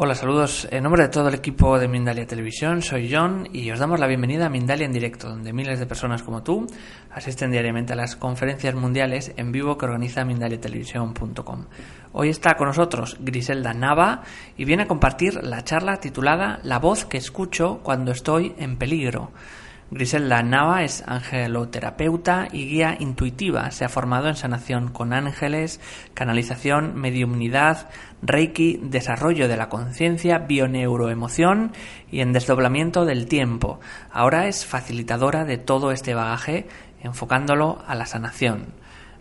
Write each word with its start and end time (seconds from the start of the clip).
Hola, 0.00 0.14
saludos. 0.14 0.68
En 0.70 0.84
nombre 0.84 1.02
de 1.02 1.08
todo 1.08 1.26
el 1.26 1.34
equipo 1.34 1.76
de 1.76 1.88
Mindalia 1.88 2.24
Televisión, 2.24 2.82
soy 2.82 3.12
John 3.12 3.48
y 3.52 3.68
os 3.72 3.80
damos 3.80 3.98
la 3.98 4.06
bienvenida 4.06 4.46
a 4.46 4.48
Mindalia 4.48 4.86
en 4.86 4.92
directo, 4.92 5.28
donde 5.28 5.52
miles 5.52 5.80
de 5.80 5.86
personas 5.86 6.22
como 6.22 6.44
tú 6.44 6.68
asisten 7.10 7.50
diariamente 7.50 7.94
a 7.94 7.96
las 7.96 8.14
conferencias 8.14 8.76
mundiales 8.76 9.32
en 9.36 9.50
vivo 9.50 9.76
que 9.76 9.86
organiza 9.86 10.24
mindaliatelevisión.com. 10.24 11.64
Hoy 12.12 12.28
está 12.28 12.54
con 12.54 12.68
nosotros 12.68 13.16
Griselda 13.18 13.74
Nava 13.74 14.22
y 14.56 14.64
viene 14.64 14.84
a 14.84 14.86
compartir 14.86 15.42
la 15.42 15.64
charla 15.64 15.98
titulada 15.98 16.60
La 16.62 16.78
voz 16.78 17.04
que 17.04 17.18
escucho 17.18 17.80
cuando 17.82 18.12
estoy 18.12 18.54
en 18.56 18.78
peligro. 18.78 19.32
Griselda 19.90 20.42
Nava 20.42 20.84
es 20.84 21.02
angeloterapeuta 21.06 22.48
y 22.52 22.66
guía 22.66 22.96
intuitiva. 23.00 23.70
Se 23.70 23.86
ha 23.86 23.88
formado 23.88 24.28
en 24.28 24.36
sanación 24.36 24.88
con 24.88 25.14
ángeles, 25.14 25.80
canalización, 26.12 26.94
mediumnidad, 26.94 27.88
reiki, 28.20 28.78
desarrollo 28.82 29.48
de 29.48 29.56
la 29.56 29.70
conciencia, 29.70 30.40
bioneuroemoción 30.40 31.72
y 32.10 32.20
en 32.20 32.34
desdoblamiento 32.34 33.06
del 33.06 33.28
tiempo. 33.28 33.80
Ahora 34.10 34.46
es 34.46 34.66
facilitadora 34.66 35.46
de 35.46 35.56
todo 35.56 35.90
este 35.90 36.12
bagaje, 36.12 36.68
enfocándolo 37.02 37.82
a 37.86 37.94
la 37.94 38.04
sanación. 38.04 38.74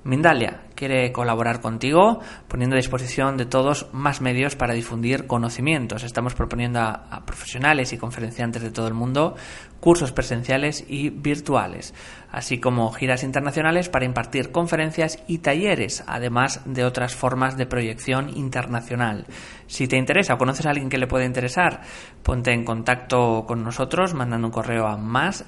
Mindalia 0.08 0.62
quiere 0.74 1.12
colaborar 1.12 1.60
contigo 1.60 2.22
poniendo 2.48 2.76
a 2.76 2.78
disposición 2.78 3.36
de 3.36 3.46
todos 3.46 3.90
más 3.92 4.22
medios 4.22 4.56
para 4.56 4.74
difundir 4.74 5.28
conocimientos. 5.28 6.04
Estamos 6.04 6.34
proponiendo 6.34 6.80
a, 6.80 7.26
profesionales 7.26 7.92
y 7.92 7.98
conferenciantes 7.98 8.62
de 8.62 8.72
todo 8.72 8.88
el 8.88 8.94
mundo 8.94 9.36
cursos 9.82 10.12
presenciales 10.12 10.86
y 10.88 11.10
virtuales, 11.10 11.94
así 12.32 12.60
como 12.60 12.92
giras 12.92 13.24
internacionales 13.24 13.90
para 13.90 14.06
impartir 14.06 14.52
conferencias 14.52 15.22
y 15.28 15.40
talleres, 15.40 16.04
además 16.08 16.62
de 16.66 16.84
otras 16.84 17.16
formas 17.16 17.58
de 17.58 17.68
proyección 17.68 18.30
internacional. 18.36 19.26
Si 19.68 19.88
te 19.88 19.98
interesa 19.98 20.36
o 20.36 20.38
conoces 20.38 20.66
a 20.66 20.72
alguien 20.72 20.90
que 20.90 20.98
le 20.98 21.08
puede 21.08 21.26
interesar, 21.26 21.82
ponte 22.24 22.54
en 22.54 22.64
contacto 22.64 23.46
con 23.46 23.64
nosotros 23.64 24.14
mandando 24.14 24.48
un 24.48 24.54
correo 24.54 24.88
a 24.88 24.98
más 24.98 25.46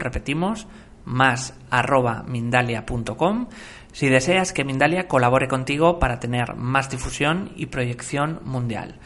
repetimos, 0.00 0.66
más 1.08 1.54
arroba 1.70 2.22
mindalia.com 2.26 3.48
si 3.92 4.08
deseas 4.08 4.52
que 4.52 4.64
Mindalia 4.64 5.08
colabore 5.08 5.48
contigo 5.48 5.98
para 5.98 6.20
tener 6.20 6.54
más 6.54 6.90
difusión 6.90 7.50
y 7.56 7.66
proyección 7.66 8.40
mundial. 8.44 8.96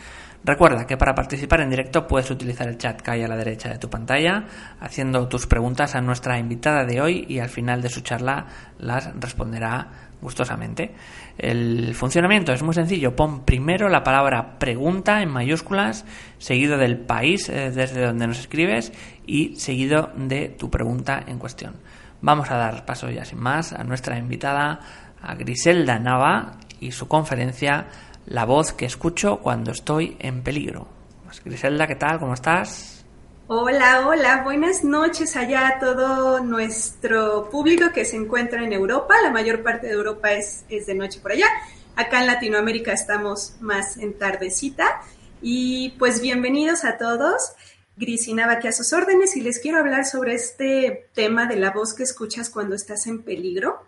Recuerda 0.44 0.86
que 0.88 0.96
para 0.96 1.14
participar 1.14 1.60
en 1.60 1.70
directo 1.70 2.08
puedes 2.08 2.30
utilizar 2.30 2.66
el 2.68 2.76
chat 2.76 3.00
que 3.00 3.12
hay 3.12 3.22
a 3.22 3.28
la 3.28 3.36
derecha 3.36 3.68
de 3.68 3.78
tu 3.78 3.88
pantalla, 3.88 4.44
haciendo 4.80 5.28
tus 5.28 5.46
preguntas 5.46 5.94
a 5.94 6.00
nuestra 6.00 6.38
invitada 6.38 6.84
de 6.84 7.00
hoy 7.00 7.24
y 7.28 7.38
al 7.38 7.48
final 7.48 7.80
de 7.80 7.88
su 7.88 8.00
charla 8.00 8.46
las 8.78 9.14
responderá 9.20 10.10
gustosamente. 10.20 10.94
El 11.38 11.94
funcionamiento 11.94 12.52
es 12.52 12.62
muy 12.62 12.74
sencillo. 12.74 13.14
Pon 13.14 13.44
primero 13.44 13.88
la 13.88 14.02
palabra 14.02 14.58
pregunta 14.58 15.22
en 15.22 15.30
mayúsculas, 15.30 16.04
seguido 16.38 16.76
del 16.76 16.98
país 16.98 17.48
eh, 17.48 17.70
desde 17.70 18.04
donde 18.04 18.26
nos 18.26 18.40
escribes 18.40 18.92
y 19.24 19.54
seguido 19.56 20.10
de 20.16 20.48
tu 20.48 20.70
pregunta 20.70 21.22
en 21.26 21.38
cuestión. 21.38 21.74
Vamos 22.22 22.52
a 22.52 22.56
dar 22.56 22.86
paso 22.86 23.10
ya 23.10 23.24
sin 23.24 23.40
más 23.40 23.72
a 23.72 23.82
nuestra 23.82 24.16
invitada, 24.16 24.78
a 25.20 25.34
Griselda 25.34 25.98
Nava 25.98 26.52
y 26.78 26.92
su 26.92 27.08
conferencia 27.08 27.88
La 28.26 28.44
voz 28.44 28.72
que 28.72 28.86
escucho 28.86 29.40
cuando 29.40 29.72
estoy 29.72 30.16
en 30.20 30.44
peligro. 30.44 30.86
Pues, 31.24 31.42
Griselda, 31.42 31.88
¿qué 31.88 31.96
tal? 31.96 32.20
¿Cómo 32.20 32.34
estás? 32.34 33.04
Hola, 33.48 34.06
hola, 34.06 34.42
buenas 34.44 34.84
noches 34.84 35.34
allá 35.34 35.66
a 35.66 35.78
todo 35.80 36.38
nuestro 36.38 37.50
público 37.50 37.90
que 37.92 38.04
se 38.04 38.14
encuentra 38.14 38.62
en 38.62 38.72
Europa. 38.72 39.16
La 39.20 39.32
mayor 39.32 39.64
parte 39.64 39.88
de 39.88 39.94
Europa 39.94 40.30
es, 40.30 40.64
es 40.68 40.86
de 40.86 40.94
noche 40.94 41.18
por 41.18 41.32
allá. 41.32 41.48
Acá 41.96 42.20
en 42.20 42.28
Latinoamérica 42.28 42.92
estamos 42.92 43.56
más 43.60 43.96
en 43.96 44.16
tardecita. 44.16 45.00
Y 45.42 45.90
pues 45.98 46.20
bienvenidos 46.20 46.84
a 46.84 46.98
todos. 46.98 47.56
Grisinaba 47.96 48.52
aquí 48.52 48.68
a 48.68 48.72
sus 48.72 48.92
órdenes 48.92 49.36
y 49.36 49.42
les 49.42 49.58
quiero 49.58 49.78
hablar 49.78 50.06
sobre 50.06 50.34
este 50.34 51.08
tema 51.14 51.46
de 51.46 51.56
la 51.56 51.70
voz 51.70 51.94
que 51.94 52.02
escuchas 52.02 52.50
cuando 52.50 52.74
estás 52.74 53.06
en 53.06 53.22
peligro. 53.22 53.86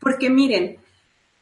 Porque 0.00 0.30
miren, 0.30 0.78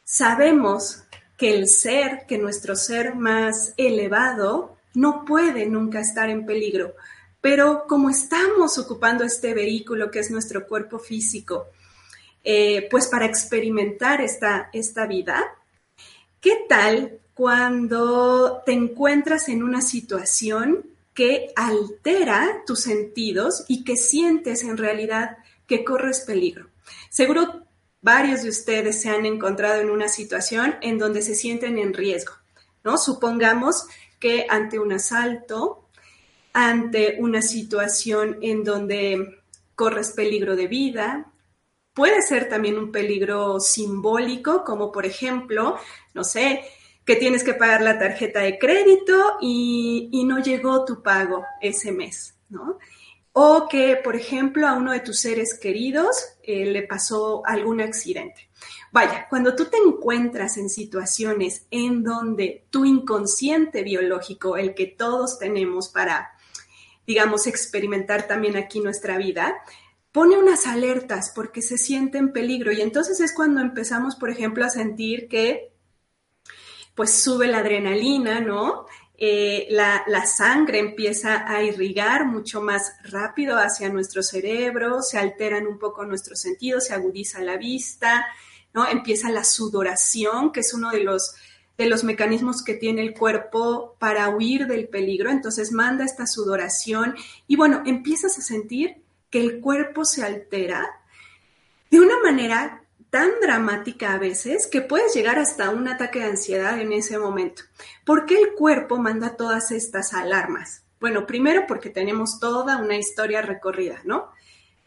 sabemos 0.03 1.03
que 1.37 1.53
el 1.53 1.67
ser, 1.67 2.25
que 2.27 2.37
nuestro 2.37 2.75
ser 2.75 3.15
más 3.15 3.73
elevado, 3.77 4.77
no 4.93 5.25
puede 5.25 5.67
nunca 5.67 5.99
estar 5.99 6.29
en 6.29 6.45
peligro. 6.45 6.95
Pero 7.39 7.85
como 7.87 8.09
estamos 8.09 8.77
ocupando 8.77 9.23
este 9.23 9.53
vehículo 9.53 10.09
que 10.09 10.19
es 10.19 10.31
nuestro 10.31 10.67
cuerpo 10.67 10.99
físico, 10.99 11.67
eh, 12.43 12.87
pues 12.89 13.07
para 13.07 13.25
experimentar 13.25 14.21
esta, 14.21 14.69
esta 14.73 15.05
vida, 15.05 15.55
¿qué 16.41 16.65
tal 16.67 17.19
cuando 17.33 18.63
te 18.65 18.71
encuentras 18.71 19.47
en 19.49 19.63
una 19.63 19.81
situación 19.81 20.83
que 21.17 21.51
altera 21.55 22.61
tus 22.67 22.81
sentidos 22.81 23.65
y 23.67 23.83
que 23.83 23.97
sientes 23.97 24.61
en 24.61 24.77
realidad 24.77 25.39
que 25.65 25.83
corres 25.83 26.19
peligro? 26.19 26.69
Seguro 27.09 27.65
varios 28.01 28.43
de 28.43 28.49
ustedes 28.49 29.01
se 29.01 29.09
han 29.09 29.25
encontrado 29.25 29.81
en 29.81 29.89
una 29.89 30.09
situación 30.09 30.75
en 30.83 30.99
donde 30.99 31.23
se 31.23 31.33
sienten 31.33 31.79
en 31.79 31.95
riesgo, 31.95 32.33
¿no? 32.83 32.99
Supongamos 32.99 33.87
que 34.19 34.45
ante 34.47 34.77
un 34.77 34.93
asalto, 34.93 35.89
ante 36.53 37.17
una 37.17 37.41
situación 37.41 38.37
en 38.43 38.63
donde 38.63 39.39
corres 39.73 40.11
peligro 40.11 40.55
de 40.55 40.67
vida, 40.67 41.31
puede 41.95 42.21
ser 42.21 42.47
también 42.47 42.77
un 42.77 42.91
peligro 42.91 43.59
simbólico, 43.59 44.63
como 44.63 44.91
por 44.91 45.07
ejemplo, 45.07 45.77
no 46.13 46.23
sé, 46.23 46.61
que 47.07 47.15
tienes 47.15 47.45
que 47.45 47.53
pagar 47.53 47.81
la 47.81 47.97
tarjeta 47.97 48.41
de 48.41 48.59
crédito 48.59 49.37
y, 49.39 50.25
no 50.25 50.39
llegó 50.39 50.83
tu 50.83 51.01
pago 51.01 51.45
ese 51.61 51.93
mes, 51.93 52.35
¿no? 52.49 52.79
O 53.31 53.69
que, 53.69 53.95
por 53.95 54.17
ejemplo, 54.17 54.67
a 54.67 54.73
uno 54.73 54.91
de 54.91 54.99
tus 54.99 55.19
seres 55.19 55.57
queridos 55.57 56.17
eh, 56.43 56.65
le 56.65 56.83
pasó 56.83 57.43
algún 57.45 57.79
accidente. 57.79 58.49
Vaya, 58.91 59.27
cuando 59.29 59.55
tú 59.55 59.65
te 59.65 59.77
encuentras 59.77 60.57
en 60.57 60.69
situaciones 60.69 61.65
en 61.71 62.03
donde 62.03 62.65
tu 62.71 62.83
inconsciente 62.83 63.83
biológico, 63.83 64.57
el 64.57 64.75
que 64.75 64.87
todos 64.87 65.39
tenemos 65.39 65.87
para, 65.87 66.31
digamos, 67.05 67.47
experimentar 67.47 68.27
también 68.27 68.57
aquí 68.57 68.81
nuestra 68.81 69.17
vida, 69.17 69.55
pone 70.11 70.37
unas 70.37 70.67
alertas 70.67 71.31
porque 71.33 71.61
se 71.61 71.77
siente 71.77 72.17
en 72.17 72.33
peligro 72.33 72.73
y 72.73 72.81
entonces 72.81 73.21
es 73.21 73.33
cuando 73.33 73.61
empezamos, 73.61 74.17
por 74.17 74.29
ejemplo, 74.29 74.65
a 74.65 74.69
sentir 74.69 75.29
que 75.29 75.76
pues 76.97 77.21
sube 77.21 77.47
la 77.47 77.59
adrenalina, 77.59 78.41
¿no? 78.41 78.87
Eh, 79.19 79.67
la, 79.69 80.03
la, 80.07 80.25
sangre 80.25 80.79
empieza 80.79 81.47
a 81.47 81.63
irrigar 81.63 82.25
mucho 82.25 82.61
más 82.61 82.93
rápido 83.03 83.57
hacia 83.57 83.89
nuestro 83.89 84.23
cerebro, 84.23 85.03
se 85.03 85.19
alteran 85.19 85.67
un 85.67 85.77
poco 85.77 86.05
nuestros 86.05 86.39
sentidos, 86.39 86.87
se 86.87 86.95
agudiza 86.95 87.39
la 87.41 87.57
vista, 87.57 88.25
¿no? 88.73 88.87
Empieza 88.87 89.29
la 89.29 89.43
sudoración, 89.43 90.51
que 90.51 90.61
es 90.61 90.73
uno 90.73 90.89
de 90.89 91.01
los, 91.03 91.35
de 91.77 91.87
los 91.87 92.03
mecanismos 92.03 92.63
que 92.63 92.73
tiene 92.73 93.03
el 93.03 93.13
cuerpo 93.13 93.95
para 93.99 94.29
huir 94.29 94.65
del 94.65 94.87
peligro, 94.87 95.29
entonces 95.29 95.71
manda 95.71 96.03
esta 96.03 96.25
sudoración 96.25 97.15
y 97.47 97.55
bueno, 97.55 97.83
empiezas 97.85 98.37
a 98.39 98.41
sentir 98.41 99.03
que 99.29 99.39
el 99.39 99.61
cuerpo 99.61 100.03
se 100.03 100.23
altera 100.23 100.99
de 101.91 101.99
una 101.99 102.19
manera 102.23 102.86
tan 103.09 103.31
dramática 103.41 104.13
a 104.13 104.17
veces 104.17 104.67
que 104.67 104.81
puedes 104.81 105.13
llegar 105.13 105.39
hasta 105.39 105.69
un 105.69 105.87
ataque 105.87 106.19
de 106.19 106.25
ansiedad 106.25 106.79
en 106.79 106.93
ese 106.93 107.17
momento. 107.17 107.63
¿Por 108.05 108.25
qué 108.25 108.37
el 108.39 108.53
cuerpo 108.53 108.97
manda 108.97 109.35
todas 109.35 109.71
estas 109.71 110.13
alarmas? 110.13 110.83
Bueno, 110.99 111.25
primero 111.27 111.65
porque 111.67 111.89
tenemos 111.89 112.39
toda 112.39 112.77
una 112.77 112.97
historia 112.97 113.41
recorrida, 113.41 114.01
¿no? 114.03 114.29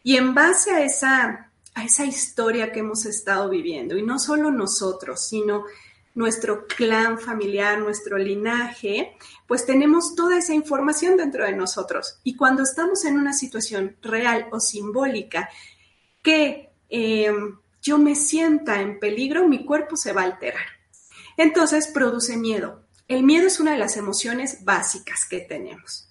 Y 0.03 0.17
en 0.17 0.33
base 0.33 0.71
a 0.71 0.83
esa, 0.83 1.51
a 1.73 1.85
esa 1.85 2.05
historia 2.05 2.71
que 2.71 2.79
hemos 2.79 3.05
estado 3.05 3.49
viviendo, 3.49 3.97
y 3.97 4.03
no 4.03 4.19
solo 4.19 4.51
nosotros, 4.51 5.27
sino 5.27 5.65
nuestro 6.13 6.67
clan 6.67 7.17
familiar, 7.19 7.79
nuestro 7.79 8.17
linaje, 8.17 9.15
pues 9.47 9.65
tenemos 9.65 10.15
toda 10.15 10.37
esa 10.37 10.53
información 10.53 11.15
dentro 11.15 11.45
de 11.45 11.53
nosotros. 11.53 12.19
Y 12.23 12.35
cuando 12.35 12.63
estamos 12.63 13.05
en 13.05 13.17
una 13.17 13.33
situación 13.33 13.95
real 14.01 14.47
o 14.51 14.59
simbólica 14.59 15.49
que 16.21 16.71
eh, 16.89 17.31
yo 17.81 17.97
me 17.97 18.15
sienta 18.15 18.81
en 18.81 18.99
peligro, 18.99 19.47
mi 19.47 19.65
cuerpo 19.65 19.95
se 19.95 20.13
va 20.13 20.21
a 20.21 20.25
alterar. 20.25 20.65
Entonces 21.37 21.87
produce 21.87 22.37
miedo. 22.37 22.83
El 23.07 23.23
miedo 23.23 23.47
es 23.47 23.59
una 23.59 23.73
de 23.73 23.79
las 23.79 23.97
emociones 23.97 24.63
básicas 24.63 25.25
que 25.29 25.39
tenemos. 25.39 26.07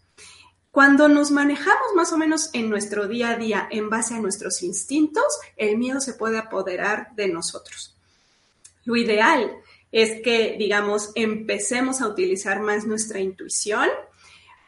Cuando 0.71 1.09
nos 1.09 1.31
manejamos 1.31 1.95
más 1.97 2.13
o 2.13 2.19
menos 2.19 2.51
en 2.53 2.71
nuestro 2.71 3.09
día 3.09 3.31
a 3.31 3.37
día 3.37 3.69
en 3.71 3.91
base 3.91 4.15
a 4.15 4.21
nuestros 4.21 4.63
instintos, 4.63 5.25
el 5.57 5.79
miedo 5.79 6.01
se 6.01 6.15
puede 6.15 6.39
apoderar 6.39 7.15
de 7.17 7.29
nosotros. 7.29 7.97
Lo 8.85 8.97
ideal 8.97 9.53
es 9.93 10.23
que, 10.23 10.57
digamos, 10.59 11.11
empecemos 11.15 12.01
a 12.01 12.09
utilizar 12.09 12.61
más 12.61 12.87
nuestra 12.87 13.19
intuición 13.19 13.89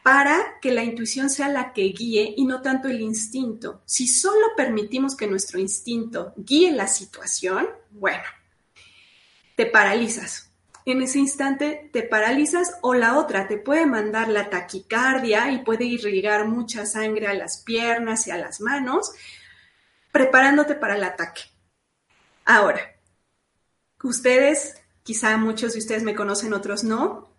para 0.03 0.59
que 0.61 0.71
la 0.71 0.83
intuición 0.83 1.29
sea 1.29 1.47
la 1.47 1.71
que 1.71 1.83
guíe 1.83 2.33
y 2.35 2.45
no 2.45 2.61
tanto 2.61 2.89
el 2.89 2.99
instinto. 2.99 3.81
Si 3.85 4.05
solo 4.05 4.47
permitimos 4.57 5.15
que 5.15 5.27
nuestro 5.27 5.59
instinto 5.59 6.33
guíe 6.35 6.73
la 6.73 6.87
situación, 6.87 7.69
bueno, 7.91 8.23
te 9.55 9.65
paralizas. 9.65 10.51
En 10.85 11.01
ese 11.01 11.19
instante 11.19 11.89
te 11.93 12.03
paralizas 12.03 12.73
o 12.81 12.93
la 12.93 13.17
otra 13.17 13.47
te 13.47 13.57
puede 13.57 13.85
mandar 13.85 14.27
la 14.27 14.49
taquicardia 14.49 15.49
y 15.51 15.63
puede 15.63 15.85
irrigar 15.85 16.45
mucha 16.49 16.85
sangre 16.85 17.27
a 17.27 17.33
las 17.33 17.63
piernas 17.63 18.27
y 18.27 18.31
a 18.31 18.37
las 18.37 18.59
manos, 18.59 19.13
preparándote 20.11 20.75
para 20.75 20.97
el 20.97 21.03
ataque. 21.05 21.43
Ahora, 22.43 22.81
ustedes, 24.03 24.75
quizá 25.03 25.37
muchos 25.37 25.71
de 25.71 25.79
ustedes 25.79 26.03
me 26.03 26.15
conocen, 26.15 26.53
otros 26.53 26.83
no, 26.83 27.32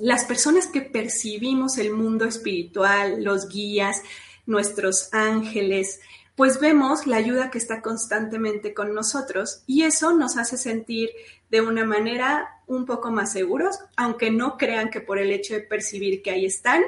las 0.00 0.24
personas 0.24 0.66
que 0.66 0.80
percibimos 0.80 1.78
el 1.78 1.92
mundo 1.92 2.24
espiritual, 2.24 3.22
los 3.22 3.48
guías, 3.48 4.02
nuestros 4.46 5.08
ángeles, 5.12 6.00
pues 6.34 6.58
vemos 6.58 7.06
la 7.06 7.16
ayuda 7.16 7.50
que 7.50 7.58
está 7.58 7.82
constantemente 7.82 8.72
con 8.72 8.94
nosotros 8.94 9.62
y 9.66 9.82
eso 9.82 10.12
nos 10.12 10.36
hace 10.38 10.56
sentir 10.56 11.10
de 11.50 11.60
una 11.60 11.84
manera 11.84 12.48
un 12.66 12.86
poco 12.86 13.10
más 13.10 13.32
seguros, 13.32 13.78
aunque 13.96 14.30
no 14.30 14.56
crean 14.56 14.90
que 14.90 15.00
por 15.00 15.18
el 15.18 15.32
hecho 15.32 15.54
de 15.54 15.60
percibir 15.60 16.22
que 16.22 16.30
ahí 16.30 16.46
están, 16.46 16.82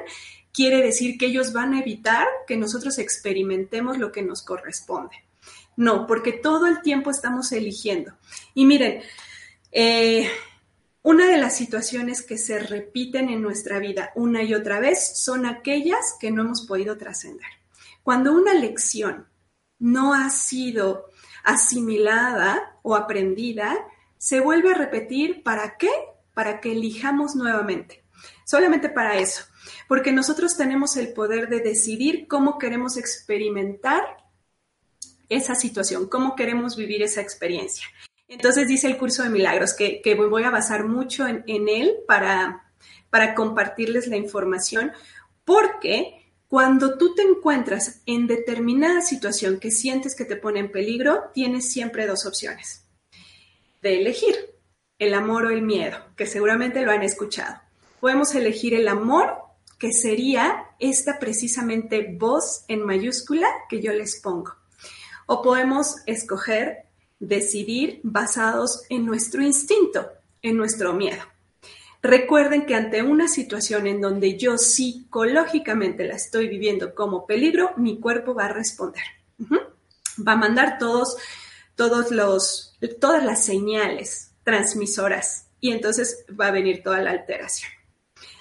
quiere 0.51 0.81
decir 0.81 1.17
que 1.17 1.27
ellos 1.27 1.53
van 1.53 1.73
a 1.73 1.81
evitar 1.81 2.25
que 2.47 2.57
nosotros 2.57 2.97
experimentemos 2.97 3.97
lo 3.97 4.11
que 4.11 4.21
nos 4.21 4.41
corresponde. 4.43 5.17
No, 5.75 6.07
porque 6.07 6.31
todo 6.31 6.67
el 6.67 6.81
tiempo 6.81 7.11
estamos 7.11 7.51
eligiendo. 7.51 8.13
Y 8.53 8.65
miren, 8.65 9.01
eh, 9.71 10.29
una 11.03 11.27
de 11.27 11.37
las 11.37 11.55
situaciones 11.55 12.21
que 12.21 12.37
se 12.37 12.59
repiten 12.59 13.29
en 13.29 13.41
nuestra 13.41 13.77
vida 13.79 14.11
una 14.15 14.41
y 14.41 14.53
otra 14.53 14.79
vez 14.79 15.19
son 15.19 15.45
aquellas 15.45 16.15
que 16.19 16.31
no 16.31 16.43
hemos 16.43 16.65
podido 16.65 16.97
trascender. 16.97 17.49
Cuando 18.03 18.31
una 18.31 18.53
lección 18.53 19.27
no 19.79 20.13
ha 20.13 20.29
sido 20.29 21.09
asimilada 21.43 22.79
o 22.83 22.95
aprendida, 22.95 23.85
se 24.17 24.39
vuelve 24.39 24.71
a 24.71 24.77
repetir. 24.77 25.43
¿Para 25.43 25.77
qué? 25.77 25.91
Para 26.33 26.61
que 26.61 26.71
elijamos 26.71 27.35
nuevamente. 27.35 28.05
Solamente 28.45 28.87
para 28.87 29.17
eso. 29.17 29.43
Porque 29.89 30.13
nosotros 30.13 30.55
tenemos 30.55 30.95
el 30.95 31.11
poder 31.11 31.49
de 31.49 31.59
decidir 31.59 32.27
cómo 32.29 32.57
queremos 32.57 32.95
experimentar 32.95 34.03
esa 35.27 35.55
situación, 35.55 36.07
cómo 36.07 36.35
queremos 36.35 36.77
vivir 36.77 37.03
esa 37.03 37.19
experiencia. 37.19 37.85
Entonces 38.33 38.67
dice 38.67 38.87
el 38.87 38.97
curso 38.97 39.23
de 39.23 39.29
milagros 39.29 39.73
que, 39.73 40.01
voy 40.15 40.43
a 40.43 40.49
basar 40.49 40.85
mucho 40.85 41.27
en, 41.27 41.43
en 41.47 41.69
él 41.69 41.95
para, 42.07 42.65
para 43.09 43.35
compartirles 43.35 44.07
la 44.07 44.17
información, 44.17 44.91
porque 45.45 46.25
cuando 46.47 46.97
tú 46.97 47.15
te 47.15 47.21
encuentras 47.21 48.01
en 48.05 48.27
determinada 48.27 49.01
situación 49.01 49.59
que 49.59 49.71
sientes 49.71 50.15
que 50.15 50.25
te 50.25 50.35
pone 50.35 50.59
en 50.59 50.71
peligro, 50.71 51.23
tienes 51.33 51.71
siempre 51.71 52.07
dos 52.07 52.25
opciones 52.25 52.83
de 53.83 53.99
elegir, 53.99 54.35
el 54.97 55.13
amor 55.13 55.45
o 55.45 55.49
el 55.49 55.61
miedo, 55.61 55.97
que 56.15 56.25
seguramente 56.25 56.81
lo 56.81 56.91
han 56.91 57.03
escuchado. 57.03 57.61
Podemos 57.99 58.33
elegir 58.33 58.73
el 58.73 58.87
amor, 58.87 59.35
que 59.77 59.91
sería 59.91 60.67
esta 60.79 61.19
precisamente 61.19 62.15
voz 62.17 62.63
en 62.69 62.85
mayúscula 62.85 63.47
que 63.69 63.81
yo 63.81 63.91
les 63.91 64.21
pongo. 64.21 64.55
O 65.25 65.41
podemos 65.41 65.97
escoger 66.05 66.85
decidir 67.27 67.99
basados 68.03 68.83
en 68.89 69.05
nuestro 69.05 69.41
instinto, 69.41 70.07
en 70.41 70.57
nuestro 70.57 70.93
miedo. 70.93 71.23
Recuerden 72.01 72.65
que 72.65 72.75
ante 72.75 73.01
una 73.01 73.29
situación 73.29 73.87
en 73.87 74.01
donde 74.01 74.37
yo 74.37 74.57
psicológicamente 74.57 76.05
la 76.05 76.15
estoy 76.15 76.49
viviendo 76.49 76.93
como 76.93 77.25
peligro, 77.25 77.71
mi 77.77 77.97
cuerpo 77.99 78.33
va 78.33 78.45
a 78.45 78.53
responder. 78.53 79.03
Va 80.19 80.33
a 80.33 80.37
mandar 80.37 80.77
todos, 80.79 81.15
todos 81.75 82.11
los, 82.11 82.77
todas 82.99 83.23
las 83.23 83.45
señales 83.45 84.31
transmisoras 84.43 85.47
y 85.61 85.71
entonces 85.71 86.25
va 86.39 86.47
a 86.47 86.51
venir 86.51 86.83
toda 86.83 87.01
la 87.01 87.11
alteración. 87.11 87.71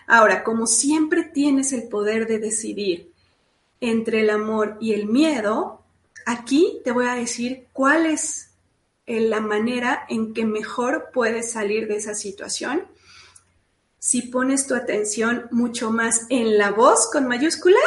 Ahora, 0.09 0.43
como 0.43 0.67
siempre 0.67 1.23
tienes 1.23 1.73
el 1.73 1.89
poder 1.89 2.27
de 2.27 2.41
decidir 2.41 3.13
entre 3.81 4.21
el 4.21 4.31
amor 4.31 4.77
y 4.81 4.93
el 4.93 5.07
miedo, 5.07 5.83
aquí 6.27 6.81
te 6.85 6.91
voy 6.91 7.07
a 7.07 7.15
decir 7.15 7.69
cuál 7.73 8.07
es 8.07 8.52
la 9.21 9.41
manera 9.41 10.05
en 10.09 10.35
que 10.35 10.45
mejor 10.45 11.11
puedes 11.13 11.53
salir 11.53 11.89
de 11.89 11.97
esa 11.97 12.15
situación. 12.15 12.87
Si 13.99 14.23
pones 14.23 14.67
tu 14.67 14.75
atención 14.75 15.49
mucho 15.51 15.91
más 15.91 16.27
en 16.29 16.59
la 16.59 16.71
voz 16.71 17.11
con 17.13 17.29
mayúscula 17.29 17.79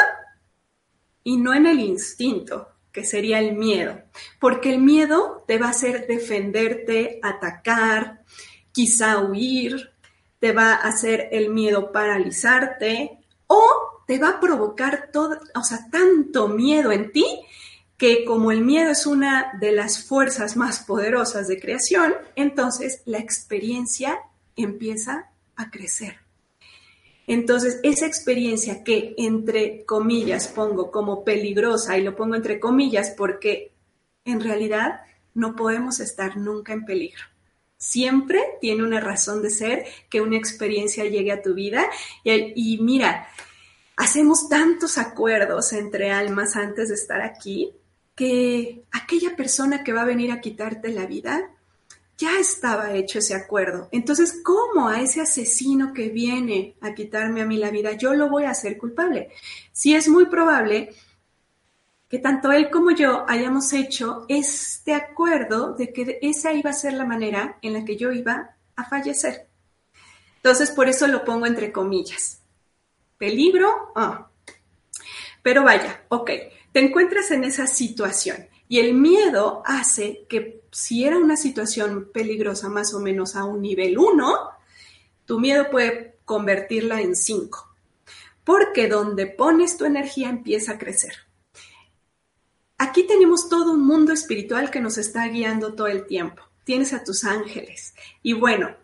y 1.23 1.37
no 1.37 1.53
en 1.53 1.65
el 1.65 1.79
instinto, 1.79 2.69
que 2.91 3.03
sería 3.03 3.39
el 3.39 3.57
miedo, 3.57 4.01
porque 4.39 4.73
el 4.73 4.79
miedo 4.79 5.43
te 5.47 5.57
va 5.57 5.67
a 5.67 5.71
hacer 5.71 6.07
defenderte, 6.07 7.19
atacar, 7.21 8.23
quizá 8.71 9.19
huir, 9.19 9.91
te 10.39 10.53
va 10.53 10.73
a 10.73 10.87
hacer 10.87 11.27
el 11.31 11.49
miedo 11.49 11.91
paralizarte 11.91 13.19
o 13.47 14.03
te 14.07 14.19
va 14.19 14.29
a 14.29 14.39
provocar 14.39 15.09
todo, 15.11 15.39
o 15.55 15.63
sea, 15.63 15.89
tanto 15.91 16.47
miedo 16.47 16.91
en 16.91 17.11
ti 17.11 17.25
que 17.97 18.25
como 18.25 18.51
el 18.51 18.61
miedo 18.61 18.91
es 18.91 19.05
una 19.05 19.51
de 19.59 19.71
las 19.71 20.05
fuerzas 20.05 20.57
más 20.57 20.79
poderosas 20.79 21.47
de 21.47 21.59
creación, 21.59 22.13
entonces 22.35 23.01
la 23.05 23.19
experiencia 23.19 24.19
empieza 24.55 25.31
a 25.55 25.69
crecer. 25.71 26.17
Entonces, 27.27 27.79
esa 27.83 28.05
experiencia 28.05 28.83
que 28.83 29.15
entre 29.17 29.83
comillas 29.85 30.47
pongo 30.47 30.91
como 30.91 31.23
peligrosa, 31.23 31.97
y 31.97 32.03
lo 32.03 32.15
pongo 32.15 32.35
entre 32.35 32.59
comillas 32.59 33.13
porque 33.17 33.71
en 34.25 34.41
realidad 34.41 35.01
no 35.33 35.55
podemos 35.55 35.99
estar 35.99 36.37
nunca 36.37 36.73
en 36.73 36.85
peligro. 36.85 37.23
Siempre 37.77 38.41
tiene 38.61 38.83
una 38.83 38.99
razón 38.99 39.41
de 39.41 39.49
ser 39.49 39.85
que 40.09 40.21
una 40.21 40.37
experiencia 40.37 41.03
llegue 41.05 41.31
a 41.31 41.41
tu 41.41 41.53
vida. 41.53 41.85
Y, 42.23 42.79
mira, 42.81 43.27
hacemos 43.97 44.47
tantos 44.49 44.97
acuerdos 44.97 45.73
entre 45.73 46.11
almas 46.11 46.55
antes 46.55 46.89
de 46.89 46.95
estar 46.95 47.21
aquí 47.21 47.73
que 48.15 48.83
aquella 48.91 49.35
persona 49.35 49.83
que 49.83 49.93
va 49.93 50.01
a 50.01 50.05
venir 50.05 50.31
a 50.31 50.41
quitarte 50.41 50.89
la 50.89 51.05
vida 51.05 51.51
ya 52.17 52.39
estaba 52.39 52.93
hecho 52.93 53.19
ese 53.19 53.35
acuerdo. 53.35 53.89
Entonces, 53.91 54.39
¿cómo 54.43 54.87
a 54.87 55.01
ese 55.01 55.21
asesino 55.21 55.93
que 55.93 56.09
viene 56.09 56.75
a 56.79 56.93
quitarme 56.93 57.41
a 57.41 57.45
mí 57.45 57.57
la 57.57 57.71
vida 57.71 57.91
yo 57.93 58.13
lo 58.13 58.29
voy 58.29 58.45
a 58.45 58.51
hacer 58.51 58.77
culpable? 58.77 59.29
Si 59.73 59.93
es 59.93 60.07
muy 60.07 60.27
probable 60.27 60.93
que 62.07 62.19
tanto 62.19 62.51
él 62.51 62.69
como 62.69 62.91
yo 62.91 63.25
hayamos 63.27 63.73
hecho 63.73 64.25
este 64.29 64.93
acuerdo 64.93 65.73
de 65.73 65.91
que 65.91 66.19
esa 66.21 66.53
iba 66.53 66.69
a 66.69 66.73
ser 66.73 66.93
la 66.93 67.05
manera 67.05 67.57
en 67.61 67.73
la 67.73 67.83
que 67.83 67.97
yo 67.97 68.11
iba 68.11 68.55
a 68.77 68.85
fallecer. 68.85 69.47
Entonces, 70.37 70.71
por 70.71 70.87
eso 70.87 71.07
lo 71.07 71.25
pongo 71.25 71.47
entre 71.47 71.71
comillas. 71.71 72.39
¿Peligro? 73.17 73.91
Ah. 73.95 74.27
Pero 75.41 75.63
vaya, 75.63 76.03
ok, 76.09 76.31
te 76.75 76.81
encuentras 76.81 77.31
en 77.31 77.45
esa 77.45 77.67
situación 77.67 78.49
y 78.67 78.79
el 78.79 78.95
miedo 78.95 79.63
hace 79.63 80.25
que 80.27 80.65
si 80.73 81.05
era 81.05 81.17
una 81.17 81.37
situación 81.37 82.09
peligrosa 82.13 82.67
más 82.67 82.93
o 82.93 82.99
menos 82.99 83.37
a 83.37 83.45
un 83.45 83.61
nivel 83.61 83.97
1, 83.97 84.39
tu 85.23 85.39
miedo 85.39 85.69
puede 85.71 86.17
convertirla 86.25 86.99
en 86.99 87.15
5, 87.15 87.75
porque 88.43 88.89
donde 88.89 89.25
pones 89.25 89.77
tu 89.77 89.85
energía 89.85 90.27
empieza 90.27 90.73
a 90.73 90.77
crecer. 90.77 91.13
Aquí 92.77 93.07
tenemos 93.07 93.47
todo 93.47 93.71
un 93.71 93.87
mundo 93.87 94.11
espiritual 94.11 94.69
que 94.69 94.81
nos 94.81 94.97
está 94.97 95.25
guiando 95.29 95.75
todo 95.75 95.87
el 95.87 96.05
tiempo. 96.05 96.43
Tienes 96.65 96.91
a 96.91 97.05
tus 97.05 97.23
ángeles. 97.23 97.95
Y 98.21 98.33
bueno, 98.33 98.75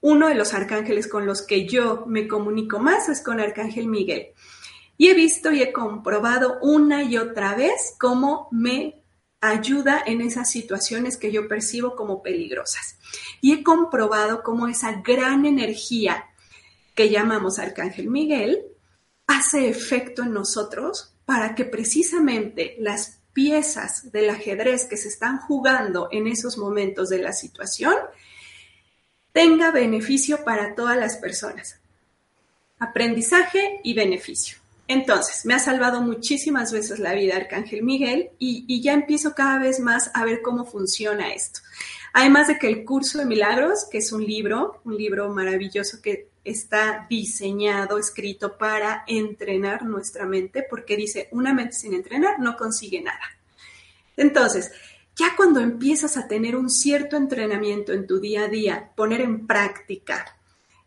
uno 0.00 0.26
de 0.26 0.34
los 0.34 0.54
arcángeles 0.54 1.06
con 1.06 1.24
los 1.24 1.42
que 1.42 1.68
yo 1.68 2.04
me 2.04 2.26
comunico 2.26 2.80
más 2.80 3.08
es 3.08 3.22
con 3.22 3.38
Arcángel 3.38 3.86
Miguel. 3.86 4.32
Y 4.98 5.08
he 5.08 5.14
visto 5.14 5.50
y 5.52 5.62
he 5.62 5.72
comprobado 5.72 6.58
una 6.60 7.02
y 7.04 7.16
otra 7.16 7.54
vez 7.54 7.94
cómo 7.98 8.48
me 8.50 9.02
ayuda 9.40 10.02
en 10.04 10.20
esas 10.20 10.50
situaciones 10.50 11.16
que 11.16 11.32
yo 11.32 11.48
percibo 11.48 11.94
como 11.96 12.22
peligrosas. 12.22 12.98
Y 13.40 13.52
he 13.52 13.62
comprobado 13.62 14.42
cómo 14.42 14.68
esa 14.68 15.00
gran 15.00 15.46
energía 15.46 16.26
que 16.94 17.08
llamamos 17.08 17.58
Arcángel 17.58 18.08
Miguel 18.08 18.64
hace 19.26 19.68
efecto 19.68 20.22
en 20.22 20.32
nosotros 20.32 21.14
para 21.24 21.54
que 21.54 21.64
precisamente 21.64 22.74
las 22.80 23.20
piezas 23.32 24.10
del 24.10 24.30
ajedrez 24.30 24.86
que 24.86 24.96
se 24.96 25.06
están 25.06 25.38
jugando 25.38 26.08
en 26.10 26.26
esos 26.26 26.58
momentos 26.58 27.08
de 27.08 27.22
la 27.22 27.32
situación 27.32 27.94
tenga 29.32 29.70
beneficio 29.70 30.42
para 30.42 30.74
todas 30.74 30.96
las 30.96 31.18
personas. 31.18 31.78
Aprendizaje 32.80 33.80
y 33.84 33.94
beneficio. 33.94 34.57
Entonces, 34.88 35.44
me 35.44 35.52
ha 35.52 35.58
salvado 35.58 36.00
muchísimas 36.00 36.72
veces 36.72 36.98
la 36.98 37.12
vida 37.12 37.36
Arcángel 37.36 37.82
Miguel 37.82 38.30
y, 38.38 38.80
ya 38.80 38.94
empiezo 38.94 39.34
cada 39.34 39.58
vez 39.58 39.80
más 39.80 40.10
a 40.14 40.24
ver 40.24 40.40
cómo 40.40 40.64
funciona 40.64 41.30
esto. 41.32 41.60
Además 42.14 42.48
de 42.48 42.58
que 42.58 42.68
el 42.68 42.86
curso 42.86 43.18
de 43.18 43.26
milagros, 43.26 43.86
que 43.90 43.98
es 43.98 44.12
un 44.12 44.24
libro, 44.24 44.80
un 44.84 44.96
libro 44.96 45.28
maravilloso 45.28 46.00
que 46.00 46.30
está 46.42 47.06
diseñado, 47.10 47.98
escrito 47.98 48.56
para 48.56 49.04
entrenar 49.06 49.84
nuestra 49.84 50.24
mente, 50.24 50.64
porque 50.68 50.96
dice, 50.96 51.28
una 51.32 51.52
mente 51.52 51.74
sin 51.74 51.92
entrenar 51.92 52.40
no 52.40 52.56
consigue 52.56 53.02
nada. 53.02 53.20
Entonces, 54.16 54.72
ya 55.14 55.36
cuando 55.36 55.60
empiezas 55.60 56.16
a 56.16 56.26
tener 56.26 56.56
un 56.56 56.70
cierto 56.70 57.18
entrenamiento 57.18 57.92
en 57.92 58.06
tu 58.06 58.20
día 58.20 58.44
a 58.44 58.48
día, 58.48 58.90
poner 58.96 59.20
en 59.20 59.46
práctica 59.46 60.38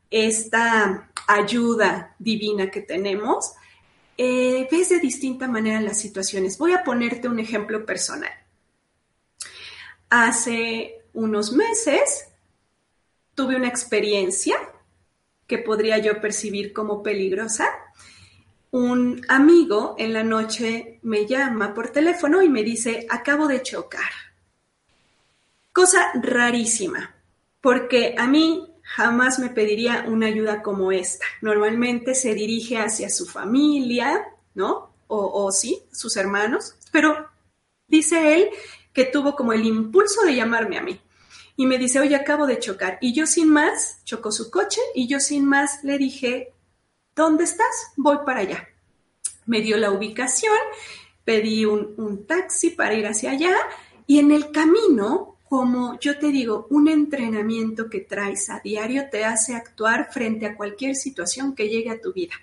esta 0.10 1.12
ayuda 1.28 2.16
divina 2.18 2.72
que 2.72 2.82
tenemos, 2.82 3.54
eh, 4.24 4.68
ves 4.70 4.90
de 4.90 5.00
distinta 5.00 5.48
manera 5.48 5.82
las 5.82 5.98
situaciones. 5.98 6.60
Voy 6.60 6.74
a 6.74 6.84
ponerte 6.84 7.28
un 7.28 7.40
ejemplo 7.40 7.88
personal. 7.88 8.30
Hace 10.12 11.02
unos 11.14 11.54
meses 11.54 12.28
tuve 13.34 13.56
una 13.56 13.68
experiencia 13.68 14.58
que 15.48 15.58
podría 15.58 15.98
yo 15.98 16.22
percibir 16.22 16.72
como 16.72 17.02
peligrosa. 17.02 17.68
Un 18.70 19.26
amigo 19.28 19.96
en 19.98 20.14
la 20.14 20.24
noche 20.24 21.00
me 21.02 21.26
llama 21.26 21.74
por 21.74 21.90
teléfono 21.90 22.44
y 22.44 22.50
me 22.50 22.62
dice, 22.62 23.08
acabo 23.10 23.48
de 23.48 23.64
chocar. 23.64 24.12
Cosa 25.74 26.12
rarísima, 26.14 27.16
porque 27.60 28.14
a 28.16 28.28
mí 28.28 28.71
jamás 28.96 29.40
me 29.40 29.50
pediría 29.50 30.06
una 30.08 30.28
ayuda 30.28 30.62
como 30.62 30.92
esta. 30.92 31.26
Normalmente 31.42 32.14
se 32.14 32.34
dirige 32.34 32.78
hacia 32.78 33.10
su 33.10 33.26
familia, 33.26 34.28
¿no? 34.54 34.92
O, 35.08 35.46
o, 35.46 35.52
sí, 35.52 35.84
sus 35.92 36.18
hermanos, 36.18 36.76
pero 36.92 37.30
dice 37.88 38.36
él 38.36 38.50
que 38.94 39.06
tuvo 39.06 39.36
como 39.36 39.54
el 39.54 39.66
impulso 39.66 40.24
de 40.24 40.36
llamarme 40.36 40.78
a 40.78 40.84
mí. 40.84 41.00
Y 41.56 41.66
me 41.68 41.78
dice, 41.78 42.00
oye, 42.00 42.16
acabo 42.16 42.48
de 42.48 42.60
chocar. 42.60 42.98
Y 43.02 43.14
yo 43.14 43.28
sin 43.28 43.50
más, 43.50 44.04
chocó 44.04 44.32
su 44.32 44.52
coche 44.52 44.82
y 44.94 45.08
yo 45.08 45.20
sin 45.20 45.46
más 45.46 45.84
le 45.84 45.98
dije, 45.98 46.54
¿dónde 47.16 47.46
estás? 47.46 47.94
Voy 47.96 48.20
para 48.26 48.42
allá. 48.42 48.68
Me 49.46 49.62
dio 49.62 49.78
la 49.78 49.92
ubicación, 49.92 50.58
pedí 51.24 51.66
un, 51.66 51.94
un 51.98 52.26
taxi 52.26 52.72
para 52.72 52.94
ir 52.94 53.08
hacia 53.08 53.32
allá 53.32 53.56
y 54.06 54.20
en 54.20 54.32
el 54.32 54.52
camino 54.52 55.31
como 55.52 56.00
yo 56.00 56.18
te 56.18 56.28
digo, 56.28 56.66
un 56.70 56.88
entrenamiento 56.88 57.90
que 57.90 58.00
traes 58.00 58.50
a 58.50 58.62
diario 58.62 59.10
te 59.12 59.26
hace 59.26 59.54
actuar 59.54 60.08
frente 60.10 60.46
a 60.46 60.56
cualquier 60.56 60.96
situación 60.96 61.56
que 61.56 61.68
llegue 61.68 61.90
a 61.90 62.00
tu 62.00 62.14
vida. 62.14 62.36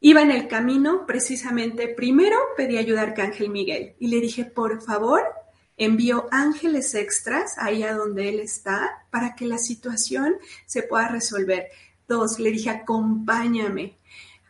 Iba 0.00 0.20
en 0.20 0.30
el 0.30 0.46
camino, 0.46 1.06
precisamente, 1.06 1.88
primero 1.88 2.36
pedí 2.58 2.76
ayuda 2.76 3.00
a 3.00 3.04
Arcángel 3.04 3.48
Miguel 3.48 3.94
y 3.98 4.08
le 4.08 4.20
dije, 4.20 4.44
por 4.44 4.82
favor, 4.82 5.22
envío 5.78 6.26
ángeles 6.30 6.94
extras 6.94 7.54
ahí 7.56 7.84
a 7.84 7.94
donde 7.94 8.28
él 8.28 8.40
está 8.40 9.06
para 9.10 9.34
que 9.34 9.46
la 9.46 9.56
situación 9.56 10.34
se 10.66 10.82
pueda 10.82 11.08
resolver. 11.08 11.68
Dos, 12.06 12.38
le 12.38 12.50
dije, 12.50 12.68
acompáñame, 12.68 13.96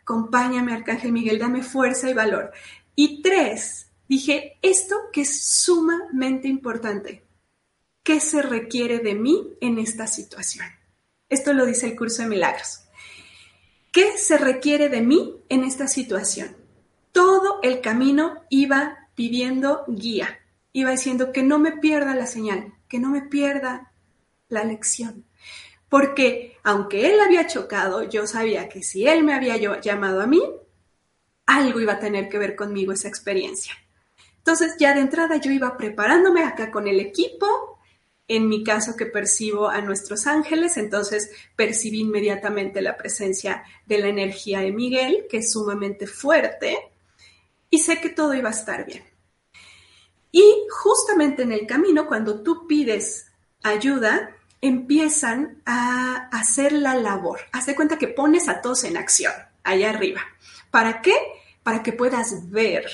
acompáñame, 0.01 0.73
Arcángel 0.73 1.13
Miguel, 1.13 1.39
dame 1.39 1.63
fuerza 1.63 2.09
y 2.09 2.13
valor. 2.13 2.51
Y 2.95 3.21
tres, 3.21 3.91
dije, 4.09 4.57
esto 4.61 4.97
que 5.13 5.21
es 5.21 5.41
sumamente 5.41 6.49
importante, 6.49 7.24
¿Qué 8.05 8.19
se 8.19 8.43
requiere 8.43 8.99
de 8.99 9.15
mí 9.15 9.57
en 9.61 9.79
esta 9.79 10.05
situación? 10.05 10.67
Esto 11.27 11.53
lo 11.53 11.65
dice 11.65 11.87
el 11.87 11.95
curso 11.95 12.21
de 12.21 12.27
milagros. 12.29 12.81
¿Qué 13.91 14.15
se 14.19 14.37
requiere 14.37 14.89
de 14.89 15.01
mí 15.01 15.37
en 15.49 15.63
esta 15.63 15.87
situación? 15.87 16.55
Todo 17.11 17.59
el 17.63 17.81
camino 17.81 18.43
iba 18.51 19.09
pidiendo 19.15 19.85
guía, 19.87 20.37
iba 20.71 20.91
diciendo 20.91 21.31
que 21.31 21.41
no 21.41 21.57
me 21.57 21.71
pierda 21.71 22.13
la 22.13 22.27
señal, 22.27 22.75
que 22.87 22.99
no 22.99 23.09
me 23.09 23.23
pierda 23.23 23.91
la 24.49 24.63
lección. 24.63 25.25
Porque 25.89 26.59
aunque 26.61 27.11
él 27.11 27.19
había 27.19 27.47
chocado, 27.47 28.03
yo 28.03 28.27
sabía 28.27 28.69
que 28.69 28.83
si 28.83 29.07
él 29.07 29.23
me 29.23 29.33
había 29.33 29.57
llamado 29.81 30.21
a 30.21 30.27
mí, 30.27 30.43
algo 31.47 31.79
iba 31.79 31.93
a 31.93 31.99
tener 31.99 32.29
que 32.29 32.37
ver 32.37 32.55
conmigo 32.55 32.91
esa 32.91 33.07
experiencia. 33.07 33.73
Entonces 34.37 34.75
ya 34.77 34.93
de 34.93 35.01
entrada 35.01 35.37
yo 35.37 35.49
iba 35.49 35.75
preparándome 35.75 36.43
acá 36.43 36.69
con 36.69 36.87
el 36.87 36.99
equipo, 36.99 37.74
en 38.27 38.47
mi 38.47 38.63
caso 38.63 38.95
que 38.95 39.05
percibo 39.05 39.69
a 39.69 39.81
nuestros 39.81 40.25
ángeles, 40.25 40.77
entonces 40.77 41.29
percibí 41.55 41.99
inmediatamente 41.99 42.81
la 42.81 42.97
presencia 42.97 43.63
de 43.85 43.99
la 43.99 44.07
energía 44.07 44.61
de 44.61 44.71
Miguel, 44.71 45.25
que 45.29 45.37
es 45.37 45.51
sumamente 45.51 46.07
fuerte, 46.07 46.77
y 47.69 47.79
sé 47.79 48.01
que 48.01 48.09
todo 48.09 48.33
iba 48.33 48.49
a 48.49 48.53
estar 48.53 48.85
bien. 48.85 49.03
Y 50.31 50.43
justamente 50.69 51.43
en 51.43 51.51
el 51.51 51.67
camino, 51.67 52.07
cuando 52.07 52.41
tú 52.41 52.67
pides 52.67 53.27
ayuda, 53.63 54.35
empiezan 54.59 55.61
a 55.65 56.27
hacer 56.31 56.71
la 56.71 56.95
labor. 56.95 57.41
Haz 57.51 57.67
de 57.67 57.75
cuenta 57.75 57.97
que 57.97 58.07
pones 58.07 58.49
a 58.49 58.61
todos 58.61 58.83
en 58.83 58.97
acción, 58.97 59.33
allá 59.63 59.91
arriba. 59.91 60.21
¿Para 60.71 61.01
qué? 61.01 61.15
Para 61.63 61.83
que 61.83 61.93
puedas 61.93 62.49
ver 62.49 62.85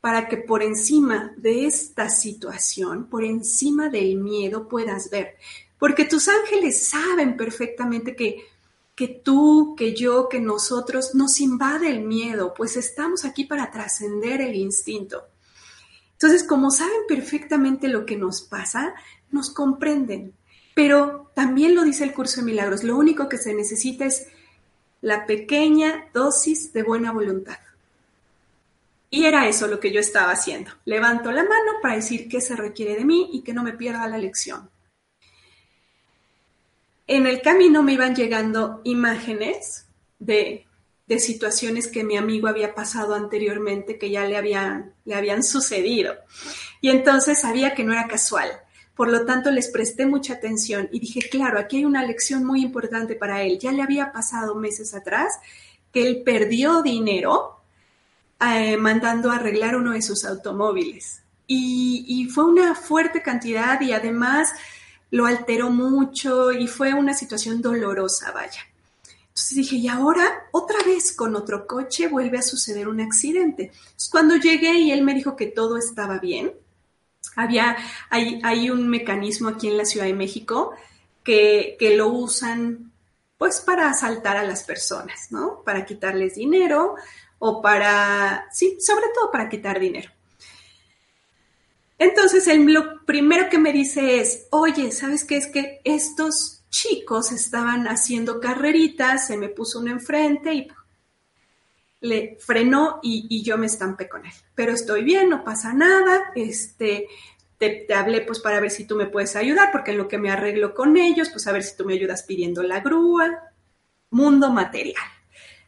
para 0.00 0.28
que 0.28 0.36
por 0.36 0.62
encima 0.62 1.32
de 1.36 1.66
esta 1.66 2.08
situación, 2.08 3.08
por 3.08 3.24
encima 3.24 3.88
del 3.88 4.16
miedo, 4.16 4.68
puedas 4.68 5.10
ver. 5.10 5.36
Porque 5.78 6.04
tus 6.04 6.28
ángeles 6.28 6.82
saben 6.88 7.36
perfectamente 7.36 8.14
que, 8.14 8.44
que 8.94 9.08
tú, 9.08 9.74
que 9.76 9.94
yo, 9.94 10.28
que 10.28 10.40
nosotros 10.40 11.14
nos 11.14 11.40
invade 11.40 11.90
el 11.90 12.00
miedo, 12.00 12.54
pues 12.54 12.76
estamos 12.76 13.24
aquí 13.24 13.44
para 13.44 13.70
trascender 13.70 14.40
el 14.40 14.54
instinto. 14.54 15.24
Entonces, 16.12 16.44
como 16.44 16.70
saben 16.70 17.02
perfectamente 17.06 17.88
lo 17.88 18.06
que 18.06 18.16
nos 18.16 18.40
pasa, 18.42 18.94
nos 19.30 19.50
comprenden. 19.50 20.32
Pero 20.74 21.30
también 21.34 21.74
lo 21.74 21.84
dice 21.84 22.04
el 22.04 22.14
curso 22.14 22.40
de 22.40 22.46
milagros, 22.46 22.84
lo 22.84 22.96
único 22.96 23.28
que 23.28 23.38
se 23.38 23.54
necesita 23.54 24.06
es 24.06 24.28
la 25.00 25.26
pequeña 25.26 26.08
dosis 26.14 26.72
de 26.72 26.82
buena 26.82 27.12
voluntad. 27.12 27.58
Y 29.10 29.24
era 29.24 29.48
eso 29.48 29.66
lo 29.66 29.78
que 29.78 29.92
yo 29.92 30.00
estaba 30.00 30.32
haciendo. 30.32 30.72
Levanto 30.84 31.30
la 31.30 31.42
mano 31.42 31.72
para 31.80 31.96
decir 31.96 32.28
qué 32.28 32.40
se 32.40 32.56
requiere 32.56 32.96
de 32.96 33.04
mí 33.04 33.30
y 33.32 33.42
que 33.42 33.54
no 33.54 33.62
me 33.62 33.72
pierda 33.72 34.08
la 34.08 34.18
lección. 34.18 34.68
En 37.06 37.26
el 37.26 37.40
camino 37.40 37.82
me 37.82 37.92
iban 37.92 38.16
llegando 38.16 38.80
imágenes 38.82 39.86
de, 40.18 40.66
de 41.06 41.18
situaciones 41.20 41.86
que 41.86 42.02
mi 42.02 42.16
amigo 42.16 42.48
había 42.48 42.74
pasado 42.74 43.14
anteriormente, 43.14 43.96
que 43.96 44.10
ya 44.10 44.24
le 44.24 44.36
habían, 44.36 44.94
le 45.04 45.14
habían 45.14 45.44
sucedido. 45.44 46.16
Y 46.80 46.90
entonces 46.90 47.40
sabía 47.40 47.74
que 47.74 47.84
no 47.84 47.92
era 47.92 48.08
casual. 48.08 48.50
Por 48.96 49.08
lo 49.08 49.24
tanto, 49.24 49.50
les 49.50 49.68
presté 49.68 50.06
mucha 50.06 50.34
atención 50.34 50.88
y 50.90 50.98
dije, 50.98 51.20
claro, 51.28 51.60
aquí 51.60 51.76
hay 51.76 51.84
una 51.84 52.04
lección 52.04 52.44
muy 52.44 52.62
importante 52.62 53.14
para 53.14 53.42
él. 53.42 53.58
Ya 53.58 53.70
le 53.70 53.82
había 53.82 54.10
pasado 54.10 54.56
meses 54.56 54.94
atrás 54.94 55.38
que 55.92 56.06
él 56.06 56.22
perdió 56.24 56.82
dinero 56.82 57.55
eh, 58.38 58.76
mandando 58.76 59.30
a 59.30 59.36
arreglar 59.36 59.76
uno 59.76 59.92
de 59.92 60.02
sus 60.02 60.24
automóviles. 60.24 61.22
Y, 61.46 62.28
fue 62.34 62.44
una 62.44 62.74
fuerte 62.74 63.22
cantidad 63.22 63.80
y 63.80 63.92
además 63.92 64.52
lo 65.10 65.26
alteró 65.26 65.70
mucho 65.70 66.52
y 66.52 66.66
fue 66.66 66.92
una 66.92 67.14
situación 67.14 67.62
dolorosa, 67.62 68.32
vaya. 68.32 68.60
Entonces 69.28 69.56
dije, 69.56 69.76
y 69.76 69.88
ahora 69.88 70.48
otra 70.50 70.76
vez 70.84 71.12
con 71.12 71.36
otro 71.36 71.66
coche 71.66 72.08
vuelve 72.08 72.38
a 72.38 72.42
suceder 72.42 72.88
un 72.88 73.00
accidente. 73.00 73.70
Entonces 73.74 74.08
cuando 74.10 74.36
llegué 74.36 74.74
y 74.74 74.90
él 74.90 75.02
me 75.02 75.14
dijo 75.14 75.36
que 75.36 75.46
todo 75.46 75.78
estaba 75.78 76.18
bien, 76.18 76.52
había, 77.36 77.76
hay, 78.10 78.40
hay 78.42 78.68
un 78.70 78.88
mecanismo 78.88 79.48
aquí 79.48 79.68
en 79.68 79.78
la 79.78 79.84
Ciudad 79.84 80.06
de 80.06 80.14
México 80.14 80.74
que, 81.22 81.76
que 81.78 81.96
lo 81.96 82.08
usan 82.08 82.92
pues 83.38 83.60
para 83.60 83.90
asaltar 83.90 84.36
a 84.36 84.44
las 84.44 84.64
personas, 84.64 85.28
¿no? 85.30 85.62
Para 85.64 85.84
quitarles 85.84 86.36
dinero 86.36 86.96
o 87.38 87.60
para, 87.60 88.48
sí, 88.52 88.78
sobre 88.80 89.06
todo 89.14 89.30
para 89.30 89.48
quitar 89.48 89.78
dinero. 89.78 90.10
Entonces, 91.98 92.46
él 92.48 92.72
lo 92.72 93.04
primero 93.04 93.48
que 93.48 93.58
me 93.58 93.72
dice 93.72 94.20
es, 94.20 94.46
oye, 94.50 94.92
¿sabes 94.92 95.24
qué? 95.24 95.36
Es 95.36 95.46
que 95.46 95.80
estos 95.84 96.64
chicos 96.68 97.32
estaban 97.32 97.86
haciendo 97.88 98.40
carreritas, 98.40 99.26
se 99.26 99.36
me 99.36 99.48
puso 99.48 99.80
uno 99.80 99.90
enfrente 99.90 100.52
y 100.52 100.68
le 102.00 102.36
frenó 102.38 103.00
y, 103.02 103.26
y 103.30 103.42
yo 103.42 103.56
me 103.56 103.66
estampé 103.66 104.08
con 104.08 104.26
él. 104.26 104.32
Pero 104.54 104.72
estoy 104.72 105.02
bien, 105.02 105.30
no 105.30 105.42
pasa 105.42 105.72
nada, 105.72 106.32
este, 106.34 107.06
te, 107.56 107.86
te, 107.88 107.94
hablé 107.94 108.20
pues 108.20 108.40
para 108.40 108.60
ver 108.60 108.70
si 108.70 108.86
tú 108.86 108.96
me 108.96 109.06
puedes 109.06 109.34
ayudar, 109.36 109.70
porque 109.72 109.92
en 109.92 109.98
lo 109.98 110.08
que 110.08 110.18
me 110.18 110.30
arreglo 110.30 110.74
con 110.74 110.96
ellos, 110.98 111.30
pues 111.30 111.46
a 111.46 111.52
ver 111.52 111.62
si 111.62 111.76
tú 111.76 111.86
me 111.86 111.94
ayudas 111.94 112.24
pidiendo 112.24 112.62
la 112.62 112.80
grúa, 112.80 113.52
mundo 114.10 114.50
material. 114.50 115.02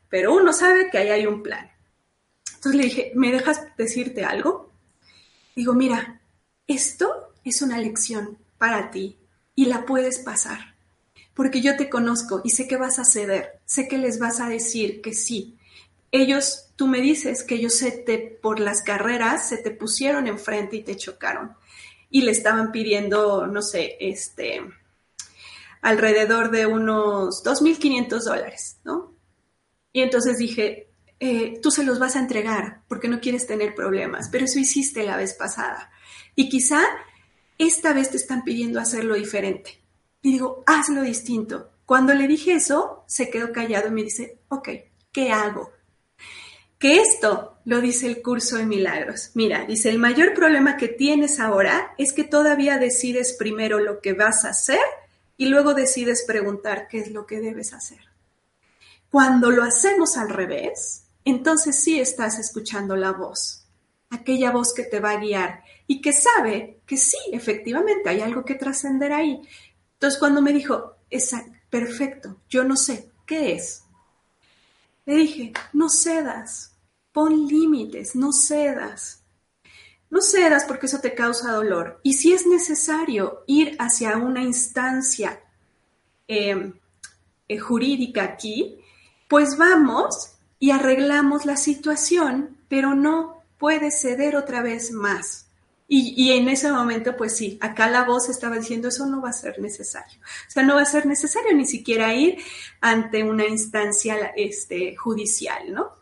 Pero 0.08 0.34
uno 0.34 0.52
sabe 0.52 0.90
que 0.90 0.98
ahí 0.98 1.08
hay 1.08 1.26
un 1.26 1.42
plan. 1.42 1.70
Entonces 2.54 2.74
le 2.74 2.84
dije, 2.84 3.12
¿me 3.14 3.30
dejas 3.30 3.62
decirte 3.76 4.24
algo? 4.24 4.72
Digo, 5.54 5.74
mira, 5.74 6.20
esto 6.66 7.32
es 7.44 7.62
una 7.62 7.78
lección 7.78 8.38
para 8.58 8.90
ti 8.90 9.16
y 9.54 9.66
la 9.66 9.86
puedes 9.86 10.18
pasar, 10.18 10.74
porque 11.34 11.60
yo 11.60 11.76
te 11.76 11.88
conozco 11.88 12.42
y 12.44 12.50
sé 12.50 12.68
que 12.68 12.76
vas 12.76 12.98
a 12.98 13.04
ceder, 13.04 13.60
sé 13.64 13.88
que 13.88 13.98
les 13.98 14.18
vas 14.18 14.40
a 14.40 14.48
decir 14.48 15.00
que 15.00 15.14
sí. 15.14 15.56
Ellos, 16.10 16.70
tú 16.76 16.86
me 16.86 17.00
dices 17.00 17.44
que 17.44 17.56
ellos 17.56 17.74
se 17.74 17.90
te, 17.90 18.18
por 18.18 18.60
las 18.60 18.82
carreras, 18.82 19.48
se 19.48 19.58
te 19.58 19.70
pusieron 19.70 20.26
enfrente 20.26 20.76
y 20.76 20.82
te 20.82 20.96
chocaron 20.96 21.56
y 22.10 22.22
le 22.22 22.32
estaban 22.32 22.72
pidiendo, 22.72 23.46
no 23.46 23.62
sé, 23.62 23.96
este, 24.00 24.62
alrededor 25.82 26.50
de 26.50 26.66
unos 26.66 27.44
2.500 27.44 28.24
dólares, 28.24 28.78
¿no? 28.84 29.07
Y 29.92 30.02
entonces 30.02 30.38
dije, 30.38 30.90
eh, 31.20 31.58
tú 31.60 31.70
se 31.70 31.84
los 31.84 31.98
vas 31.98 32.16
a 32.16 32.20
entregar 32.20 32.82
porque 32.88 33.08
no 33.08 33.20
quieres 33.20 33.46
tener 33.46 33.74
problemas, 33.74 34.28
pero 34.28 34.44
eso 34.44 34.58
hiciste 34.58 35.04
la 35.04 35.16
vez 35.16 35.34
pasada. 35.34 35.90
Y 36.34 36.48
quizá 36.48 36.84
esta 37.58 37.92
vez 37.92 38.10
te 38.10 38.16
están 38.16 38.44
pidiendo 38.44 38.80
hacerlo 38.80 39.14
diferente. 39.16 39.82
Y 40.22 40.32
digo, 40.32 40.62
hazlo 40.66 41.02
distinto. 41.02 41.70
Cuando 41.84 42.14
le 42.14 42.28
dije 42.28 42.52
eso, 42.52 43.04
se 43.06 43.30
quedó 43.30 43.52
callado 43.52 43.88
y 43.88 43.92
me 43.92 44.02
dice, 44.02 44.38
ok, 44.48 44.68
¿qué 45.10 45.32
hago? 45.32 45.72
Que 46.78 47.00
esto 47.00 47.58
lo 47.64 47.80
dice 47.80 48.06
el 48.06 48.22
curso 48.22 48.56
de 48.56 48.66
milagros. 48.66 49.32
Mira, 49.34 49.64
dice, 49.64 49.88
el 49.88 49.98
mayor 49.98 50.34
problema 50.34 50.76
que 50.76 50.86
tienes 50.86 51.40
ahora 51.40 51.94
es 51.98 52.12
que 52.12 52.24
todavía 52.24 52.78
decides 52.78 53.34
primero 53.36 53.80
lo 53.80 54.00
que 54.00 54.12
vas 54.12 54.44
a 54.44 54.50
hacer 54.50 54.78
y 55.36 55.46
luego 55.46 55.74
decides 55.74 56.24
preguntar 56.24 56.86
qué 56.88 56.98
es 56.98 57.10
lo 57.10 57.26
que 57.26 57.40
debes 57.40 57.72
hacer. 57.72 58.07
Cuando 59.10 59.50
lo 59.50 59.62
hacemos 59.62 60.16
al 60.16 60.28
revés, 60.28 61.04
entonces 61.24 61.80
sí 61.80 61.98
estás 61.98 62.38
escuchando 62.38 62.96
la 62.96 63.12
voz, 63.12 63.66
aquella 64.10 64.50
voz 64.50 64.74
que 64.74 64.84
te 64.84 65.00
va 65.00 65.12
a 65.12 65.20
guiar 65.20 65.64
y 65.86 66.00
que 66.00 66.12
sabe 66.12 66.80
que 66.86 66.96
sí, 66.96 67.18
efectivamente, 67.32 68.08
hay 68.08 68.20
algo 68.20 68.44
que 68.44 68.54
trascender 68.54 69.12
ahí. 69.12 69.40
Entonces 69.94 70.18
cuando 70.18 70.42
me 70.42 70.52
dijo, 70.52 70.96
perfecto, 71.70 72.36
yo 72.48 72.64
no 72.64 72.76
sé, 72.76 73.10
¿qué 73.26 73.54
es? 73.54 73.84
Le 75.06 75.14
dije, 75.14 75.52
no 75.72 75.88
cedas, 75.88 76.76
pon 77.12 77.46
límites, 77.46 78.14
no 78.14 78.32
cedas. 78.32 79.24
No 80.10 80.20
cedas 80.20 80.64
porque 80.64 80.86
eso 80.86 81.00
te 81.00 81.14
causa 81.14 81.52
dolor. 81.52 82.00
Y 82.02 82.14
si 82.14 82.32
es 82.32 82.46
necesario 82.46 83.44
ir 83.46 83.76
hacia 83.78 84.16
una 84.16 84.42
instancia 84.42 85.40
eh, 86.26 86.72
eh, 87.48 87.58
jurídica 87.58 88.22
aquí, 88.22 88.78
pues 89.28 89.56
vamos 89.56 90.32
y 90.58 90.70
arreglamos 90.72 91.46
la 91.46 91.56
situación, 91.56 92.56
pero 92.68 92.94
no 92.94 93.42
puedes 93.58 94.00
ceder 94.00 94.36
otra 94.36 94.62
vez 94.62 94.90
más. 94.90 95.46
Y, 95.90 96.12
y, 96.22 96.32
en 96.32 96.50
ese 96.50 96.70
momento, 96.70 97.16
pues 97.16 97.34
sí, 97.34 97.56
acá 97.62 97.88
la 97.88 98.04
voz 98.04 98.28
estaba 98.28 98.56
diciendo, 98.56 98.88
eso 98.88 99.06
no 99.06 99.22
va 99.22 99.30
a 99.30 99.32
ser 99.32 99.58
necesario. 99.58 100.20
O 100.46 100.50
sea, 100.50 100.62
no 100.62 100.74
va 100.74 100.82
a 100.82 100.84
ser 100.84 101.06
necesario 101.06 101.54
ni 101.54 101.64
siquiera 101.64 102.12
ir 102.12 102.38
ante 102.82 103.22
una 103.22 103.46
instancia 103.46 104.32
este, 104.36 104.96
judicial, 104.96 105.72
¿no? 105.72 105.96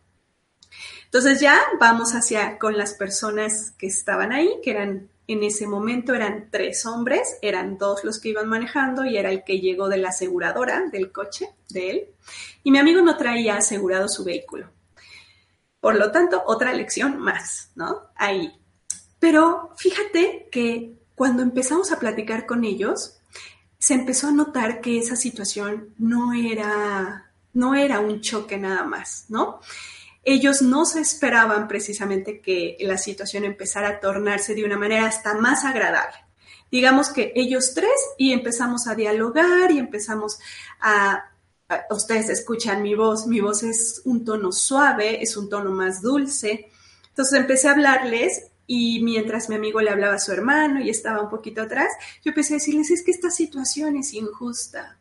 Entonces 1.04 1.40
ya 1.40 1.62
vamos 1.78 2.14
hacia 2.14 2.58
con 2.58 2.76
las 2.76 2.94
personas 2.94 3.70
que 3.78 3.86
estaban 3.86 4.32
ahí, 4.32 4.50
que 4.62 4.72
eran 4.72 5.08
en 5.28 5.42
ese 5.42 5.66
momento 5.66 6.14
eran 6.14 6.48
tres 6.50 6.86
hombres, 6.86 7.38
eran 7.42 7.78
dos 7.78 8.04
los 8.04 8.20
que 8.20 8.28
iban 8.28 8.48
manejando 8.48 9.04
y 9.04 9.16
era 9.16 9.30
el 9.30 9.42
que 9.44 9.60
llegó 9.60 9.88
de 9.88 9.98
la 9.98 10.10
aseguradora 10.10 10.84
del 10.90 11.10
coche 11.10 11.50
de 11.68 11.90
él. 11.90 12.08
Y 12.62 12.70
mi 12.70 12.78
amigo 12.78 13.00
no 13.00 13.16
traía 13.16 13.56
asegurado 13.56 14.08
su 14.08 14.24
vehículo. 14.24 14.70
Por 15.80 15.96
lo 15.96 16.10
tanto, 16.10 16.42
otra 16.46 16.72
lección 16.72 17.18
más, 17.18 17.70
¿no? 17.74 18.10
Ahí. 18.14 18.52
Pero 19.18 19.72
fíjate 19.76 20.48
que 20.50 20.94
cuando 21.14 21.42
empezamos 21.42 21.92
a 21.92 21.98
platicar 21.98 22.46
con 22.46 22.64
ellos, 22.64 23.18
se 23.78 23.94
empezó 23.94 24.28
a 24.28 24.32
notar 24.32 24.80
que 24.80 24.98
esa 24.98 25.16
situación 25.16 25.94
no 25.98 26.32
era, 26.34 27.32
no 27.52 27.74
era 27.74 28.00
un 28.00 28.20
choque 28.20 28.58
nada 28.58 28.84
más, 28.84 29.26
¿no? 29.28 29.60
Ellos 30.28 30.60
no 30.60 30.86
se 30.86 31.00
esperaban 31.00 31.68
precisamente 31.68 32.40
que 32.40 32.76
la 32.80 32.98
situación 32.98 33.44
empezara 33.44 33.88
a 33.88 34.00
tornarse 34.00 34.56
de 34.56 34.64
una 34.64 34.76
manera 34.76 35.06
hasta 35.06 35.34
más 35.34 35.64
agradable. 35.64 36.16
Digamos 36.68 37.10
que 37.10 37.32
ellos 37.36 37.74
tres 37.74 37.94
y 38.18 38.32
empezamos 38.32 38.88
a 38.88 38.96
dialogar 38.96 39.70
y 39.70 39.78
empezamos 39.78 40.40
a 40.80 41.30
ustedes 41.90 42.28
escuchan 42.28 42.82
mi 42.82 42.96
voz, 42.96 43.28
mi 43.28 43.40
voz 43.40 43.62
es 43.62 44.02
un 44.04 44.24
tono 44.24 44.50
suave, 44.50 45.22
es 45.22 45.36
un 45.36 45.48
tono 45.48 45.70
más 45.70 46.02
dulce. 46.02 46.70
Entonces 47.08 47.38
empecé 47.38 47.68
a 47.68 47.72
hablarles 47.72 48.48
y 48.66 49.02
mientras 49.04 49.48
mi 49.48 49.54
amigo 49.54 49.80
le 49.80 49.90
hablaba 49.90 50.14
a 50.14 50.18
su 50.18 50.32
hermano 50.32 50.80
y 50.80 50.90
estaba 50.90 51.22
un 51.22 51.30
poquito 51.30 51.62
atrás, 51.62 51.92
yo 52.24 52.30
empecé 52.30 52.54
a 52.54 52.56
decirles, 52.56 52.90
es 52.90 53.04
que 53.04 53.12
esta 53.12 53.30
situación 53.30 53.96
es 53.96 54.12
injusta. 54.12 54.98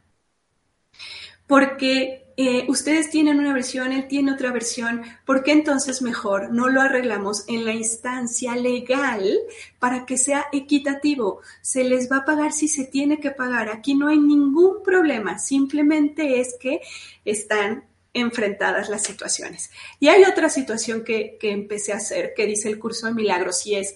Porque 1.48 2.25
eh, 2.38 2.66
ustedes 2.68 3.10
tienen 3.10 3.40
una 3.40 3.54
versión, 3.54 3.94
él 3.94 4.08
tiene 4.08 4.34
otra 4.34 4.52
versión, 4.52 5.04
¿por 5.26 5.44
qué 5.44 5.54
entonces 5.54 6.02
mejor 6.02 6.52
no 6.52 6.68
lo 6.68 6.82
arreglamos 6.82 7.46
en 7.48 7.64
la 7.64 7.72
instancia 7.72 8.58
legal 8.58 9.40
para 9.80 10.06
que 10.06 10.18
sea 10.18 10.48
equitativo? 10.52 11.40
Se 11.62 11.86
les 11.86 12.12
va 12.12 12.18
a 12.18 12.26
pagar 12.26 12.52
si 12.52 12.68
se 12.68 12.84
tiene 12.84 13.22
que 13.22 13.32
pagar. 13.32 13.70
Aquí 13.70 13.96
no 13.96 14.10
hay 14.10 14.20
ningún 14.20 14.84
problema, 14.84 15.40
simplemente 15.40 16.42
es 16.42 16.56
que 16.60 16.82
están 17.24 17.86
enfrentadas 18.14 18.90
las 18.90 19.04
situaciones. 19.04 19.72
Y 20.02 20.10
hay 20.10 20.24
otra 20.24 20.50
situación 20.50 21.06
que, 21.06 21.38
que 21.40 21.52
empecé 21.52 21.94
a 21.94 21.98
hacer, 21.98 22.34
que 22.36 22.46
dice 22.46 22.68
el 22.68 22.80
curso 22.80 23.08
de 23.08 23.14
milagros, 23.14 23.66
y 23.66 23.76
es, 23.76 23.96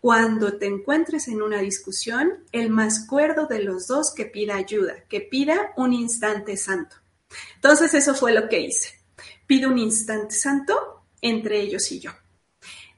cuando 0.00 0.58
te 0.58 0.66
encuentres 0.66 1.26
en 1.28 1.40
una 1.40 1.60
discusión, 1.60 2.44
el 2.52 2.68
más 2.68 3.06
cuerdo 3.06 3.46
de 3.46 3.62
los 3.62 3.86
dos 3.86 4.12
que 4.14 4.26
pida 4.26 4.56
ayuda, 4.56 5.04
que 5.08 5.20
pida 5.20 5.72
un 5.76 5.94
instante 5.94 6.56
santo. 6.58 6.96
Entonces 7.56 7.94
eso 7.94 8.14
fue 8.14 8.32
lo 8.32 8.48
que 8.48 8.60
hice. 8.60 8.98
Pido 9.46 9.70
un 9.70 9.78
instante 9.78 10.34
santo 10.34 11.02
entre 11.20 11.60
ellos 11.60 11.90
y 11.92 12.00
yo. 12.00 12.12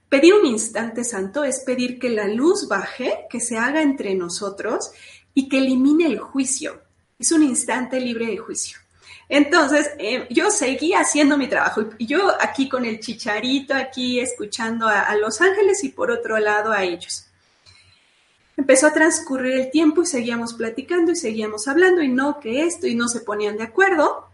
Pedir 0.09 0.35
un 0.35 0.45
instante 0.45 1.05
santo 1.05 1.45
es 1.45 1.61
pedir 1.61 1.99
que 1.99 2.11
la 2.11 2.27
luz 2.27 2.67
baje, 2.69 3.27
que 3.31 3.41
se 3.41 3.57
haga 3.57 3.81
entre 3.81 4.15
nosotros 4.15 4.91
y 5.35 5.49
que 5.49 5.59
elimine 5.59 6.07
el 6.07 6.19
juicio. 6.19 6.83
Es 7.19 7.31
un 7.31 7.43
instante 7.43 8.01
libre 8.01 8.27
de 8.27 8.39
juicio. 8.39 8.79
Entonces, 9.29 9.93
eh, 9.99 10.27
yo 10.31 10.51
seguí 10.51 10.93
haciendo 10.93 11.39
mi 11.39 11.47
trabajo 11.47 11.91
yo 12.01 12.33
aquí 12.41 12.69
con 12.69 12.85
el 12.85 12.99
chicharito, 12.99 13.75
aquí 13.75 14.19
escuchando 14.19 14.89
a 14.89 15.15
Los 15.15 15.41
Ángeles 15.41 15.85
y 15.85 15.91
por 15.91 16.11
otro 16.11 16.39
lado 16.39 16.73
a 16.73 16.83
ellos. 16.83 17.30
Empezó 18.57 18.89
a 18.89 18.93
transcurrir 18.93 19.55
el 19.55 19.71
tiempo 19.71 20.03
y 20.03 20.07
seguíamos 20.07 20.55
platicando 20.55 21.13
y 21.13 21.17
seguíamos 21.17 21.67
hablando 21.69 22.03
y 22.03 22.09
no 22.09 22.41
que 22.41 22.65
esto 22.65 22.87
y 22.87 22.95
no 22.95 23.09
se 23.09 23.21
ponían 23.21 23.57
de 23.57 23.65
acuerdo. 23.65 24.29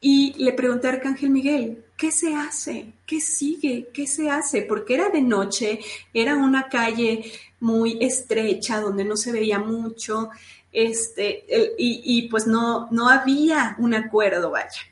Y 0.00 0.34
le 0.34 0.52
pregunté 0.52 0.88
a 0.88 0.92
Arcángel 0.92 1.30
Miguel, 1.30 1.84
¿qué 1.96 2.12
se 2.12 2.34
hace? 2.34 2.92
¿Qué 3.06 3.20
sigue? 3.20 3.88
¿Qué 3.92 4.06
se 4.06 4.30
hace? 4.30 4.62
Porque 4.62 4.94
era 4.94 5.08
de 5.08 5.22
noche, 5.22 5.80
era 6.12 6.36
una 6.36 6.68
calle 6.68 7.32
muy 7.60 7.98
estrecha 8.00 8.80
donde 8.80 9.04
no 9.04 9.16
se 9.16 9.32
veía 9.32 9.58
mucho 9.58 10.30
este, 10.72 11.46
y, 11.78 12.02
y, 12.04 12.28
pues 12.28 12.46
no, 12.46 12.88
no 12.90 13.08
había 13.08 13.76
un 13.78 13.94
acuerdo, 13.94 14.50
vaya. 14.50 14.82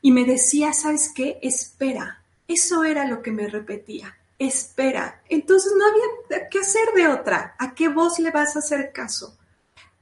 Y 0.00 0.12
me 0.12 0.24
decía, 0.24 0.72
¿sabes 0.72 1.10
qué? 1.12 1.40
Espera. 1.42 2.22
Eso 2.46 2.84
era 2.84 3.04
lo 3.04 3.20
que 3.20 3.32
me 3.32 3.48
repetía. 3.48 4.16
Espera. 4.46 5.22
Entonces 5.28 5.72
no 5.76 5.86
había 5.86 6.48
qué 6.48 6.58
hacer 6.58 6.92
de 6.94 7.08
otra. 7.08 7.54
¿A 7.58 7.74
qué 7.74 7.88
voz 7.88 8.18
le 8.18 8.30
vas 8.30 8.56
a 8.56 8.58
hacer 8.58 8.92
caso? 8.92 9.38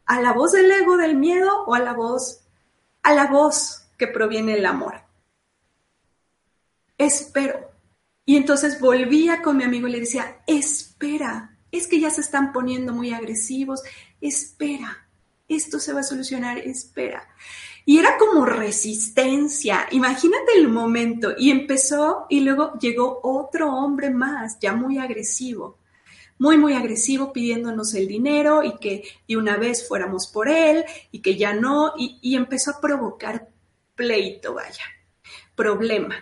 ¿A 0.07 0.21
la 0.21 0.33
voz 0.33 0.53
del 0.53 0.71
ego, 0.71 0.97
del 0.97 1.17
miedo 1.17 1.65
o 1.65 1.75
a 1.75 1.79
la 1.79 1.93
voz, 1.93 2.41
a 3.03 3.15
la 3.15 3.27
voz 3.27 3.87
que 3.99 4.07
proviene 4.09 4.55
del 4.55 4.67
amor? 4.67 5.03
Espero. 6.99 7.71
Y 8.25 8.37
entonces 8.37 8.81
volvía 8.81 9.43
con 9.43 9.57
mi 9.57 9.65
amigo 9.65 9.89
y 9.89 9.93
le 9.93 10.01
decía, 10.01 10.43
espera, 10.47 11.59
es 11.71 11.89
que 11.89 12.01
ya 12.01 12.11
se 12.11 12.21
están 12.21 12.53
poniendo 12.53 12.93
muy 12.93 13.13
agresivos, 13.13 13.83
espera 14.21 15.03
esto 15.57 15.79
se 15.79 15.93
va 15.93 16.01
a 16.01 16.05
solucionar, 16.05 16.59
espera. 16.59 17.29
Y 17.85 17.99
era 17.99 18.17
como 18.17 18.45
resistencia, 18.47 19.89
imagínate 19.91 20.53
el 20.57 20.69
momento. 20.69 21.33
Y 21.37 21.51
empezó 21.51 22.27
y 22.29 22.41
luego 22.41 22.79
llegó 22.79 23.21
otro 23.23 23.73
hombre 23.73 24.11
más, 24.11 24.59
ya 24.61 24.75
muy 24.75 24.99
agresivo, 24.99 25.79
muy, 26.39 26.59
muy 26.59 26.75
agresivo 26.75 27.33
pidiéndonos 27.33 27.95
el 27.95 28.07
dinero 28.07 28.63
y 28.63 28.77
que 28.79 29.05
de 29.27 29.37
una 29.37 29.57
vez 29.57 29.87
fuéramos 29.87 30.27
por 30.29 30.49
él 30.49 30.85
y 31.11 31.21
que 31.21 31.37
ya 31.37 31.53
no, 31.55 31.93
y, 31.97 32.19
y 32.23 32.37
empezó 32.37 32.73
a 32.73 32.81
provocar 32.81 33.49
pleito, 33.95 34.55
vaya, 34.55 34.85
problema. 35.55 36.17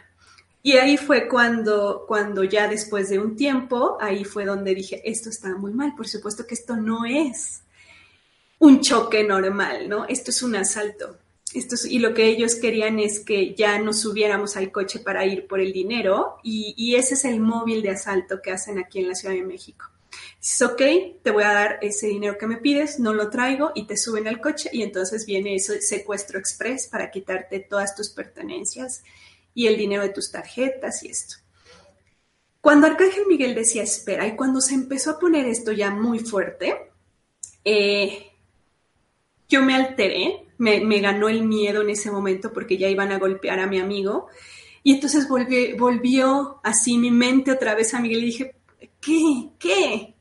Y 0.63 0.73
ahí 0.73 0.97
fue 0.99 1.27
cuando, 1.27 2.05
cuando 2.07 2.45
ya 2.45 2.69
después 2.69 3.09
de 3.09 3.19
un 3.19 3.35
tiempo, 3.35 3.97
ahí 4.01 4.25
fue 4.25 4.45
donde 4.45 4.75
dije, 4.75 5.01
esto 5.09 5.31
está 5.31 5.55
muy 5.57 5.73
mal, 5.73 5.95
por 5.95 6.07
supuesto 6.07 6.47
que 6.47 6.55
esto 6.55 6.77
no 6.77 7.07
es 7.07 7.63
un 8.59 8.81
choque 8.81 9.25
normal, 9.25 9.89
¿no? 9.89 10.05
Esto 10.07 10.31
es 10.31 10.43
un 10.43 10.55
asalto. 10.55 11.19
Esto 11.55 11.75
es- 11.75 11.85
y 11.87 11.99
lo 11.99 12.15
que 12.15 12.27
ellos 12.27 12.55
querían 12.55 12.99
es 13.01 13.21
que 13.21 13.55
ya 13.55 13.79
nos 13.81 14.01
subiéramos 14.01 14.57
al 14.57 14.71
coche 14.71 15.01
para 15.01 15.27
ir 15.27 15.47
por 15.49 15.61
el 15.61 15.73
dinero 15.73 16.37
y, 16.45 16.75
y 16.77 16.95
ese 16.95 17.15
es 17.15 17.25
el 17.25 17.41
móvil 17.41 17.83
de 17.83 17.91
asalto 17.91 18.41
que 18.41 18.53
hacen 18.53 18.79
aquí 18.79 19.01
en 19.01 19.09
la 19.09 19.15
Ciudad 19.15 19.35
de 19.35 19.43
México. 19.43 19.87
Dices, 20.41 20.63
ok, 20.63 20.83
te 21.23 21.31
voy 21.31 21.43
a 21.45 21.53
dar 21.53 21.79
ese 21.83 22.07
dinero 22.07 22.39
que 22.39 22.47
me 22.47 22.57
pides, 22.57 22.99
no 23.01 23.13
lo 23.15 23.31
traigo 23.31 23.73
y 23.75 23.87
te 23.87 23.97
suben 23.97 24.29
al 24.29 24.41
coche 24.41 24.71
y 24.73 24.83
entonces 24.83 25.27
viene 25.27 25.55
ese 25.57 25.83
secuestro 25.83 26.39
express 26.39 26.87
para 26.87 27.11
quitarte 27.11 27.61
todas 27.61 27.95
tus 27.95 28.11
pertenencias 28.11 29.03
y 29.55 29.67
el 29.67 29.77
dinero 29.77 30.03
de 30.03 30.11
tus 30.11 30.31
tarjetas 30.31 31.03
y 31.03 31.09
esto. 31.09 31.37
Cuando 32.61 32.87
Arcángel 32.87 33.27
Miguel 33.27 33.55
decía 33.55 33.83
espera 33.83 34.27
y 34.27 34.37
cuando 34.37 34.61
se 34.61 34.75
empezó 34.75 35.13
a 35.13 35.19
poner 35.19 35.47
esto 35.47 35.73
ya 35.73 35.91
muy 35.91 36.19
fuerte, 36.21 36.77
eh, 37.65 38.31
yo 39.49 39.63
me 39.63 39.75
alteré, 39.75 40.47
me, 40.61 41.01
ganó 41.01 41.29
el 41.29 41.43
miedo 41.45 41.83
en 41.83 41.91
ese 41.91 42.11
momento 42.11 42.53
porque 42.53 42.79
ya 42.79 42.89
iban 42.89 43.13
a 43.13 43.19
golpear 43.19 43.59
a 43.61 43.67
mi 43.67 43.81
amigo 43.81 44.29
y 44.83 44.95
entonces 44.95 45.29
volví- 45.29 45.77
volvió 45.79 46.61
así 46.63 46.99
mi 46.99 47.11
mente 47.11 47.51
otra 47.53 47.75
vez 47.75 47.95
a 47.95 48.01
Miguel 48.01 48.23
y 48.23 48.27
dije, 48.27 48.55
¿qué? 49.01 49.51
¿Qué? 49.59 50.15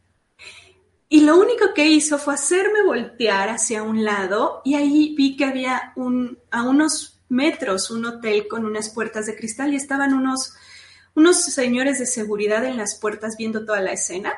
Y 1.10 1.21
lo 1.21 1.38
único 1.39 1.73
que 1.73 1.88
hizo 1.88 2.19
fue 2.19 2.36
hacerme 2.36 2.84
voltear 2.86 3.49
hacia 3.49 3.84
un 3.84 4.06
lado 4.06 4.62
y 4.63 4.75
ahí 4.75 5.15
vi 5.15 5.36
que 5.36 5.45
había 5.45 5.91
un, 5.95 6.38
a 6.52 6.63
unos 6.63 7.19
metros 7.30 7.91
un 7.91 8.06
hotel 8.06 8.47
con 8.47 8.65
unas 8.65 8.89
puertas 8.89 9.25
de 9.25 9.36
cristal 9.36 9.73
y 9.73 9.75
estaban 9.75 10.13
unos, 10.13 10.54
unos 11.15 11.43
señores 11.43 11.99
de 11.99 12.06
seguridad 12.06 12.63
en 12.65 12.78
las 12.78 12.99
puertas 12.99 13.38
viendo 13.38 13.65
toda 13.65 13.82
la 13.82 13.91
escena. 13.93 14.34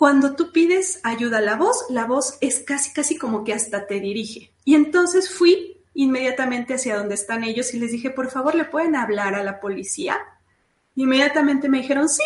Cuando 0.00 0.34
tú 0.34 0.50
pides 0.50 0.98
ayuda 1.02 1.36
a 1.36 1.42
la 1.42 1.56
voz, 1.56 1.84
la 1.90 2.06
voz 2.06 2.38
es 2.40 2.60
casi, 2.60 2.90
casi 2.94 3.18
como 3.18 3.44
que 3.44 3.52
hasta 3.52 3.86
te 3.86 4.00
dirige. 4.00 4.50
Y 4.64 4.74
entonces 4.74 5.28
fui 5.28 5.84
inmediatamente 5.92 6.72
hacia 6.72 6.96
donde 6.96 7.16
están 7.16 7.44
ellos 7.44 7.74
y 7.74 7.78
les 7.78 7.92
dije, 7.92 8.08
por 8.08 8.30
favor, 8.30 8.54
¿le 8.54 8.64
pueden 8.64 8.96
hablar 8.96 9.34
a 9.34 9.44
la 9.44 9.60
policía? 9.60 10.16
Inmediatamente 10.94 11.68
me 11.68 11.82
dijeron 11.82 12.08
sí. 12.08 12.22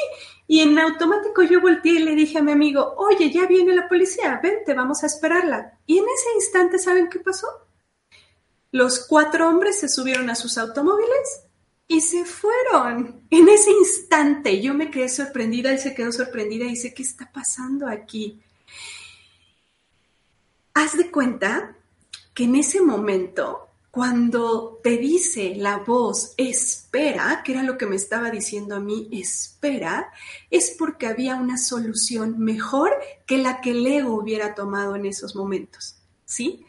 Y 0.47 0.61
en 0.61 0.79
automático 0.79 1.43
yo 1.43 1.61
volteé 1.61 1.95
y 1.95 2.05
le 2.05 2.15
dije 2.15 2.39
a 2.39 2.43
mi 2.43 2.53
amigo, 2.53 2.95
oye, 2.97 3.33
ya 3.33 3.47
viene 3.47 3.75
la 3.75 3.89
policía, 3.89 4.39
vente, 4.41 4.73
vamos 4.73 5.03
a 5.03 5.07
esperarla. 5.07 5.77
Y 5.85 5.99
en 5.99 6.05
ese 6.05 6.33
instante, 6.37 6.79
¿saben 6.79 7.09
qué 7.11 7.19
pasó? 7.19 7.49
Los 8.71 9.05
cuatro 9.09 9.49
hombres 9.49 9.81
se 9.81 9.89
subieron 9.89 10.31
a 10.31 10.37
sus 10.37 10.59
automóviles 10.59 11.44
y 11.87 12.01
se 12.01 12.25
fueron. 12.25 13.27
En 13.31 13.49
ese 13.49 13.71
instante 13.71 14.61
yo 14.61 14.75
me 14.75 14.91
quedé 14.91 15.09
sorprendida, 15.09 15.71
él 15.71 15.79
se 15.79 15.95
quedó 15.95 16.13
sorprendida 16.13 16.65
y 16.65 16.71
dice, 16.71 16.95
¿qué 16.95 17.03
está 17.03 17.31
pasando 17.31 17.87
aquí? 17.87 18.41
Haz 20.75 20.97
de 20.97 21.11
cuenta 21.11 21.77
que 22.35 22.45
en 22.45 22.57
ese 22.57 22.81
momento, 22.81 23.69
cuando 23.91 24.81
te 24.83 24.99
dice 24.99 25.55
la 25.57 25.79
voz, 25.79 26.35
espera, 26.37 27.43
que 27.45 27.53
era 27.53 27.63
lo 27.63 27.79
que 27.79 27.87
me 27.87 27.95
estaba 27.95 28.31
diciendo 28.31 28.75
a 28.75 28.81
mí, 28.81 29.09
espera, 29.13 30.11
es 30.51 30.75
porque 30.77 31.07
había 31.07 31.37
una 31.37 31.59
solución 31.59 32.41
mejor 32.41 32.93
que 33.25 33.39
la 33.39 33.61
que 33.61 33.71
el 33.71 33.87
ego 33.87 34.15
hubiera 34.15 34.55
tomado 34.57 34.97
en 34.97 35.07
esos 35.07 35.37
momentos, 35.37 35.97
¿sí? 36.25 36.67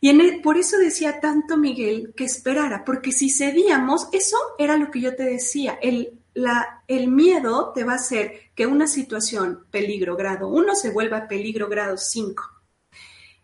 Y 0.00 0.40
por 0.40 0.56
eso 0.56 0.78
decía 0.78 1.20
tanto 1.20 1.56
Miguel 1.56 2.14
que 2.16 2.24
esperara, 2.24 2.84
porque 2.84 3.12
si 3.12 3.30
cedíamos, 3.30 4.08
eso 4.12 4.36
era 4.58 4.76
lo 4.76 4.90
que 4.90 5.00
yo 5.00 5.14
te 5.14 5.24
decía, 5.24 5.78
el, 5.82 6.18
la, 6.32 6.82
el 6.88 7.08
miedo 7.08 7.72
te 7.74 7.84
va 7.84 7.92
a 7.92 7.96
hacer 7.96 8.50
que 8.54 8.66
una 8.66 8.86
situación 8.86 9.66
peligro 9.70 10.16
grado 10.16 10.48
1 10.48 10.74
se 10.74 10.90
vuelva 10.90 11.28
peligro 11.28 11.68
grado 11.68 11.98
5. 11.98 12.42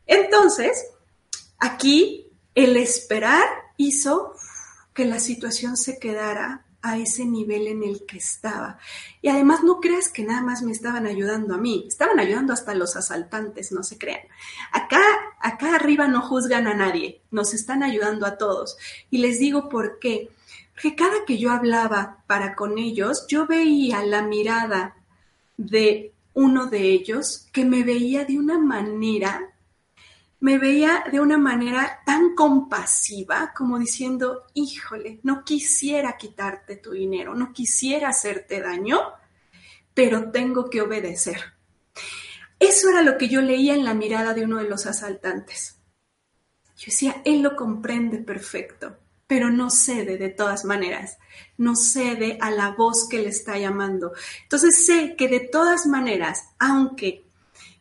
Entonces, 0.07 0.87
aquí 1.59 2.29
el 2.55 2.77
esperar 2.77 3.45
hizo 3.77 4.35
que 4.95 5.05
la 5.05 5.21
situación 5.21 5.77
se 5.77 5.99
quedara 5.99 6.66
a 6.87 6.97
ese 6.99 7.25
nivel 7.25 7.67
en 7.67 7.83
el 7.83 8.07
que 8.07 8.19
estaba. 8.19 8.79
Y 9.21 9.29
además 9.29 9.65
no 9.65 9.81
creas 9.81 10.09
que 10.09 10.23
nada 10.23 10.41
más 10.41 10.63
me 10.63 10.71
estaban 10.71 11.05
ayudando 11.05 11.55
a 11.55 11.59
mí, 11.59 11.85
estaban 11.89 12.21
ayudando 12.21 12.53
hasta 12.53 12.75
los 12.75 12.95
asaltantes, 12.95 13.73
no 13.73 13.83
se 13.83 13.99
crean. 13.99 14.21
Acá, 14.71 15.01
acá 15.41 15.75
arriba 15.75 16.07
no 16.07 16.23
juzgan 16.23 16.69
a 16.69 16.75
nadie, 16.75 17.23
nos 17.33 17.55
están 17.55 17.83
ayudando 17.83 18.25
a 18.25 18.39
todos. 18.39 18.77
Y 19.11 19.19
les 19.19 19.41
digo 19.41 19.69
por 19.69 19.99
qué. 19.99 20.31
Porque 20.75 20.95
cada 20.95 21.25
que 21.27 21.39
yo 21.39 21.51
hablaba 21.51 22.23
para 22.29 22.55
con 22.55 22.79
ellos, 22.79 23.27
yo 23.29 23.47
veía 23.47 24.05
la 24.05 24.23
mirada 24.23 24.95
de 25.57 26.13
uno 26.35 26.67
de 26.67 26.83
ellos 26.91 27.49
que 27.51 27.65
me 27.65 27.83
veía 27.83 28.25
de 28.25 28.39
una 28.39 28.59
manera 28.59 29.56
me 30.41 30.59
veía 30.59 31.05
de 31.11 31.21
una 31.21 31.39
manera 31.39 32.01
tan 32.05 32.35
compasiva 32.35 33.53
como 33.57 33.79
diciendo, 33.79 34.45
híjole, 34.55 35.21
no 35.23 35.45
quisiera 35.45 36.17
quitarte 36.17 36.77
tu 36.77 36.93
dinero, 36.93 37.35
no 37.35 37.53
quisiera 37.53 38.11
hacerte 38.11 38.61
daño, 38.61 39.01
pero 39.95 40.31
tengo 40.31 40.69
que 40.69 40.83
obedecer. 40.83 41.41
Eso 42.59 42.91
era 42.91 43.03
lo 43.03 43.19
que 43.19 43.29
yo 43.29 43.41
leía 43.41 43.75
en 43.75 43.85
la 43.85 43.95
mirada 43.95 44.35
de 44.35 44.45
uno 44.45 44.59
de 44.59 44.69
los 44.69 44.87
asaltantes. 44.87 45.79
Yo 46.77 46.87
decía, 46.87 47.23
él 47.25 47.41
lo 47.41 47.57
comprende 47.57 48.19
perfecto, 48.19 48.99
pero 49.27 49.51
no 49.51 49.71
cede 49.71 50.19
de 50.19 50.29
todas 50.29 50.65
maneras, 50.67 51.19
no 51.57 51.75
cede 51.75 52.37
a 52.41 52.51
la 52.51 52.73
voz 52.73 53.09
que 53.09 53.19
le 53.19 53.31
está 53.31 53.59
llamando. 53.59 54.13
Entonces 54.43 54.85
sé 54.85 55.17
que 55.17 55.29
de 55.29 55.41
todas 55.41 55.87
maneras, 55.87 56.51
aunque 56.59 57.25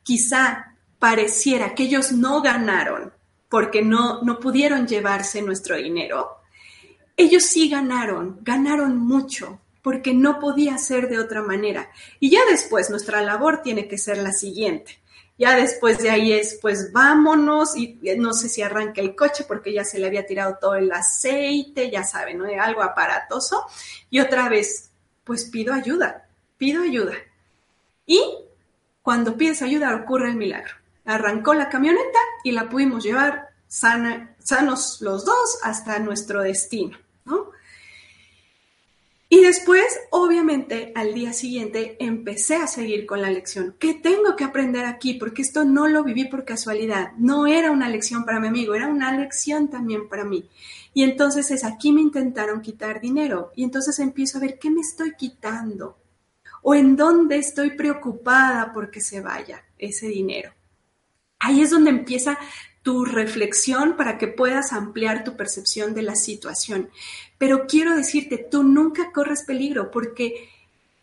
quizá 0.04 0.75
pareciera 1.06 1.76
que 1.76 1.84
ellos 1.84 2.12
no 2.14 2.42
ganaron 2.42 3.14
porque 3.48 3.84
no, 3.84 4.24
no 4.24 4.40
pudieron 4.40 4.88
llevarse 4.88 5.44
nuestro 5.44 5.78
dinero, 5.78 6.40
ellos 7.16 7.44
sí 7.44 7.70
ganaron, 7.70 8.40
ganaron 8.42 8.98
mucho, 8.98 9.62
porque 9.84 10.16
no 10.16 10.40
podía 10.40 10.80
ser 10.80 11.08
de 11.08 11.20
otra 11.20 11.44
manera. 11.44 11.92
Y 12.20 12.32
ya 12.32 12.40
después 12.50 12.90
nuestra 12.90 13.22
labor 13.22 13.62
tiene 13.62 13.88
que 13.88 14.00
ser 14.00 14.18
la 14.18 14.32
siguiente. 14.32 14.98
Ya 15.38 15.56
después 15.56 16.00
de 16.00 16.10
ahí 16.10 16.34
es, 16.34 16.58
pues 16.60 16.92
vámonos 16.92 17.78
y 17.78 18.00
no 18.18 18.34
sé 18.34 18.50
si 18.50 18.64
arranca 18.64 19.00
el 19.00 19.16
coche 19.16 19.46
porque 19.48 19.74
ya 19.74 19.84
se 19.84 20.00
le 20.00 20.08
había 20.08 20.26
tirado 20.26 20.58
todo 20.60 20.74
el 20.74 20.92
aceite, 20.92 21.92
ya 21.92 22.04
saben, 22.04 22.40
¿no? 22.40 22.46
Algo 22.60 22.82
aparatoso. 22.82 23.64
Y 24.10 24.22
otra 24.22 24.50
vez, 24.50 24.90
pues 25.24 25.46
pido 25.46 25.72
ayuda, 25.72 26.28
pido 26.58 26.82
ayuda. 26.82 27.14
Y 28.08 28.24
cuando 29.04 29.38
pides 29.38 29.62
ayuda 29.62 29.96
ocurre 29.96 30.30
el 30.30 30.36
milagro. 30.36 30.84
Arrancó 31.06 31.54
la 31.54 31.70
camioneta 31.70 32.20
y 32.44 32.52
la 32.52 32.70
pudimos 32.70 33.04
llevar 33.04 33.50
sanos 33.68 35.02
los 35.02 35.26
dos 35.26 35.60
hasta 35.64 36.00
nuestro 36.00 36.42
destino, 36.42 36.98
¿no? 37.26 37.52
Y 39.28 39.42
después, 39.42 39.86
obviamente, 40.12 40.94
al 40.96 41.14
día 41.14 41.34
siguiente 41.34 41.98
empecé 42.00 42.56
a 42.56 42.68
seguir 42.68 43.06
con 43.06 43.22
la 43.22 43.32
lección. 43.32 43.76
¿Qué 43.80 43.96
tengo 43.96 44.36
que 44.36 44.44
aprender 44.44 44.86
aquí? 44.86 45.16
Porque 45.16 45.42
esto 45.42 45.66
no 45.66 45.88
lo 45.88 46.04
viví 46.04 46.26
por 46.26 46.46
casualidad. 46.46 47.12
No 47.18 47.48
era 47.48 47.72
una 47.72 47.90
lección 47.90 48.24
para 48.24 48.40
mi 48.40 48.48
amigo, 48.48 48.76
era 48.76 48.88
una 48.88 49.12
lección 49.18 49.70
también 49.70 50.08
para 50.08 50.24
mí. 50.24 50.48
Y 50.94 51.04
entonces 51.04 51.50
es 51.52 51.66
aquí 51.66 51.92
me 51.92 52.02
intentaron 52.02 52.62
quitar 52.62 53.02
dinero. 53.02 53.52
Y 53.56 53.64
entonces 53.64 54.00
empiezo 54.00 54.38
a 54.38 54.42
ver 54.42 54.60
qué 54.60 54.70
me 54.70 54.82
estoy 54.82 55.16
quitando 55.16 55.98
o 56.62 56.74
en 56.74 56.96
dónde 56.96 57.38
estoy 57.38 57.72
preocupada 57.72 58.72
porque 58.74 59.02
se 59.02 59.22
vaya 59.22 59.64
ese 59.78 60.08
dinero. 60.08 60.54
Ahí 61.40 61.62
es 61.62 61.70
donde 61.70 61.90
empieza 61.90 62.38
tu 62.86 63.04
reflexión 63.04 63.98
para 63.98 64.20
que 64.20 64.28
puedas 64.28 64.72
ampliar 64.72 65.24
tu 65.24 65.36
percepción 65.36 65.96
de 65.96 66.04
la 66.04 66.16
situación. 66.16 66.92
Pero 67.40 67.66
quiero 67.66 67.96
decirte, 67.96 68.38
tú 68.38 68.64
nunca 68.64 69.12
corres 69.12 69.44
peligro 69.44 69.90
porque, 69.90 70.50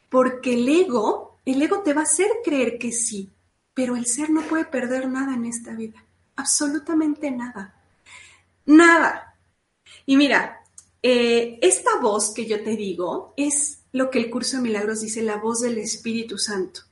porque 0.09 0.55
el 0.55 0.69
ego, 0.69 1.39
el 1.45 1.61
ego 1.61 1.83
te 1.83 1.93
va 1.93 2.03
a 2.03 2.05
hacer 2.05 2.29
creer 2.45 2.79
que 2.79 2.93
sí, 2.93 3.31
pero 3.75 3.97
el 3.97 4.07
ser 4.07 4.31
no 4.31 4.43
puede 4.43 4.65
perder 4.65 5.09
nada 5.09 5.35
en 5.35 5.45
esta 5.45 5.73
vida, 5.73 6.05
absolutamente 6.37 7.33
nada, 7.33 7.75
nada. 8.65 9.35
Y 10.07 10.17
mira, 10.17 10.63
eh, 11.03 11.59
esta 11.63 11.99
voz 12.01 12.33
que 12.33 12.47
yo 12.47 12.63
te 12.63 12.77
digo 12.77 13.35
es 13.37 13.81
lo 13.91 14.09
que 14.09 14.21
el 14.21 14.31
curso 14.31 14.57
de 14.59 14.63
milagros 14.63 15.01
dice, 15.01 15.21
la 15.21 15.37
voz 15.37 15.63
del 15.63 15.79
Espíritu 15.79 16.39
Santo. 16.39 16.83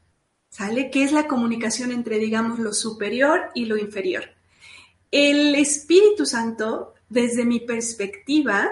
¿Sale? 0.51 0.91
Que 0.91 1.05
es 1.05 1.13
la 1.13 1.29
comunicación 1.29 1.93
entre, 1.93 2.19
digamos, 2.19 2.59
lo 2.59 2.75
superior 2.75 3.51
y 3.55 3.65
lo 3.65 3.79
inferior. 3.79 4.25
El 5.11 5.55
Espíritu 5.55 6.27
Santo, 6.27 6.95
desde 7.09 7.45
mi 7.45 7.61
perspectiva, 7.61 8.69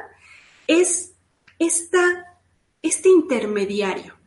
es 0.67 1.12
esta, 1.59 2.37
este 2.83 3.09
intermediario. 3.09 4.19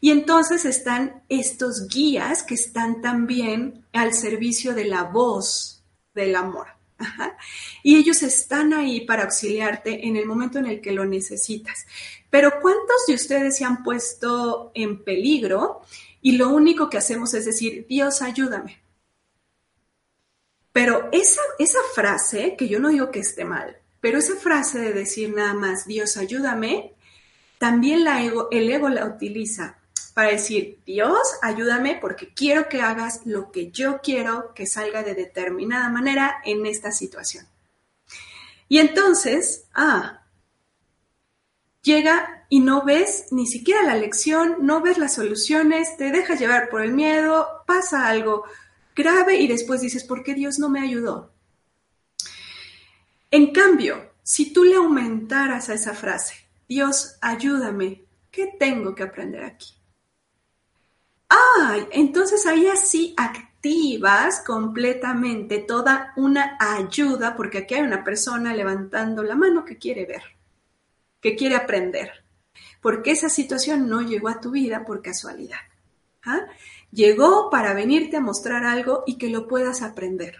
Y 0.00 0.10
entonces 0.10 0.64
están 0.64 1.22
estos 1.28 1.88
guías 1.88 2.42
que 2.42 2.54
están 2.54 3.00
también 3.00 3.86
al 3.92 4.12
servicio 4.12 4.74
de 4.74 4.84
la 4.84 5.04
voz 5.04 5.82
del 6.14 6.36
amor. 6.36 6.66
Y 7.82 7.96
ellos 7.96 8.22
están 8.22 8.72
ahí 8.72 9.02
para 9.02 9.24
auxiliarte 9.24 10.06
en 10.06 10.16
el 10.16 10.26
momento 10.26 10.58
en 10.58 10.66
el 10.66 10.80
que 10.80 10.92
lo 10.92 11.04
necesitas. 11.04 11.86
Pero 12.30 12.60
¿cuántos 12.60 13.06
de 13.06 13.14
ustedes 13.14 13.56
se 13.56 13.64
han 13.64 13.82
puesto 13.82 14.70
en 14.74 15.02
peligro 15.04 15.82
y 16.24 16.38
lo 16.38 16.48
único 16.48 16.88
que 16.88 16.96
hacemos 16.96 17.34
es 17.34 17.44
decir, 17.44 17.86
Dios, 17.86 18.22
ayúdame? 18.22 18.80
Pero 20.72 21.10
esa, 21.12 21.42
esa 21.58 21.80
frase, 21.94 22.56
que 22.56 22.66
yo 22.66 22.80
no 22.80 22.88
digo 22.88 23.10
que 23.10 23.20
esté 23.20 23.44
mal, 23.44 23.76
pero 24.00 24.18
esa 24.18 24.34
frase 24.36 24.78
de 24.78 24.94
decir 24.94 25.34
nada 25.34 25.52
más, 25.52 25.86
Dios, 25.86 26.16
ayúdame, 26.16 26.94
también 27.58 28.04
la 28.04 28.24
ego, 28.24 28.48
el 28.50 28.70
ego 28.70 28.88
la 28.88 29.04
utiliza 29.04 29.76
para 30.14 30.30
decir, 30.30 30.78
Dios, 30.86 31.18
ayúdame 31.42 31.98
porque 32.00 32.32
quiero 32.32 32.70
que 32.70 32.80
hagas 32.80 33.26
lo 33.26 33.52
que 33.52 33.70
yo 33.70 34.00
quiero 34.00 34.54
que 34.54 34.66
salga 34.66 35.02
de 35.02 35.14
determinada 35.14 35.90
manera 35.90 36.36
en 36.46 36.64
esta 36.64 36.90
situación. 36.90 37.46
Y 38.66 38.78
entonces, 38.78 39.66
ah, 39.74 40.22
llega 41.82 42.43
y 42.54 42.60
no 42.60 42.84
ves 42.84 43.32
ni 43.32 43.48
siquiera 43.48 43.82
la 43.82 43.96
lección, 43.96 44.58
no 44.60 44.80
ves 44.80 44.96
las 44.96 45.14
soluciones, 45.14 45.96
te 45.96 46.12
dejas 46.12 46.38
llevar 46.38 46.68
por 46.68 46.82
el 46.82 46.92
miedo, 46.92 47.48
pasa 47.66 48.06
algo 48.06 48.44
grave 48.94 49.40
y 49.40 49.48
después 49.48 49.80
dices, 49.80 50.04
¿por 50.04 50.22
qué 50.22 50.34
Dios 50.34 50.60
no 50.60 50.68
me 50.68 50.80
ayudó? 50.80 51.32
En 53.32 53.50
cambio, 53.50 54.12
si 54.22 54.52
tú 54.52 54.62
le 54.62 54.76
aumentaras 54.76 55.68
a 55.68 55.74
esa 55.74 55.94
frase, 55.94 56.36
Dios, 56.68 57.18
ayúdame, 57.20 58.04
¿qué 58.30 58.54
tengo 58.56 58.94
que 58.94 59.02
aprender 59.02 59.42
aquí? 59.42 59.74
Ay, 61.28 61.88
entonces 61.90 62.46
ahí 62.46 62.68
así 62.68 63.14
activas 63.16 64.44
completamente 64.46 65.58
toda 65.58 66.12
una 66.14 66.56
ayuda, 66.60 67.34
porque 67.34 67.58
aquí 67.58 67.74
hay 67.74 67.82
una 67.82 68.04
persona 68.04 68.54
levantando 68.54 69.24
la 69.24 69.34
mano 69.34 69.64
que 69.64 69.76
quiere 69.76 70.06
ver, 70.06 70.22
que 71.20 71.34
quiere 71.34 71.56
aprender, 71.56 72.23
porque 72.80 73.12
esa 73.12 73.28
situación 73.28 73.88
no 73.88 74.02
llegó 74.02 74.28
a 74.28 74.40
tu 74.40 74.50
vida 74.50 74.84
por 74.84 75.02
casualidad. 75.02 75.60
¿ah? 76.24 76.46
Llegó 76.90 77.50
para 77.50 77.74
venirte 77.74 78.16
a 78.16 78.20
mostrar 78.20 78.64
algo 78.64 79.04
y 79.06 79.16
que 79.18 79.28
lo 79.28 79.48
puedas 79.48 79.82
aprender. 79.82 80.36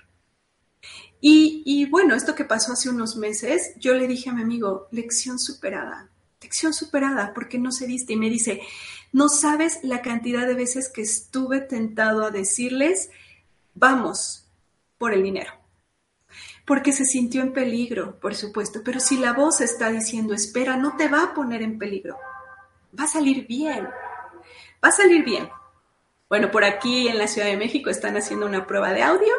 Y, 1.21 1.63
y, 1.65 1.87
bueno, 1.87 2.15
esto 2.15 2.35
que 2.35 2.45
pasó 2.45 2.73
hace 2.73 2.91
unos 2.91 3.17
meses, 3.17 3.73
yo 3.79 3.95
le 3.95 4.07
dije 4.07 4.29
a 4.29 4.35
mi 4.35 4.43
amigo, 4.43 4.89
lección 4.91 5.39
superada, 5.39 6.11
lección 6.43 6.75
superada, 6.75 7.33
porque 7.33 7.59
no 7.59 7.73
se 7.73 7.87
diste. 7.87 8.13
Y 8.13 8.17
me 8.17 8.29
dice, 8.29 8.61
no 9.13 9.31
sabes 9.31 9.81
la 9.83 10.03
cantidad 10.03 10.47
de 10.47 10.55
veces 10.55 10.91
que 10.91 11.01
estuve 11.01 11.61
tentado 11.61 12.25
a 12.25 12.31
decirles, 12.31 13.11
vamos 13.75 14.47
por 14.99 15.15
el 15.15 15.23
dinero. 15.23 15.64
Porque 16.65 16.93
se 16.93 17.05
sintió 17.05 17.43
en 17.43 17.53
peligro, 17.53 18.19
por 18.21 18.35
supuesto. 18.35 18.81
Pero 18.85 19.01
si 19.01 19.19
la 19.19 19.33
voz 19.33 19.61
está 19.61 19.91
diciendo, 19.91 20.35
espera, 20.35 20.77
no 20.77 20.97
te 20.97 21.09
va 21.09 21.23
a 21.23 21.35
poner 21.35 21.63
en 21.63 21.79
peligro. 21.79 22.17
Va 22.99 23.05
a 23.05 23.09
salir 23.09 23.47
bien. 23.47 23.85
Va 24.83 24.89
a 24.89 24.93
salir 24.93 25.25
bien. 25.25 25.49
Bueno, 26.29 26.51
por 26.51 26.65
aquí 26.65 27.09
en 27.09 27.19
la 27.19 27.29
Ciudad 27.29 27.49
de 27.49 27.57
México 27.57 27.91
están 27.91 28.17
haciendo 28.17 28.47
una 28.47 28.67
prueba 28.67 28.93
de 28.93 29.03
audio 29.03 29.33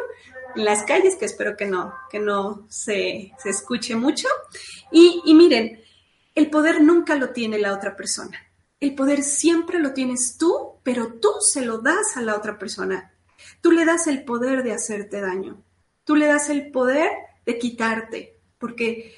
en 0.54 0.64
las 0.64 0.84
calles, 0.84 1.16
que 1.16 1.26
espero 1.26 1.56
que 1.56 1.66
no, 1.66 1.92
que 2.10 2.18
no 2.18 2.66
se, 2.68 3.32
se 3.38 3.50
escuche 3.50 3.96
mucho. 3.96 4.28
Y, 4.90 5.22
y 5.24 5.34
miren, 5.34 5.80
el 6.34 6.48
poder 6.48 6.80
nunca 6.80 7.16
lo 7.16 7.30
tiene 7.30 7.58
la 7.58 7.72
otra 7.72 7.96
persona. 7.96 8.38
El 8.78 8.94
poder 8.94 9.22
siempre 9.22 9.78
lo 9.78 9.92
tienes 9.92 10.36
tú, 10.38 10.80
pero 10.82 11.14
tú 11.14 11.30
se 11.40 11.64
lo 11.64 11.78
das 11.78 12.16
a 12.16 12.22
la 12.22 12.36
otra 12.36 12.58
persona. 12.58 13.12
Tú 13.60 13.72
le 13.72 13.84
das 13.84 14.06
el 14.06 14.24
poder 14.24 14.62
de 14.62 14.72
hacerte 14.72 15.20
daño. 15.20 15.62
Tú 16.06 16.16
le 16.16 16.26
das 16.26 16.48
el 16.48 16.70
poder 16.70 17.10
de 17.44 17.58
quitarte, 17.58 18.38
porque 18.56 19.14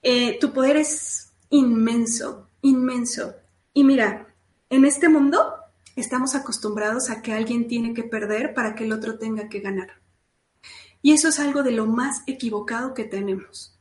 eh, 0.00 0.38
tu 0.38 0.54
poder 0.54 0.78
es 0.78 1.32
inmenso, 1.50 2.48
inmenso. 2.62 3.34
Y 3.74 3.84
mira, 3.84 4.34
en 4.70 4.86
este 4.86 5.10
mundo 5.10 5.54
estamos 5.94 6.34
acostumbrados 6.34 7.10
a 7.10 7.20
que 7.20 7.34
alguien 7.34 7.68
tiene 7.68 7.92
que 7.92 8.04
perder 8.04 8.54
para 8.54 8.74
que 8.74 8.84
el 8.84 8.92
otro 8.92 9.18
tenga 9.18 9.50
que 9.50 9.60
ganar. 9.60 10.00
Y 11.02 11.12
eso 11.12 11.28
es 11.28 11.38
algo 11.38 11.62
de 11.62 11.72
lo 11.72 11.84
más 11.84 12.22
equivocado 12.26 12.94
que 12.94 13.04
tenemos. 13.04 13.78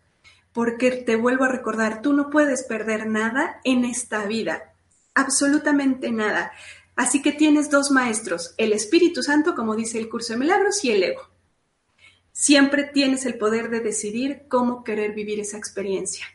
Porque 0.51 0.91
te 0.91 1.15
vuelvo 1.15 1.45
a 1.45 1.49
recordar, 1.49 2.01
tú 2.01 2.11
no 2.11 2.29
puedes 2.29 2.63
perder 2.63 3.07
nada 3.07 3.61
en 3.63 3.85
esta 3.85 4.25
vida 4.25 4.73
absolutamente 5.17 6.11
nada. 6.11 6.51
Así 6.95 7.21
que 7.21 7.31
tienes 7.31 7.69
dos 7.69 7.91
maestros, 7.91 8.53
el 8.57 8.71
Espíritu 8.73 9.21
Santo, 9.21 9.55
como 9.55 9.75
dice 9.75 9.99
el 9.99 10.09
curso 10.09 10.33
de 10.33 10.39
milagros, 10.39 10.83
y 10.83 10.91
el 10.91 11.03
ego. 11.03 11.21
Siempre 12.39 12.83
tienes 12.83 13.25
el 13.25 13.39
poder 13.39 13.71
de 13.71 13.79
decidir 13.79 14.43
cómo 14.47 14.83
querer 14.83 15.13
vivir 15.13 15.39
esa 15.39 15.57
experiencia, 15.57 16.27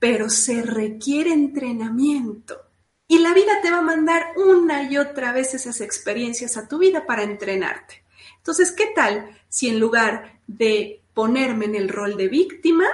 pero 0.00 0.28
se 0.28 0.62
requiere 0.62 1.32
entrenamiento. 1.32 2.62
Y 3.06 3.20
la 3.20 3.32
vida 3.32 3.60
te 3.62 3.70
va 3.70 3.78
a 3.78 3.82
mandar 3.82 4.32
una 4.36 4.90
y 4.90 4.98
otra 4.98 5.30
vez 5.30 5.54
esas 5.54 5.80
experiencias 5.80 6.56
a 6.56 6.66
tu 6.66 6.78
vida 6.78 7.06
para 7.06 7.22
entrenarte. 7.22 8.02
Entonces, 8.38 8.72
¿qué 8.72 8.88
tal 8.92 9.38
si 9.48 9.68
en 9.68 9.78
lugar 9.78 10.40
de 10.48 11.04
ponerme 11.14 11.66
en 11.66 11.76
el 11.76 11.90
rol 11.90 12.16
de 12.16 12.26
víctima, 12.26 12.86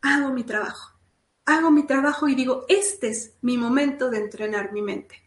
hago 0.00 0.32
mi 0.32 0.44
trabajo? 0.44 0.98
hago 1.44 1.70
mi 1.70 1.86
trabajo 1.86 2.28
y 2.28 2.34
digo, 2.34 2.66
este 2.68 3.08
es 3.08 3.32
mi 3.40 3.56
momento 3.56 4.10
de 4.10 4.18
entrenar 4.18 4.70
mi 4.70 4.82
mente. 4.82 5.22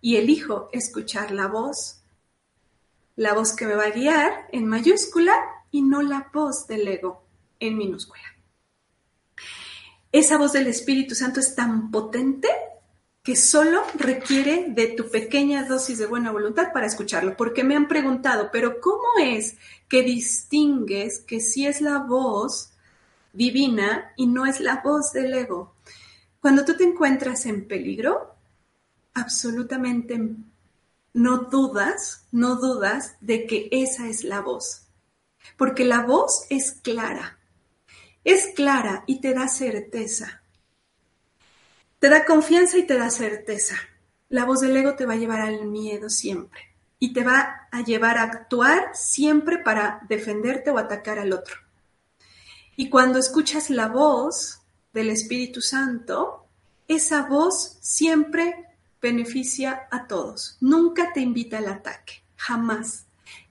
Y 0.00 0.16
elijo 0.16 0.68
escuchar 0.72 1.30
la 1.30 1.46
voz, 1.46 2.02
la 3.14 3.34
voz 3.34 3.52
que 3.52 3.66
me 3.66 3.76
va 3.76 3.84
a 3.84 3.90
guiar 3.90 4.48
en 4.50 4.66
mayúscula 4.66 5.57
y 5.70 5.82
no 5.82 6.02
la 6.02 6.30
voz 6.32 6.66
del 6.66 6.86
ego 6.86 7.24
en 7.60 7.76
minúscula. 7.76 8.22
Esa 10.10 10.38
voz 10.38 10.52
del 10.52 10.66
Espíritu 10.66 11.14
Santo 11.14 11.40
es 11.40 11.54
tan 11.54 11.90
potente 11.90 12.48
que 13.22 13.36
solo 13.36 13.82
requiere 13.94 14.66
de 14.70 14.86
tu 14.88 15.10
pequeña 15.10 15.64
dosis 15.64 15.98
de 15.98 16.06
buena 16.06 16.32
voluntad 16.32 16.72
para 16.72 16.86
escucharlo, 16.86 17.36
porque 17.36 17.62
me 17.62 17.76
han 17.76 17.86
preguntado, 17.88 18.48
pero 18.50 18.80
¿cómo 18.80 19.04
es 19.20 19.58
que 19.88 20.02
distingues 20.02 21.20
que 21.20 21.40
si 21.40 21.66
es 21.66 21.80
la 21.80 21.98
voz 21.98 22.72
divina 23.32 24.12
y 24.16 24.26
no 24.26 24.46
es 24.46 24.60
la 24.60 24.80
voz 24.82 25.12
del 25.12 25.32
ego. 25.32 25.74
Cuando 26.40 26.64
tú 26.64 26.76
te 26.76 26.84
encuentras 26.84 27.46
en 27.46 27.66
peligro, 27.66 28.34
absolutamente 29.14 30.34
no 31.14 31.38
dudas, 31.38 32.26
no 32.32 32.56
dudas 32.56 33.16
de 33.20 33.46
que 33.46 33.68
esa 33.70 34.08
es 34.08 34.24
la 34.24 34.40
voz. 34.40 34.87
Porque 35.56 35.84
la 35.84 36.02
voz 36.02 36.46
es 36.50 36.72
clara. 36.72 37.38
Es 38.24 38.48
clara 38.54 39.04
y 39.06 39.20
te 39.20 39.34
da 39.34 39.48
certeza. 39.48 40.42
Te 41.98 42.08
da 42.08 42.24
confianza 42.24 42.78
y 42.78 42.86
te 42.86 42.96
da 42.96 43.10
certeza. 43.10 43.76
La 44.28 44.44
voz 44.44 44.60
del 44.60 44.76
ego 44.76 44.94
te 44.94 45.06
va 45.06 45.14
a 45.14 45.18
llevar 45.18 45.40
al 45.40 45.66
miedo 45.66 46.10
siempre 46.10 46.60
y 46.98 47.12
te 47.12 47.24
va 47.24 47.68
a 47.70 47.82
llevar 47.82 48.18
a 48.18 48.24
actuar 48.24 48.90
siempre 48.94 49.58
para 49.58 50.00
defenderte 50.08 50.70
o 50.70 50.78
atacar 50.78 51.18
al 51.18 51.32
otro. 51.32 51.56
Y 52.76 52.88
cuando 52.88 53.18
escuchas 53.18 53.70
la 53.70 53.88
voz 53.88 54.60
del 54.92 55.10
Espíritu 55.10 55.60
Santo, 55.60 56.46
esa 56.86 57.22
voz 57.22 57.78
siempre 57.80 58.66
beneficia 59.00 59.88
a 59.90 60.06
todos. 60.06 60.56
Nunca 60.60 61.12
te 61.12 61.20
invita 61.20 61.58
al 61.58 61.66
ataque, 61.66 62.22
jamás. 62.36 63.07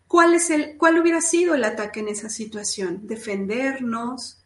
¿Cuál, 0.08 0.34
es 0.34 0.50
el, 0.50 0.78
¿Cuál 0.78 1.00
hubiera 1.00 1.22
sido 1.22 1.56
el 1.56 1.64
ataque 1.64 2.00
en 2.00 2.08
esa 2.08 2.30
situación? 2.30 3.08
Defendernos, 3.08 4.44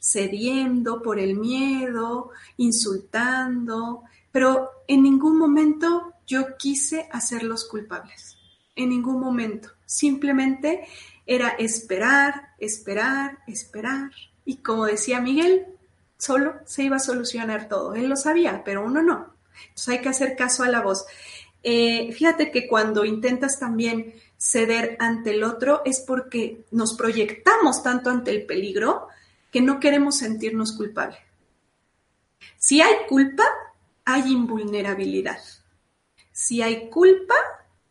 cediendo 0.00 1.02
por 1.02 1.18
el 1.18 1.36
miedo, 1.36 2.30
insultando, 2.56 4.02
pero 4.30 4.70
en 4.86 5.02
ningún 5.02 5.38
momento 5.38 6.14
yo 6.26 6.56
quise 6.58 7.08
hacerlos 7.10 7.64
culpables. 7.64 8.36
En 8.76 8.90
ningún 8.90 9.20
momento. 9.20 9.70
Simplemente 9.86 10.86
era 11.26 11.48
esperar, 11.48 12.50
esperar, 12.58 13.38
esperar. 13.46 14.10
Y 14.44 14.58
como 14.58 14.86
decía 14.86 15.20
Miguel, 15.20 15.66
solo 16.18 16.54
se 16.66 16.84
iba 16.84 16.96
a 16.96 17.00
solucionar 17.00 17.68
todo. 17.68 17.94
Él 17.94 18.08
lo 18.08 18.16
sabía, 18.16 18.62
pero 18.64 18.84
uno 18.84 19.02
no. 19.02 19.34
Entonces 19.62 19.88
hay 19.88 20.00
que 20.00 20.08
hacer 20.10 20.36
caso 20.36 20.62
a 20.62 20.68
la 20.68 20.80
voz. 20.80 21.06
Eh, 21.62 22.12
fíjate 22.12 22.50
que 22.50 22.68
cuando 22.68 23.04
intentas 23.04 23.58
también 23.58 24.14
ceder 24.38 24.96
ante 25.00 25.30
el 25.30 25.42
otro 25.42 25.82
es 25.84 26.00
porque 26.00 26.64
nos 26.70 26.94
proyectamos 26.94 27.82
tanto 27.82 28.08
ante 28.08 28.30
el 28.30 28.46
peligro 28.46 29.08
que 29.50 29.60
no 29.60 29.80
queremos 29.80 30.16
sentirnos 30.18 30.72
culpables. 30.76 31.18
Si 32.56 32.80
hay 32.80 33.06
culpa, 33.08 33.44
hay 34.04 34.32
invulnerabilidad. 34.32 35.38
Si 36.32 36.62
hay 36.62 36.88
culpa, 36.88 37.34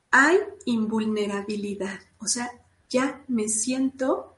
hay 0.10 0.40
invulnerabilidad. 0.66 2.00
O 2.20 2.28
sea, 2.28 2.50
ya 2.90 3.24
me 3.28 3.50
siento, 3.50 4.38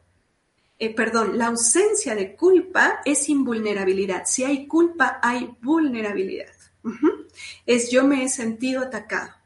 eh, 0.79 0.93
perdón, 0.93 1.37
la 1.37 1.47
ausencia 1.47 2.15
de 2.15 2.35
culpa 2.35 3.01
es 3.05 3.29
invulnerabilidad. 3.29 4.23
Si 4.25 4.43
hay 4.43 4.67
culpa, 4.67 5.19
hay 5.21 5.55
vulnerabilidad. 5.61 6.53
Es 7.65 7.91
yo 7.91 8.03
me 8.03 8.23
he 8.23 8.29
sentido 8.29 8.81
atacado. 8.81 9.38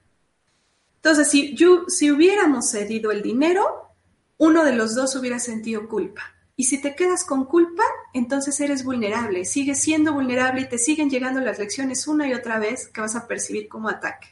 Entonces, 1.03 1.29
si, 1.29 1.53
yo, 1.53 1.83
si 1.89 2.11
hubiéramos 2.11 2.71
cedido 2.71 3.11
el 3.11 3.21
dinero, 3.21 3.89
uno 4.37 4.63
de 4.63 4.71
los 4.71 4.95
dos 4.95 5.17
hubiera 5.17 5.37
sentido 5.37 5.89
culpa. 5.89 6.21
Y 6.55 6.63
si 6.63 6.81
te 6.81 6.95
quedas 6.95 7.25
con 7.25 7.43
culpa, 7.43 7.83
entonces 8.13 8.57
eres 8.61 8.85
vulnerable, 8.85 9.43
sigues 9.43 9.81
siendo 9.81 10.13
vulnerable 10.13 10.61
y 10.61 10.69
te 10.69 10.77
siguen 10.77 11.09
llegando 11.09 11.41
las 11.41 11.59
lecciones 11.59 12.07
una 12.07 12.25
y 12.25 12.33
otra 12.33 12.57
vez 12.57 12.87
que 12.87 13.01
vas 13.01 13.17
a 13.17 13.27
percibir 13.27 13.67
como 13.67 13.89
ataque. 13.89 14.29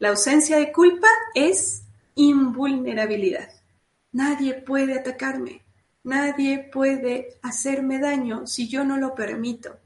La 0.00 0.08
ausencia 0.08 0.56
de 0.56 0.72
culpa 0.72 1.06
es 1.32 1.82
invulnerabilidad. 2.16 3.48
Nadie 4.10 4.54
puede 4.54 4.98
atacarme, 4.98 5.62
nadie 6.02 6.58
puede 6.72 7.38
hacerme 7.40 8.00
daño 8.00 8.48
si 8.48 8.68
yo 8.68 8.84
no 8.84 8.96
lo 8.96 9.14
permito. 9.14 9.78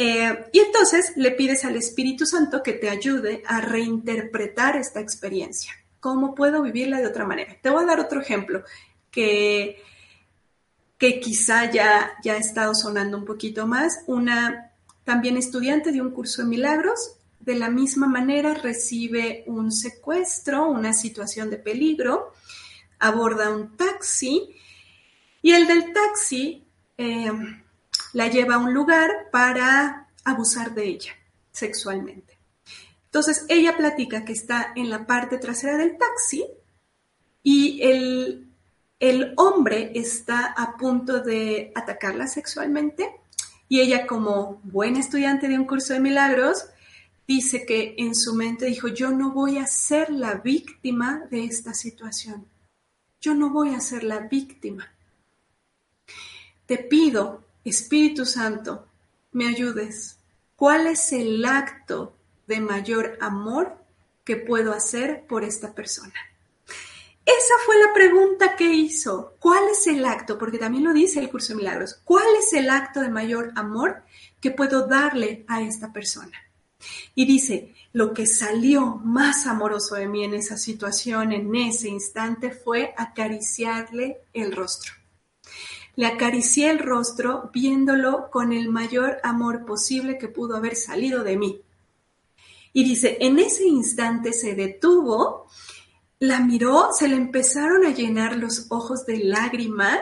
Eh, 0.00 0.44
y 0.52 0.60
entonces 0.60 1.12
le 1.16 1.32
pides 1.32 1.64
al 1.64 1.74
Espíritu 1.74 2.24
Santo 2.24 2.62
que 2.62 2.72
te 2.72 2.88
ayude 2.88 3.42
a 3.44 3.60
reinterpretar 3.60 4.76
esta 4.76 5.00
experiencia. 5.00 5.72
¿Cómo 5.98 6.36
puedo 6.36 6.62
vivirla 6.62 7.00
de 7.00 7.08
otra 7.08 7.26
manera? 7.26 7.56
Te 7.60 7.68
voy 7.68 7.82
a 7.82 7.86
dar 7.86 7.98
otro 7.98 8.20
ejemplo 8.20 8.62
que, 9.10 9.82
que 10.98 11.18
quizá 11.18 11.68
ya, 11.68 12.12
ya 12.22 12.34
ha 12.34 12.36
estado 12.36 12.76
sonando 12.76 13.18
un 13.18 13.24
poquito 13.24 13.66
más. 13.66 14.04
Una 14.06 14.70
también 15.02 15.36
estudiante 15.36 15.90
de 15.90 16.00
un 16.00 16.12
curso 16.12 16.42
de 16.42 16.48
milagros, 16.48 17.16
de 17.40 17.56
la 17.56 17.68
misma 17.68 18.06
manera 18.06 18.54
recibe 18.54 19.42
un 19.48 19.72
secuestro, 19.72 20.68
una 20.68 20.92
situación 20.92 21.50
de 21.50 21.56
peligro, 21.56 22.34
aborda 23.00 23.50
un 23.50 23.76
taxi 23.76 24.54
y 25.42 25.50
el 25.54 25.66
del 25.66 25.92
taxi 25.92 26.64
eh, 26.96 27.32
la 28.12 28.28
lleva 28.28 28.56
a 28.56 28.58
un 28.58 28.74
lugar 28.74 29.28
para 29.30 30.08
abusar 30.24 30.74
de 30.74 30.84
ella 30.84 31.12
sexualmente. 31.50 32.38
Entonces 33.06 33.46
ella 33.48 33.76
platica 33.76 34.24
que 34.24 34.32
está 34.32 34.72
en 34.76 34.90
la 34.90 35.06
parte 35.06 35.38
trasera 35.38 35.76
del 35.76 35.96
taxi 35.96 36.44
y 37.42 37.80
el, 37.82 38.48
el 39.00 39.32
hombre 39.36 39.92
está 39.94 40.46
a 40.46 40.76
punto 40.76 41.20
de 41.20 41.72
atacarla 41.74 42.26
sexualmente 42.26 43.10
y 43.68 43.80
ella 43.80 44.06
como 44.06 44.60
buena 44.64 45.00
estudiante 45.00 45.48
de 45.48 45.58
un 45.58 45.66
curso 45.66 45.94
de 45.94 46.00
milagros 46.00 46.66
dice 47.26 47.66
que 47.66 47.94
en 47.98 48.14
su 48.14 48.34
mente 48.34 48.66
dijo, 48.66 48.88
yo 48.88 49.10
no 49.10 49.32
voy 49.32 49.58
a 49.58 49.66
ser 49.66 50.10
la 50.10 50.34
víctima 50.34 51.26
de 51.30 51.44
esta 51.44 51.74
situación. 51.74 52.46
Yo 53.20 53.34
no 53.34 53.50
voy 53.50 53.74
a 53.74 53.80
ser 53.80 54.04
la 54.04 54.20
víctima. 54.20 54.90
Te 56.64 56.78
pido 56.78 57.44
Espíritu 57.64 58.24
Santo, 58.24 58.86
me 59.32 59.48
ayudes. 59.48 60.18
¿Cuál 60.56 60.86
es 60.86 61.12
el 61.12 61.44
acto 61.44 62.16
de 62.46 62.60
mayor 62.60 63.18
amor 63.20 63.76
que 64.24 64.36
puedo 64.36 64.72
hacer 64.72 65.26
por 65.26 65.44
esta 65.44 65.74
persona? 65.74 66.14
Esa 67.24 67.54
fue 67.66 67.78
la 67.78 67.92
pregunta 67.92 68.56
que 68.56 68.72
hizo. 68.72 69.36
¿Cuál 69.38 69.64
es 69.70 69.86
el 69.86 70.04
acto? 70.06 70.38
Porque 70.38 70.56
también 70.56 70.84
lo 70.84 70.94
dice 70.94 71.20
el 71.20 71.28
curso 71.28 71.52
de 71.52 71.56
milagros. 71.58 72.00
¿Cuál 72.02 72.26
es 72.38 72.54
el 72.54 72.70
acto 72.70 73.00
de 73.00 73.10
mayor 73.10 73.52
amor 73.54 74.02
que 74.40 74.50
puedo 74.50 74.86
darle 74.86 75.44
a 75.46 75.60
esta 75.60 75.92
persona? 75.92 76.32
Y 77.14 77.26
dice, 77.26 77.74
lo 77.92 78.14
que 78.14 78.26
salió 78.26 78.96
más 79.04 79.46
amoroso 79.46 79.96
de 79.96 80.08
mí 80.08 80.24
en 80.24 80.32
esa 80.32 80.56
situación, 80.56 81.32
en 81.32 81.54
ese 81.54 81.88
instante, 81.88 82.50
fue 82.50 82.94
acariciarle 82.96 84.22
el 84.32 84.52
rostro. 84.52 84.97
Le 85.98 86.06
acaricié 86.06 86.70
el 86.70 86.78
rostro 86.78 87.50
viéndolo 87.52 88.30
con 88.30 88.52
el 88.52 88.68
mayor 88.68 89.18
amor 89.24 89.66
posible 89.66 90.16
que 90.16 90.28
pudo 90.28 90.56
haber 90.56 90.76
salido 90.76 91.24
de 91.24 91.36
mí. 91.36 91.60
Y 92.72 92.84
dice, 92.84 93.18
en 93.18 93.40
ese 93.40 93.66
instante 93.66 94.32
se 94.32 94.54
detuvo, 94.54 95.48
la 96.20 96.38
miró, 96.38 96.92
se 96.92 97.08
le 97.08 97.16
empezaron 97.16 97.84
a 97.84 97.90
llenar 97.90 98.36
los 98.36 98.66
ojos 98.70 99.06
de 99.06 99.24
lágrima, 99.24 99.98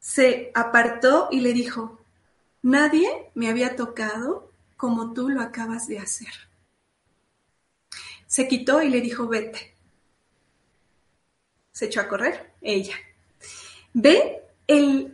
se 0.00 0.50
apartó 0.52 1.28
y 1.30 1.42
le 1.42 1.52
dijo, 1.52 2.00
nadie 2.60 3.30
me 3.36 3.50
había 3.50 3.76
tocado 3.76 4.50
como 4.76 5.12
tú 5.12 5.28
lo 5.28 5.42
acabas 5.42 5.86
de 5.86 6.00
hacer. 6.00 6.32
Se 8.26 8.48
quitó 8.48 8.82
y 8.82 8.90
le 8.90 9.00
dijo, 9.00 9.28
vete. 9.28 9.76
Se 11.70 11.84
echó 11.84 12.00
a 12.00 12.08
correr, 12.08 12.52
ella. 12.60 12.96
Ve 13.92 14.39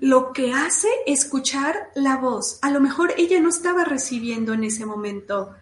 lo 0.01 0.33
que 0.33 0.53
hace 0.53 0.89
escuchar 1.07 1.91
la 1.95 2.17
voz. 2.17 2.59
A 2.63 2.71
lo 2.71 2.81
mejor 2.81 3.15
ella 3.17 3.41
no 3.41 3.49
estaba 3.49 3.85
recibiendo 3.85 4.53
en 4.53 4.65
ese 4.65 4.85
momento 4.85 5.55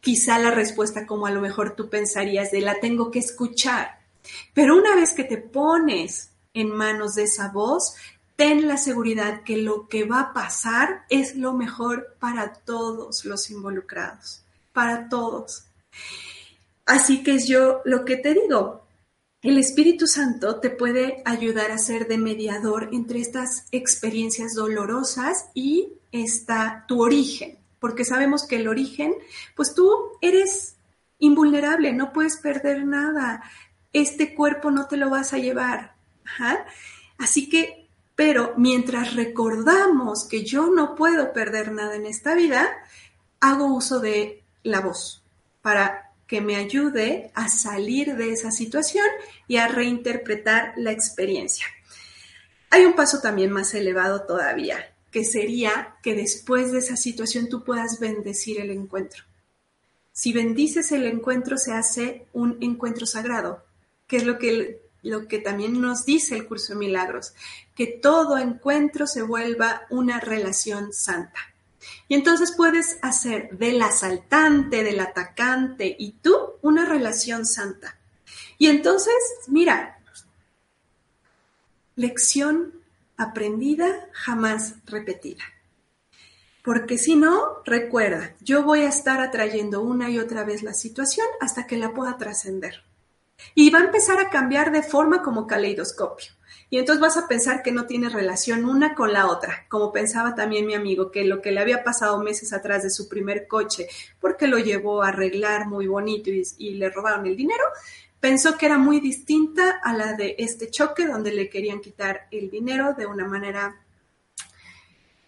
quizá 0.00 0.38
la 0.38 0.50
respuesta 0.50 1.06
como 1.06 1.26
a 1.26 1.30
lo 1.30 1.40
mejor 1.40 1.74
tú 1.74 1.88
pensarías 1.88 2.50
de 2.50 2.60
la 2.60 2.80
tengo 2.80 3.10
que 3.10 3.20
escuchar. 3.20 4.00
Pero 4.52 4.76
una 4.76 4.94
vez 4.94 5.14
que 5.14 5.24
te 5.24 5.38
pones 5.38 6.30
en 6.52 6.70
manos 6.70 7.14
de 7.14 7.24
esa 7.24 7.48
voz, 7.48 7.94
ten 8.36 8.68
la 8.68 8.76
seguridad 8.76 9.42
que 9.44 9.56
lo 9.56 9.88
que 9.88 10.04
va 10.04 10.20
a 10.20 10.32
pasar 10.32 11.04
es 11.08 11.36
lo 11.36 11.54
mejor 11.54 12.16
para 12.18 12.52
todos 12.52 13.24
los 13.24 13.50
involucrados, 13.50 14.44
para 14.72 15.08
todos. 15.08 15.64
Así 16.84 17.22
que 17.22 17.38
yo 17.38 17.80
lo 17.84 18.04
que 18.04 18.16
te 18.16 18.34
digo, 18.34 18.81
el 19.42 19.58
Espíritu 19.58 20.06
Santo 20.06 20.60
te 20.60 20.70
puede 20.70 21.20
ayudar 21.24 21.72
a 21.72 21.78
ser 21.78 22.06
de 22.06 22.16
mediador 22.16 22.90
entre 22.92 23.20
estas 23.20 23.66
experiencias 23.72 24.54
dolorosas 24.54 25.46
y 25.52 25.94
esta, 26.12 26.84
tu 26.86 27.02
origen, 27.02 27.58
porque 27.80 28.04
sabemos 28.04 28.46
que 28.46 28.56
el 28.56 28.68
origen, 28.68 29.14
pues 29.56 29.74
tú 29.74 29.90
eres 30.20 30.76
invulnerable, 31.18 31.92
no 31.92 32.12
puedes 32.12 32.36
perder 32.36 32.86
nada, 32.86 33.42
este 33.92 34.34
cuerpo 34.34 34.70
no 34.70 34.86
te 34.86 34.96
lo 34.96 35.10
vas 35.10 35.32
a 35.32 35.38
llevar. 35.38 35.96
Así 37.18 37.48
que, 37.48 37.88
pero 38.14 38.54
mientras 38.56 39.16
recordamos 39.16 40.24
que 40.28 40.44
yo 40.44 40.68
no 40.70 40.94
puedo 40.94 41.32
perder 41.32 41.72
nada 41.72 41.96
en 41.96 42.06
esta 42.06 42.34
vida, 42.34 42.68
hago 43.40 43.74
uso 43.74 43.98
de 43.98 44.44
la 44.62 44.80
voz 44.80 45.24
para 45.62 46.11
que 46.32 46.40
me 46.40 46.56
ayude 46.56 47.30
a 47.34 47.50
salir 47.50 48.16
de 48.16 48.32
esa 48.32 48.50
situación 48.50 49.04
y 49.48 49.58
a 49.58 49.68
reinterpretar 49.68 50.72
la 50.78 50.90
experiencia. 50.90 51.66
Hay 52.70 52.86
un 52.86 52.94
paso 52.94 53.20
también 53.20 53.50
más 53.50 53.74
elevado 53.74 54.22
todavía, 54.22 54.94
que 55.10 55.26
sería 55.26 55.96
que 56.02 56.14
después 56.14 56.72
de 56.72 56.78
esa 56.78 56.96
situación 56.96 57.50
tú 57.50 57.64
puedas 57.64 58.00
bendecir 58.00 58.58
el 58.62 58.70
encuentro. 58.70 59.24
Si 60.10 60.32
bendices 60.32 60.90
el 60.92 61.04
encuentro, 61.04 61.58
se 61.58 61.74
hace 61.74 62.24
un 62.32 62.56
encuentro 62.62 63.04
sagrado, 63.04 63.62
que 64.06 64.16
es 64.16 64.24
lo 64.24 64.38
que, 64.38 64.80
lo 65.02 65.28
que 65.28 65.38
también 65.38 65.78
nos 65.82 66.06
dice 66.06 66.34
el 66.34 66.48
curso 66.48 66.72
de 66.72 66.78
milagros, 66.78 67.34
que 67.76 67.86
todo 67.88 68.38
encuentro 68.38 69.06
se 69.06 69.20
vuelva 69.20 69.82
una 69.90 70.18
relación 70.18 70.94
santa. 70.94 71.51
Y 72.08 72.14
entonces 72.14 72.52
puedes 72.56 72.98
hacer 73.02 73.56
del 73.58 73.80
asaltante, 73.82 74.84
del 74.84 75.00
atacante 75.00 75.96
y 75.98 76.12
tú 76.12 76.36
una 76.62 76.84
relación 76.84 77.46
santa. 77.46 77.98
Y 78.58 78.68
entonces, 78.68 79.14
mira, 79.48 79.98
lección 81.96 82.74
aprendida, 83.16 84.08
jamás 84.12 84.74
repetida. 84.86 85.42
Porque 86.62 86.96
si 86.96 87.16
no, 87.16 87.62
recuerda, 87.64 88.34
yo 88.40 88.62
voy 88.62 88.82
a 88.82 88.88
estar 88.88 89.20
atrayendo 89.20 89.80
una 89.80 90.10
y 90.10 90.18
otra 90.18 90.44
vez 90.44 90.62
la 90.62 90.74
situación 90.74 91.26
hasta 91.40 91.66
que 91.66 91.76
la 91.76 91.92
pueda 91.92 92.16
trascender. 92.18 92.84
Y 93.54 93.70
va 93.70 93.80
a 93.80 93.84
empezar 93.84 94.20
a 94.20 94.30
cambiar 94.30 94.70
de 94.70 94.82
forma 94.82 95.22
como 95.22 95.48
caleidoscopio. 95.48 96.32
Y 96.72 96.78
entonces 96.78 97.02
vas 97.02 97.18
a 97.18 97.28
pensar 97.28 97.62
que 97.62 97.70
no 97.70 97.84
tiene 97.84 98.08
relación 98.08 98.64
una 98.64 98.94
con 98.94 99.12
la 99.12 99.26
otra, 99.26 99.66
como 99.68 99.92
pensaba 99.92 100.34
también 100.34 100.64
mi 100.64 100.72
amigo, 100.72 101.10
que 101.10 101.22
lo 101.22 101.42
que 101.42 101.52
le 101.52 101.60
había 101.60 101.84
pasado 101.84 102.22
meses 102.22 102.54
atrás 102.54 102.82
de 102.82 102.88
su 102.88 103.10
primer 103.10 103.46
coche, 103.46 103.88
porque 104.18 104.46
lo 104.46 104.56
llevó 104.56 105.02
a 105.02 105.08
arreglar 105.08 105.68
muy 105.68 105.86
bonito 105.86 106.30
y, 106.30 106.70
le 106.70 106.88
robaron 106.88 107.26
el 107.26 107.36
dinero, 107.36 107.62
pensó 108.20 108.56
que 108.56 108.64
era 108.64 108.78
muy 108.78 109.00
distinta 109.00 109.80
a 109.84 109.92
la 109.92 110.14
de 110.14 110.34
este 110.38 110.70
choque 110.70 111.06
donde 111.06 111.32
le 111.32 111.50
querían 111.50 111.82
quitar 111.82 112.26
el 112.30 112.48
dinero 112.48 112.94
de 112.94 113.04
una 113.04 113.26
manera 113.26 113.78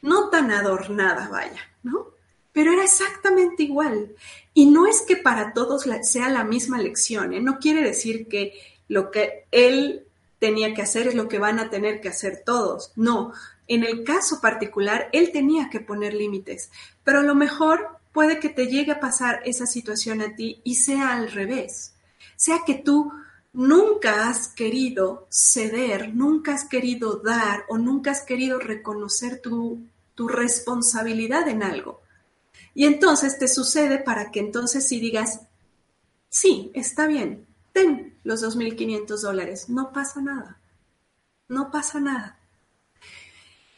no 0.01 0.31
tan 0.31 0.51
adornada, 0.51 1.29
vaya, 1.29 1.61
¿no? 1.83 2.07
Pero 2.53 2.73
era 2.73 2.85
exactamente 2.85 3.65
igual. 3.65 4.15
Y 4.55 4.65
no 4.65 4.87
es 4.87 5.03
que 5.03 5.19
para 5.19 5.53
todos 5.53 5.85
sea 6.05 6.31
la 6.31 6.45
misma 6.45 6.79
lección, 6.79 7.35
¿eh? 7.35 7.41
no 7.43 7.59
quiere 7.59 7.83
decir 7.83 8.29
que 8.29 8.55
lo 8.89 9.11
que 9.11 9.45
él 9.51 10.07
tenía 10.45 10.75
que 10.75 10.83
hacer 10.83 11.07
es 11.07 11.15
lo 11.15 11.27
que 11.27 11.39
van 11.39 11.59
a 11.59 11.71
tener 11.71 12.03
que 12.03 12.11
hacer 12.11 12.43
todos. 12.45 12.93
No, 12.97 13.33
en 13.67 13.83
el 13.83 14.05
caso 14.05 14.43
particular, 14.43 15.09
él 15.13 15.33
tenía 15.33 15.71
que 15.71 15.81
poner 15.81 16.13
límites, 16.13 16.71
pero 17.03 17.21
a 17.21 17.23
lo 17.23 17.35
mejor 17.35 17.97
puede 18.13 18.41
que 18.41 18.51
te 18.51 18.67
llegue 18.67 18.93
a 18.93 19.01
pasar 19.01 19.41
esa 19.47 19.65
situación 19.65 20.21
a 20.21 20.37
ti 20.37 20.61
y 20.63 20.75
sea 20.75 21.15
al 21.15 21.33
revés. 21.33 21.95
Sea 22.37 22.59
que 22.67 22.75
tú 22.75 23.11
nunca 23.55 24.29
has 24.29 24.49
querido 24.49 25.27
ceder, 25.31 26.15
nunca 26.15 26.53
has 26.53 26.67
querido 26.67 27.23
dar 27.25 27.65
o 27.71 27.79
nunca 27.79 28.11
has 28.11 28.21
querido 28.21 28.59
reconocer 28.59 29.41
tu, 29.41 29.81
tu 30.15 30.29
responsabilidad 30.29 31.49
en 31.49 31.63
algo. 31.63 32.03
Y 32.75 32.85
entonces 32.85 33.39
te 33.39 33.49
sucede 33.49 33.99
para 33.99 34.31
que 34.31 34.41
entonces 34.41 34.87
si 34.87 35.01
digas, 35.01 35.41
sí, 36.29 36.71
está 36.75 37.07
bien, 37.07 37.47
ten 37.75 38.19
los 38.25 38.43
2.500 38.43 39.21
dólares, 39.21 39.69
no 39.69 39.93
pasa 39.93 40.23
nada. 40.23 40.61
no 41.47 41.71
pasa 41.71 42.01
nada. 42.01 42.39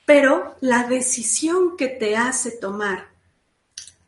Pero 0.04 0.56
la 0.60 0.84
decisión 0.84 1.76
que 1.76 1.88
te 1.88 2.16
hace 2.16 2.52
tomar 2.52 3.08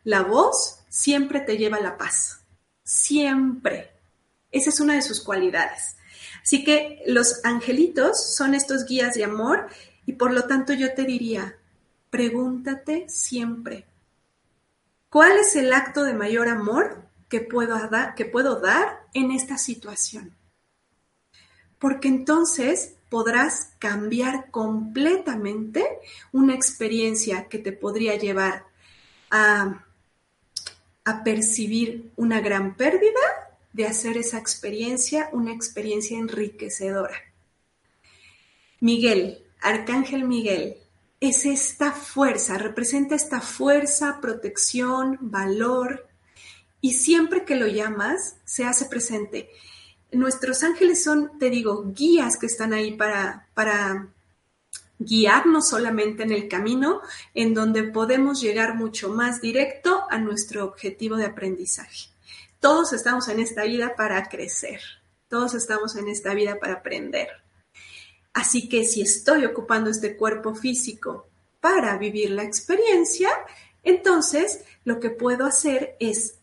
la 0.04 0.22
voz 0.22 0.78
siempre 0.88 1.40
te 1.40 1.58
lleva 1.58 1.78
a 1.78 1.82
la 1.82 1.98
paz. 1.98 2.44
Siempre. 2.84 3.90
Esa 4.52 4.70
es 4.70 4.78
una 4.78 4.94
de 4.94 5.02
sus 5.02 5.20
cualidades. 5.20 5.96
Así 6.40 6.62
que 6.62 7.02
los 7.06 7.44
angelitos 7.44 8.32
son 8.36 8.54
estos 8.54 8.86
guías 8.86 9.14
de 9.14 9.24
amor 9.24 9.68
y 10.06 10.12
por 10.12 10.32
lo 10.32 10.44
tanto 10.44 10.72
yo 10.72 10.94
te 10.94 11.02
diría, 11.02 11.58
pregúntate 12.10 13.08
siempre, 13.08 13.86
¿cuál 15.10 15.36
es 15.38 15.56
el 15.56 15.72
acto 15.72 16.04
de 16.04 16.14
mayor 16.14 16.48
amor 16.48 17.07
que 17.28 17.40
puedo, 17.40 17.76
dar, 17.88 18.14
que 18.14 18.24
puedo 18.24 18.60
dar 18.60 19.06
en 19.14 19.30
esta 19.30 19.58
situación? 19.58 20.34
Porque 21.78 22.08
entonces 22.08 22.94
podrás 23.08 23.70
cambiar 23.78 24.50
completamente 24.50 25.86
una 26.32 26.54
experiencia 26.54 27.48
que 27.48 27.58
te 27.58 27.72
podría 27.72 28.16
llevar 28.16 28.66
a, 29.30 29.84
a 31.04 31.24
percibir 31.24 32.10
una 32.16 32.40
gran 32.40 32.76
pérdida 32.76 33.20
de 33.72 33.86
hacer 33.86 34.16
esa 34.16 34.38
experiencia 34.38 35.28
una 35.32 35.52
experiencia 35.52 36.18
enriquecedora. 36.18 37.16
Miguel, 38.80 39.44
Arcángel 39.60 40.24
Miguel, 40.24 40.76
es 41.20 41.46
esta 41.46 41.92
fuerza, 41.92 42.58
representa 42.58 43.14
esta 43.14 43.40
fuerza, 43.40 44.20
protección, 44.20 45.18
valor, 45.20 46.07
y 46.80 46.94
siempre 46.94 47.44
que 47.44 47.56
lo 47.56 47.66
llamas, 47.66 48.36
se 48.44 48.64
hace 48.64 48.86
presente. 48.86 49.50
Nuestros 50.12 50.62
ángeles 50.62 51.02
son, 51.02 51.38
te 51.38 51.50
digo, 51.50 51.92
guías 51.92 52.36
que 52.36 52.46
están 52.46 52.72
ahí 52.72 52.96
para, 52.96 53.48
para 53.54 54.08
guiarnos 54.98 55.68
solamente 55.68 56.22
en 56.22 56.32
el 56.32 56.48
camino 56.48 57.00
en 57.34 57.54
donde 57.54 57.84
podemos 57.84 58.40
llegar 58.40 58.74
mucho 58.74 59.10
más 59.10 59.40
directo 59.40 60.04
a 60.10 60.18
nuestro 60.18 60.64
objetivo 60.64 61.16
de 61.16 61.26
aprendizaje. 61.26 62.08
Todos 62.60 62.92
estamos 62.92 63.28
en 63.28 63.40
esta 63.40 63.64
vida 63.64 63.94
para 63.96 64.28
crecer, 64.28 64.80
todos 65.28 65.54
estamos 65.54 65.94
en 65.96 66.08
esta 66.08 66.34
vida 66.34 66.58
para 66.58 66.74
aprender. 66.74 67.28
Así 68.32 68.68
que 68.68 68.84
si 68.84 69.02
estoy 69.02 69.44
ocupando 69.44 69.90
este 69.90 70.16
cuerpo 70.16 70.54
físico 70.54 71.28
para 71.60 71.96
vivir 71.98 72.30
la 72.30 72.44
experiencia, 72.44 73.30
entonces 73.82 74.60
lo 74.84 75.00
que 75.00 75.10
puedo 75.10 75.44
hacer 75.44 75.96
es 76.00 76.37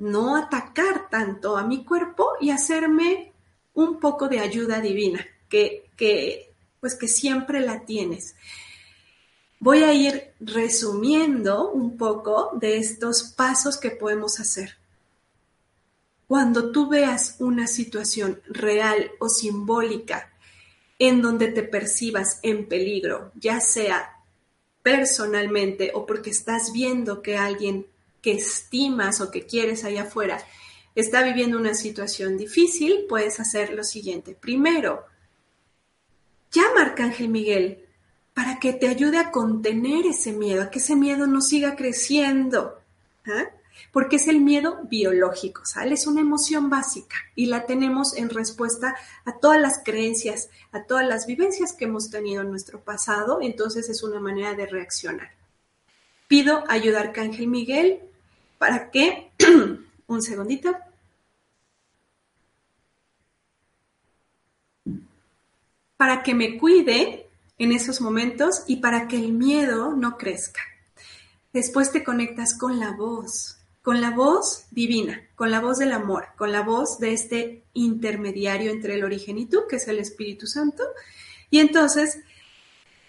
no 0.00 0.36
atacar 0.36 1.08
tanto 1.10 1.56
a 1.56 1.62
mi 1.62 1.84
cuerpo 1.84 2.32
y 2.40 2.50
hacerme 2.50 3.32
un 3.74 4.00
poco 4.00 4.28
de 4.28 4.40
ayuda 4.40 4.80
divina, 4.80 5.24
que, 5.48 5.90
que 5.96 6.52
pues 6.80 6.94
que 6.94 7.06
siempre 7.06 7.60
la 7.60 7.84
tienes. 7.84 8.34
Voy 9.60 9.82
a 9.82 9.92
ir 9.92 10.32
resumiendo 10.40 11.70
un 11.70 11.98
poco 11.98 12.50
de 12.54 12.78
estos 12.78 13.24
pasos 13.24 13.76
que 13.76 13.90
podemos 13.90 14.40
hacer. 14.40 14.78
Cuando 16.26 16.72
tú 16.72 16.88
veas 16.88 17.36
una 17.38 17.66
situación 17.66 18.40
real 18.46 19.10
o 19.18 19.28
simbólica 19.28 20.32
en 20.98 21.20
donde 21.20 21.48
te 21.48 21.62
percibas 21.62 22.40
en 22.42 22.66
peligro, 22.66 23.32
ya 23.34 23.60
sea 23.60 24.16
personalmente 24.82 25.90
o 25.92 26.06
porque 26.06 26.30
estás 26.30 26.72
viendo 26.72 27.20
que 27.20 27.36
alguien 27.36 27.86
que 28.22 28.32
estimas 28.32 29.20
o 29.20 29.30
que 29.30 29.46
quieres 29.46 29.84
allá 29.84 30.02
afuera 30.02 30.44
está 30.94 31.22
viviendo 31.22 31.56
una 31.56 31.74
situación 31.74 32.36
difícil, 32.36 33.06
puedes 33.08 33.40
hacer 33.40 33.72
lo 33.72 33.84
siguiente. 33.84 34.34
Primero, 34.34 35.04
llama 36.52 36.80
a 36.80 36.84
Arcángel 36.86 37.28
Miguel 37.28 37.86
para 38.34 38.58
que 38.58 38.72
te 38.72 38.88
ayude 38.88 39.18
a 39.18 39.30
contener 39.30 40.06
ese 40.06 40.32
miedo, 40.32 40.62
a 40.62 40.70
que 40.70 40.78
ese 40.78 40.96
miedo 40.96 41.26
no 41.26 41.40
siga 41.40 41.76
creciendo. 41.76 42.80
¿ah? 43.26 43.50
porque 43.92 44.16
es 44.16 44.28
el 44.28 44.40
miedo 44.40 44.80
biológico, 44.84 45.64
¿sale? 45.64 45.94
Es 45.94 46.06
una 46.06 46.20
emoción 46.20 46.70
básica 46.70 47.16
y 47.34 47.46
la 47.46 47.66
tenemos 47.66 48.16
en 48.16 48.30
respuesta 48.30 48.96
a 49.24 49.38
todas 49.38 49.60
las 49.60 49.82
creencias, 49.84 50.48
a 50.72 50.84
todas 50.84 51.06
las 51.06 51.26
vivencias 51.26 51.72
que 51.72 51.86
hemos 51.86 52.10
tenido 52.10 52.42
en 52.42 52.50
nuestro 52.50 52.80
pasado, 52.80 53.40
entonces 53.42 53.88
es 53.88 54.02
una 54.02 54.20
manera 54.20 54.54
de 54.54 54.66
reaccionar. 54.66 55.30
Pido 56.28 56.64
ayuda 56.68 56.98
a 56.98 57.02
Arcángel 57.02 57.48
Miguel 57.48 58.00
para 58.60 58.90
que, 58.90 59.32
un 60.06 60.20
segundito, 60.20 60.76
para 65.96 66.22
que 66.22 66.34
me 66.34 66.58
cuide 66.58 67.26
en 67.56 67.72
esos 67.72 68.02
momentos 68.02 68.64
y 68.66 68.76
para 68.76 69.08
que 69.08 69.16
el 69.16 69.32
miedo 69.32 69.96
no 69.96 70.18
crezca. 70.18 70.60
Después 71.54 71.90
te 71.90 72.04
conectas 72.04 72.52
con 72.52 72.78
la 72.78 72.92
voz, 72.92 73.56
con 73.80 74.02
la 74.02 74.10
voz 74.10 74.66
divina, 74.70 75.26
con 75.36 75.50
la 75.50 75.60
voz 75.60 75.78
del 75.78 75.92
amor, 75.92 76.26
con 76.36 76.52
la 76.52 76.60
voz 76.60 76.98
de 76.98 77.14
este 77.14 77.64
intermediario 77.72 78.72
entre 78.72 78.96
el 78.96 79.04
origen 79.04 79.38
y 79.38 79.46
tú, 79.46 79.62
que 79.70 79.76
es 79.76 79.88
el 79.88 79.98
Espíritu 79.98 80.46
Santo. 80.46 80.84
Y 81.48 81.60
entonces, 81.60 82.18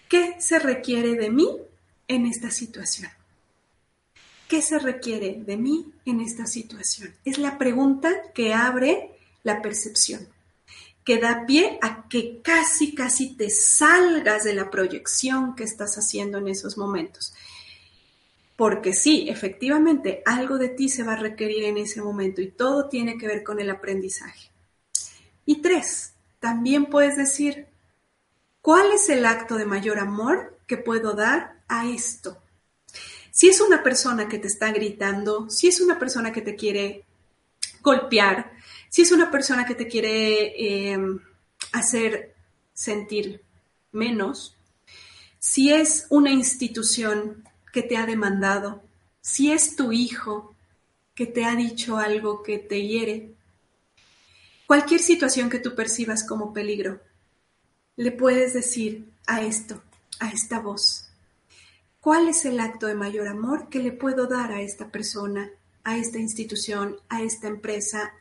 ¿qué 0.08 0.34
se 0.38 0.58
requiere 0.58 1.14
de 1.14 1.28
mí 1.28 1.58
en 2.08 2.24
esta 2.24 2.50
situación? 2.50 3.10
¿Qué 4.52 4.60
se 4.60 4.78
requiere 4.78 5.42
de 5.46 5.56
mí 5.56 5.94
en 6.04 6.20
esta 6.20 6.44
situación? 6.44 7.14
Es 7.24 7.38
la 7.38 7.56
pregunta 7.56 8.10
que 8.34 8.52
abre 8.52 9.16
la 9.44 9.62
percepción, 9.62 10.28
que 11.06 11.16
da 11.16 11.46
pie 11.46 11.78
a 11.80 12.06
que 12.06 12.42
casi, 12.42 12.94
casi 12.94 13.34
te 13.34 13.48
salgas 13.48 14.44
de 14.44 14.52
la 14.52 14.70
proyección 14.70 15.56
que 15.56 15.64
estás 15.64 15.96
haciendo 15.96 16.36
en 16.36 16.48
esos 16.48 16.76
momentos 16.76 17.32
porque 18.54 18.92
sí, 18.92 19.26
efectivamente, 19.30 20.22
algo 20.26 20.58
de 20.58 20.68
ti 20.68 20.90
se 20.90 21.02
va 21.02 21.14
a 21.14 21.16
requerir 21.16 21.64
en 21.64 21.78
ese 21.78 22.02
momento 22.02 22.42
y 22.42 22.50
todo 22.50 22.90
tiene 22.90 23.16
que 23.16 23.26
ver 23.26 23.42
con 23.42 23.58
el 23.58 23.70
aprendizaje. 23.70 24.50
Y 25.46 25.62
tres, 25.62 26.12
también 26.40 26.84
puedes 26.84 27.16
decir, 27.16 27.68
¿cuál 28.60 28.92
es 28.92 29.08
el 29.08 29.24
acto 29.24 29.56
de 29.56 29.64
mayor 29.64 29.98
amor 29.98 30.58
que 30.66 30.76
puedo 30.76 31.14
dar 31.14 31.62
a 31.68 31.88
esto? 31.88 32.41
Si 33.32 33.48
es 33.48 33.62
una 33.62 33.82
persona 33.82 34.28
que 34.28 34.38
te 34.38 34.46
está 34.46 34.70
gritando, 34.72 35.48
si 35.48 35.66
es 35.66 35.80
una 35.80 35.98
persona 35.98 36.32
que 36.32 36.42
te 36.42 36.54
quiere 36.54 37.04
golpear, 37.80 38.52
si 38.90 39.00
es 39.00 39.10
una 39.10 39.30
persona 39.30 39.64
que 39.64 39.74
te 39.74 39.88
quiere 39.88 40.92
em, 40.92 41.18
hacer 41.72 42.34
sentir 42.74 43.40
menos, 43.90 44.54
si 45.38 45.72
es 45.72 46.06
una 46.10 46.30
institución 46.30 47.42
que 47.72 47.82
te 47.82 47.96
ha 47.96 48.04
demandado, 48.04 48.82
si 49.22 49.50
es 49.50 49.76
tu 49.76 49.92
hijo 49.92 50.54
que 51.14 51.24
te 51.24 51.46
ha 51.46 51.56
dicho 51.56 51.96
algo 51.96 52.42
que 52.42 52.58
te 52.58 52.86
hiere, 52.86 53.32
cualquier 54.66 55.00
situación 55.00 55.48
que 55.48 55.58
tú 55.58 55.74
percibas 55.74 56.22
como 56.22 56.52
peligro, 56.52 57.00
le 57.96 58.12
puedes 58.12 58.52
decir 58.52 59.08
a 59.26 59.40
esto, 59.40 59.82
a 60.20 60.30
esta 60.30 60.58
voz, 60.60 61.01
¿cuál 62.02 62.28
es 62.28 62.44
el 62.44 62.60
acto 62.60 62.86
de 62.86 62.94
mayor 62.94 63.28
amor 63.28 63.68
que 63.70 63.78
le 63.78 63.92
puedo 63.92 64.26
dar 64.26 64.52
a 64.52 64.60
esta 64.60 64.88
persona, 64.88 65.50
a 65.84 65.96
esta 65.96 66.18
institución, 66.18 66.96
a 67.08 67.22
esta 67.22 67.46
empresa, 67.46 68.12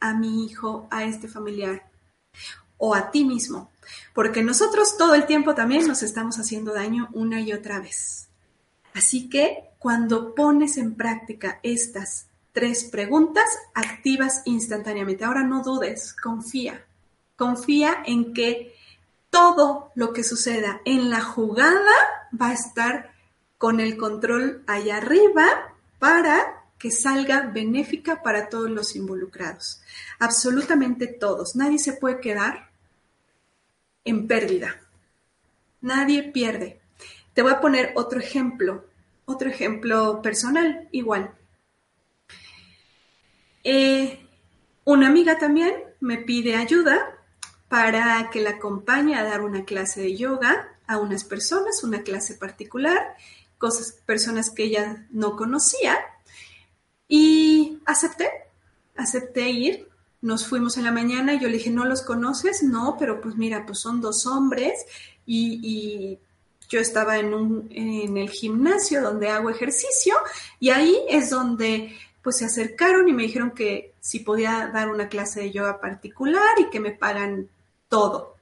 a 0.00 0.14
mi 0.14 0.46
hijo, 0.46 0.86
a 0.90 1.04
este 1.04 1.28
familiar 1.28 1.90
o 2.78 2.94
a 2.94 3.10
ti 3.10 3.24
mismo? 3.24 3.70
Porque 4.14 4.42
nosotros 4.42 4.96
todo 4.96 5.14
el 5.14 5.26
tiempo 5.26 5.54
también 5.54 5.86
nos 5.86 6.02
estamos 6.02 6.38
haciendo 6.38 6.72
daño 6.72 7.10
una 7.12 7.40
y 7.40 7.52
otra 7.52 7.80
vez. 7.80 8.28
Así 8.94 9.28
que 9.28 9.64
cuando 9.80 10.34
pones 10.34 10.78
en 10.78 10.94
práctica 10.94 11.58
estas 11.64 12.28
tres 12.52 12.84
preguntas, 12.84 13.44
activas 13.74 14.42
instantáneamente. 14.44 15.24
Ahora 15.24 15.42
no 15.42 15.62
dudes, 15.64 16.14
confía. 16.14 16.86
Confía 17.34 17.96
en 18.06 18.32
que 18.32 18.76
todo 19.28 19.90
lo 19.96 20.12
que 20.12 20.22
suceda 20.22 20.80
en 20.84 21.10
la 21.10 21.20
jugada 21.20 21.90
va 22.40 22.50
a 22.50 22.54
estar 22.54 23.13
con 23.58 23.80
el 23.80 23.96
control 23.96 24.62
allá 24.66 24.98
arriba 24.98 25.74
para 25.98 26.64
que 26.78 26.90
salga 26.90 27.50
benéfica 27.52 28.22
para 28.22 28.48
todos 28.48 28.70
los 28.70 28.94
involucrados. 28.94 29.80
Absolutamente 30.18 31.06
todos. 31.06 31.56
Nadie 31.56 31.78
se 31.78 31.94
puede 31.94 32.20
quedar 32.20 32.70
en 34.04 34.26
pérdida. 34.26 34.80
Nadie 35.80 36.24
pierde. 36.24 36.80
Te 37.32 37.42
voy 37.42 37.52
a 37.52 37.60
poner 37.60 37.92
otro 37.94 38.20
ejemplo, 38.20 38.84
otro 39.24 39.48
ejemplo 39.48 40.20
personal, 40.22 40.88
igual. 40.92 41.34
Eh, 43.64 44.20
una 44.84 45.08
amiga 45.08 45.38
también 45.38 45.74
me 46.00 46.18
pide 46.18 46.56
ayuda 46.56 47.18
para 47.68 48.28
que 48.30 48.40
la 48.40 48.50
acompañe 48.50 49.16
a 49.16 49.24
dar 49.24 49.40
una 49.40 49.64
clase 49.64 50.02
de 50.02 50.16
yoga 50.16 50.68
a 50.86 50.98
unas 50.98 51.24
personas, 51.24 51.82
una 51.82 52.02
clase 52.02 52.34
particular, 52.34 53.16
personas 54.06 54.50
que 54.50 54.64
ella 54.64 55.06
no 55.10 55.36
conocía. 55.36 55.98
Y 57.08 57.78
acepté, 57.86 58.30
acepté 58.96 59.50
ir. 59.50 59.88
nos 60.22 60.46
fuimos 60.46 60.78
en 60.78 60.84
la 60.84 60.92
mañana 60.92 61.34
y 61.34 61.40
yo 61.40 61.48
le 61.48 61.58
dije, 61.58 61.70
¿no 61.70 61.84
los 61.84 62.02
conoces? 62.02 62.62
No, 62.62 62.96
pero 62.98 63.20
pues 63.20 63.36
mira, 63.36 63.66
pues 63.66 63.78
son 63.78 64.00
dos 64.00 64.26
hombres 64.26 64.72
y, 65.26 65.60
y 65.62 66.18
yo 66.68 66.80
estaba 66.80 67.18
en, 67.18 67.34
un, 67.34 67.68
en 67.70 68.16
el 68.16 68.30
gimnasio 68.30 69.02
donde 69.02 69.28
hago 69.28 69.50
ejercicio 69.50 70.14
y 70.60 70.70
ahí 70.70 70.96
es 71.08 71.30
donde 71.30 71.94
pues 72.22 72.38
se 72.38 72.46
acercaron 72.46 73.06
y 73.06 73.12
me 73.12 73.24
dijeron 73.24 73.50
que 73.50 73.92
si 74.00 74.20
podía 74.20 74.70
dar 74.72 74.88
una 74.88 75.08
clase 75.08 75.40
de 75.40 75.52
yoga 75.52 75.78
particular 75.78 76.58
y 76.58 76.70
que 76.70 76.80
me 76.80 76.92
pagan 76.92 77.50
todo. 77.88 78.33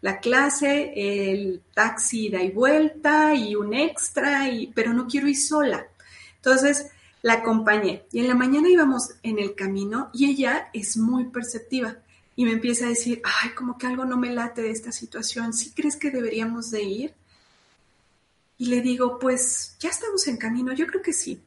La 0.00 0.20
clase, 0.20 0.92
el 0.94 1.62
taxi 1.74 2.26
ida 2.26 2.42
y 2.42 2.50
vuelta 2.50 3.34
y 3.34 3.54
un 3.54 3.74
extra, 3.74 4.48
y, 4.48 4.68
pero 4.68 4.92
no 4.92 5.06
quiero 5.06 5.28
ir 5.28 5.36
sola. 5.36 5.86
Entonces 6.36 6.90
la 7.22 7.34
acompañé 7.34 8.04
y 8.12 8.20
en 8.20 8.28
la 8.28 8.34
mañana 8.34 8.68
íbamos 8.68 9.10
en 9.22 9.38
el 9.38 9.54
camino 9.54 10.10
y 10.12 10.30
ella 10.30 10.70
es 10.72 10.96
muy 10.96 11.24
perceptiva 11.24 11.96
y 12.36 12.44
me 12.44 12.52
empieza 12.52 12.86
a 12.86 12.90
decir, 12.90 13.20
ay, 13.24 13.50
como 13.50 13.76
que 13.76 13.88
algo 13.88 14.04
no 14.04 14.16
me 14.16 14.32
late 14.32 14.62
de 14.62 14.70
esta 14.70 14.92
situación, 14.92 15.52
¿sí 15.52 15.72
crees 15.74 15.96
que 15.96 16.12
deberíamos 16.12 16.70
de 16.70 16.82
ir? 16.84 17.14
Y 18.58 18.66
le 18.66 18.80
digo, 18.80 19.18
pues 19.18 19.76
ya 19.80 19.88
estamos 19.88 20.28
en 20.28 20.36
camino, 20.36 20.72
yo 20.72 20.86
creo 20.86 21.02
que 21.02 21.12
sí. 21.12 21.42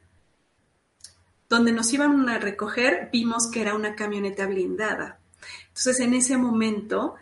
Donde 1.48 1.72
nos 1.72 1.90
iban 1.94 2.28
a 2.28 2.38
recoger, 2.38 3.08
vimos 3.10 3.46
que 3.50 3.62
era 3.62 3.74
una 3.74 3.94
camioneta 3.94 4.46
blindada. 4.46 5.18
Entonces, 5.68 6.00
en 6.00 6.12
ese 6.12 6.36
momento, 6.36 7.14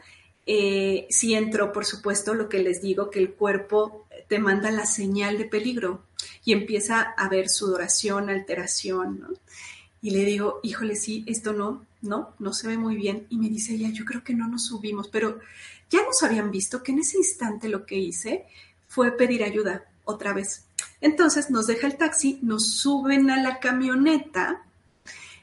eh, 0.53 1.07
sí 1.11 1.35
entró, 1.35 1.73
por 1.73 1.85
supuesto, 1.85 2.35
lo 2.35 2.49
que 2.49 2.59
les 2.59 2.83
digo, 2.83 3.09
que 3.09 3.21
el 3.21 3.35
cuerpo 3.35 4.09
te 4.27 4.41
manda 4.41 4.73
la 4.73 4.85
señal 4.85 5.39
de 5.39 5.45
peligro 5.45 6.03
y 6.45 6.53
empieza 6.53 7.03
a 7.03 7.29
ver 7.29 7.49
sudoración, 7.49 8.31
alteración, 8.31 9.21
¿no? 9.21 9.29
Y 10.03 10.11
le 10.11 10.25
digo, 10.25 10.59
híjole, 10.65 10.97
sí, 10.97 11.23
esto 11.29 11.53
no, 11.53 11.87
no, 12.03 12.35
no 12.41 12.53
se 12.53 12.67
ve 12.67 12.77
muy 12.77 12.97
bien. 12.97 13.29
Y 13.31 13.39
me 13.39 13.49
dice 13.49 13.75
ella, 13.75 13.91
yo 13.91 14.05
creo 14.05 14.25
que 14.25 14.35
no 14.35 14.49
nos 14.49 14.65
subimos, 14.67 15.07
pero 15.07 15.39
ya 15.89 16.03
nos 16.05 16.21
habían 16.25 16.51
visto 16.51 16.83
que 16.83 16.91
en 16.91 16.99
ese 16.99 17.19
instante 17.19 17.69
lo 17.69 17.87
que 17.87 17.99
hice 17.99 18.45
fue 18.89 19.13
pedir 19.13 19.45
ayuda 19.45 19.85
otra 20.05 20.33
vez. 20.33 20.65
Entonces 21.01 21.49
nos 21.49 21.69
deja 21.69 21.87
el 21.87 21.97
taxi, 21.97 22.41
nos 22.43 22.73
suben 22.73 23.31
a 23.31 23.41
la 23.41 23.61
camioneta. 23.61 24.65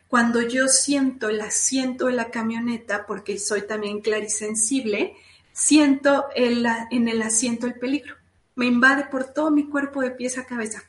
Cuando 0.07 0.41
yo 0.41 0.67
siento 0.67 1.29
el 1.29 1.41
asiento 1.41 2.07
de 2.07 2.13
la 2.13 2.31
camioneta, 2.31 3.05
porque 3.05 3.37
soy 3.39 3.63
también 3.63 4.01
clarisensible, 4.01 5.15
siento 5.51 6.27
en 6.35 7.07
el 7.07 7.21
asiento 7.21 7.67
el 7.67 7.75
peligro. 7.75 8.15
Me 8.55 8.65
invade 8.65 9.05
por 9.05 9.25
todo 9.25 9.51
mi 9.51 9.67
cuerpo 9.67 10.01
de 10.01 10.11
pies 10.11 10.37
a 10.37 10.45
cabeza. 10.45 10.83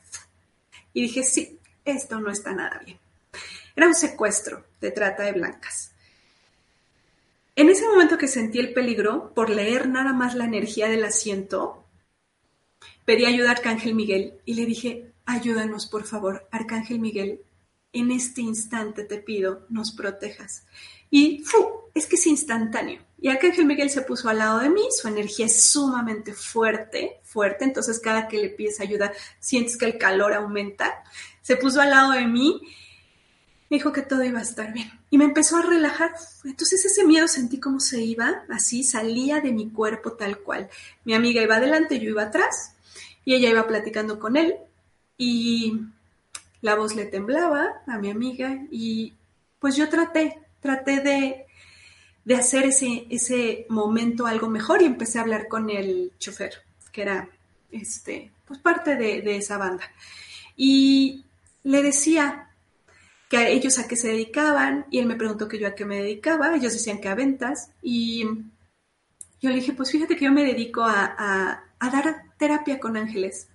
Y 0.93 1.01
dije, 1.01 1.23
sí, 1.23 1.59
esto 1.85 2.19
no 2.19 2.31
está 2.31 2.53
nada 2.53 2.81
bien. 2.85 2.97
Era 3.75 3.87
un 3.87 3.95
secuestro 3.95 4.65
de 4.81 4.91
trata 4.91 5.23
de 5.23 5.33
blancas. 5.33 5.91
En 7.55 7.69
ese 7.69 7.85
momento 7.87 8.17
que 8.17 8.27
sentí 8.27 8.59
el 8.59 8.73
peligro, 8.73 9.33
por 9.33 9.49
leer 9.49 9.89
nada 9.89 10.13
más 10.13 10.33
la 10.33 10.45
energía 10.45 10.87
del 10.87 11.03
asiento, 11.03 11.85
pedí 13.03 13.25
ayuda 13.25 13.49
a 13.49 13.51
Arcángel 13.51 13.95
Miguel 13.95 14.39
y 14.45 14.53
le 14.53 14.65
dije, 14.65 15.11
ayúdanos 15.25 15.87
por 15.87 16.05
favor, 16.05 16.47
Arcángel 16.51 16.99
Miguel, 16.99 17.41
en 17.93 18.11
este 18.11 18.41
instante 18.41 19.03
te 19.03 19.17
pido, 19.17 19.65
nos 19.69 19.91
protejas. 19.91 20.63
Y 21.09 21.43
¡fu! 21.43 21.79
es 21.93 22.05
que 22.05 22.15
es 22.15 22.27
instantáneo. 22.27 23.01
Y 23.21 23.27
Arcángel 23.27 23.65
Miguel 23.65 23.89
se 23.89 24.01
puso 24.01 24.29
al 24.29 24.37
lado 24.37 24.59
de 24.59 24.69
mí, 24.69 24.81
su 24.91 25.07
energía 25.07 25.47
es 25.47 25.65
sumamente 25.65 26.33
fuerte, 26.33 27.19
fuerte, 27.23 27.65
entonces 27.65 27.99
cada 27.99 28.27
que 28.27 28.37
le 28.37 28.49
pides 28.49 28.79
ayuda 28.79 29.11
sientes 29.39 29.77
que 29.77 29.85
el 29.85 29.97
calor 29.97 30.33
aumenta. 30.33 31.03
Se 31.41 31.57
puso 31.57 31.81
al 31.81 31.89
lado 31.89 32.11
de 32.13 32.25
mí, 32.25 32.61
me 33.69 33.77
dijo 33.77 33.91
que 33.91 34.01
todo 34.01 34.23
iba 34.23 34.39
a 34.39 34.43
estar 34.43 34.71
bien. 34.71 34.89
Y 35.09 35.17
me 35.17 35.25
empezó 35.25 35.57
a 35.57 35.63
relajar. 35.63 36.11
Entonces 36.45 36.85
ese 36.85 37.03
miedo 37.03 37.27
sentí 37.27 37.59
como 37.59 37.79
se 37.79 38.01
iba, 38.01 38.45
así 38.49 38.83
salía 38.83 39.41
de 39.41 39.51
mi 39.51 39.69
cuerpo 39.69 40.13
tal 40.13 40.39
cual. 40.39 40.69
Mi 41.03 41.13
amiga 41.13 41.41
iba 41.41 41.57
adelante, 41.57 41.99
yo 41.99 42.09
iba 42.09 42.23
atrás 42.23 42.75
y 43.25 43.35
ella 43.35 43.49
iba 43.49 43.67
platicando 43.67 44.19
con 44.19 44.37
él 44.37 44.55
y 45.17 45.81
la 46.61 46.75
voz 46.75 46.95
le 46.95 47.05
temblaba 47.05 47.81
a 47.87 47.97
mi 47.97 48.09
amiga 48.09 48.65
y 48.71 49.13
pues 49.59 49.75
yo 49.75 49.89
traté, 49.89 50.39
traté 50.59 51.01
de, 51.01 51.45
de 52.25 52.35
hacer 52.35 52.65
ese, 52.65 53.05
ese 53.09 53.65
momento 53.69 54.25
algo 54.27 54.49
mejor 54.49 54.81
y 54.81 54.85
empecé 54.85 55.19
a 55.19 55.21
hablar 55.21 55.47
con 55.47 55.69
el 55.69 56.11
chofer, 56.19 56.53
que 56.91 57.01
era 57.01 57.29
este, 57.71 58.31
pues 58.45 58.59
parte 58.59 58.95
de, 58.95 59.21
de 59.21 59.37
esa 59.37 59.57
banda. 59.57 59.83
Y 60.55 61.25
le 61.63 61.83
decía 61.83 62.49
que 63.29 63.37
a 63.37 63.47
ellos 63.47 63.77
a 63.77 63.87
qué 63.87 63.95
se 63.95 64.09
dedicaban 64.09 64.85
y 64.89 64.99
él 64.99 65.05
me 65.05 65.15
preguntó 65.15 65.47
que 65.47 65.59
yo 65.59 65.67
a 65.67 65.75
qué 65.75 65.85
me 65.85 66.01
dedicaba, 66.01 66.55
ellos 66.55 66.73
decían 66.73 66.99
que 66.99 67.09
a 67.09 67.15
ventas 67.15 67.71
y 67.81 68.25
yo 69.41 69.49
le 69.49 69.55
dije, 69.55 69.73
pues 69.73 69.91
fíjate 69.91 70.15
que 70.15 70.25
yo 70.25 70.31
me 70.31 70.43
dedico 70.43 70.81
a, 70.81 71.15
a, 71.17 71.63
a 71.79 71.89
dar 71.89 72.23
terapia 72.37 72.79
con 72.79 72.97
ángeles. 72.97 73.47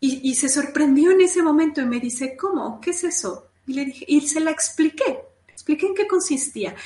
Y, 0.00 0.34
se 0.36 0.48
sorprendió 0.48 1.10
en 1.10 1.22
ese 1.22 1.42
momento 1.42 1.80
y 1.80 1.86
me 1.86 1.98
dice, 1.98 2.36
¿cómo? 2.36 2.80
¿Qué 2.80 2.90
es 2.90 3.02
eso? 3.02 3.48
Y 3.66 3.72
le 3.72 3.84
dije, 3.84 4.04
y 4.06 4.20
se 4.20 4.38
la 4.38 4.52
expliqué, 4.52 5.18
expliqué 5.48 5.86
en 5.86 5.94
qué 5.94 6.06
consistía. 6.06 6.76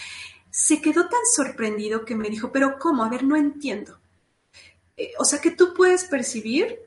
Se 0.50 0.80
quedó 0.80 1.08
tan 1.08 1.20
sorprendido 1.34 2.06
que 2.06 2.14
me 2.14 2.30
dijo, 2.30 2.50
pero 2.50 2.78
¿cómo? 2.78 3.04
A 3.04 3.10
ver, 3.10 3.24
no 3.24 3.36
entiendo. 3.36 3.98
Eh, 4.96 5.12
o 5.18 5.24
sea 5.26 5.40
que 5.40 5.50
tú 5.50 5.74
puedes 5.74 6.04
percibir. 6.04 6.78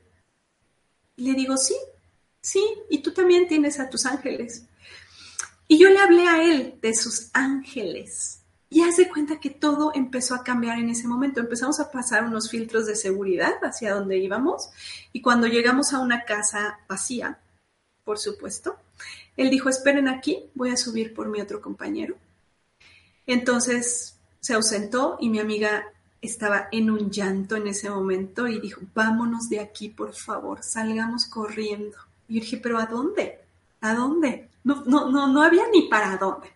Y 1.14 1.30
le 1.30 1.34
digo, 1.34 1.56
sí, 1.56 1.76
sí, 2.40 2.64
y 2.90 2.98
tú 3.02 3.12
también 3.12 3.46
tienes 3.46 3.78
a 3.78 3.88
tus 3.88 4.04
ángeles. 4.04 4.64
Y 5.68 5.78
yo 5.78 5.88
le 5.90 5.98
hablé 5.98 6.26
a 6.26 6.42
él 6.42 6.78
de 6.82 6.94
sus 6.94 7.30
ángeles. 7.32 8.40
Y 8.76 8.82
haz 8.82 8.98
de 8.98 9.08
cuenta 9.08 9.40
que 9.40 9.48
todo 9.48 9.92
empezó 9.94 10.34
a 10.34 10.44
cambiar 10.44 10.78
en 10.78 10.90
ese 10.90 11.08
momento. 11.08 11.40
Empezamos 11.40 11.80
a 11.80 11.90
pasar 11.90 12.24
unos 12.24 12.50
filtros 12.50 12.84
de 12.84 12.94
seguridad 12.94 13.54
hacia 13.62 13.94
donde 13.94 14.18
íbamos 14.18 14.68
y 15.14 15.22
cuando 15.22 15.46
llegamos 15.46 15.94
a 15.94 15.98
una 15.98 16.24
casa 16.24 16.78
vacía, 16.86 17.38
por 18.04 18.18
supuesto, 18.18 18.76
él 19.34 19.48
dijo, 19.48 19.70
esperen 19.70 20.08
aquí, 20.08 20.50
voy 20.54 20.72
a 20.72 20.76
subir 20.76 21.14
por 21.14 21.28
mi 21.28 21.40
otro 21.40 21.62
compañero. 21.62 22.18
Entonces 23.26 24.18
se 24.40 24.52
ausentó 24.52 25.16
y 25.22 25.30
mi 25.30 25.38
amiga 25.38 25.86
estaba 26.20 26.68
en 26.70 26.90
un 26.90 27.10
llanto 27.10 27.56
en 27.56 27.68
ese 27.68 27.88
momento 27.88 28.46
y 28.46 28.60
dijo, 28.60 28.82
vámonos 28.94 29.48
de 29.48 29.60
aquí, 29.60 29.88
por 29.88 30.12
favor, 30.12 30.62
salgamos 30.62 31.24
corriendo. 31.24 31.96
Y 32.28 32.34
yo 32.34 32.40
dije, 32.42 32.58
pero 32.58 32.76
¿a 32.76 32.84
dónde? 32.84 33.38
¿A 33.80 33.94
dónde? 33.94 34.50
No, 34.64 34.84
no, 34.84 35.10
no, 35.10 35.28
no 35.28 35.42
había 35.42 35.62
ni 35.72 35.88
para 35.88 36.18
dónde. 36.18 36.48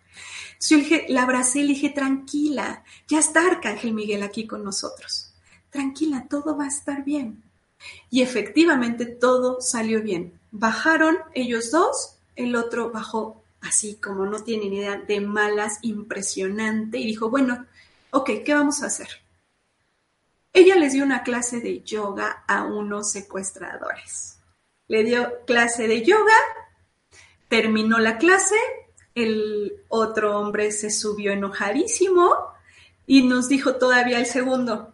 Entonces 0.61 0.89
yo 0.89 0.97
la 1.13 1.23
abracé 1.23 1.59
y 1.59 1.63
le 1.63 1.73
dije, 1.73 1.89
tranquila, 1.89 2.83
ya 3.07 3.19
está 3.19 3.47
Arcángel 3.47 3.93
Miguel 3.93 4.21
aquí 4.21 4.45
con 4.45 4.63
nosotros. 4.63 5.33
Tranquila, 5.71 6.27
todo 6.29 6.55
va 6.55 6.65
a 6.65 6.69
estar 6.69 7.03
bien. 7.03 7.41
Y 8.09 8.21
efectivamente 8.21 9.05
todo 9.05 9.59
salió 9.59 10.01
bien. 10.01 10.39
Bajaron 10.51 11.17
ellos 11.33 11.71
dos, 11.71 12.17
el 12.35 12.55
otro 12.55 12.91
bajó 12.91 13.41
así 13.61 13.95
como 13.95 14.25
no 14.25 14.43
tiene 14.43 14.69
ni 14.69 14.77
idea 14.77 14.97
de 14.97 15.21
malas, 15.21 15.79
impresionante, 15.83 16.97
y 16.97 17.05
dijo, 17.05 17.29
bueno, 17.29 17.65
ok, 18.11 18.31
¿qué 18.43 18.53
vamos 18.53 18.83
a 18.83 18.87
hacer? 18.87 19.07
Ella 20.53 20.75
les 20.75 20.93
dio 20.93 21.03
una 21.03 21.23
clase 21.23 21.61
de 21.61 21.81
yoga 21.81 22.43
a 22.47 22.63
unos 22.63 23.11
secuestradores. 23.11 24.39
Le 24.87 25.03
dio 25.03 25.45
clase 25.45 25.87
de 25.87 26.03
yoga, 26.03 26.35
terminó 27.47 27.99
la 27.99 28.17
clase, 28.17 28.57
el 29.15 29.73
otro 29.89 30.39
hombre 30.39 30.71
se 30.71 30.89
subió 30.89 31.31
enojadísimo 31.31 32.35
y 33.05 33.23
nos 33.23 33.49
dijo 33.49 33.75
todavía 33.75 34.19
el 34.19 34.25
segundo, 34.25 34.93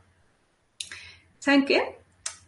¿saben 1.40 1.66
qué? 1.66 1.98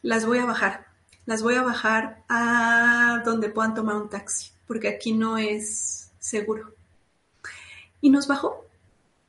Las 0.01 0.26
voy 0.26 0.39
a 0.39 0.45
bajar, 0.45 0.88
las 1.26 1.43
voy 1.43 1.55
a 1.55 1.61
bajar 1.61 2.24
a 2.30 3.22
donde 3.26 3.49
puedan 3.49 3.76
tomar 3.76 3.97
un 3.97 4.09
taxi, 4.09 4.51
porque 4.65 4.88
aquí 4.88 5.13
no 5.13 5.38
es 5.38 6.11
seguro. 6.20 6.74
Y 8.01 8.09
nos 8.09 8.28
bajó, 8.28 8.65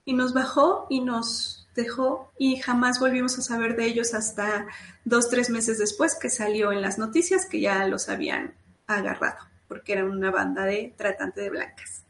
y 0.05 0.15
nos 0.15 0.33
bajó 0.33 0.87
y 0.89 1.01
nos 1.01 1.69
dejó 1.75 2.33
y 2.39 2.57
jamás 2.57 3.01
volvimos 3.01 3.39
a 3.39 3.43
saber 3.43 3.77
de 3.77 3.87
ellos 3.87 4.15
hasta 4.15 4.67
dos, 5.05 5.29
tres 5.29 5.51
meses 5.51 5.79
después 5.79 6.15
que 6.15 6.31
salió 6.31 6.73
en 6.73 6.83
las 6.83 6.99
noticias 6.99 7.47
que 7.47 7.61
ya 7.61 7.87
los 7.87 8.09
habían 8.09 8.55
agarrado, 8.87 9.39
porque 9.69 9.93
eran 9.93 10.11
una 10.11 10.31
banda 10.31 10.65
de 10.65 10.95
tratante 10.97 11.43
de 11.43 11.51
blancas. 11.51 12.03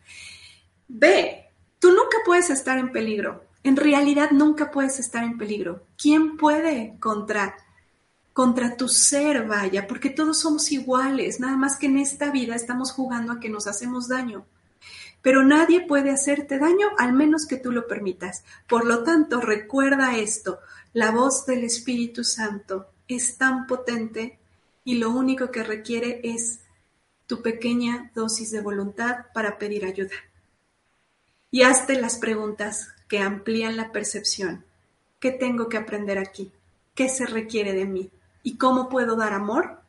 B. 0.93 1.47
Tú 1.79 1.91
nunca 1.91 2.19
puedes 2.25 2.51
estar 2.51 2.79
en 2.79 2.91
peligro. 2.91 3.45
En 3.63 3.77
realidad 3.77 4.31
nunca 4.33 4.71
puedes 4.71 4.99
estar 4.99 5.23
en 5.23 5.39
peligro. 5.39 5.85
¿Quién 5.97 6.37
puede 6.37 6.97
contra 6.99 7.57
contra 8.33 8.77
tu 8.77 8.89
ser, 8.89 9.47
vaya? 9.47 9.87
Porque 9.87 10.09
todos 10.09 10.41
somos 10.41 10.73
iguales, 10.73 11.41
nada 11.41 11.57
más 11.57 11.77
que 11.77 11.87
en 11.87 11.99
esta 11.99 12.31
vida 12.31 12.55
estamos 12.55 12.93
jugando 12.93 13.33
a 13.33 13.41
que 13.41 13.51
nos 13.51 13.67
hacemos 13.67 14.09
daño. 14.09 14.47
Pero 15.21 15.45
nadie 15.45 15.87
puede 15.87 16.11
hacerte 16.11 16.59
daño 16.59 16.89
al 16.99 17.13
menos 17.13 17.47
que 17.47 17.57
tú 17.57 17.71
lo 17.71 17.87
permitas. 17.87 18.45
Por 18.69 18.87
lo 18.87 19.05
tanto, 19.05 19.41
recuerda 19.41 20.17
esto, 20.17 20.59
la 20.93 21.11
voz 21.11 21.45
del 21.45 21.65
Espíritu 21.65 22.25
Santo 22.25 22.87
es 23.09 23.37
tan 23.37 23.67
potente 23.67 24.39
y 24.85 24.95
lo 24.95 25.11
único 25.11 25.51
que 25.51 25.63
requiere 25.63 26.21
es 26.25 26.61
tu 27.27 27.43
pequeña 27.43 28.11
dosis 28.15 28.51
de 28.51 28.63
voluntad 28.63 29.27
para 29.35 29.59
pedir 29.59 29.85
ayuda. 29.85 30.15
Y 31.51 31.63
hazte 31.63 32.01
las 32.01 32.17
preguntas 32.19 32.89
que 33.09 33.19
amplían 33.19 33.77
la 33.77 33.93
percepción. 33.93 34.65
¿Qué 35.19 35.31
tengo 35.33 35.69
que 35.69 35.77
aprender 35.77 36.19
aquí? 36.19 36.53
¿Qué 36.95 37.09
se 37.09 37.27
requiere 37.27 37.73
de 37.73 37.85
mí? 37.85 38.11
¿Y 38.43 38.57
cómo 38.57 38.89
puedo 38.89 39.17
dar 39.17 39.33
amor 39.33 39.81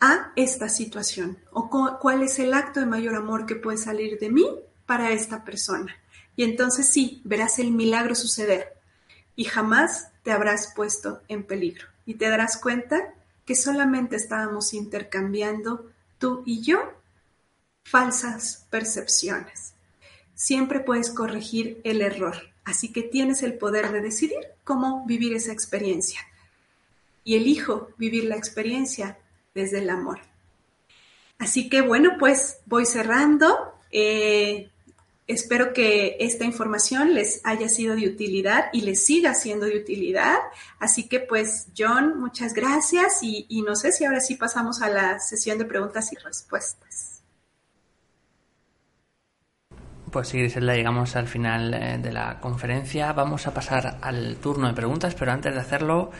a 0.00 0.32
esta 0.36 0.68
situación? 0.68 1.38
¿O 1.50 1.68
cuál 2.00 2.22
es 2.22 2.38
el 2.38 2.54
acto 2.54 2.80
de 2.80 2.86
mayor 2.86 3.14
amor 3.14 3.46
que 3.46 3.56
puede 3.56 3.78
salir 3.78 4.18
de 4.18 4.30
mí 4.30 4.46
para 4.86 5.12
esta 5.12 5.44
persona? 5.44 5.94
Y 6.34 6.44
entonces 6.44 6.88
sí, 6.88 7.20
verás 7.24 7.58
el 7.58 7.72
milagro 7.72 8.14
suceder 8.14 8.72
y 9.36 9.44
jamás 9.44 10.08
te 10.22 10.32
habrás 10.32 10.72
puesto 10.74 11.20
en 11.28 11.44
peligro. 11.44 11.86
Y 12.06 12.14
te 12.14 12.28
darás 12.28 12.56
cuenta 12.56 13.14
que 13.44 13.54
solamente 13.54 14.16
estábamos 14.16 14.74
intercambiando 14.74 15.90
tú 16.18 16.42
y 16.46 16.62
yo 16.62 16.80
falsas 17.84 18.66
percepciones. 18.70 19.71
Siempre 20.42 20.80
puedes 20.80 21.10
corregir 21.10 21.80
el 21.84 22.00
error, 22.00 22.50
así 22.64 22.92
que 22.92 23.02
tienes 23.02 23.44
el 23.44 23.54
poder 23.54 23.92
de 23.92 24.00
decidir 24.00 24.40
cómo 24.64 25.06
vivir 25.06 25.34
esa 25.34 25.52
experiencia. 25.52 26.20
Y 27.22 27.36
elijo 27.36 27.90
vivir 27.96 28.24
la 28.24 28.34
experiencia 28.36 29.18
desde 29.54 29.78
el 29.78 29.88
amor. 29.88 30.18
Así 31.38 31.68
que 31.68 31.80
bueno, 31.80 32.16
pues 32.18 32.58
voy 32.66 32.86
cerrando. 32.86 33.74
Eh, 33.92 34.68
Espero 35.28 35.72
que 35.72 36.16
esta 36.18 36.44
información 36.44 37.14
les 37.14 37.40
haya 37.44 37.68
sido 37.68 37.94
de 37.94 38.08
utilidad 38.08 38.64
y 38.72 38.80
les 38.80 39.04
siga 39.04 39.34
siendo 39.34 39.66
de 39.66 39.78
utilidad. 39.78 40.38
Así 40.80 41.08
que 41.08 41.20
pues 41.20 41.68
John, 41.78 42.18
muchas 42.18 42.52
gracias 42.54 43.20
y, 43.22 43.62
no 43.64 43.76
sé 43.76 43.92
si 43.92 44.04
ahora 44.04 44.20
sí 44.20 44.34
pasamos 44.34 44.82
a 44.82 44.88
la 44.88 45.20
sesión 45.20 45.58
de 45.58 45.64
preguntas 45.64 46.12
y 46.12 46.16
respuestas. 46.16 47.21
Pues 50.12 50.28
sí, 50.28 50.38
Griselda, 50.38 50.74
llegamos 50.74 51.16
al 51.16 51.26
final 51.26 51.72
eh, 51.72 51.96
de 51.96 52.12
la 52.12 52.38
conferencia. 52.38 53.14
Vamos 53.14 53.46
a 53.46 53.54
pasar 53.54 53.96
al 54.02 54.36
turno 54.36 54.68
de 54.68 54.74
preguntas, 54.74 55.14
pero 55.14 55.32
antes 55.32 55.54
de 55.54 55.60
hacerlo, 55.60 56.10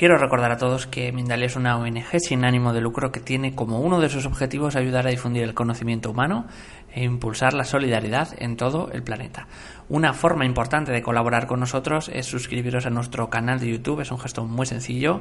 Quiero 0.00 0.16
recordar 0.16 0.50
a 0.50 0.56
todos 0.56 0.86
que 0.86 1.12
Mindalia 1.12 1.44
es 1.44 1.56
una 1.56 1.76
ONG 1.76 2.20
sin 2.20 2.46
ánimo 2.46 2.72
de 2.72 2.80
lucro 2.80 3.12
que 3.12 3.20
tiene 3.20 3.54
como 3.54 3.80
uno 3.80 4.00
de 4.00 4.08
sus 4.08 4.24
objetivos 4.24 4.74
ayudar 4.74 5.06
a 5.06 5.10
difundir 5.10 5.42
el 5.42 5.52
conocimiento 5.52 6.10
humano 6.10 6.46
e 6.90 7.04
impulsar 7.04 7.52
la 7.52 7.64
solidaridad 7.64 8.28
en 8.38 8.56
todo 8.56 8.90
el 8.92 9.02
planeta. 9.02 9.46
Una 9.90 10.14
forma 10.14 10.46
importante 10.46 10.90
de 10.90 11.02
colaborar 11.02 11.46
con 11.46 11.60
nosotros 11.60 12.10
es 12.14 12.24
suscribiros 12.24 12.86
a 12.86 12.90
nuestro 12.90 13.28
canal 13.28 13.60
de 13.60 13.68
YouTube, 13.68 14.00
es 14.00 14.10
un 14.10 14.18
gesto 14.18 14.46
muy 14.46 14.64
sencillo 14.64 15.20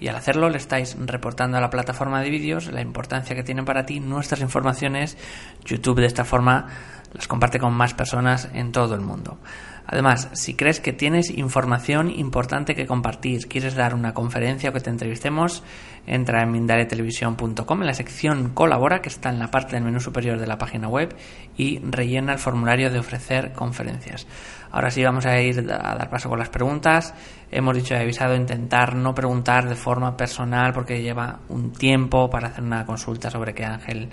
y 0.00 0.08
al 0.08 0.16
hacerlo 0.16 0.50
le 0.50 0.56
estáis 0.56 0.96
reportando 0.98 1.58
a 1.58 1.60
la 1.60 1.70
plataforma 1.70 2.20
de 2.20 2.30
vídeos 2.30 2.66
la 2.72 2.80
importancia 2.80 3.36
que 3.36 3.44
tienen 3.44 3.64
para 3.64 3.86
ti 3.86 4.00
nuestras 4.00 4.40
informaciones. 4.40 5.16
YouTube 5.64 6.00
de 6.00 6.06
esta 6.06 6.24
forma 6.24 6.66
las 7.12 7.28
comparte 7.28 7.60
con 7.60 7.72
más 7.74 7.94
personas 7.94 8.48
en 8.52 8.72
todo 8.72 8.96
el 8.96 9.02
mundo. 9.02 9.38
Además, 9.86 10.28
si 10.32 10.54
crees 10.54 10.80
que 10.80 10.92
tienes 10.92 11.30
información 11.30 12.10
importante 12.10 12.74
que 12.74 12.86
compartir, 12.86 13.46
quieres 13.46 13.74
dar 13.74 13.94
una 13.94 14.14
conferencia 14.14 14.70
o 14.70 14.72
que 14.72 14.80
te 14.80 14.90
entrevistemos, 14.90 15.62
entra 16.06 16.42
en 16.42 16.50
mindaletelevisión.com 16.50 17.80
en 17.80 17.86
la 17.86 17.94
sección 17.94 18.50
Colabora, 18.50 19.00
que 19.00 19.08
está 19.08 19.30
en 19.30 19.38
la 19.38 19.50
parte 19.50 19.76
del 19.76 19.84
menú 19.84 20.00
superior 20.00 20.40
de 20.40 20.46
la 20.46 20.58
página 20.58 20.88
web, 20.88 21.14
y 21.56 21.78
rellena 21.78 22.32
el 22.32 22.38
formulario 22.38 22.90
de 22.90 22.98
ofrecer 22.98 23.52
conferencias. 23.52 24.26
Ahora 24.72 24.90
sí 24.90 25.04
vamos 25.04 25.24
a 25.24 25.40
ir 25.40 25.60
a 25.60 25.94
dar 25.94 26.10
paso 26.10 26.28
con 26.28 26.38
las 26.38 26.48
preguntas. 26.48 27.14
Hemos 27.50 27.76
dicho 27.76 27.94
y 27.94 27.98
avisado 27.98 28.34
intentar 28.34 28.96
no 28.96 29.14
preguntar 29.14 29.68
de 29.68 29.76
forma 29.76 30.16
personal 30.16 30.72
porque 30.72 31.00
lleva 31.00 31.38
un 31.48 31.72
tiempo 31.72 32.28
para 32.28 32.48
hacer 32.48 32.64
una 32.64 32.84
consulta 32.84 33.30
sobre 33.30 33.54
qué 33.54 33.64
ángel 33.64 34.08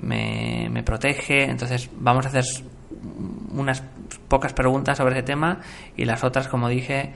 me, 0.00 0.68
me 0.70 0.84
protege. 0.84 1.50
Entonces 1.50 1.90
vamos 1.98 2.26
a 2.26 2.28
hacer 2.28 2.44
unas 3.52 3.82
pocas 4.28 4.52
preguntas 4.52 4.98
sobre 4.98 5.14
ese 5.14 5.22
tema 5.22 5.60
y 5.96 6.04
las 6.04 6.24
otras, 6.24 6.48
como 6.48 6.68
dije, 6.68 7.12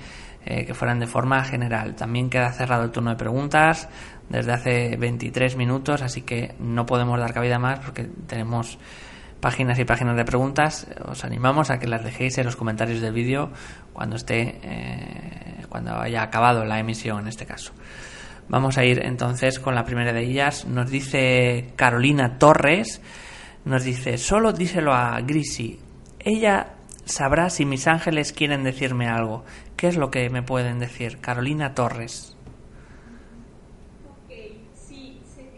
eh, 0.47 0.65
que 0.67 0.75
fueran 0.75 1.01
de 1.01 1.07
forma 1.07 1.43
general. 1.45 1.95
También 1.95 2.31
queda 2.31 2.53
cerrado 2.53 2.85
el 2.85 2.91
turno 2.91 3.11
de 3.11 3.17
preguntas 3.17 3.89
desde 4.29 4.53
hace 4.53 4.97
23 4.97 5.57
minutos, 5.57 6.03
así 6.03 6.23
que 6.23 6.55
no 6.59 6.87
podemos 6.87 7.19
dar 7.19 7.33
cabida 7.33 7.59
más 7.59 7.81
porque 7.81 8.09
tenemos 8.27 8.79
páginas 9.41 9.79
y 9.79 9.85
páginas 9.85 10.17
de 10.17 10.25
preguntas. 10.25 10.87
Os 11.07 11.25
animamos 11.25 11.71
a 11.71 11.79
que 11.79 11.87
las 11.87 12.05
dejéis 12.05 12.39
en 12.39 12.47
los 12.47 12.57
comentarios 12.57 13.01
del 13.01 13.13
vídeo 13.13 13.53
cuando 13.93 14.17
esté, 14.17 14.59
eh, 14.63 15.65
cuando 15.69 15.99
haya 15.99 16.23
acabado 16.23 16.65
la 16.65 16.79
emisión 16.79 17.21
en 17.21 17.29
este 17.29 17.47
caso. 17.47 17.73
Vamos 18.49 18.77
a 18.77 18.85
ir 18.85 19.05
entonces 19.05 19.59
con 19.59 19.75
la 19.75 19.85
primera 19.85 20.13
de 20.13 20.23
ellas. 20.23 20.67
Nos 20.67 20.91
dice 20.91 21.73
Carolina 21.77 22.39
Torres, 22.39 23.01
nos 23.65 23.85
dice, 23.85 24.19
solo 24.19 24.53
díselo 24.53 24.93
a 24.93 25.21
Grisi. 25.21 25.79
Ella 26.19 26.75
sabrá 27.05 27.51
si 27.51 27.65
mis 27.65 27.87
ángeles 27.87 28.33
quieren 28.33 28.65
decirme 28.65 29.09
algo. 29.09 29.45
¿Qué 29.77 29.89
es 29.89 29.97
lo 29.97 30.11
que 30.11 30.29
me 30.31 30.43
pueden 30.43 30.79
decir? 30.79 31.19
Carolina 31.21 31.75
Torres. 31.75 32.37
Ok, 34.09 34.35
sí, 34.75 35.21
sé 35.35 35.51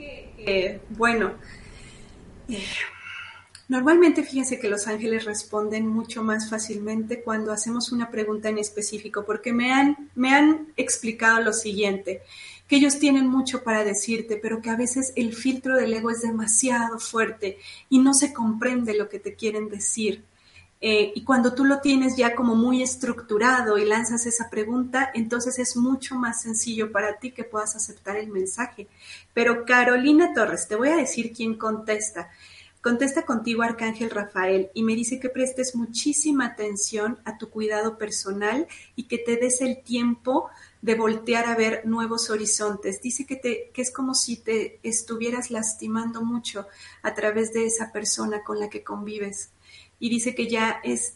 que, 0.45 0.81
bueno, 0.91 1.35
normalmente 3.69 4.23
fíjense 4.23 4.59
que 4.59 4.69
los 4.69 4.87
ángeles 4.87 5.25
responden 5.25 5.87
mucho 5.87 6.23
más 6.23 6.49
fácilmente 6.49 7.23
cuando 7.23 7.53
hacemos 7.53 7.93
una 7.93 8.11
pregunta 8.11 8.49
en 8.49 8.59
específico, 8.59 9.25
porque 9.25 9.53
me 9.53 9.73
han, 9.73 10.11
me 10.15 10.33
han 10.35 10.69
explicado 10.77 11.41
lo 11.41 11.53
siguiente 11.53 12.23
que 12.69 12.77
ellos 12.77 12.99
tienen 12.99 13.29
mucho 13.29 13.63
para 13.63 13.85
decirte, 13.85 14.37
pero 14.37 14.61
que 14.61 14.71
a 14.71 14.77
veces 14.77 15.13
el 15.17 15.35
filtro 15.35 15.77
del 15.77 15.95
ego 15.95 16.11
es 16.11 16.23
demasiado 16.23 16.99
fuerte 16.99 17.59
y 17.89 17.99
no 17.99 18.15
se 18.15 18.33
comprende 18.33 18.97
lo 18.97 19.09
que 19.09 19.19
te 19.19 19.35
quieren 19.35 19.69
decir. 19.69 20.25
Eh, 20.81 21.13
y 21.15 21.25
cuando 21.25 21.55
tú 21.55 21.65
lo 21.65 21.81
tienes 21.81 22.17
ya 22.17 22.35
como 22.35 22.55
muy 22.55 22.83
estructurado 22.83 23.79
y 23.79 23.85
lanzas 23.87 24.27
esa 24.27 24.51
pregunta, 24.51 25.11
entonces 25.15 25.59
es 25.59 25.77
mucho 25.77 26.17
más 26.17 26.43
sencillo 26.43 26.93
para 26.93 27.19
ti 27.19 27.31
que 27.31 27.45
puedas 27.45 27.77
aceptar 27.77 28.17
el 28.17 28.29
mensaje. 28.29 28.87
Pero 29.33 29.65
Carolina 29.65 30.35
Torres, 30.35 30.69
te 30.69 30.77
voy 30.77 30.91
a 30.91 30.97
decir 30.97 31.33
quién 31.33 31.55
contesta. 31.55 32.29
Contesta 32.83 33.23
contigo 33.23 33.63
Arcángel 33.63 34.11
Rafael 34.11 34.71
y 34.75 34.85
me 34.85 34.95
dice 34.95 35.19
que 35.19 35.29
prestes 35.29 35.75
muchísima 35.75 36.47
atención 36.47 37.19
a 37.25 37.37
tu 37.37 37.51
cuidado 37.51 37.99
personal 37.99 38.69
y 38.95 39.05
que 39.05 39.19
te 39.19 39.37
des 39.37 39.61
el 39.61 39.83
tiempo 39.83 40.51
de 40.83 40.95
voltear 40.95 41.47
a 41.47 41.57
ver 41.57 41.83
nuevos 41.85 42.31
horizontes. 42.31 43.01
Dice 43.03 43.27
que, 43.27 43.37
te, 43.37 43.71
que 43.73 43.83
es 43.83 43.91
como 43.91 44.15
si 44.15 44.37
te 44.37 44.79
estuvieras 44.83 45.51
lastimando 45.51 46.23
mucho 46.23 46.67
a 47.03 47.15
través 47.15 47.53
de 47.53 47.67
esa 47.67 47.93
persona 47.93 48.43
con 48.45 48.61
la 48.61 48.71
que 48.71 48.85
convives. 48.85 49.51
Y 49.99 50.11
dice 50.11 50.35
que 50.35 50.49
ya 50.49 50.81
es, 50.85 51.15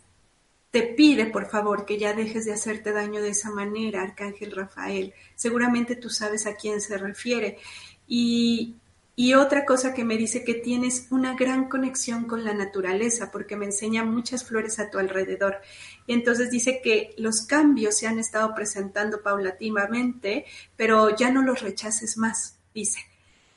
te 0.70 0.82
pide 0.82 1.26
por 1.26 1.48
favor 1.48 1.84
que 1.84 1.98
ya 1.98 2.14
dejes 2.14 2.44
de 2.44 2.52
hacerte 2.52 2.92
daño 2.92 3.22
de 3.22 3.30
esa 3.30 3.50
manera, 3.50 4.02
Arcángel 4.02 4.52
Rafael. 4.52 5.14
Seguramente 5.34 5.96
tú 5.96 6.10
sabes 6.10 6.46
a 6.46 6.54
quién 6.54 6.80
se 6.80 6.96
refiere. 6.96 7.58
Y, 8.06 8.76
y 9.20 9.34
otra 9.34 9.66
cosa 9.66 9.92
que 9.92 10.02
me 10.02 10.16
dice 10.16 10.44
que 10.44 10.54
tienes 10.54 11.08
una 11.10 11.34
gran 11.34 11.68
conexión 11.68 12.24
con 12.24 12.42
la 12.42 12.54
naturaleza 12.54 13.30
porque 13.30 13.54
me 13.54 13.66
enseña 13.66 14.02
muchas 14.02 14.44
flores 14.44 14.78
a 14.78 14.88
tu 14.88 14.98
alrededor. 14.98 15.60
Y 16.06 16.14
entonces 16.14 16.50
dice 16.50 16.80
que 16.82 17.14
los 17.18 17.42
cambios 17.42 17.98
se 17.98 18.06
han 18.06 18.18
estado 18.18 18.54
presentando 18.54 19.20
paulatinamente, 19.20 20.46
pero 20.74 21.14
ya 21.14 21.30
no 21.30 21.42
los 21.42 21.60
rechaces 21.60 22.16
más, 22.16 22.56
dice. 22.74 23.00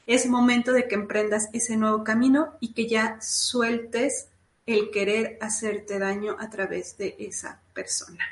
Es 0.06 0.28
momento 0.28 0.74
de 0.74 0.90
que 0.90 0.96
emprendas 0.96 1.48
ese 1.54 1.78
nuevo 1.78 2.04
camino 2.04 2.58
y 2.60 2.74
que 2.74 2.90
ya 2.90 3.22
sueltes 3.22 4.28
el 4.66 4.92
querer 4.92 5.38
hacerte 5.40 5.98
daño 5.98 6.36
a 6.42 6.50
través 6.50 6.98
de 6.98 7.16
esa 7.20 7.62
persona. 7.74 8.26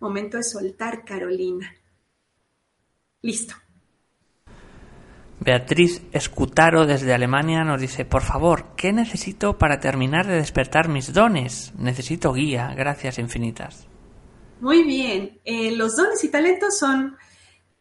Momento 0.00 0.38
de 0.38 0.42
soltar, 0.42 1.04
Carolina. 1.04 1.72
Listo. 3.22 3.54
Beatriz 5.40 6.02
Escutaro 6.12 6.86
desde 6.86 7.12
Alemania 7.12 7.64
nos 7.64 7.80
dice, 7.80 8.04
por 8.04 8.22
favor, 8.22 8.74
¿qué 8.76 8.92
necesito 8.92 9.58
para 9.58 9.80
terminar 9.80 10.26
de 10.26 10.36
despertar 10.36 10.88
mis 10.88 11.12
dones? 11.12 11.72
Necesito 11.76 12.32
guía, 12.32 12.72
gracias 12.76 13.18
infinitas. 13.18 13.86
Muy 14.60 14.84
bien, 14.84 15.40
eh, 15.44 15.72
los 15.72 15.96
dones 15.96 16.22
y 16.24 16.28
talentos 16.28 16.78
son, 16.78 17.16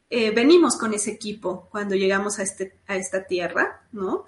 eh, 0.10 0.32
venimos 0.32 0.76
con 0.76 0.94
ese 0.94 1.12
equipo 1.12 1.70
cuando 1.72 1.96
llegamos 1.96 2.40
a, 2.40 2.44
este, 2.44 2.80
a 2.88 2.96
esta 2.96 3.26
tierra, 3.26 3.84
¿no? 3.92 4.26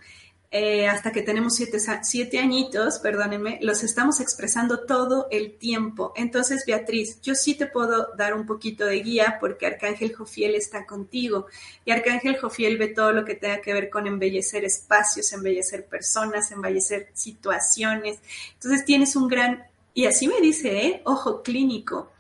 Eh, 0.52 0.88
hasta 0.88 1.12
que 1.12 1.22
tenemos 1.22 1.56
siete, 1.56 2.39
añitos, 2.39 3.00
perdónenme, 3.00 3.60
los 3.62 3.84
estamos 3.84 4.22
expresando 4.22 4.86
todo 4.86 5.28
el 5.30 5.58
tiempo. 5.58 6.14
Entonces, 6.16 6.64
Beatriz, 6.66 7.20
yo 7.22 7.36
sí 7.36 7.56
te 7.56 7.66
puedo 7.66 8.14
dar 8.16 8.34
un 8.34 8.46
poquito 8.46 8.86
de 8.86 9.02
guía 9.02 9.38
porque 9.41 9.66
Arcángel 9.66 10.16
Jofiel 10.16 10.56
está 10.56 10.86
contigo 10.86 11.48
y 11.84 11.91
Arcángel 11.91 12.38
Jofiel 12.38 12.78
ve 12.78 12.88
todo 12.88 13.12
lo 13.12 13.26
que 13.26 13.36
tenga 13.36 13.60
que 13.60 13.74
ver 13.74 13.89
con 13.89 14.08
embellecer 14.08 14.64
espacios, 14.64 15.34
embellecer 15.34 15.86
personas, 15.86 16.52
embellecer 16.52 17.10
situaciones. 17.14 18.20
Entonces, 18.54 18.86
tienes 18.86 19.16
un 19.16 19.28
gran, 19.28 19.66
y 19.93 20.06
así 20.06 20.28
me 20.28 20.39
dice, 20.39 20.86
¿eh? 20.88 21.02
ojo 21.04 21.43
clínico. 21.43 22.12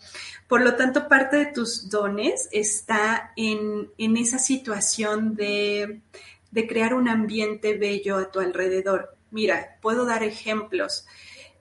Por 0.47 0.61
lo 0.61 0.75
tanto, 0.75 1.07
parte 1.07 1.37
de 1.37 1.45
tus 1.47 1.89
dones 1.89 2.49
está 2.51 3.31
en, 3.35 3.89
en 3.97 4.17
esa 4.17 4.39
situación 4.39 5.35
de 5.35 6.01
de 6.55 6.67
crear 6.67 6.93
un 6.95 7.07
ambiente 7.07 7.77
bello 7.77 8.17
a 8.17 8.31
tu 8.31 8.39
alrededor. 8.39 9.15
Mira, 9.29 9.77
puedo 9.81 10.05
dar 10.05 10.23
ejemplos. 10.23 11.05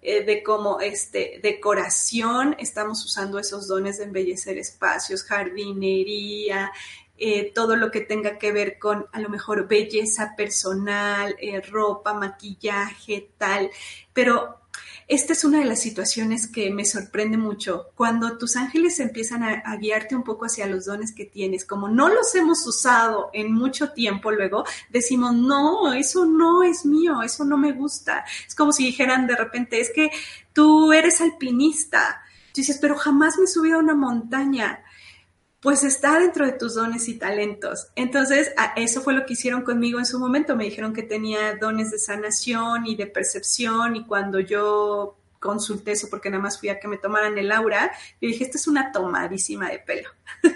eh, 0.07 0.23
de 0.25 0.43
como 0.43 0.81
este, 0.81 1.41
decoración, 1.43 2.55
estamos 2.59 3.03
usando 3.05 3.39
esos 3.39 3.67
dones 3.67 3.97
de 3.99 4.05
embellecer 4.05 4.59
espacios, 4.59 5.23
jardinería, 5.25 6.71
eh, 7.17 7.53
todo 7.55 7.77
lo 7.77 7.91
que 7.91 8.01
tenga 8.03 8.39
que 8.39 8.53
ver 8.53 8.79
con 8.79 9.07
a 9.13 9.21
lo 9.21 9.31
mejor 9.31 9.67
belleza 9.67 10.35
personal, 10.37 11.35
eh, 11.41 11.61
ropa, 11.63 12.13
maquillaje, 12.13 13.31
tal. 13.39 13.71
Pero 14.13 14.61
esta 15.07 15.33
es 15.33 15.45
una 15.45 15.59
de 15.59 15.65
las 15.65 15.81
situaciones 15.81 16.49
que 16.49 16.71
me 16.71 16.85
sorprende 16.85 17.37
mucho. 17.37 17.91
Cuando 17.95 18.39
tus 18.39 18.57
ángeles 18.57 19.01
empiezan 19.01 19.43
a, 19.43 19.63
a, 19.65 19.77
guiarte 19.77 20.17
un 20.17 20.23
poco 20.23 20.47
hacia 20.47 20.67
los 20.67 20.87
dones 20.87 21.13
que 21.13 21.27
tienes, 21.27 21.65
como 21.65 21.89
no 21.89 22.09
los 22.09 22.35
hemos 22.35 22.67
usado 22.67 23.31
en 23.33 23.53
mucho 23.53 23.91
tiempo, 23.91 24.31
luego 24.31 24.65
decimos, 24.91 25.35
no, 25.35 25.93
eso 25.93 26.25
no 26.25 26.63
es 26.63 26.87
mío, 26.87 27.23
eso 27.23 27.45
no 27.45 27.59
me 27.59 27.73
gusta. 27.73 28.25
Es 28.47 28.55
como 28.55 28.73
si 28.73 28.85
dijeran 28.85 29.27
de 29.27 29.37
repente, 29.37 29.81
es 29.81 29.91
que 29.91 30.11
tú 30.53 30.93
eres 30.93 31.21
alpinista. 31.21 32.23
Dices, 32.55 32.79
pero 32.81 32.97
jamás 32.97 33.37
me 33.37 33.45
he 33.45 33.49
subido 33.49 33.77
a 33.77 33.83
una 33.83 33.95
montaña 33.95 34.84
pues 35.65 35.83
está 35.83 36.21
dentro 36.21 36.45
de 36.45 36.53
tus 36.53 36.75
dones 36.75 37.09
y 37.09 37.15
talentos. 37.15 37.89
Entonces, 37.97 38.53
eso 38.77 39.01
fue 39.01 39.15
lo 39.15 39.25
que 39.25 39.33
hicieron 39.33 39.63
conmigo 39.63 39.99
en 39.99 40.05
su 40.05 40.19
momento. 40.19 40.57
Me 40.57 40.65
dijeron 40.65 40.93
que 40.93 41.03
tenía 41.03 41.57
dones 41.57 41.91
de 41.91 41.99
sanación 41.99 42.87
y 42.87 42.97
de 42.97 43.07
percepción 43.07 43.97
y 43.97 44.05
cuando 44.05 44.41
yo 44.41 45.17
consulté 45.45 45.93
eso 45.93 46.09
porque 46.09 46.31
nada 46.31 46.43
más 46.43 46.59
fui 46.59 46.71
a 46.71 46.81
que 46.81 46.89
me 46.89 46.97
tomaran 46.97 47.37
el 47.37 47.53
aura, 47.53 47.93
yo 48.19 48.29
dije, 48.29 48.45
esta 48.45 48.57
es 48.57 48.67
una 48.67 48.93
tomadísima 48.93 49.69
de 49.69 49.79
pelo, 49.79 50.09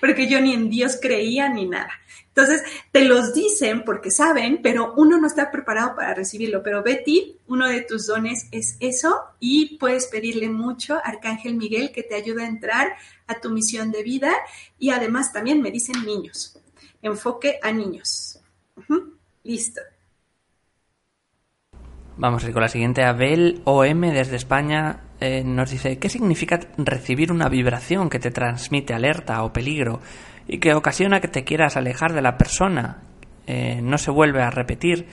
porque 0.00 0.28
yo 0.28 0.38
ni 0.42 0.52
en 0.52 0.68
Dios 0.68 0.98
creía 1.00 1.48
ni 1.48 1.66
nada. 1.66 1.90
Entonces, 2.28 2.62
te 2.92 3.06
los 3.06 3.32
dicen 3.32 3.82
porque 3.82 4.10
saben, 4.10 4.60
pero 4.62 4.92
uno 4.98 5.18
no 5.18 5.26
está 5.26 5.50
preparado 5.50 5.96
para 5.96 6.12
recibirlo. 6.12 6.62
Pero 6.62 6.82
Betty, 6.82 7.38
uno 7.46 7.66
de 7.66 7.80
tus 7.80 8.06
dones 8.08 8.48
es 8.52 8.76
eso 8.78 9.18
y 9.40 9.78
puedes 9.78 10.06
pedirle 10.08 10.50
mucho 10.50 10.96
a 10.96 10.98
Arcángel 10.98 11.54
Miguel 11.54 11.92
que 11.92 12.02
te 12.02 12.14
ayude 12.14 12.44
a 12.44 12.48
entrar 12.48 12.94
a 13.26 13.40
tu 13.40 13.48
misión 13.48 13.90
de 13.90 14.02
vida 14.02 14.34
y 14.78 14.90
además 14.90 15.32
también 15.32 15.62
me 15.62 15.70
dicen 15.70 16.04
niños, 16.04 16.60
enfoque 17.00 17.58
a 17.62 17.72
niños. 17.72 18.38
Listo. 19.42 19.80
Vamos 22.18 22.42
a 22.42 22.46
ir 22.46 22.52
con 22.54 22.62
la 22.62 22.68
siguiente. 22.68 23.02
Abel 23.02 23.60
OM 23.64 24.00
desde 24.00 24.36
España 24.36 25.00
eh, 25.20 25.42
nos 25.44 25.70
dice, 25.70 25.98
¿qué 25.98 26.08
significa 26.08 26.58
recibir 26.78 27.30
una 27.30 27.48
vibración 27.50 28.08
que 28.08 28.18
te 28.18 28.30
transmite 28.30 28.94
alerta 28.94 29.42
o 29.44 29.52
peligro 29.52 30.00
y 30.48 30.58
que 30.58 30.72
ocasiona 30.72 31.20
que 31.20 31.28
te 31.28 31.44
quieras 31.44 31.76
alejar 31.76 32.14
de 32.14 32.22
la 32.22 32.38
persona? 32.38 33.02
Eh, 33.46 33.80
¿No 33.82 33.98
se 33.98 34.10
vuelve 34.10 34.40
a 34.40 34.50
repetir 34.50 35.06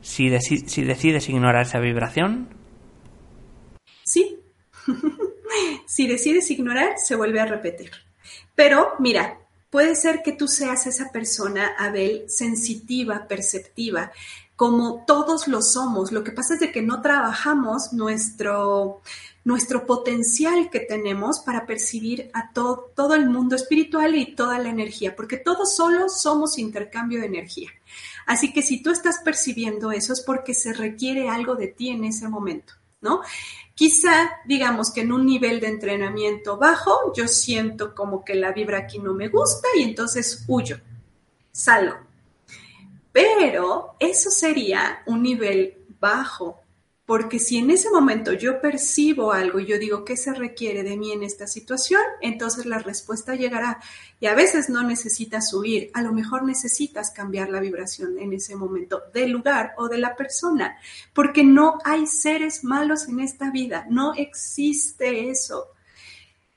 si, 0.00 0.36
si 0.40 0.82
decides 0.82 1.28
ignorar 1.28 1.62
esa 1.62 1.78
vibración? 1.78 2.48
Sí. 4.02 4.40
si 5.86 6.08
decides 6.08 6.50
ignorar, 6.50 6.94
se 6.96 7.14
vuelve 7.14 7.40
a 7.40 7.46
repetir. 7.46 7.92
Pero 8.56 8.94
mira, 8.98 9.38
puede 9.70 9.94
ser 9.96 10.22
que 10.22 10.32
tú 10.32 10.48
seas 10.48 10.86
esa 10.86 11.10
persona, 11.10 11.74
Abel, 11.78 12.24
sensitiva, 12.28 13.26
perceptiva, 13.28 14.12
como 14.56 15.04
todos 15.06 15.46
lo 15.46 15.62
somos. 15.62 16.10
Lo 16.10 16.24
que 16.24 16.32
pasa 16.32 16.54
es 16.54 16.60
de 16.60 16.72
que 16.72 16.82
no 16.82 17.00
trabajamos 17.00 17.92
nuestro, 17.92 19.02
nuestro 19.44 19.86
potencial 19.86 20.68
que 20.70 20.80
tenemos 20.80 21.40
para 21.40 21.64
percibir 21.64 22.30
a 22.34 22.52
to 22.52 22.90
todo 22.96 23.14
el 23.14 23.30
mundo 23.30 23.56
espiritual 23.56 24.16
y 24.16 24.34
toda 24.34 24.58
la 24.58 24.68
energía, 24.68 25.14
porque 25.14 25.36
todos 25.36 25.76
solo 25.76 26.08
somos 26.08 26.58
intercambio 26.58 27.20
de 27.20 27.26
energía. 27.26 27.70
Así 28.26 28.52
que 28.52 28.62
si 28.62 28.82
tú 28.82 28.90
estás 28.90 29.20
percibiendo 29.24 29.92
eso 29.92 30.12
es 30.12 30.20
porque 30.22 30.54
se 30.54 30.72
requiere 30.72 31.28
algo 31.28 31.54
de 31.54 31.68
ti 31.68 31.90
en 31.90 32.04
ese 32.04 32.28
momento, 32.28 32.74
¿no? 33.00 33.22
Quizá, 33.74 34.40
digamos 34.44 34.92
que 34.92 35.02
en 35.02 35.12
un 35.12 35.24
nivel 35.24 35.60
de 35.60 35.68
entrenamiento 35.68 36.56
bajo, 36.56 37.12
yo 37.14 37.28
siento 37.28 37.94
como 37.94 38.24
que 38.24 38.34
la 38.34 38.52
vibra 38.52 38.78
aquí 38.78 38.98
no 38.98 39.14
me 39.14 39.28
gusta 39.28 39.68
y 39.76 39.82
entonces 39.82 40.44
huyo, 40.48 40.80
salgo. 41.52 41.96
Pero 43.12 43.94
eso 43.98 44.30
sería 44.30 45.02
un 45.06 45.22
nivel 45.22 45.78
bajo, 46.00 46.60
porque 47.08 47.38
si 47.38 47.56
en 47.56 47.70
ese 47.70 47.88
momento 47.88 48.34
yo 48.34 48.60
percibo 48.60 49.32
algo 49.32 49.58
y 49.58 49.64
yo 49.64 49.78
digo, 49.78 50.04
¿qué 50.04 50.14
se 50.14 50.34
requiere 50.34 50.82
de 50.82 50.98
mí 50.98 51.10
en 51.10 51.22
esta 51.22 51.46
situación? 51.46 52.02
Entonces 52.20 52.66
la 52.66 52.80
respuesta 52.80 53.34
llegará. 53.34 53.80
Y 54.20 54.26
a 54.26 54.34
veces 54.34 54.68
no 54.68 54.82
necesitas 54.82 55.54
huir, 55.54 55.90
a 55.94 56.02
lo 56.02 56.12
mejor 56.12 56.44
necesitas 56.44 57.10
cambiar 57.10 57.48
la 57.48 57.60
vibración 57.60 58.18
en 58.18 58.34
ese 58.34 58.56
momento 58.56 59.04
del 59.14 59.30
lugar 59.30 59.72
o 59.78 59.88
de 59.88 59.96
la 59.96 60.16
persona, 60.16 60.76
porque 61.14 61.44
no 61.44 61.78
hay 61.82 62.06
seres 62.06 62.62
malos 62.62 63.08
en 63.08 63.20
esta 63.20 63.50
vida, 63.50 63.86
no 63.88 64.12
existe 64.12 65.30
eso. 65.30 65.68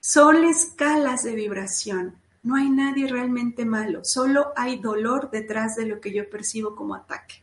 Son 0.02 0.44
escalas 0.44 1.24
de 1.24 1.34
vibración. 1.34 2.18
No 2.44 2.58
hay 2.58 2.70
nadie 2.70 3.08
realmente 3.08 3.64
malo, 3.64 4.04
solo 4.04 4.52
hay 4.58 4.80
dolor 4.80 5.32
detrás 5.32 5.78
de 5.78 5.86
lo 5.86 6.02
que 6.02 6.12
yo 6.12 6.30
percibo 6.30 6.76
como 6.76 6.94
ataque. 6.94 7.36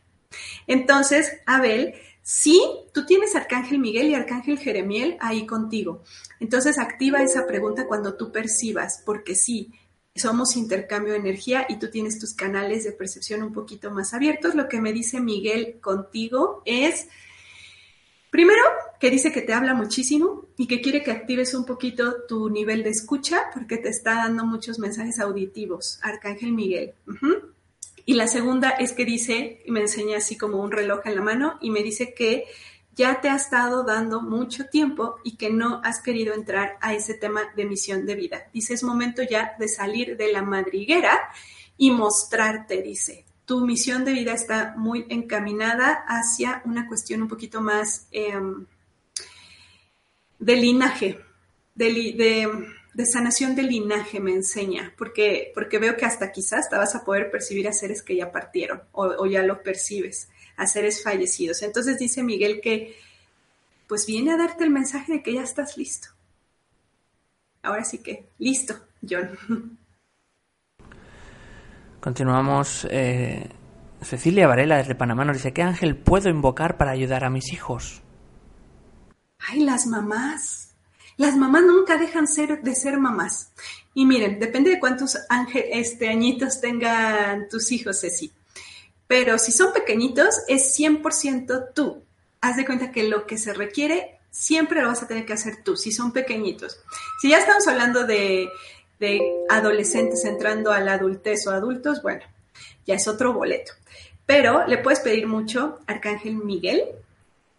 Entonces, 0.67 1.39
Abel, 1.47 1.95
sí, 2.29 2.61
tú 2.93 3.07
tienes 3.07 3.35
Arcángel 3.35 3.79
Miguel 3.79 4.09
y 4.09 4.13
Arcángel 4.13 4.59
Jeremiel 4.59 5.17
ahí 5.19 5.47
contigo. 5.47 6.03
Entonces, 6.39 6.77
activa 6.77 7.23
esa 7.23 7.47
pregunta 7.47 7.87
cuando 7.87 8.13
tú 8.13 8.31
percibas, 8.31 9.01
porque 9.03 9.33
sí, 9.33 9.73
somos 10.15 10.55
intercambio 10.55 11.13
de 11.13 11.19
energía 11.19 11.65
y 11.67 11.79
tú 11.79 11.89
tienes 11.89 12.19
tus 12.19 12.35
canales 12.35 12.83
de 12.83 12.91
percepción 12.91 13.41
un 13.41 13.51
poquito 13.51 13.89
más 13.89 14.13
abiertos. 14.13 14.53
Lo 14.53 14.67
que 14.69 14.79
me 14.79 14.93
dice 14.93 15.19
Miguel 15.19 15.79
contigo 15.81 16.61
es 16.65 17.07
Primero, 18.29 18.61
que 18.99 19.09
dice 19.09 19.31
que 19.31 19.41
te 19.41 19.53
habla 19.53 19.73
muchísimo 19.73 20.45
y 20.55 20.67
que 20.67 20.81
quiere 20.81 21.01
que 21.01 21.09
actives 21.09 21.55
un 21.55 21.65
poquito 21.65 22.27
tu 22.27 22.51
nivel 22.51 22.83
de 22.83 22.91
escucha 22.91 23.45
porque 23.51 23.77
te 23.77 23.89
está 23.89 24.13
dando 24.15 24.45
muchos 24.45 24.77
mensajes 24.77 25.19
auditivos, 25.19 25.97
Arcángel 26.03 26.51
Miguel. 26.51 26.93
Y 28.09 28.15
la 28.15 28.27
segunda 28.27 28.71
es 28.71 28.93
que 28.93 29.05
dice, 29.05 29.61
me 29.67 29.81
enseña 29.81 30.17
así 30.17 30.35
como 30.35 30.63
un 30.63 30.71
reloj 30.71 31.01
en 31.05 31.15
la 31.15 31.21
mano 31.21 31.59
y 31.61 31.69
me 31.69 31.83
dice 31.83 32.15
que 32.15 32.45
ya 32.95 33.21
te 33.21 33.29
ha 33.29 33.35
estado 33.35 33.83
dando 33.83 34.19
mucho 34.19 34.65
tiempo 34.65 35.17
y 35.23 35.37
que 35.37 35.51
no 35.51 35.79
has 35.83 36.01
querido 36.01 36.33
entrar 36.33 36.79
a 36.81 36.95
ese 36.95 37.13
tema 37.13 37.41
de 37.55 37.65
misión 37.65 38.07
de 38.07 38.15
vida. 38.15 38.47
Dice, 38.51 38.73
es 38.73 38.81
momento 38.81 39.21
ya 39.21 39.55
de 39.59 39.67
salir 39.67 40.17
de 40.17 40.33
la 40.33 40.41
madriguera 40.41 41.19
y 41.77 41.91
mostrarte, 41.91 42.81
dice, 42.81 43.25
tu 43.45 43.63
misión 43.63 44.03
de 44.05 44.13
vida 44.13 44.33
está 44.33 44.73
muy 44.75 45.05
encaminada 45.09 46.03
hacia 46.07 46.63
una 46.65 46.87
cuestión 46.87 47.21
un 47.21 47.27
poquito 47.27 47.61
más 47.61 48.07
eh, 48.11 48.33
de 50.39 50.55
linaje, 50.55 51.19
de, 51.75 52.73
de, 52.99 53.05
sanación 53.05 53.55
de 53.55 53.63
linaje 53.63 54.19
me 54.19 54.33
enseña, 54.33 54.93
porque, 54.97 55.51
porque 55.53 55.79
veo 55.79 55.95
que 55.95 56.05
hasta 56.05 56.31
quizás 56.31 56.69
te 56.69 56.75
vas 56.75 56.95
a 56.95 57.03
poder 57.03 57.31
percibir 57.31 57.67
a 57.67 57.73
seres 57.73 58.03
que 58.03 58.15
ya 58.15 58.31
partieron 58.31 58.83
o, 58.91 59.05
o 59.05 59.25
ya 59.25 59.43
lo 59.43 59.63
percibes, 59.63 60.29
a 60.57 60.67
seres 60.67 61.01
fallecidos. 61.03 61.61
Entonces 61.61 61.97
dice 61.97 62.23
Miguel 62.23 62.61
que 62.61 62.95
pues 63.87 64.05
viene 64.05 64.31
a 64.31 64.37
darte 64.37 64.63
el 64.63 64.69
mensaje 64.69 65.13
de 65.13 65.23
que 65.23 65.33
ya 65.33 65.41
estás 65.41 65.77
listo. 65.77 66.09
Ahora 67.63 67.83
sí 67.83 67.97
que, 67.99 68.27
listo, 68.37 68.75
John. 69.07 69.37
Continuamos. 71.99 72.87
Eh, 72.89 73.49
Cecilia 74.01 74.47
Varela 74.47 74.77
desde 74.77 74.95
Panamá 74.95 75.25
nos 75.25 75.37
dice, 75.37 75.53
¿qué 75.53 75.61
ángel 75.61 75.97
puedo 75.97 76.29
invocar 76.29 76.77
para 76.77 76.91
ayudar 76.91 77.25
a 77.25 77.29
mis 77.29 77.51
hijos? 77.51 78.01
Ay, 79.39 79.61
las 79.61 79.87
mamás. 79.87 80.68
Las 81.19 81.37
mamás 81.37 81.61
nunca 81.61 81.97
dejan 81.97 82.27
ser, 82.27 82.63
de 82.63 82.73
ser 82.73 82.97
mamás. 82.97 83.51
Y 83.93 84.07
miren, 84.07 84.39
depende 84.39 84.71
de 84.71 84.79
cuántos 84.79 85.19
ángel, 85.29 85.65
este, 85.71 86.09
añitos 86.09 86.61
tengan 86.61 87.47
tus 87.47 87.71
hijos, 87.71 88.01
Ceci. 88.01 88.31
Pero 89.05 89.37
si 89.37 89.51
son 89.51 89.71
pequeñitos, 89.71 90.29
es 90.47 90.75
100% 90.79 91.73
tú. 91.75 92.01
Haz 92.41 92.57
de 92.57 92.65
cuenta 92.65 92.91
que 92.91 93.03
lo 93.03 93.27
que 93.27 93.37
se 93.37 93.53
requiere 93.53 94.17
siempre 94.31 94.81
lo 94.81 94.87
vas 94.87 95.03
a 95.03 95.07
tener 95.07 95.27
que 95.27 95.33
hacer 95.33 95.63
tú, 95.63 95.77
si 95.77 95.91
son 95.91 96.11
pequeñitos. 96.11 96.79
Si 97.21 97.29
ya 97.29 97.37
estamos 97.37 97.67
hablando 97.67 98.07
de 98.07 98.49
de 98.99 99.21
adolescentes 99.47 100.25
entrando 100.25 100.71
a 100.71 100.79
la 100.79 100.93
adultez 100.93 101.47
o 101.47 101.51
adultos, 101.51 102.01
bueno, 102.01 102.21
ya 102.85 102.95
es 102.95 103.07
otro 103.07 103.33
boleto. 103.33 103.71
Pero 104.25 104.67
le 104.67 104.77
puedes 104.77 104.99
pedir 104.99 105.25
mucho 105.25 105.79
Arcángel 105.87 106.35
Miguel 106.35 106.83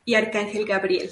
y 0.04 0.14
Arcángel 0.14 0.66
Gabriel. 0.66 1.11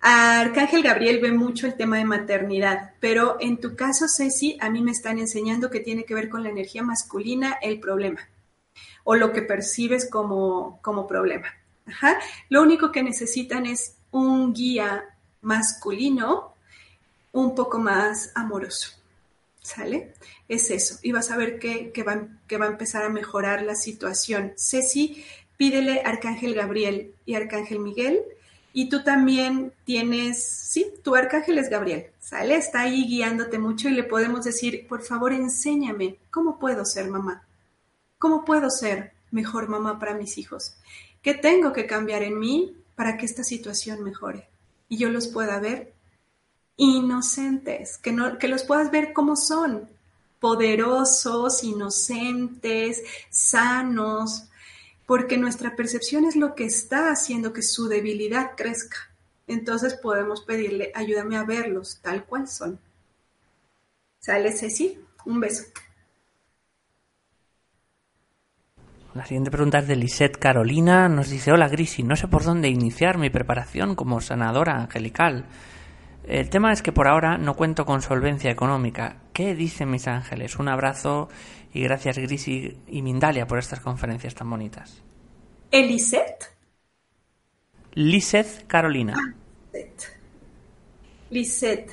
A 0.00 0.40
Arcángel 0.40 0.82
Gabriel 0.82 1.20
ve 1.20 1.32
mucho 1.32 1.66
el 1.66 1.74
tema 1.74 1.98
de 1.98 2.04
maternidad, 2.04 2.92
pero 3.00 3.36
en 3.40 3.58
tu 3.58 3.74
caso, 3.74 4.06
Ceci, 4.08 4.56
a 4.60 4.70
mí 4.70 4.82
me 4.82 4.90
están 4.90 5.18
enseñando 5.18 5.70
que 5.70 5.80
tiene 5.80 6.04
que 6.04 6.14
ver 6.14 6.28
con 6.28 6.42
la 6.42 6.50
energía 6.50 6.82
masculina 6.82 7.56
el 7.62 7.80
problema 7.80 8.20
o 9.04 9.14
lo 9.14 9.32
que 9.32 9.42
percibes 9.42 10.10
como, 10.10 10.80
como 10.82 11.06
problema. 11.06 11.46
Ajá. 11.86 12.18
Lo 12.48 12.62
único 12.62 12.90
que 12.90 13.02
necesitan 13.02 13.64
es 13.64 13.96
un 14.10 14.52
guía 14.52 15.04
masculino 15.42 16.54
un 17.32 17.54
poco 17.54 17.78
más 17.78 18.32
amoroso. 18.34 18.90
¿Sale? 19.62 20.14
Es 20.48 20.70
eso. 20.70 20.98
Y 21.02 21.12
vas 21.12 21.30
a 21.30 21.36
ver 21.36 21.58
que, 21.58 21.92
que, 21.92 22.02
va, 22.02 22.26
que 22.46 22.58
va 22.58 22.66
a 22.66 22.70
empezar 22.70 23.04
a 23.04 23.08
mejorar 23.08 23.62
la 23.62 23.74
situación. 23.74 24.52
Ceci, 24.56 25.24
pídele 25.56 26.02
Arcángel 26.04 26.54
Gabriel 26.54 27.14
y 27.24 27.34
Arcángel 27.34 27.78
Miguel 27.78 28.22
Y 28.78 28.90
tú 28.90 29.02
también 29.02 29.72
tienes, 29.86 30.46
sí, 30.46 30.92
tu 31.02 31.14
arcángel 31.14 31.56
es 31.56 31.70
Gabriel, 31.70 32.08
¿sale? 32.20 32.56
Está 32.56 32.82
ahí 32.82 33.06
guiándote 33.06 33.58
mucho 33.58 33.88
y 33.88 33.92
le 33.92 34.04
podemos 34.04 34.44
decir, 34.44 34.86
por 34.86 35.00
favor, 35.00 35.32
enséñame 35.32 36.18
cómo 36.30 36.58
puedo 36.58 36.84
ser 36.84 37.08
mamá. 37.08 37.42
¿Cómo 38.18 38.44
puedo 38.44 38.68
ser 38.68 39.14
mejor 39.30 39.70
mamá 39.70 39.98
para 39.98 40.12
mis 40.12 40.36
hijos? 40.36 40.74
¿Qué 41.22 41.32
tengo 41.32 41.72
que 41.72 41.86
cambiar 41.86 42.22
en 42.22 42.38
mí 42.38 42.76
para 42.96 43.16
que 43.16 43.24
esta 43.24 43.44
situación 43.44 44.04
mejore? 44.04 44.46
Y 44.90 44.98
yo 44.98 45.08
los 45.08 45.28
pueda 45.28 45.58
ver 45.58 45.94
inocentes, 46.76 47.96
que, 47.96 48.12
no, 48.12 48.36
que 48.36 48.46
los 48.46 48.62
puedas 48.62 48.90
ver 48.90 49.14
como 49.14 49.36
son, 49.36 49.88
poderosos, 50.38 51.64
inocentes, 51.64 53.02
sanos, 53.30 54.50
porque 55.06 55.38
nuestra 55.38 55.76
percepción 55.76 56.24
es 56.24 56.36
lo 56.36 56.54
que 56.54 56.64
está 56.64 57.10
haciendo 57.10 57.52
que 57.52 57.62
su 57.62 57.88
debilidad 57.88 58.52
crezca. 58.56 58.96
Entonces 59.46 59.94
podemos 59.94 60.42
pedirle, 60.42 60.90
ayúdame 60.94 61.36
a 61.36 61.44
verlos 61.44 62.00
tal 62.02 62.24
cual 62.24 62.48
son. 62.48 62.80
¿Sale, 64.18 64.52
Ceci? 64.52 64.98
Un 65.24 65.40
beso. 65.40 65.64
La 69.14 69.24
siguiente 69.24 69.50
pregunta 69.50 69.78
es 69.78 69.88
de 69.88 69.96
Lisette 69.96 70.36
Carolina. 70.36 71.08
Nos 71.08 71.30
dice, 71.30 71.52
hola 71.52 71.68
Grisi, 71.68 72.02
no 72.02 72.16
sé 72.16 72.28
por 72.28 72.44
dónde 72.44 72.68
iniciar 72.68 73.16
mi 73.16 73.30
preparación 73.30 73.94
como 73.94 74.20
sanadora 74.20 74.76
angelical. 74.76 75.46
El 76.26 76.50
tema 76.50 76.72
es 76.72 76.82
que 76.82 76.92
por 76.92 77.06
ahora 77.06 77.38
no 77.38 77.54
cuento 77.54 77.86
con 77.86 78.02
solvencia 78.02 78.50
económica. 78.50 79.22
¿Qué 79.32 79.54
dicen 79.54 79.90
mis 79.90 80.08
ángeles? 80.08 80.58
Un 80.58 80.68
abrazo 80.68 81.28
y 81.76 81.82
gracias 81.82 82.16
Grisi 82.16 82.74
y 82.88 83.02
Mindalia 83.02 83.46
por 83.46 83.58
estas 83.58 83.80
conferencias 83.80 84.34
tan 84.34 84.48
bonitas. 84.48 85.02
¿Elisette? 85.70 86.46
Lisette 87.92 88.66
Carolina. 88.66 89.14
Ah, 89.14 89.34
Lisette. 89.74 90.04
Lisette. 91.28 91.92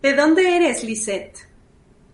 ¿De 0.00 0.14
dónde 0.14 0.56
eres, 0.56 0.82
Lisette? 0.84 1.38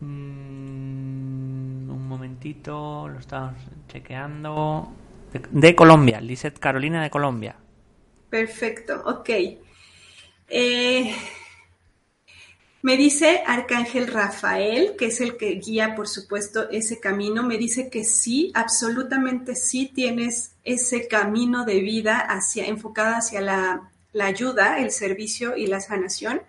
Mm, 0.00 1.90
un 1.90 2.08
momentito, 2.08 3.06
lo 3.08 3.20
estamos 3.20 3.54
chequeando. 3.86 4.92
De, 5.32 5.42
de 5.48 5.76
Colombia, 5.76 6.20
Lisette 6.20 6.58
Carolina 6.58 7.04
de 7.04 7.10
Colombia. 7.10 7.54
Perfecto, 8.28 9.00
ok. 9.06 9.30
Eh, 10.48 11.14
me 12.82 12.96
dice 12.96 13.42
Arcángel 13.46 14.06
Rafael, 14.06 14.94
que 14.96 15.06
es 15.06 15.20
el 15.20 15.36
que 15.36 15.50
guía, 15.52 15.94
por 15.94 16.08
supuesto, 16.08 16.70
ese 16.70 16.98
camino, 16.98 17.42
me 17.42 17.58
dice 17.58 17.90
que 17.90 18.04
sí, 18.04 18.50
absolutamente 18.54 19.54
sí 19.54 19.90
tienes 19.94 20.52
ese 20.64 21.06
camino 21.06 21.64
de 21.64 21.80
vida 21.80 22.18
hacia, 22.18 22.66
enfocada 22.66 23.18
hacia 23.18 23.42
la, 23.42 23.90
la 24.12 24.26
ayuda, 24.26 24.78
el 24.78 24.90
servicio 24.90 25.56
y 25.56 25.66
la 25.66 25.80
sanación, 25.80 26.42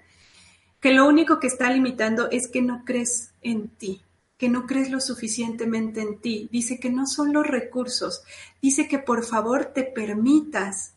que 0.79 0.93
lo 0.93 1.07
único 1.07 1.39
que 1.39 1.47
está 1.47 1.69
limitando 1.69 2.29
es 2.31 2.47
que 2.47 2.61
no 2.61 2.83
crees 2.85 3.33
en 3.41 3.67
ti, 3.67 4.01
que 4.37 4.49
no 4.49 4.65
crees 4.65 4.89
lo 4.89 4.99
suficientemente 4.99 6.01
en 6.01 6.19
ti. 6.19 6.49
Dice 6.51 6.79
que 6.79 6.89
no 6.89 7.05
son 7.05 7.33
los 7.33 7.45
recursos, 7.45 8.23
dice 8.61 8.87
que 8.87 8.99
por 8.99 9.25
favor 9.25 9.65
te 9.65 9.83
permitas. 9.83 10.93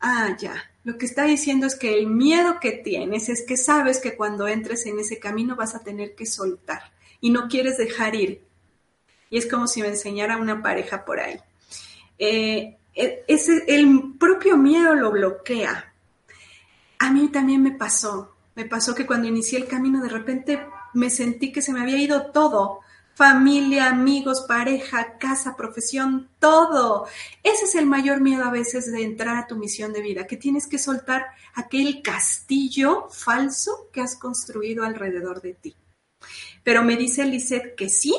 Ah, 0.00 0.36
ya, 0.38 0.54
lo 0.86 0.98
que 0.98 1.06
está 1.06 1.24
diciendo 1.24 1.66
es 1.66 1.74
que 1.74 1.98
el 1.98 2.06
miedo 2.06 2.60
que 2.60 2.70
tienes 2.70 3.28
es 3.28 3.42
que 3.44 3.56
sabes 3.56 3.98
que 3.98 4.14
cuando 4.14 4.46
entres 4.46 4.86
en 4.86 5.00
ese 5.00 5.18
camino 5.18 5.56
vas 5.56 5.74
a 5.74 5.82
tener 5.82 6.14
que 6.14 6.26
soltar 6.26 6.92
y 7.20 7.30
no 7.30 7.48
quieres 7.48 7.76
dejar 7.76 8.14
ir. 8.14 8.44
Y 9.28 9.36
es 9.36 9.46
como 9.50 9.66
si 9.66 9.82
me 9.82 9.88
enseñara 9.88 10.36
una 10.36 10.62
pareja 10.62 11.04
por 11.04 11.18
ahí. 11.18 11.40
Eh, 12.20 12.76
ese, 12.94 13.64
el 13.66 14.14
propio 14.16 14.56
miedo 14.56 14.94
lo 14.94 15.10
bloquea. 15.10 15.92
A 17.00 17.10
mí 17.10 17.32
también 17.32 17.64
me 17.64 17.72
pasó. 17.72 18.36
Me 18.54 18.64
pasó 18.64 18.94
que 18.94 19.06
cuando 19.06 19.26
inicié 19.26 19.58
el 19.58 19.66
camino 19.66 20.00
de 20.00 20.08
repente 20.08 20.64
me 20.94 21.10
sentí 21.10 21.50
que 21.50 21.62
se 21.62 21.72
me 21.72 21.80
había 21.80 21.98
ido 21.98 22.30
todo 22.30 22.78
familia, 23.16 23.88
amigos, 23.88 24.44
pareja, 24.46 25.16
casa, 25.16 25.56
profesión, 25.56 26.28
todo. 26.38 27.06
Ese 27.42 27.64
es 27.64 27.74
el 27.74 27.86
mayor 27.86 28.20
miedo 28.20 28.44
a 28.44 28.50
veces 28.50 28.92
de 28.92 29.02
entrar 29.02 29.38
a 29.38 29.46
tu 29.46 29.56
misión 29.56 29.94
de 29.94 30.02
vida, 30.02 30.26
que 30.26 30.36
tienes 30.36 30.66
que 30.66 30.78
soltar 30.78 31.28
aquel 31.54 32.02
castillo 32.02 33.08
falso 33.10 33.88
que 33.90 34.02
has 34.02 34.16
construido 34.16 34.84
alrededor 34.84 35.40
de 35.40 35.54
ti. 35.54 35.74
Pero 36.62 36.84
me 36.84 36.96
dice 36.96 37.24
Lisette 37.24 37.74
que 37.74 37.88
sí 37.88 38.14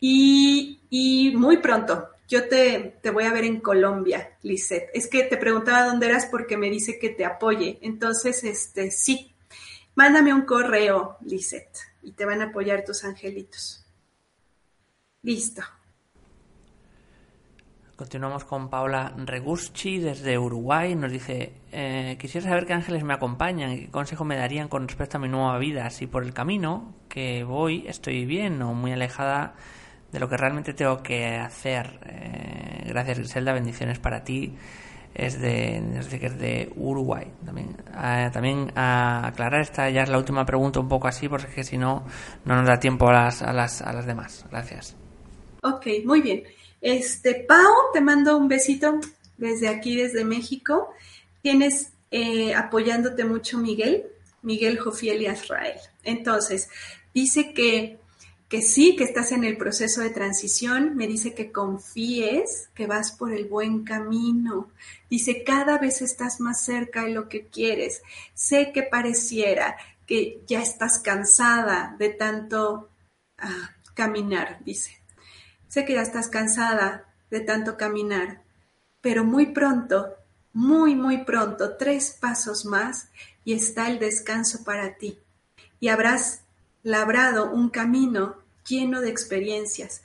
y, 0.00 0.80
y 0.90 1.36
muy 1.36 1.58
pronto. 1.58 2.08
Yo 2.26 2.48
te, 2.48 2.96
te, 3.00 3.10
voy 3.10 3.24
a 3.24 3.32
ver 3.32 3.44
en 3.44 3.60
Colombia, 3.60 4.36
Lisette. 4.42 4.90
Es 4.94 5.06
que 5.06 5.22
te 5.22 5.36
preguntaba 5.36 5.84
dónde 5.84 6.06
eras 6.06 6.26
porque 6.26 6.56
me 6.56 6.70
dice 6.70 6.98
que 6.98 7.10
te 7.10 7.24
apoye. 7.24 7.78
Entonces, 7.82 8.42
este, 8.42 8.90
sí. 8.90 9.32
Mándame 9.94 10.34
un 10.34 10.42
correo, 10.42 11.18
Lisette, 11.20 11.78
y 12.02 12.12
te 12.12 12.24
van 12.24 12.40
a 12.40 12.46
apoyar 12.46 12.84
tus 12.84 13.04
angelitos. 13.04 13.83
Listo. 15.24 15.62
Continuamos 17.96 18.44
con 18.44 18.68
Paula 18.68 19.14
Reguschi 19.16 19.98
desde 19.98 20.38
Uruguay. 20.38 20.94
Nos 20.94 21.10
dice, 21.10 21.54
eh, 21.72 22.18
quisiera 22.20 22.48
saber 22.48 22.66
qué 22.66 22.74
ángeles 22.74 23.04
me 23.04 23.14
acompañan 23.14 23.72
y 23.72 23.78
qué 23.86 23.90
consejo 23.90 24.24
me 24.26 24.36
darían 24.36 24.68
con 24.68 24.86
respecto 24.86 25.16
a 25.16 25.20
mi 25.20 25.28
nueva 25.28 25.56
vida. 25.58 25.88
Si 25.88 26.06
por 26.06 26.24
el 26.24 26.34
camino 26.34 26.92
que 27.08 27.42
voy 27.42 27.86
estoy 27.86 28.26
bien 28.26 28.60
o 28.60 28.74
muy 28.74 28.92
alejada 28.92 29.54
de 30.12 30.20
lo 30.20 30.28
que 30.28 30.36
realmente 30.36 30.74
tengo 30.74 31.02
que 31.02 31.36
hacer. 31.36 32.00
Eh, 32.04 32.84
gracias 32.88 33.18
Griselda, 33.18 33.54
bendiciones 33.54 33.98
para 34.00 34.24
ti. 34.24 34.54
Es 35.14 35.40
de, 35.40 35.78
es 35.96 36.38
de, 36.38 36.70
Uruguay. 36.76 37.32
También, 37.46 37.76
eh, 37.96 38.28
también 38.30 38.72
a 38.76 39.28
aclarar, 39.28 39.60
esta 39.62 39.88
ya 39.88 40.02
es 40.02 40.10
la 40.10 40.18
última 40.18 40.44
pregunta 40.44 40.80
un 40.80 40.88
poco 40.88 41.08
así, 41.08 41.28
porque 41.28 41.64
si 41.64 41.78
no, 41.78 42.04
no 42.44 42.56
nos 42.56 42.66
da 42.66 42.78
tiempo 42.78 43.08
a 43.08 43.12
las, 43.12 43.40
a 43.40 43.52
las, 43.52 43.80
a 43.80 43.92
las 43.92 44.04
demás. 44.04 44.44
Gracias. 44.50 45.03
Ok, 45.64 45.86
muy 46.04 46.20
bien. 46.20 46.44
Este, 46.82 47.36
Pau, 47.36 47.90
te 47.94 48.02
mando 48.02 48.36
un 48.36 48.48
besito 48.48 49.00
desde 49.38 49.68
aquí, 49.68 49.96
desde 49.96 50.22
México. 50.22 50.90
Tienes 51.40 51.92
eh, 52.10 52.54
apoyándote 52.54 53.24
mucho 53.24 53.56
Miguel, 53.56 54.04
Miguel 54.42 54.78
Jofiel 54.78 55.22
y 55.22 55.26
Azrael. 55.26 55.78
Entonces, 56.02 56.68
dice 57.14 57.54
que, 57.54 57.98
que 58.50 58.60
sí, 58.60 58.94
que 58.94 59.04
estás 59.04 59.32
en 59.32 59.42
el 59.42 59.56
proceso 59.56 60.02
de 60.02 60.10
transición. 60.10 60.96
Me 60.96 61.06
dice 61.06 61.32
que 61.32 61.50
confíes, 61.50 62.68
que 62.74 62.86
vas 62.86 63.12
por 63.12 63.32
el 63.32 63.46
buen 63.46 63.84
camino. 63.84 64.68
Dice, 65.08 65.44
cada 65.44 65.78
vez 65.78 66.02
estás 66.02 66.40
más 66.40 66.62
cerca 66.62 67.04
de 67.04 67.12
lo 67.12 67.30
que 67.30 67.46
quieres. 67.46 68.02
Sé 68.34 68.70
que 68.70 68.82
pareciera 68.82 69.78
que 70.06 70.42
ya 70.46 70.60
estás 70.60 70.98
cansada 70.98 71.96
de 71.98 72.10
tanto 72.10 72.90
ah, 73.38 73.70
caminar, 73.94 74.58
dice 74.62 75.03
Sé 75.74 75.84
que 75.84 75.94
ya 75.94 76.02
estás 76.02 76.28
cansada 76.28 77.12
de 77.30 77.40
tanto 77.40 77.76
caminar, 77.76 78.44
pero 79.00 79.24
muy 79.24 79.46
pronto, 79.46 80.14
muy, 80.52 80.94
muy 80.94 81.24
pronto, 81.24 81.76
tres 81.76 82.16
pasos 82.20 82.64
más 82.64 83.08
y 83.44 83.54
está 83.54 83.90
el 83.90 83.98
descanso 83.98 84.62
para 84.62 84.94
ti. 84.94 85.18
Y 85.80 85.88
habrás 85.88 86.42
labrado 86.84 87.50
un 87.50 87.70
camino 87.70 88.36
lleno 88.64 89.00
de 89.00 89.10
experiencias. 89.10 90.04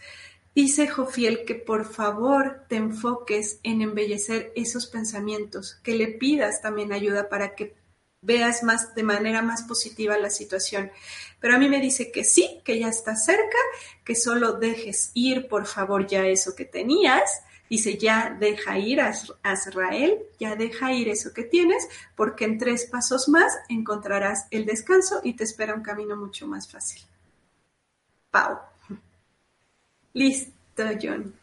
Dice 0.55 0.87
Jofiel 0.87 1.45
que 1.45 1.53
por 1.53 1.85
favor 1.85 2.63
te 2.67 2.77
enfoques 2.77 3.59
en 3.61 3.83
embellecer 3.83 4.51
esos 4.55 4.87
pensamientos, 4.87 5.75
que 5.83 5.93
le 5.93 6.07
pidas 6.07 6.63
también 6.63 6.93
ayuda 6.93 7.29
para 7.29 7.53
que 7.53 7.75
veas 8.21 8.63
más 8.63 8.93
de 8.95 9.03
manera 9.03 9.41
más 9.41 9.63
positiva 9.63 10.17
la 10.17 10.29
situación. 10.29 10.91
Pero 11.39 11.55
a 11.55 11.59
mí 11.59 11.69
me 11.69 11.79
dice 11.79 12.11
que 12.11 12.23
sí, 12.23 12.59
que 12.63 12.79
ya 12.79 12.89
está 12.89 13.15
cerca, 13.15 13.57
que 14.03 14.15
solo 14.15 14.53
dejes 14.53 15.11
ir, 15.13 15.47
por 15.47 15.65
favor, 15.65 16.05
ya 16.05 16.25
eso 16.25 16.55
que 16.55 16.65
tenías. 16.65 17.43
Dice, 17.69 17.97
ya 17.97 18.35
deja 18.39 18.79
ir 18.79 18.99
a 18.99 19.13
Israel, 19.53 20.17
ya 20.39 20.55
deja 20.55 20.91
ir 20.91 21.07
eso 21.07 21.33
que 21.33 21.43
tienes, 21.43 21.87
porque 22.15 22.45
en 22.45 22.57
tres 22.57 22.87
pasos 22.87 23.29
más 23.29 23.53
encontrarás 23.69 24.47
el 24.49 24.65
descanso 24.65 25.21
y 25.23 25.33
te 25.33 25.43
espera 25.43 25.75
un 25.75 25.83
camino 25.83 26.15
mucho 26.15 26.47
más 26.47 26.69
fácil. 26.69 27.03
Pau. 28.31 28.57
Listo, 30.13 30.83
John. 30.99 31.33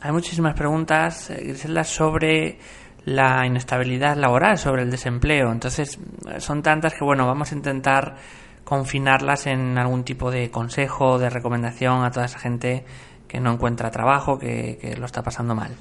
Hay 0.00 0.12
muchísimas 0.12 0.54
preguntas, 0.54 1.30
eh, 1.30 1.42
Griselda, 1.42 1.82
sobre 1.82 2.58
la 3.04 3.46
inestabilidad 3.46 4.16
laboral, 4.16 4.58
sobre 4.58 4.82
el 4.82 4.90
desempleo. 4.90 5.52
Entonces, 5.52 5.98
son 6.38 6.62
tantas 6.62 6.94
que, 6.94 7.04
bueno, 7.04 7.26
vamos 7.26 7.52
a 7.52 7.54
intentar 7.54 8.16
confinarlas 8.64 9.46
en 9.46 9.76
algún 9.76 10.04
tipo 10.04 10.30
de 10.30 10.50
consejo, 10.50 11.18
de 11.18 11.30
recomendación 11.30 12.02
a 12.02 12.10
toda 12.10 12.26
esa 12.26 12.38
gente 12.38 12.84
que 13.28 13.40
no 13.40 13.52
encuentra 13.52 13.90
trabajo, 13.90 14.38
que, 14.38 14.78
que 14.80 14.96
lo 14.96 15.06
está 15.06 15.22
pasando 15.22 15.54
mal. 15.54 15.76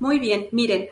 Muy 0.00 0.18
bien, 0.18 0.48
miren, 0.52 0.88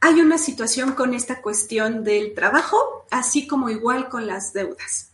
hay 0.00 0.20
una 0.20 0.38
situación 0.38 0.92
con 0.92 1.12
esta 1.12 1.42
cuestión 1.42 2.04
del 2.04 2.34
trabajo, 2.34 3.06
así 3.10 3.46
como 3.46 3.68
igual 3.68 4.08
con 4.08 4.26
las 4.26 4.52
deudas. 4.52 5.10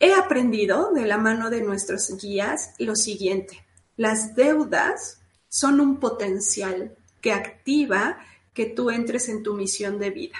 He 0.00 0.14
aprendido 0.14 0.92
de 0.92 1.06
la 1.06 1.18
mano 1.18 1.50
de 1.50 1.62
nuestros 1.62 2.16
guías 2.20 2.74
lo 2.78 2.96
siguiente, 2.96 3.64
las 3.96 4.34
deudas 4.34 5.20
son 5.48 5.80
un 5.80 5.98
potencial 5.98 6.96
que 7.24 7.32
activa 7.32 8.18
que 8.52 8.66
tú 8.66 8.90
entres 8.90 9.30
en 9.30 9.42
tu 9.42 9.54
misión 9.54 9.98
de 9.98 10.10
vida. 10.10 10.36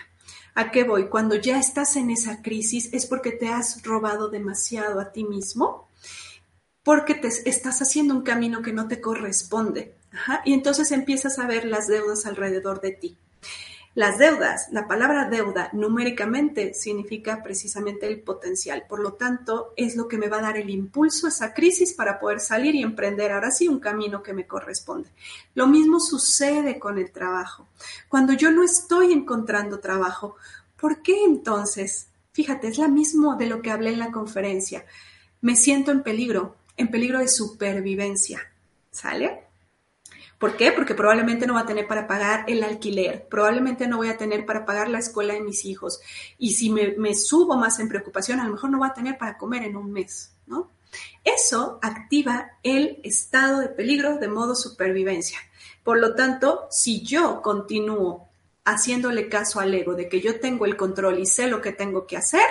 ¿A 0.54 0.70
qué 0.70 0.84
voy? 0.84 1.08
Cuando 1.08 1.34
ya 1.34 1.58
estás 1.58 1.96
en 1.96 2.10
esa 2.10 2.42
crisis 2.42 2.90
es 2.92 3.06
porque 3.06 3.32
te 3.32 3.48
has 3.48 3.82
robado 3.84 4.28
demasiado 4.28 5.00
a 5.00 5.10
ti 5.10 5.24
mismo, 5.24 5.88
porque 6.82 7.14
te 7.14 7.28
estás 7.28 7.80
haciendo 7.80 8.12
un 8.14 8.20
camino 8.20 8.60
que 8.60 8.74
no 8.74 8.86
te 8.86 9.00
corresponde. 9.00 9.94
y 10.44 10.52
entonces 10.52 10.92
empiezas 10.92 11.38
a 11.38 11.46
ver 11.46 11.64
las 11.64 11.86
deudas 11.86 12.26
alrededor 12.26 12.82
de 12.82 12.90
ti. 12.92 13.16
Las 13.94 14.18
deudas, 14.18 14.66
la 14.72 14.88
palabra 14.88 15.28
deuda 15.30 15.70
numéricamente 15.72 16.74
significa 16.74 17.44
precisamente 17.44 18.08
el 18.08 18.20
potencial, 18.20 18.86
por 18.88 18.98
lo 18.98 19.12
tanto 19.12 19.72
es 19.76 19.94
lo 19.94 20.08
que 20.08 20.18
me 20.18 20.28
va 20.28 20.38
a 20.38 20.42
dar 20.42 20.56
el 20.56 20.68
impulso 20.68 21.26
a 21.26 21.28
esa 21.28 21.54
crisis 21.54 21.92
para 21.92 22.18
poder 22.18 22.40
salir 22.40 22.74
y 22.74 22.82
emprender 22.82 23.30
ahora 23.30 23.52
sí 23.52 23.68
un 23.68 23.78
camino 23.78 24.20
que 24.20 24.32
me 24.32 24.48
corresponde. 24.48 25.10
Lo 25.54 25.68
mismo 25.68 26.00
sucede 26.00 26.80
con 26.80 26.98
el 26.98 27.12
trabajo. 27.12 27.68
Cuando 28.08 28.32
yo 28.32 28.50
no 28.50 28.64
estoy 28.64 29.12
encontrando 29.12 29.78
trabajo, 29.78 30.34
¿por 30.76 31.00
qué 31.00 31.22
entonces? 31.22 32.08
Fíjate, 32.32 32.66
es 32.66 32.78
la 32.78 32.88
mismo 32.88 33.36
de 33.36 33.46
lo 33.46 33.62
que 33.62 33.70
hablé 33.70 33.90
en 33.90 34.00
la 34.00 34.10
conferencia. 34.10 34.84
Me 35.40 35.54
siento 35.54 35.92
en 35.92 36.02
peligro, 36.02 36.56
en 36.76 36.90
peligro 36.90 37.20
de 37.20 37.28
supervivencia. 37.28 38.40
¿Sale? 38.90 39.43
¿Por 40.38 40.56
qué? 40.56 40.72
Porque 40.72 40.94
probablemente 40.94 41.46
no 41.46 41.54
va 41.54 41.60
a 41.60 41.66
tener 41.66 41.86
para 41.86 42.06
pagar 42.06 42.44
el 42.48 42.62
alquiler, 42.62 43.26
probablemente 43.28 43.86
no 43.86 43.98
voy 43.98 44.08
a 44.08 44.16
tener 44.16 44.44
para 44.44 44.66
pagar 44.66 44.88
la 44.88 44.98
escuela 44.98 45.34
de 45.34 45.40
mis 45.40 45.64
hijos. 45.64 46.00
Y 46.38 46.54
si 46.54 46.70
me, 46.70 47.14
subo 47.14 47.56
más 47.56 47.78
en 47.78 47.88
preocupación, 47.88 48.40
a 48.40 48.44
lo 48.44 48.52
mejor 48.52 48.70
no 48.70 48.80
va 48.80 48.88
a 48.88 48.94
tener 48.94 49.16
para 49.16 49.38
comer 49.38 49.62
en 49.62 49.76
un 49.76 49.92
mes, 49.92 50.32
¿no? 50.46 50.70
Eso 51.24 51.78
activa 51.82 52.52
el 52.62 53.00
estado 53.02 53.60
de 53.60 53.68
peligro 53.68 54.18
de 54.18 54.28
modo 54.28 54.54
supervivencia. 54.54 55.38
Por 55.82 55.98
lo 55.98 56.14
tanto, 56.14 56.66
si 56.70 57.02
yo 57.02 57.42
continúo 57.42 58.28
haciéndole 58.64 59.28
caso 59.28 59.60
al 59.60 59.74
ego 59.74 59.94
de 59.94 60.08
que 60.08 60.20
yo 60.20 60.40
tengo 60.40 60.64
el 60.64 60.76
control 60.76 61.18
y 61.18 61.26
sé 61.26 61.48
lo 61.48 61.60
que 61.60 61.72
tengo 61.72 62.06
que 62.06 62.16
hacer, 62.16 62.46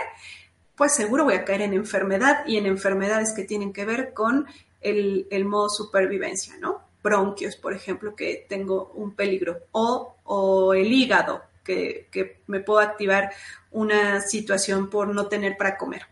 pues 0.75 0.93
seguro 0.93 1.23
voy 1.23 1.36
a 1.36 1.45
caer 1.45 1.61
en 1.61 1.73
enfermedad 1.73 2.45
y 2.45 2.57
en 2.57 2.65
enfermedades 2.65 3.34
que 3.34 3.43
tienen 3.43 3.73
que 3.73 3.86
ver 3.86 4.13
con 4.13 4.47
el, 4.81 5.27
el 5.31 5.45
modo 5.45 5.69
supervivencia, 5.69 6.57
¿no? 6.57 6.82
Bronquios, 7.04 7.58
por 7.58 7.74
ejemplo, 7.74 8.16
que 8.16 8.45
tengo 8.47 8.91
un 8.95 9.14
peligro, 9.14 9.60
o, 9.74 10.74
el 10.74 10.91
hígado, 10.91 11.43
que, 11.64 12.08
que, 12.12 12.41
me 12.47 12.62
puedo 12.62 12.80
activar 12.80 13.32
una 13.72 14.22
situación 14.22 14.89
por 14.89 15.14
no 15.14 15.28
tener 15.28 15.58
para 15.58 15.78
comer. 15.78 16.08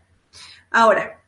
Ahora, 0.70 1.22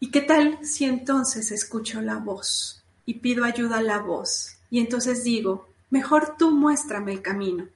¿y 0.00 0.10
qué 0.10 0.20
tal 0.20 0.64
si 0.64 0.84
entonces 0.84 1.50
escucho 1.50 2.00
la 2.00 2.16
voz 2.16 2.84
y 3.04 3.14
pido 3.14 3.44
ayuda 3.44 3.78
a 3.78 3.82
la 3.82 3.98
voz? 3.98 4.56
Y 4.70 4.80
entonces 4.80 5.24
digo, 5.24 5.68
mejor 5.90 6.36
tú 6.38 6.52
muéstrame 6.52 7.12
el 7.12 7.22
camino, 7.22 7.68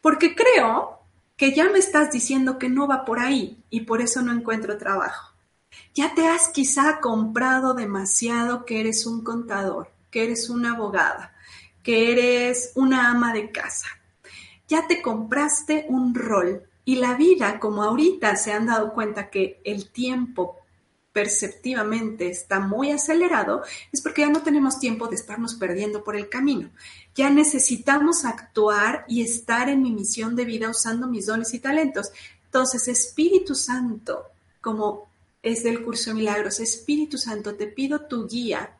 porque 0.00 0.34
creo 0.34 0.98
que 1.36 1.54
ya 1.54 1.68
me 1.68 1.78
estás 1.78 2.10
diciendo 2.10 2.58
que 2.58 2.68
no 2.68 2.88
va 2.88 3.04
por 3.04 3.20
ahí 3.20 3.62
y 3.70 3.82
por 3.82 4.00
eso 4.00 4.22
no 4.22 4.32
encuentro 4.32 4.78
trabajo. 4.78 5.32
Ya 5.94 6.14
te 6.14 6.26
has 6.26 6.48
quizá 6.48 7.00
comprado 7.00 7.74
demasiado 7.74 8.64
que 8.64 8.80
eres 8.80 9.06
un 9.06 9.22
contador 9.22 9.88
que 10.10 10.24
eres 10.24 10.50
una 10.50 10.74
abogada, 10.74 11.34
que 11.82 12.12
eres 12.12 12.72
una 12.74 13.10
ama 13.10 13.32
de 13.32 13.50
casa. 13.50 13.88
Ya 14.68 14.86
te 14.86 15.00
compraste 15.00 15.86
un 15.88 16.14
rol 16.14 16.62
y 16.84 16.96
la 16.96 17.14
vida, 17.14 17.60
como 17.60 17.82
ahorita 17.82 18.36
se 18.36 18.52
han 18.52 18.66
dado 18.66 18.92
cuenta 18.94 19.30
que 19.30 19.60
el 19.64 19.90
tiempo 19.90 20.56
perceptivamente 21.12 22.28
está 22.30 22.60
muy 22.60 22.92
acelerado, 22.92 23.62
es 23.92 24.02
porque 24.02 24.22
ya 24.22 24.30
no 24.30 24.42
tenemos 24.42 24.78
tiempo 24.78 25.08
de 25.08 25.16
estarnos 25.16 25.54
perdiendo 25.54 26.04
por 26.04 26.16
el 26.16 26.28
camino. 26.28 26.70
Ya 27.14 27.28
necesitamos 27.28 28.24
actuar 28.24 29.04
y 29.08 29.22
estar 29.22 29.68
en 29.68 29.82
mi 29.82 29.90
misión 29.90 30.36
de 30.36 30.44
vida 30.44 30.70
usando 30.70 31.08
mis 31.08 31.26
dones 31.26 31.52
y 31.54 31.58
talentos. 31.58 32.10
Entonces, 32.44 32.86
Espíritu 32.88 33.54
Santo, 33.54 34.26
como 34.60 35.10
es 35.42 35.62
del 35.64 35.84
curso 35.84 36.10
de 36.10 36.14
milagros, 36.14 36.60
Espíritu 36.60 37.18
Santo, 37.18 37.54
te 37.54 37.66
pido 37.66 38.02
tu 38.02 38.28
guía 38.28 38.77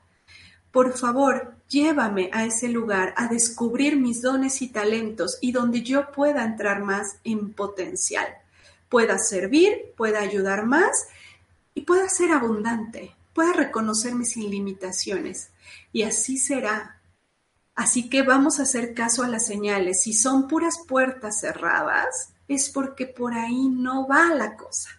por 0.70 0.96
favor, 0.96 1.54
llévame 1.68 2.30
a 2.32 2.44
ese 2.44 2.68
lugar 2.68 3.14
a 3.16 3.28
descubrir 3.28 3.96
mis 3.96 4.22
dones 4.22 4.62
y 4.62 4.68
talentos 4.68 5.38
y 5.40 5.52
donde 5.52 5.82
yo 5.82 6.10
pueda 6.12 6.44
entrar 6.44 6.82
más 6.82 7.18
en 7.24 7.52
potencial, 7.52 8.26
pueda 8.88 9.18
servir, 9.18 9.92
pueda 9.96 10.20
ayudar 10.20 10.66
más 10.66 11.08
y 11.74 11.82
pueda 11.82 12.08
ser 12.08 12.32
abundante, 12.32 13.14
pueda 13.32 13.52
reconocerme 13.52 14.24
sin 14.24 14.50
limitaciones. 14.50 15.50
Y 15.92 16.02
así 16.02 16.38
será. 16.38 17.00
Así 17.74 18.10
que 18.10 18.22
vamos 18.22 18.58
a 18.58 18.64
hacer 18.64 18.94
caso 18.94 19.22
a 19.22 19.28
las 19.28 19.46
señales. 19.46 20.02
Si 20.02 20.12
son 20.12 20.48
puras 20.48 20.80
puertas 20.88 21.40
cerradas, 21.40 22.32
es 22.48 22.70
porque 22.70 23.06
por 23.06 23.34
ahí 23.34 23.68
no 23.68 24.08
va 24.08 24.34
la 24.34 24.56
cosa. 24.56 24.90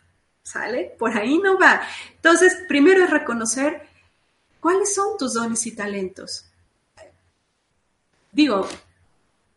¿Sale? 0.41 0.95
Por 0.97 1.17
ahí 1.17 1.37
no 1.37 1.59
va. 1.59 1.81
Entonces, 2.15 2.57
primero 2.67 3.03
es 3.03 3.09
reconocer 3.09 3.88
¿Cuáles 4.59 4.93
son 4.93 5.17
tus 5.17 5.33
dones 5.33 5.65
y 5.65 5.71
talentos? 5.71 6.45
Digo, 8.31 8.67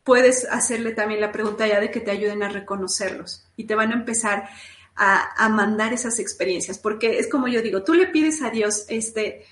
puedes 0.04 0.44
hacerle 0.44 0.92
también 0.92 1.20
la 1.20 1.32
pregunta 1.32 1.66
ya 1.66 1.80
de 1.80 1.90
que 1.90 2.00
te 2.00 2.10
ayuden 2.10 2.42
a 2.42 2.48
reconocerlos 2.48 3.44
y 3.56 3.64
te 3.64 3.74
van 3.74 3.90
a 3.92 3.96
empezar 3.96 4.48
a, 4.94 5.48
mandar 5.48 5.92
esas 5.92 6.18
experiencias, 6.18 6.78
porque 6.78 7.18
es 7.18 7.28
como 7.28 7.48
yo 7.48 7.62
digo, 7.62 7.82
tú 7.82 7.94
le 7.94 8.06
pides 8.06 8.42
a 8.42 8.50
Dios, 8.50 8.84
este, 8.88 9.44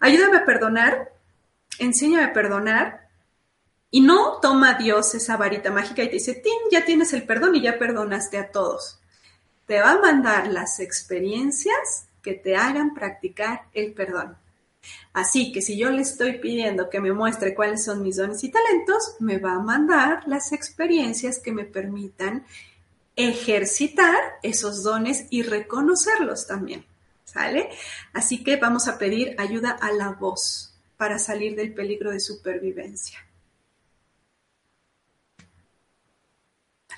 ayúdame 0.00 0.38
a 0.38 0.44
perdonar, 0.44 1.12
enséñame 1.78 2.24
a 2.24 2.32
perdonar, 2.32 3.08
y 3.90 4.00
no 4.00 4.38
toma 4.40 4.74
Dios 4.74 5.14
esa 5.14 5.36
varita 5.36 5.70
mágica 5.70 6.02
y 6.02 6.06
te 6.06 6.14
dice, 6.14 6.42
ya 6.70 6.84
tienes 6.84 7.12
el 7.12 7.24
perdón 7.24 7.56
y 7.56 7.62
ya 7.62 7.78
perdonaste 7.78 8.38
a 8.38 8.50
todos. 8.50 8.98
Te 9.66 9.80
va 9.80 9.92
a 9.92 10.00
mandar 10.00 10.48
las 10.48 10.80
experiencias 10.80 12.06
que 12.22 12.32
te 12.32 12.56
hagan 12.56 12.94
practicar 12.94 13.64
el 13.74 13.92
perdón. 13.92 14.36
Así 15.12 15.52
que 15.52 15.60
si 15.60 15.76
yo 15.76 15.90
le 15.90 16.02
estoy 16.02 16.38
pidiendo 16.38 16.88
que 16.88 17.00
me 17.00 17.12
muestre 17.12 17.54
cuáles 17.54 17.84
son 17.84 18.02
mis 18.02 18.16
dones 18.16 18.42
y 18.44 18.50
talentos, 18.50 19.16
me 19.20 19.38
va 19.38 19.54
a 19.54 19.58
mandar 19.58 20.26
las 20.26 20.52
experiencias 20.52 21.38
que 21.38 21.52
me 21.52 21.64
permitan 21.64 22.46
ejercitar 23.14 24.16
esos 24.42 24.82
dones 24.82 25.26
y 25.30 25.42
reconocerlos 25.42 26.46
también. 26.46 26.84
¿Sale? 27.24 27.70
Así 28.12 28.42
que 28.42 28.56
vamos 28.56 28.88
a 28.88 28.98
pedir 28.98 29.34
ayuda 29.38 29.70
a 29.70 29.90
la 29.92 30.10
voz 30.10 30.74
para 30.96 31.18
salir 31.18 31.56
del 31.56 31.72
peligro 31.72 32.10
de 32.10 32.20
supervivencia. 32.20 33.18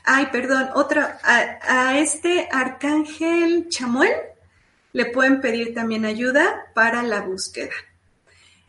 Ay, 0.04 0.26
perdón, 0.32 0.70
otra, 0.74 1.18
a, 1.22 1.88
a 1.88 1.98
este 1.98 2.48
arcángel 2.50 3.68
Chamuel 3.68 4.33
le 4.94 5.06
pueden 5.06 5.40
pedir 5.40 5.74
también 5.74 6.04
ayuda 6.04 6.66
para 6.72 7.02
la 7.02 7.20
búsqueda. 7.20 7.72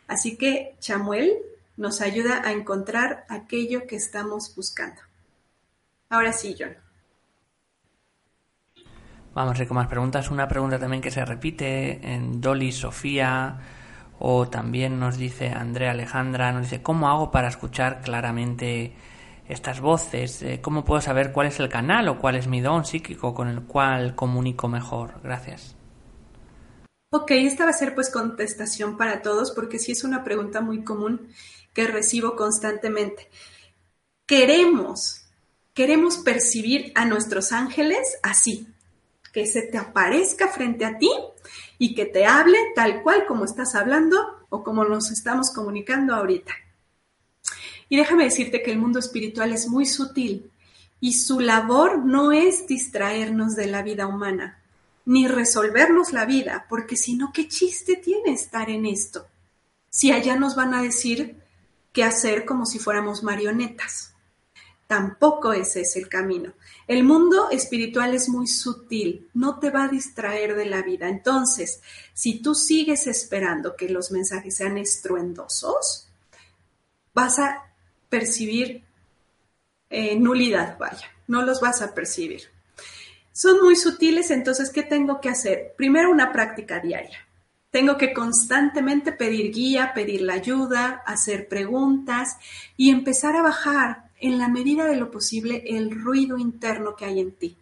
Así 0.07 0.37
que 0.37 0.75
Chamuel 0.79 1.37
nos 1.77 2.01
ayuda 2.01 2.41
a 2.43 2.51
encontrar 2.51 3.25
aquello 3.29 3.85
que 3.85 3.95
estamos 3.95 4.53
buscando. 4.55 4.99
Ahora 6.09 6.33
sí, 6.33 6.55
John. 6.57 6.75
Vamos 9.35 9.59
a 9.59 9.61
ir 9.61 9.67
con 9.67 9.75
más 9.75 9.87
preguntas. 9.87 10.31
Una 10.31 10.47
pregunta 10.47 10.79
también 10.79 11.01
que 11.01 11.11
se 11.11 11.23
repite 11.23 11.99
en 12.01 12.41
Dolly 12.41 12.71
Sofía 12.71 13.59
o 14.17 14.47
también 14.47 14.99
nos 14.99 15.17
dice 15.17 15.49
Andrea 15.49 15.91
Alejandra, 15.91 16.51
nos 16.51 16.63
dice, 16.63 16.81
¿cómo 16.81 17.07
hago 17.07 17.29
para 17.29 17.49
escuchar 17.49 18.01
claramente 18.01 18.95
estas 19.47 19.79
voces? 19.79 20.41
Eh, 20.41 20.59
¿Cómo 20.59 20.83
puedo 20.83 21.01
saber 21.01 21.31
cuál 21.31 21.47
es 21.47 21.59
el 21.59 21.69
canal 21.69 22.07
o 22.07 22.17
cuál 22.17 22.35
es 22.35 22.47
mi 22.47 22.61
don 22.61 22.83
psíquico 22.83 23.35
con 23.35 23.47
el 23.47 23.61
cual 23.63 24.15
comunico 24.15 24.67
mejor? 24.67 25.19
Gracias. 25.21 25.74
Ok, 27.17 27.31
esta 27.31 27.63
va 27.63 27.69
a 27.69 27.73
ser 27.73 27.95
pues 27.95 28.09
contestación 28.09 28.97
para 28.97 29.21
todos 29.21 29.51
porque 29.51 29.79
sí 29.79 29.93
es 29.93 30.03
una 30.03 30.25
pregunta 30.25 30.59
muy 30.59 30.83
común 30.83 31.29
que 31.73 31.87
recibo 31.87 32.35
constantemente. 32.35 33.29
Queremos, 34.25 35.21
queremos 35.73 36.17
percibir 36.17 36.91
a 36.93 37.05
nuestros 37.05 37.53
ángeles 37.53 38.17
así, 38.21 38.67
que 39.31 39.45
se 39.45 39.61
te 39.61 39.77
aparezca 39.77 40.49
frente 40.49 40.83
a 40.83 40.97
ti 40.97 41.09
y 41.77 41.95
que 41.95 42.03
te 42.03 42.25
hable 42.25 42.57
tal 42.75 43.01
cual 43.01 43.25
como 43.25 43.45
estás 43.45 43.75
hablando 43.75 44.45
o 44.49 44.61
como 44.61 44.83
nos 44.83 45.09
estamos 45.09 45.51
comunicando 45.51 46.13
ahorita. 46.13 46.51
Y 47.87 47.95
déjame 47.95 48.25
decirte 48.25 48.61
que 48.61 48.71
el 48.71 48.77
mundo 48.77 48.99
espiritual 48.99 49.53
es 49.53 49.69
muy 49.69 49.85
sutil 49.85 50.51
y 50.99 51.13
su 51.13 51.39
labor 51.39 52.05
no 52.05 52.33
es 52.33 52.67
distraernos 52.67 53.55
de 53.55 53.67
la 53.67 53.83
vida 53.83 54.05
humana 54.05 54.64
ni 55.05 55.27
resolvernos 55.27 56.13
la 56.13 56.25
vida, 56.25 56.65
porque 56.67 56.97
si 56.97 57.15
no, 57.15 57.31
¿qué 57.31 57.47
chiste 57.47 57.95
tiene 57.95 58.31
estar 58.31 58.69
en 58.69 58.85
esto? 58.85 59.27
Si 59.89 60.11
allá 60.11 60.35
nos 60.35 60.55
van 60.55 60.73
a 60.73 60.81
decir 60.81 61.37
qué 61.93 62.03
hacer 62.03 62.45
como 62.45 62.65
si 62.65 62.79
fuéramos 62.79 63.23
marionetas. 63.23 64.13
Tampoco 64.87 65.53
ese 65.53 65.81
es 65.81 65.95
el 65.95 66.09
camino. 66.09 66.53
El 66.87 67.03
mundo 67.03 67.49
espiritual 67.49 68.13
es 68.13 68.29
muy 68.29 68.47
sutil, 68.47 69.29
no 69.33 69.59
te 69.59 69.71
va 69.71 69.85
a 69.85 69.87
distraer 69.87 70.55
de 70.55 70.65
la 70.65 70.83
vida. 70.83 71.07
Entonces, 71.07 71.81
si 72.13 72.41
tú 72.41 72.53
sigues 72.53 73.07
esperando 73.07 73.75
que 73.75 73.89
los 73.89 74.11
mensajes 74.11 74.57
sean 74.57 74.77
estruendosos, 74.77 76.07
vas 77.13 77.39
a 77.39 77.73
percibir 78.09 78.83
eh, 79.89 80.19
nulidad, 80.19 80.77
vaya, 80.77 81.07
no 81.27 81.41
los 81.41 81.61
vas 81.61 81.81
a 81.81 81.95
percibir. 81.95 82.54
Son 83.37 83.61
muy 83.61 83.75
sutiles, 83.75 84.31
entonces, 84.31 84.69
¿qué 84.69 84.81
tengo 84.81 85.19
que 85.19 85.27
hacer? 85.27 85.73
Primero 85.75 86.09
una 86.09 86.31
práctica 86.31 86.79
diaria. 86.79 87.17
Tengo 87.69 87.97
que 87.97 88.13
constantemente 88.13 89.11
pedir 89.11 89.51
guía, 89.51 89.91
pedir 89.93 90.21
la 90.21 90.35
ayuda, 90.35 91.03
hacer 91.05 91.49
preguntas 91.49 92.37
y 92.77 92.91
empezar 92.91 93.35
a 93.35 93.41
bajar 93.41 94.09
en 94.21 94.37
la 94.37 94.47
medida 94.47 94.85
de 94.85 94.95
lo 94.95 95.11
posible 95.11 95.65
el 95.67 95.91
ruido 95.91 96.37
interno 96.37 96.95
que 96.95 97.03
hay 97.03 97.19
en 97.19 97.33
ti. 97.33 97.57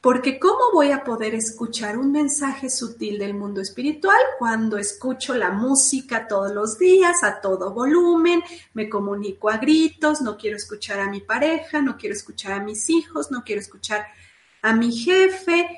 Porque 0.00 0.38
¿cómo 0.38 0.70
voy 0.72 0.92
a 0.92 1.02
poder 1.02 1.34
escuchar 1.34 1.98
un 1.98 2.12
mensaje 2.12 2.70
sutil 2.70 3.18
del 3.18 3.34
mundo 3.34 3.60
espiritual 3.60 4.20
cuando 4.38 4.78
escucho 4.78 5.34
la 5.34 5.50
música 5.50 6.28
todos 6.28 6.52
los 6.52 6.78
días 6.78 7.24
a 7.24 7.40
todo 7.40 7.74
volumen, 7.74 8.44
me 8.74 8.88
comunico 8.88 9.50
a 9.50 9.56
gritos, 9.56 10.22
no 10.22 10.36
quiero 10.36 10.56
escuchar 10.56 11.00
a 11.00 11.10
mi 11.10 11.20
pareja, 11.20 11.82
no 11.82 11.96
quiero 11.96 12.14
escuchar 12.14 12.52
a 12.52 12.62
mis 12.62 12.88
hijos, 12.90 13.32
no 13.32 13.42
quiero 13.42 13.60
escuchar 13.60 14.06
a 14.64 14.72
mi 14.74 14.90
jefe? 14.90 15.68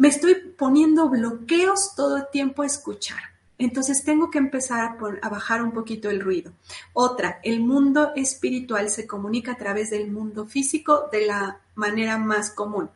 me 0.00 0.08
estoy 0.08 0.34
poniendo 0.56 1.10
bloqueos 1.10 1.94
todo 1.94 2.16
el 2.16 2.30
tiempo 2.32 2.62
a 2.62 2.66
escuchar. 2.66 3.20
Entonces 3.58 4.02
tengo 4.02 4.30
que 4.30 4.38
empezar 4.38 4.96
a, 5.20 5.28
bajar 5.28 5.62
un 5.62 5.72
poquito 5.72 6.08
el 6.08 6.22
ruido. 6.22 6.52
Otra, 6.94 7.38
el 7.42 7.60
mundo 7.60 8.12
espiritual 8.16 8.88
se 8.88 9.06
comunica 9.06 9.52
a 9.52 9.58
través 9.58 9.90
del 9.90 10.10
mundo 10.10 10.46
físico 10.46 11.10
de 11.12 11.26
la 11.26 11.60
manera 11.74 12.16
más 12.16 12.50
común. 12.50 12.88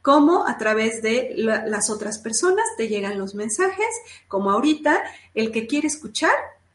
Como 0.00 0.46
a 0.46 0.56
través 0.56 1.02
de 1.02 1.34
las 1.36 1.90
otras 1.90 2.16
personas 2.16 2.64
te 2.78 2.88
llegan 2.88 3.18
los 3.18 3.34
mensajes, 3.34 3.94
como 4.26 4.50
ahorita 4.50 5.02
el 5.34 5.52
que 5.52 5.66
quiere 5.66 5.88
escuchar 5.88 6.32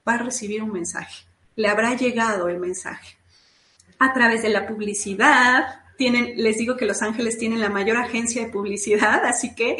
va 0.07 0.13
a 0.13 0.19
recibir 0.19 0.61
un 0.61 0.71
mensaje. 0.71 1.25
Le 1.55 1.69
habrá 1.69 1.95
llegado 1.95 2.49
el 2.49 2.59
mensaje. 2.59 3.17
A 3.97 4.13
través 4.13 4.43
de 4.43 4.49
la 4.49 4.67
publicidad, 4.67 5.84
tienen, 5.97 6.33
les 6.35 6.57
digo 6.57 6.77
que 6.77 6.85
Los 6.85 7.01
Ángeles 7.01 7.37
tienen 7.37 7.61
la 7.61 7.69
mayor 7.69 7.97
agencia 7.97 8.43
de 8.45 8.51
publicidad, 8.51 9.25
así 9.25 9.55
que 9.55 9.77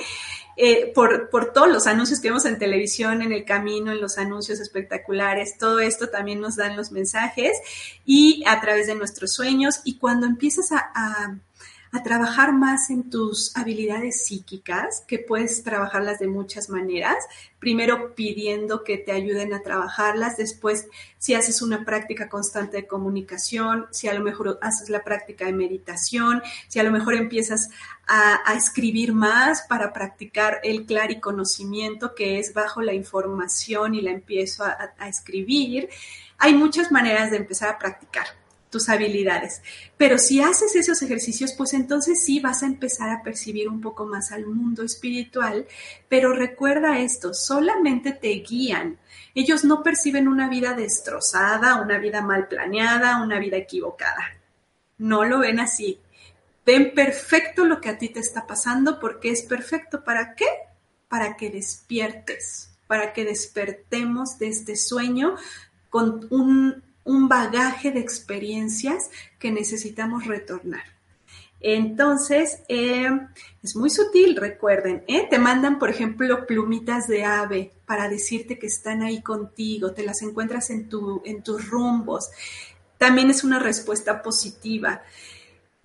eh, 0.57 0.91
por, 0.95 1.29
por, 1.29 1.51
todos 1.51 1.67
los 1.67 1.85
anuncios 1.85 2.21
que 2.21 2.29
vemos 2.29 2.45
en 2.45 2.57
televisión, 2.57 3.21
en 3.21 3.33
el 3.33 3.43
camino, 3.43 3.91
en 3.91 3.99
los 3.99 4.17
anuncios 4.17 4.61
espectaculares, 4.61 5.57
todo 5.57 5.79
esto 5.79 6.07
también 6.07 6.39
nos 6.39 6.55
dan 6.55 6.77
los 6.77 6.91
mensajes 6.91 7.51
y 8.05 8.43
a 8.47 8.61
través 8.61 8.87
de 8.87 8.95
nuestros 8.95 9.33
sueños. 9.33 9.81
Y 9.83 9.97
cuando 9.97 10.25
empiezas 10.25 10.71
a 10.71 10.91
a 10.93 11.35
trabajar 12.03 12.53
más 12.53 12.89
en 12.89 13.09
tus 13.09 13.55
habilidades 13.55 14.25
psíquicas, 14.25 15.03
que 15.07 15.19
puedes 15.19 15.63
trabajarlas 15.63 16.19
de 16.19 16.27
muchas 16.27 16.69
maneras. 16.69 17.15
Primero 17.59 18.15
pidiendo 18.15 18.83
que 18.83 18.97
te 18.97 19.11
ayuden 19.11 19.53
a 19.53 19.61
trabajarlas, 19.61 20.37
después 20.37 20.87
si 21.17 21.33
haces 21.33 21.61
una 21.61 21.85
práctica 21.85 22.29
constante 22.29 22.77
de 22.77 22.87
comunicación, 22.87 23.87
si 23.91 24.07
a 24.07 24.13
lo 24.13 24.23
mejor 24.23 24.59
haces 24.61 24.89
la 24.89 25.03
práctica 25.03 25.45
de 25.45 25.53
meditación, 25.53 26.41
si 26.67 26.79
a 26.79 26.83
lo 26.83 26.91
mejor 26.91 27.15
empiezas 27.15 27.69
a, 28.07 28.53
escribir 28.55 29.13
más 29.13 29.63
para 29.63 29.91
practicar 29.91 30.59
el 30.63 30.85
conocimiento 31.19 32.13
que 32.13 32.39
es 32.39 32.53
bajo 32.53 32.81
la 32.81 32.93
información 32.93 33.95
y 33.95 34.01
la 34.01 34.11
empiezo 34.11 34.63
a 34.63 35.07
escribir. 35.07 35.89
Hay 36.37 36.53
muchas 36.53 36.91
maneras 36.91 37.31
de 37.31 37.37
empezar 37.37 37.69
a 37.69 37.79
practicar 37.79 38.27
tus 38.75 38.89
habilidades. 38.89 39.61
Pero 39.95 40.17
si 40.17 40.41
haces 40.41 40.75
esos 40.75 41.01
ejercicios, 41.01 41.53
pues 41.53 41.73
entonces 41.73 42.21
sí 42.21 42.41
vas 42.41 42.61
a 42.61 42.65
empezar 42.65 43.09
a 43.09 43.23
percibir 43.23 43.69
un 43.69 43.79
poco 43.79 44.05
más 44.05 44.33
al 44.33 44.45
mundo 44.45 44.83
espiritual. 44.83 45.65
Pero 46.09 46.33
recuerda 46.33 46.99
esto, 46.99 47.33
solamente 47.33 48.11
te 48.11 48.27
guían. 48.45 48.99
Ellos 49.33 49.63
no 49.63 49.81
perciben 49.81 50.27
una 50.27 50.49
vida 50.49 50.73
destrozada, 50.73 51.81
una 51.81 51.97
vida 51.99 52.21
mal 52.21 52.49
planeada, 52.49 53.23
una 53.23 53.39
vida 53.39 53.55
equivocada. 53.55 54.25
No 54.97 55.23
lo 55.23 55.39
ven 55.39 55.61
así. 55.61 56.01
Ven 56.65 56.93
perfecto 56.93 57.63
lo 57.63 57.79
que 57.79 57.87
a 57.87 57.97
ti 57.97 58.09
te 58.09 58.19
está 58.19 58.45
pasando 58.45 58.99
porque 58.99 59.29
es 59.29 59.43
perfecto. 59.43 60.03
¿Para 60.03 60.35
qué? 60.35 60.47
Para 61.07 61.37
que 61.37 61.49
despiertes, 61.49 62.71
para 62.87 63.13
que 63.13 63.23
despertemos 63.23 64.37
de 64.37 64.49
este 64.49 64.75
sueño 64.75 65.37
con 65.89 66.27
un 66.29 66.83
un 67.05 67.29
bagaje 67.29 67.91
de 67.91 68.01
experiencias 68.01 69.09
que 69.39 69.51
necesitamos 69.51 70.25
retornar. 70.25 70.83
Entonces, 71.61 72.59
eh, 72.67 73.09
es 73.63 73.75
muy 73.75 73.89
sutil, 73.89 74.35
recuerden, 74.35 75.03
¿eh? 75.07 75.25
te 75.29 75.39
mandan, 75.39 75.79
por 75.79 75.89
ejemplo, 75.89 76.45
plumitas 76.45 77.07
de 77.07 77.23
ave 77.23 77.71
para 77.85 78.09
decirte 78.09 78.59
que 78.59 78.67
están 78.67 79.01
ahí 79.01 79.21
contigo, 79.21 79.93
te 79.93 80.03
las 80.03 80.21
encuentras 80.21 80.69
en, 80.69 80.89
tu, 80.89 81.21
en 81.25 81.41
tus 81.41 81.69
rumbos. 81.69 82.29
También 82.97 83.29
es 83.29 83.43
una 83.43 83.59
respuesta 83.59 84.21
positiva 84.21 85.01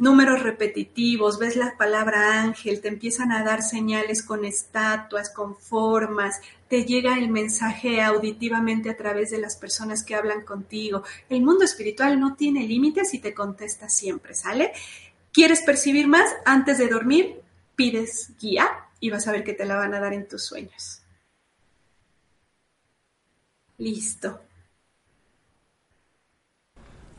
números 0.01 0.43
repetitivos, 0.43 1.39
ves 1.39 1.57
la 1.57 1.77
palabra 1.77 2.43
ángel, 2.43 2.81
te 2.81 2.89
empiezan 2.89 3.31
a 3.31 3.45
dar 3.45 3.63
señales 3.63 4.23
con 4.23 4.45
estatuas, 4.45 5.31
con 5.31 5.57
formas, 5.57 6.41
te 6.69 6.85
llega 6.85 7.19
el 7.19 7.29
mensaje 7.29 8.01
auditivamente 8.01 8.91
a 8.91 8.97
través 8.97 9.31
de 9.31 9.39
las 9.39 9.57
personas 9.57 10.03
que 10.03 10.15
hablan 10.15 10.43
contigo. 10.43 11.05
El 11.29 11.43
mundo 11.43 11.65
espiritual 11.65 12.19
no 12.19 12.35
tiene 12.35 12.67
límites 12.67 13.15
y 13.15 13.19
te 13.19 13.35
contesta 13.35 13.89
siempre, 13.89 14.35
¿sale? 14.35 14.73
¿Quieres 15.33 15.61
percibir 15.61 16.09
más? 16.09 16.29
Antes 16.45 16.79
de 16.79 16.89
dormir, 16.89 17.41
pides 17.77 18.33
guía 18.41 18.67
y 19.01 19.11
vas 19.11 19.29
a 19.29 19.33
ver 19.33 19.45
que 19.45 19.53
te 19.53 19.67
la 19.67 19.77
van 19.77 19.95
a 19.95 20.01
dar 20.01 20.15
en 20.15 20.27
tus 20.27 20.45
sueños. 20.45 21.03
Listo. 23.79 24.41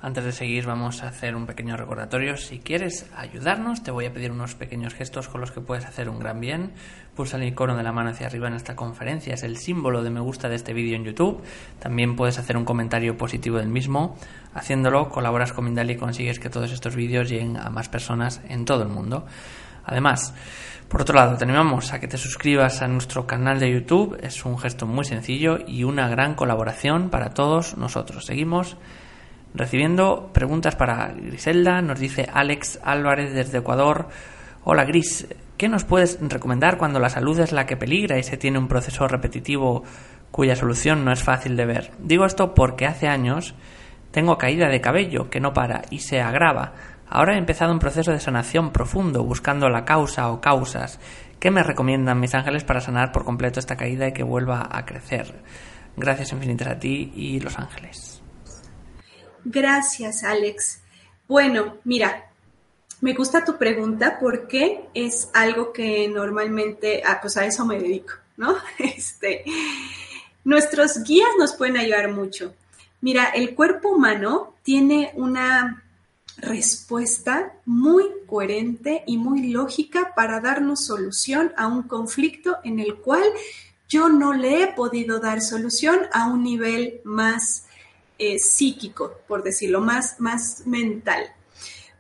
Antes 0.04 0.24
de 0.24 0.32
seguir 0.32 0.66
vamos 0.66 1.04
a 1.04 1.10
hacer 1.10 1.36
un 1.36 1.46
pequeño 1.46 1.78
recordatorio. 1.78 2.36
Si 2.36 2.58
quieres 2.58 3.06
ayudarnos, 3.16 3.84
te 3.84 3.92
voy 3.92 4.08
a 4.08 4.14
pedir 4.14 4.32
unos 4.32 4.56
pequeños 4.56 4.96
gestos 4.96 5.28
con 5.28 5.42
los 5.42 5.52
que 5.52 5.62
puedes 5.62 5.86
hacer 5.86 6.10
un 6.10 6.18
gran 6.18 6.40
bien. 6.40 6.72
Pulsa 7.16 7.38
el 7.38 7.44
icono 7.44 7.78
de 7.78 7.84
la 7.84 7.92
mano 7.92 8.10
hacia 8.10 8.26
arriba 8.26 8.48
en 8.48 8.56
esta 8.56 8.76
conferencia, 8.76 9.36
es 9.36 9.44
el 9.44 9.58
símbolo 9.58 10.02
de 10.02 10.10
me 10.10 10.20
gusta 10.20 10.50
de 10.50 10.56
este 10.56 10.74
vídeo 10.74 10.96
en 10.96 11.04
YouTube. 11.04 11.44
También 11.80 12.16
puedes 12.16 12.40
hacer 12.40 12.58
un 12.58 12.66
comentario 12.66 13.16
positivo 13.16 13.60
del 13.60 13.68
mismo. 13.68 14.18
Haciéndolo, 14.56 15.08
colaboras 15.10 15.54
con 15.54 15.66
Mindali 15.66 15.94
y 15.94 15.98
consigues 15.98 16.40
que 16.40 16.50
todos 16.50 16.72
estos 16.72 16.96
vídeos 16.96 17.30
lleguen 17.30 17.56
a 17.58 17.70
más 17.70 17.88
personas 17.88 18.42
en 18.50 18.66
todo 18.66 18.82
el 18.82 18.90
mundo. 18.90 19.28
Además, 19.86 20.34
por 20.90 21.04
otro 21.04 21.16
lado, 21.16 21.38
te 21.38 21.44
animamos 21.44 21.94
a 21.94 22.00
que 22.00 22.08
te 22.08 22.18
suscribas 22.18 22.82
a 22.82 22.88
nuestro 22.88 23.28
canal 23.28 23.60
de 23.60 23.72
YouTube. 23.72 24.18
Es 24.24 24.46
un 24.46 24.58
gesto 24.58 24.88
muy 24.88 25.06
sencillo 25.06 25.60
y 25.68 25.84
una 25.84 26.10
gran 26.10 26.34
colaboración 26.34 27.12
para 27.12 27.36
todos 27.36 27.78
nosotros. 27.78 28.26
Seguimos 28.26 28.78
Recibiendo 29.54 30.30
preguntas 30.32 30.78
para 30.78 31.10
Griselda, 31.10 31.82
nos 31.82 32.00
dice 32.00 32.28
Alex 32.32 32.80
Álvarez 32.84 33.34
desde 33.34 33.58
Ecuador. 33.58 34.08
Hola 34.64 34.86
Gris, 34.86 35.28
¿qué 35.58 35.68
nos 35.68 35.84
puedes 35.84 36.20
recomendar 36.22 36.78
cuando 36.78 37.00
la 37.00 37.10
salud 37.10 37.38
es 37.38 37.52
la 37.52 37.66
que 37.66 37.76
peligra 37.76 38.18
y 38.18 38.24
se 38.24 38.38
tiene 38.38 38.60
un 38.60 38.70
proceso 38.70 39.10
repetitivo 39.10 39.84
cuya 40.32 40.56
solución 40.56 41.04
no 41.04 41.12
es 41.12 41.22
fácil 41.22 41.58
de 41.58 41.66
ver? 41.66 41.92
Digo 42.00 42.26
esto 42.26 42.54
porque 42.54 42.86
hace 42.86 43.10
años 43.10 43.54
tengo 44.12 44.38
caída 44.38 44.70
de 44.70 44.80
cabello 44.80 45.30
que 45.30 45.42
no 45.42 45.52
para 45.52 45.82
y 45.90 46.00
se 46.00 46.22
agrava. 46.22 46.72
Ahora 47.10 47.36
he 47.36 47.38
empezado 47.38 47.74
un 47.74 47.80
proceso 47.80 48.12
de 48.12 48.22
sanación 48.22 48.72
profundo 48.72 49.26
buscando 49.26 49.68
la 49.68 49.84
causa 49.84 50.32
o 50.32 50.40
causas. 50.40 51.02
¿Qué 51.42 51.52
me 51.52 51.64
recomiendan 51.64 52.22
mis 52.22 52.36
ángeles 52.36 52.64
para 52.64 52.80
sanar 52.80 53.12
por 53.12 53.26
completo 53.26 53.60
esta 53.60 53.76
caída 53.76 54.08
y 54.08 54.14
que 54.14 54.24
vuelva 54.24 54.70
a 54.72 54.86
crecer? 54.86 55.44
Gracias 55.98 56.32
infinitas 56.32 56.70
a 56.70 56.80
ti 56.80 57.12
y 57.14 57.42
los 57.42 57.60
ángeles. 57.60 58.21
Gracias, 59.44 60.24
Alex. 60.24 60.82
Bueno, 61.28 61.78
mira, 61.84 62.32
me 63.02 63.14
gusta 63.14 63.44
tu 63.44 63.58
pregunta 63.58 64.18
porque 64.20 64.86
es 64.94 65.30
algo 65.34 65.74
que 65.74 66.08
normalmente, 66.08 67.02
ah, 67.06 67.20
pues 67.22 67.36
a 67.38 67.46
eso 67.46 67.66
me 67.66 67.80
dedico, 67.80 68.14
¿no? 68.38 68.56
Este, 68.78 69.44
nuestros 70.44 71.04
guías 71.04 71.30
nos 71.40 71.54
pueden 71.54 71.78
ayudar 71.78 72.12
mucho. 72.12 72.54
Mira, 73.02 73.26
el 73.26 73.56
cuerpo 73.56 73.90
humano 73.90 74.54
tiene 74.62 75.12
una 75.16 75.84
respuesta 76.38 77.54
muy 77.66 78.06
coherente 78.28 79.04
y 79.08 79.18
muy 79.18 79.50
lógica 79.50 80.14
para 80.16 80.40
darnos 80.40 80.86
solución 80.86 81.52
a 81.58 81.68
un 81.68 81.84
conflicto 81.84 82.58
en 82.64 82.80
el 82.80 82.96
cual 82.96 83.24
yo 83.90 84.10
no 84.10 84.34
le 84.34 84.64
he 84.64 84.68
podido 84.68 85.20
dar 85.20 85.42
solución 85.42 86.00
a 86.14 86.28
un 86.28 86.44
nivel 86.44 87.02
más 87.04 87.66
eh, 88.22 88.38
psíquico, 88.38 89.22
por 89.28 89.42
decirlo, 89.42 89.82
más, 89.82 90.20
más 90.20 90.68
mental. 90.68 91.24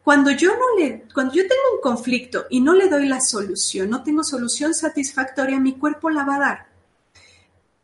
Cuando 0.03 0.29
yo 0.29 0.51
no 0.51 0.77
le, 0.77 1.05
cuando 1.11 1.33
yo 1.33 1.41
tengo 1.41 1.63
un 1.73 1.81
conflicto 1.81 2.45
y 2.51 2.61
no 2.61 2.75
le 2.75 2.89
doy 2.89 3.07
la 3.07 3.19
solución, 3.19 3.89
no 3.89 4.03
tengo 4.03 4.23
solución 4.23 4.75
satisfactoria, 4.75 5.59
mi 5.59 5.79
cuerpo 5.79 6.11
la 6.11 6.23
va 6.23 6.35
a 6.35 6.39
dar. 6.39 6.67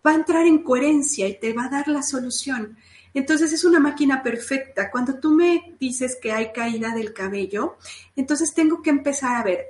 Va 0.06 0.12
a 0.12 0.16
entrar 0.16 0.46
en 0.46 0.60
coherencia 0.60 1.28
y 1.28 1.40
te 1.40 1.52
va 1.52 1.66
a 1.66 1.70
dar 1.70 1.88
la 1.88 2.04
solución. 2.04 2.78
Entonces 3.16 3.54
es 3.54 3.64
una 3.64 3.80
máquina 3.80 4.22
perfecta. 4.22 4.92
Cuando 4.92 5.16
tú 5.16 5.32
me 5.32 5.76
dices 5.80 6.16
que 6.22 6.32
hay 6.32 6.52
caída 6.52 6.94
del 6.94 7.14
cabello, 7.14 7.78
entonces 8.16 8.54
tengo 8.54 8.84
que 8.84 8.92
empezar 8.92 9.36
a 9.36 9.44
ver, 9.44 9.66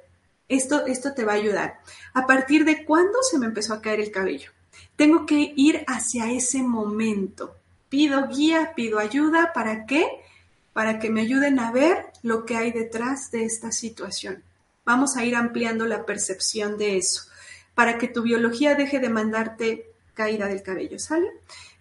esto, 0.50 0.86
esto 0.88 1.14
te 1.14 1.24
va 1.24 1.32
a 1.32 1.36
ayudar. 1.36 1.80
¿A 2.14 2.28
partir 2.28 2.66
de 2.66 2.84
cuándo 2.84 3.20
se 3.24 3.40
me 3.40 3.46
empezó 3.46 3.74
a 3.74 3.82
caer 3.82 4.02
el 4.02 4.12
cabello? 4.12 4.52
Tengo 4.98 5.26
que 5.26 5.54
ir 5.56 5.86
hacia 5.88 6.30
ese 6.32 6.64
momento 6.64 7.57
pido 7.90 8.28
guía, 8.28 8.74
pido 8.76 9.00
ayuda, 9.00 9.54
¿para 9.54 9.86
qué? 9.86 10.08
para 10.78 11.00
que 11.00 11.10
me 11.10 11.22
ayuden 11.22 11.58
a 11.58 11.72
ver 11.72 12.06
lo 12.22 12.46
que 12.46 12.56
hay 12.56 12.72
detrás 12.72 13.32
de 13.32 13.46
esta 13.46 13.72
situación. 13.72 14.44
Vamos 14.86 15.18
a 15.18 15.26
ir 15.26 15.36
ampliando 15.36 15.88
la 15.88 16.06
percepción 16.06 16.78
de 16.78 16.98
eso, 16.98 17.24
para 17.74 17.98
que 17.98 18.08
tu 18.08 18.22
biología 18.22 18.76
deje 18.76 19.00
de 19.00 19.10
mandarte 19.10 19.88
caída 20.14 20.46
del 20.46 20.62
cabello, 20.62 21.00
¿sale? 21.00 21.32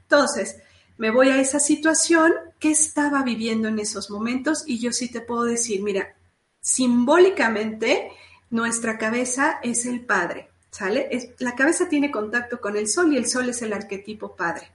Entonces, 0.01 0.57
me 0.97 1.11
voy 1.11 1.29
a 1.29 1.39
esa 1.39 1.61
situación 1.61 2.33
que 2.59 2.71
estaba 2.71 3.23
viviendo 3.23 3.69
en 3.69 3.81
esos 3.81 4.09
momentos 4.09 4.65
y 4.67 4.79
yo 4.79 4.93
sí 4.93 5.11
te 5.11 5.21
puedo 5.21 5.43
decir, 5.43 5.83
mira, 5.83 6.15
simbólicamente 6.63 8.13
nuestra 8.49 8.97
cabeza 8.97 9.61
es 9.63 9.85
el 9.85 10.07
padre, 10.07 10.49
¿sale? 10.71 11.35
la 11.41 11.55
cabeza 11.55 11.87
tiene 11.91 12.11
contacto 12.11 12.63
con 12.63 12.79
el 12.79 12.89
sol 12.89 13.13
y 13.13 13.19
el 13.19 13.29
sol 13.29 13.51
es 13.51 13.61
el 13.61 13.75
arquetipo 13.75 14.35
padre. 14.35 14.71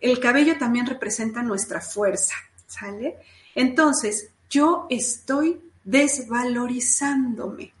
El 0.00 0.20
cabello 0.20 0.58
también 0.58 0.86
representa 0.86 1.42
nuestra 1.42 1.80
fuerza, 1.80 2.34
¿sale? 2.66 3.16
Entonces, 3.54 4.30
yo 4.50 4.86
estoy 4.90 5.60
desvalorizándome. 5.84 7.72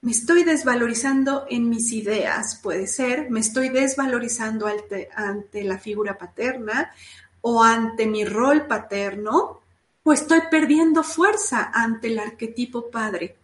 Me 0.00 0.10
estoy 0.10 0.42
desvalorizando 0.42 1.46
en 1.48 1.68
mis 1.68 1.92
ideas, 1.92 2.58
puede 2.60 2.86
ser, 2.86 3.30
me 3.30 3.40
estoy 3.40 3.68
desvalorizando 3.68 4.66
ante, 4.66 5.08
ante 5.14 5.62
la 5.62 5.78
figura 5.78 6.18
paterna 6.18 6.92
o 7.40 7.62
ante 7.62 8.06
mi 8.06 8.24
rol 8.24 8.66
paterno, 8.66 9.60
o 10.04 10.12
estoy 10.12 10.40
perdiendo 10.50 11.04
fuerza 11.04 11.70
ante 11.72 12.08
el 12.08 12.18
arquetipo 12.18 12.90
padre. 12.90 13.36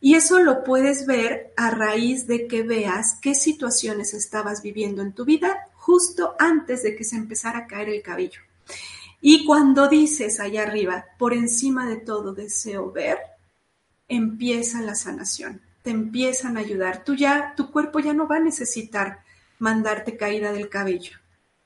Y 0.00 0.14
eso 0.14 0.38
lo 0.38 0.62
puedes 0.62 1.06
ver 1.06 1.52
a 1.56 1.70
raíz 1.70 2.26
de 2.26 2.46
que 2.46 2.62
veas 2.62 3.18
qué 3.20 3.34
situaciones 3.34 4.14
estabas 4.14 4.62
viviendo 4.62 5.02
en 5.02 5.12
tu 5.12 5.24
vida 5.24 5.67
justo 5.88 6.34
antes 6.38 6.82
de 6.82 6.94
que 6.94 7.02
se 7.02 7.16
empezara 7.16 7.60
a 7.60 7.66
caer 7.66 7.88
el 7.88 8.02
cabello. 8.02 8.42
Y 9.22 9.46
cuando 9.46 9.88
dices 9.88 10.38
allá 10.38 10.64
arriba, 10.64 11.06
por 11.18 11.32
encima 11.32 11.88
de 11.88 11.96
todo 11.96 12.34
deseo 12.34 12.92
ver, 12.92 13.16
empieza 14.06 14.82
la 14.82 14.94
sanación, 14.94 15.62
te 15.82 15.88
empiezan 15.88 16.58
a 16.58 16.60
ayudar. 16.60 17.04
Tú 17.04 17.14
ya, 17.14 17.54
tu 17.56 17.70
cuerpo 17.70 18.00
ya 18.00 18.12
no 18.12 18.28
va 18.28 18.36
a 18.36 18.40
necesitar 18.40 19.20
mandarte 19.60 20.18
caída 20.18 20.52
del 20.52 20.68
cabello. 20.68 21.16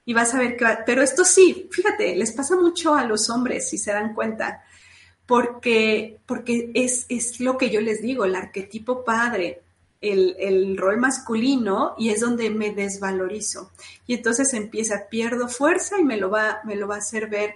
Y 0.05 0.15
vas 0.15 0.33
a 0.35 0.39
ver 0.39 0.57
que 0.57 0.67
va, 0.67 0.85
pero 0.87 1.03
esto 1.03 1.25
sí, 1.25 1.69
fíjate, 1.73 2.15
les 2.15 2.31
pasa 2.31 2.55
mucho 2.55 2.95
a 2.95 3.05
los 3.05 3.29
hombres, 3.29 3.69
si 3.69 3.77
se 3.77 3.91
dan 3.91 4.15
cuenta, 4.15 4.63
porque, 5.27 6.21
porque 6.27 6.71
es, 6.75 7.07
es 7.09 7.41
lo 7.41 7.59
que 7.59 7.71
yo 7.71 7.81
les 7.81 8.01
digo, 8.01 8.25
el 8.25 8.37
arquetipo 8.37 9.05
padre, 9.05 9.63
el, 10.03 10.77
rol 10.77 10.99
masculino 10.99 11.95
y 11.97 12.11
es 12.11 12.21
donde 12.21 12.51
me 12.51 12.73
desvalorizo. 12.73 13.71
Y 14.07 14.15
entonces 14.15 14.53
empieza, 14.53 15.09
pierdo 15.09 15.49
fuerza 15.49 15.99
y 15.99 16.05
me 16.05 16.17
lo 16.17 16.29
va, 16.31 16.61
me 16.65 16.77
lo 16.77 16.89
va 16.89 16.97
a 16.97 16.99
hacer 16.99 17.29
ver, 17.29 17.55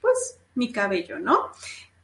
pues, 0.00 0.36
mi 0.54 0.70
cabello, 0.70 1.18
¿no? 1.18 1.50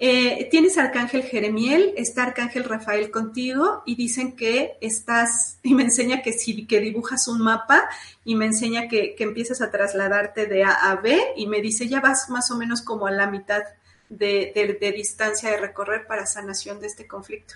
Eh, 0.01 0.48
tienes 0.51 0.77
Arcángel 0.77 1.23
Jeremiel, 1.23 1.94
está 1.97 2.24
Arcángel 2.24 2.65
Rafael 2.65 3.11
contigo 3.11 3.82
y 3.86 3.94
dicen 3.94 4.32
que 4.32 4.77
estás, 4.81 5.59
y 5.62 5.74
me 5.74 5.85
enseña 5.85 6.23
que 6.23 6.32
si 6.32 6.66
que 6.66 6.81
dibujas 6.81 7.28
un 7.28 7.40
mapa 7.43 7.89
y 8.24 8.35
me 8.35 8.47
enseña 8.47 8.89
que, 8.89 9.15
que 9.15 9.24
empiezas 9.24 9.61
a 9.62 9.70
trasladarte 9.70 10.47
de 10.47 10.65
A 10.65 10.90
a 10.90 10.97
B 10.97 11.19
y 11.36 11.47
me 11.47 11.61
dice 11.61 11.89
ya 11.89 12.01
vas 12.01 12.28
más 12.28 12.51
o 12.51 12.56
menos 12.56 12.82
como 12.82 13.06
a 13.06 13.12
la 13.12 13.28
mitad 13.28 13.62
de, 14.09 14.77
de 14.81 14.93
distancia 14.93 15.51
de 15.51 15.59
recorrer 15.59 16.06
para 16.06 16.27
sanación 16.27 16.81
de 16.81 16.89
este 16.89 17.06
conflicto. 17.06 17.55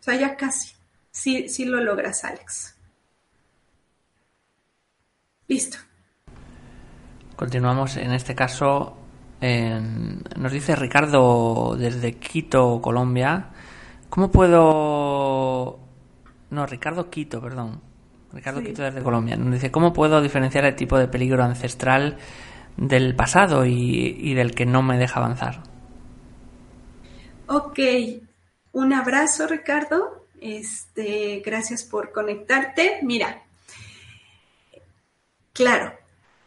O 0.00 0.02
sea, 0.02 0.14
ya 0.14 0.36
casi. 0.36 0.79
Sí, 1.10 1.48
sí 1.48 1.64
lo 1.64 1.80
logras, 1.80 2.24
Alex. 2.24 2.76
Listo. 5.48 5.78
Continuamos 7.34 7.96
en 7.96 8.12
este 8.12 8.34
caso. 8.34 8.96
nos 9.40 10.52
dice 10.52 10.76
Ricardo 10.76 11.74
desde 11.76 12.14
Quito, 12.14 12.80
Colombia. 12.80 13.50
¿Cómo 14.08 14.30
puedo.? 14.30 15.80
No, 16.50 16.66
Ricardo 16.66 17.10
Quito, 17.10 17.40
perdón. 17.40 17.80
Ricardo 18.32 18.60
Quito 18.60 18.82
desde 18.82 19.02
Colombia. 19.02 19.36
Nos 19.36 19.54
dice: 19.54 19.70
¿Cómo 19.70 19.92
puedo 19.92 20.20
diferenciar 20.22 20.64
el 20.66 20.76
tipo 20.76 20.98
de 20.98 21.08
peligro 21.08 21.42
ancestral 21.42 22.18
del 22.76 23.16
pasado 23.16 23.66
y, 23.66 24.16
y 24.20 24.34
del 24.34 24.54
que 24.54 24.66
no 24.66 24.82
me 24.82 24.98
deja 24.98 25.18
avanzar? 25.18 25.62
Ok. 27.46 27.80
Un 28.72 28.92
abrazo, 28.92 29.48
Ricardo. 29.48 30.19
Este, 30.40 31.42
gracias 31.44 31.82
por 31.82 32.12
conectarte. 32.12 33.00
Mira, 33.02 33.42
claro, 35.52 35.92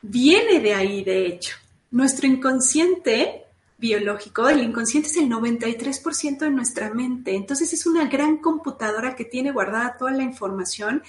viene 0.01 0.59
de 0.59 0.73
ahí, 0.73 1.03
de 1.03 1.27
hecho. 1.27 1.55
Nuestro 1.91 2.25
inconsciente 2.25 3.43
biológico, 3.77 4.47
el 4.47 4.63
inconsciente 4.63 5.09
es 5.09 5.17
el 5.17 5.29
93% 5.29 6.37
de 6.39 6.49
nuestra 6.49 6.93
mente, 6.93 7.35
entonces 7.35 7.73
es 7.73 7.85
una 7.85 8.05
gran 8.05 8.37
computadora 8.37 9.13
que 9.13 9.25
tiene 9.25 9.51
guardada 9.51 9.97
toda 9.97 10.11
la 10.11 10.23
información 10.23 11.03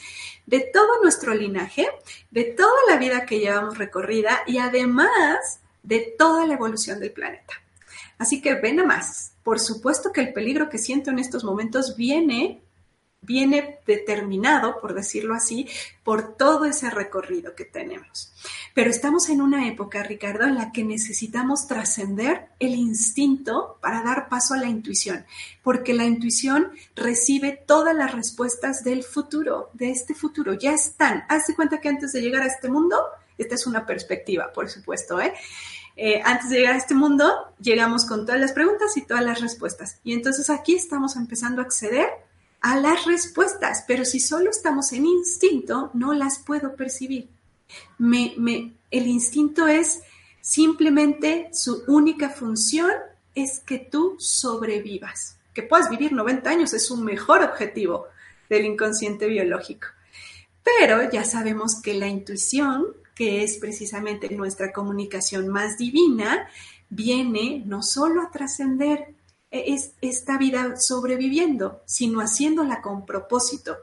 de 0.44 0.61
todo 0.61 1.01
nuestro 1.01 1.32
linaje, 1.35 1.86
de 2.32 2.44
toda 2.44 2.81
la 2.89 2.97
vida 2.97 3.27
que 3.27 3.39
llevamos 3.39 3.78
recorrida 3.78 4.40
y 4.47 4.59
además 4.59 5.61
de 5.85 6.15
toda 6.19 6.47
la 6.47 6.55
evolución 6.55 6.98
del 6.98 7.12
planeta. 7.12 7.55
Así 8.19 8.43
que 8.43 8.55
ven 8.55 8.81
a 8.81 8.85
más. 8.85 9.35
Por 9.44 9.61
supuesto 9.61 10.12
que 10.12 10.23
el 10.23 10.32
peligro 10.32 10.69
que 10.69 10.78
siento 10.78 11.11
en 11.11 11.20
estos 11.20 11.44
momentos 11.44 11.97
viene 11.97 12.61
viene 13.25 13.79
determinado, 13.87 14.81
por 14.81 14.95
decirlo 14.95 15.35
así, 15.35 15.69
por 16.03 16.37
todo 16.37 16.65
ese 16.65 16.91
recorrido 16.91 17.55
que 17.55 17.65
tenemos. 17.65 18.33
Pero 18.75 18.91
estamos 18.91 19.29
en 19.29 19.41
una 19.41 19.69
época, 19.69 20.03
Ricardo, 20.03 20.45
en 20.45 20.57
la 20.57 20.73
que 20.73 20.85
necesitamos 20.85 21.67
trascender 21.67 22.49
el 22.59 22.75
instinto 22.75 23.79
para 23.81 24.03
dar 24.03 24.29
paso 24.29 24.55
a 24.55 24.59
la 24.59 24.67
intuición, 24.67 25.25
porque 25.63 25.95
la 25.95 26.05
intuición 26.05 26.73
recibe 26.95 27.53
todas 27.67 27.95
las 27.95 28.13
respuestas 28.13 28.85
del 28.85 29.03
futuro, 29.03 29.71
de 29.73 29.91
este 29.91 30.15
futuro, 30.15 30.55
ya 30.55 30.73
están. 30.73 31.25
Hazte 31.29 31.55
cuenta 31.55 31.81
que 31.81 31.89
antes 31.89 32.13
de 32.13 32.21
llegar 32.21 32.43
a 32.43 32.47
este 32.47 32.69
mundo, 32.69 33.01
esta 33.39 33.55
es 33.55 33.67
una 33.67 33.87
perspectiva, 33.87 34.53
por 34.53 34.69
supuesto, 34.69 35.21
¿eh? 35.21 35.33
Eh, 35.97 36.21
antes 36.25 36.51
de 36.51 36.59
llegar 36.59 36.75
a 36.75 36.79
este 36.79 36.95
mundo, 36.95 37.33
llegamos 37.61 38.05
con 38.05 38.27
todas 38.27 38.41
las 38.41 38.53
preguntas 38.53 38.97
y 38.97 39.03
todas 39.03 39.25
las 39.25 39.41
respuestas. 39.41 40.01
Y 40.03 40.13
entonces 40.13 40.51
aquí 40.51 40.75
estamos 40.75 41.15
empezando 41.17 41.63
a 41.63 41.65
acceder 41.65 42.09
a 42.65 42.81
las 42.81 43.05
respuestas, 43.05 43.85
pero 43.86 44.07
si 44.07 44.20
solo 44.20 44.49
estamos 44.49 44.93
en 44.93 45.05
instinto, 45.05 45.91
no 45.93 46.15
las 46.15 46.39
puedo 46.39 46.74
percibir. 46.74 47.28
Me, 47.99 48.32
me, 48.39 48.73
el 48.91 49.07
instinto 49.07 49.69
es 49.69 50.01
simplemente 50.41 51.51
su 51.53 51.85
única 51.89 52.31
función 52.31 52.91
es 53.35 53.61
que 53.61 53.78
tú 53.78 54.16
sobrevivas. 54.19 55.36
Que 55.53 55.62
puedas 55.62 55.91
vivir 55.91 56.15
90 56.15 56.49
años 56.49 56.73
es 56.73 56.91
un 56.91 57.05
mejor 57.05 57.43
objetivo 57.43 58.07
del 58.49 58.65
inconsciente 58.65 59.27
biológico. 59.27 59.89
Pero 60.62 61.11
ya 61.11 61.24
sabemos 61.24 61.82
que 61.82 61.93
la 61.93 62.09
intuición, 62.09 62.86
que 63.15 63.45
es 63.45 63.59
precisamente 63.59 64.35
nuestra 64.35 64.73
comunicación 64.73 65.49
más 65.49 65.77
divina, 65.77 66.49
viene 66.89 67.62
no 67.66 67.82
solo 67.82 68.23
a 68.23 68.31
trascender 68.31 69.09
es 69.55 69.93
esta 70.01 70.37
vida 70.39 70.77
sobreviviendo, 70.77 71.83
sino 71.87 72.21
haciéndola 72.21 72.83
con 72.83 73.07
propósito. 73.07 73.77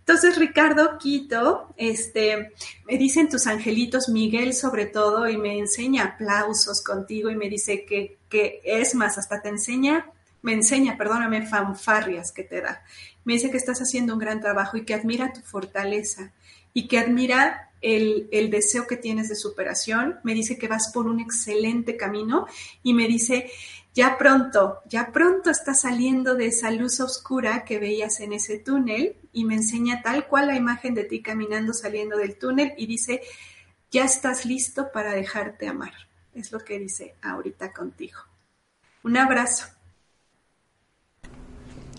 Entonces, 0.00 0.36
Ricardo 0.36 0.98
Quito, 0.98 1.72
este, 1.76 2.52
me 2.86 2.98
dicen 2.98 3.28
tus 3.28 3.46
angelitos, 3.46 4.08
Miguel 4.08 4.52
sobre 4.52 4.86
todo, 4.86 5.28
y 5.28 5.36
me 5.36 5.56
enseña 5.58 6.04
aplausos 6.04 6.82
contigo 6.82 7.30
y 7.30 7.36
me 7.36 7.48
dice 7.48 7.84
que, 7.84 8.18
que 8.28 8.60
es 8.64 8.96
más, 8.96 9.16
hasta 9.16 9.40
te 9.40 9.48
enseña, 9.48 10.06
me 10.42 10.54
enseña, 10.54 10.98
perdóname, 10.98 11.46
fanfarrias 11.46 12.32
que 12.32 12.42
te 12.42 12.60
da. 12.60 12.82
Me 13.24 13.34
dice 13.34 13.52
que 13.52 13.56
estás 13.56 13.78
haciendo 13.80 14.14
un 14.14 14.18
gran 14.18 14.40
trabajo 14.40 14.76
y 14.76 14.84
que 14.84 14.94
admira 14.94 15.32
tu 15.32 15.40
fortaleza 15.40 16.32
y 16.74 16.88
que 16.88 16.98
admira 16.98 17.70
el, 17.80 18.28
el, 18.32 18.50
deseo 18.50 18.88
que 18.88 18.96
tienes 18.96 19.28
de 19.28 19.36
superación. 19.36 20.18
Me 20.24 20.34
dice 20.34 20.58
que 20.58 20.66
vas 20.66 20.90
por 20.92 21.06
un 21.06 21.20
excelente 21.20 21.96
camino 21.96 22.46
y 22.82 22.92
me 22.92 23.06
dice 23.06 23.50
ya 23.94 24.16
pronto, 24.16 24.80
ya 24.88 25.12
pronto 25.12 25.50
está 25.50 25.74
saliendo 25.74 26.34
de 26.34 26.46
esa 26.46 26.70
luz 26.70 27.00
oscura 27.00 27.64
que 27.64 27.78
veías 27.78 28.20
en 28.20 28.32
ese 28.32 28.58
túnel 28.58 29.16
y 29.32 29.44
me 29.44 29.54
enseña 29.54 30.00
tal 30.02 30.26
cual 30.26 30.46
la 30.46 30.56
imagen 30.56 30.94
de 30.94 31.04
ti 31.04 31.20
caminando 31.20 31.74
saliendo 31.74 32.16
del 32.16 32.38
túnel 32.38 32.72
y 32.78 32.86
dice, 32.86 33.20
ya 33.90 34.04
estás 34.04 34.46
listo 34.46 34.90
para 34.92 35.12
dejarte 35.12 35.68
amar. 35.68 35.92
Es 36.32 36.52
lo 36.52 36.60
que 36.60 36.78
dice 36.78 37.16
ahorita 37.20 37.72
contigo. 37.72 38.18
Un 39.02 39.18
abrazo. 39.18 39.66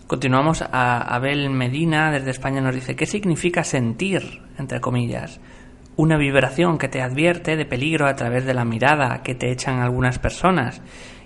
Continuamos 0.08 0.62
a 0.62 1.00
Abel 1.14 1.48
Medina 1.50 2.10
desde 2.10 2.32
España 2.32 2.60
nos 2.60 2.74
dice, 2.74 2.96
¿qué 2.96 3.06
significa 3.06 3.62
sentir, 3.64 4.42
entre 4.58 4.80
comillas? 4.80 5.40
Una 5.96 6.16
vibración 6.16 6.76
que 6.76 6.88
te 6.88 7.00
advierte 7.00 7.56
de 7.56 7.64
peligro 7.64 8.06
a 8.06 8.16
través 8.16 8.44
de 8.44 8.52
la 8.52 8.64
mirada 8.64 9.22
que 9.22 9.34
te 9.34 9.50
echan 9.50 9.80
algunas 9.80 10.18
personas 10.18 10.82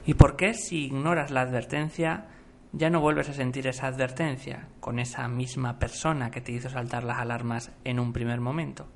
¿Y 0.08 0.14
por 0.14 0.36
qué 0.36 0.54
si 0.54 0.86
ignoras 0.86 1.30
la 1.30 1.42
advertencia 1.42 2.28
ya 2.72 2.88
no 2.88 3.02
vuelves 3.02 3.28
a 3.28 3.34
sentir 3.34 3.66
esa 3.66 3.88
advertencia 3.88 4.66
con 4.80 4.98
esa 4.98 5.28
misma 5.28 5.78
persona 5.78 6.30
que 6.30 6.40
te 6.40 6.50
hizo 6.50 6.70
saltar 6.70 7.04
las 7.04 7.18
alarmas 7.18 7.72
en 7.84 8.00
un 8.00 8.14
primer 8.14 8.40
momento? 8.40 8.88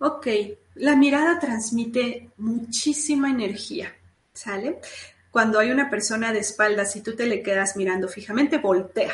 Ok, 0.00 0.26
la 0.74 0.96
mirada 0.96 1.38
transmite 1.38 2.30
muchísima 2.38 3.30
energía. 3.30 3.94
¿Sale? 4.32 4.80
Cuando 5.30 5.60
hay 5.60 5.70
una 5.70 5.88
persona 5.88 6.32
de 6.32 6.40
espaldas 6.40 6.96
y 6.96 7.00
tú 7.00 7.14
te 7.14 7.26
le 7.26 7.44
quedas 7.44 7.76
mirando 7.76 8.08
fijamente, 8.08 8.58
voltea, 8.58 9.12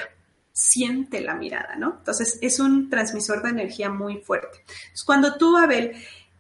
siente 0.51 1.21
la 1.21 1.35
mirada, 1.35 1.77
¿no? 1.77 1.97
Entonces 1.99 2.39
es 2.41 2.61
un 2.61 2.89
transmisor 2.89 3.43
de 3.43 3.51
energía 3.51 3.91
muy 3.91 4.23
fuerte. 4.23 4.61
Entonces, 4.61 5.05
cuando 5.05 5.37
tú, 5.37 5.55
Abel, 5.59 5.93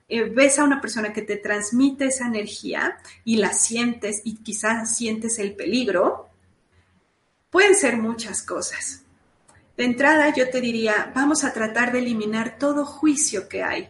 eh, 0.09 0.25
ves 0.25 0.59
a 0.59 0.65
una 0.65 0.81
persona 0.81 1.13
que 1.13 1.23
te 1.23 1.37
transmite 1.37 2.07
esa 2.07 2.27
energía 2.27 2.99
y 3.25 3.37
la 3.37 3.53
sientes 3.53 4.23
y 4.25 4.37
quizás 4.37 4.97
sientes 4.97 5.39
el 5.39 5.55
peligro, 5.55 6.29
pueden 7.51 7.75
ser 7.75 7.97
muchas 7.97 8.43
cosas. 8.43 9.03
De 9.77 9.85
entrada 9.85 10.35
yo 10.35 10.51
te 10.51 10.61
diría, 10.61 11.13
vamos 11.15 11.45
a 11.45 11.53
tratar 11.53 11.93
de 11.93 12.01
eliminar 12.01 12.59
todo 12.59 12.85
juicio 12.85 13.49
que 13.49 13.63
hay 13.63 13.89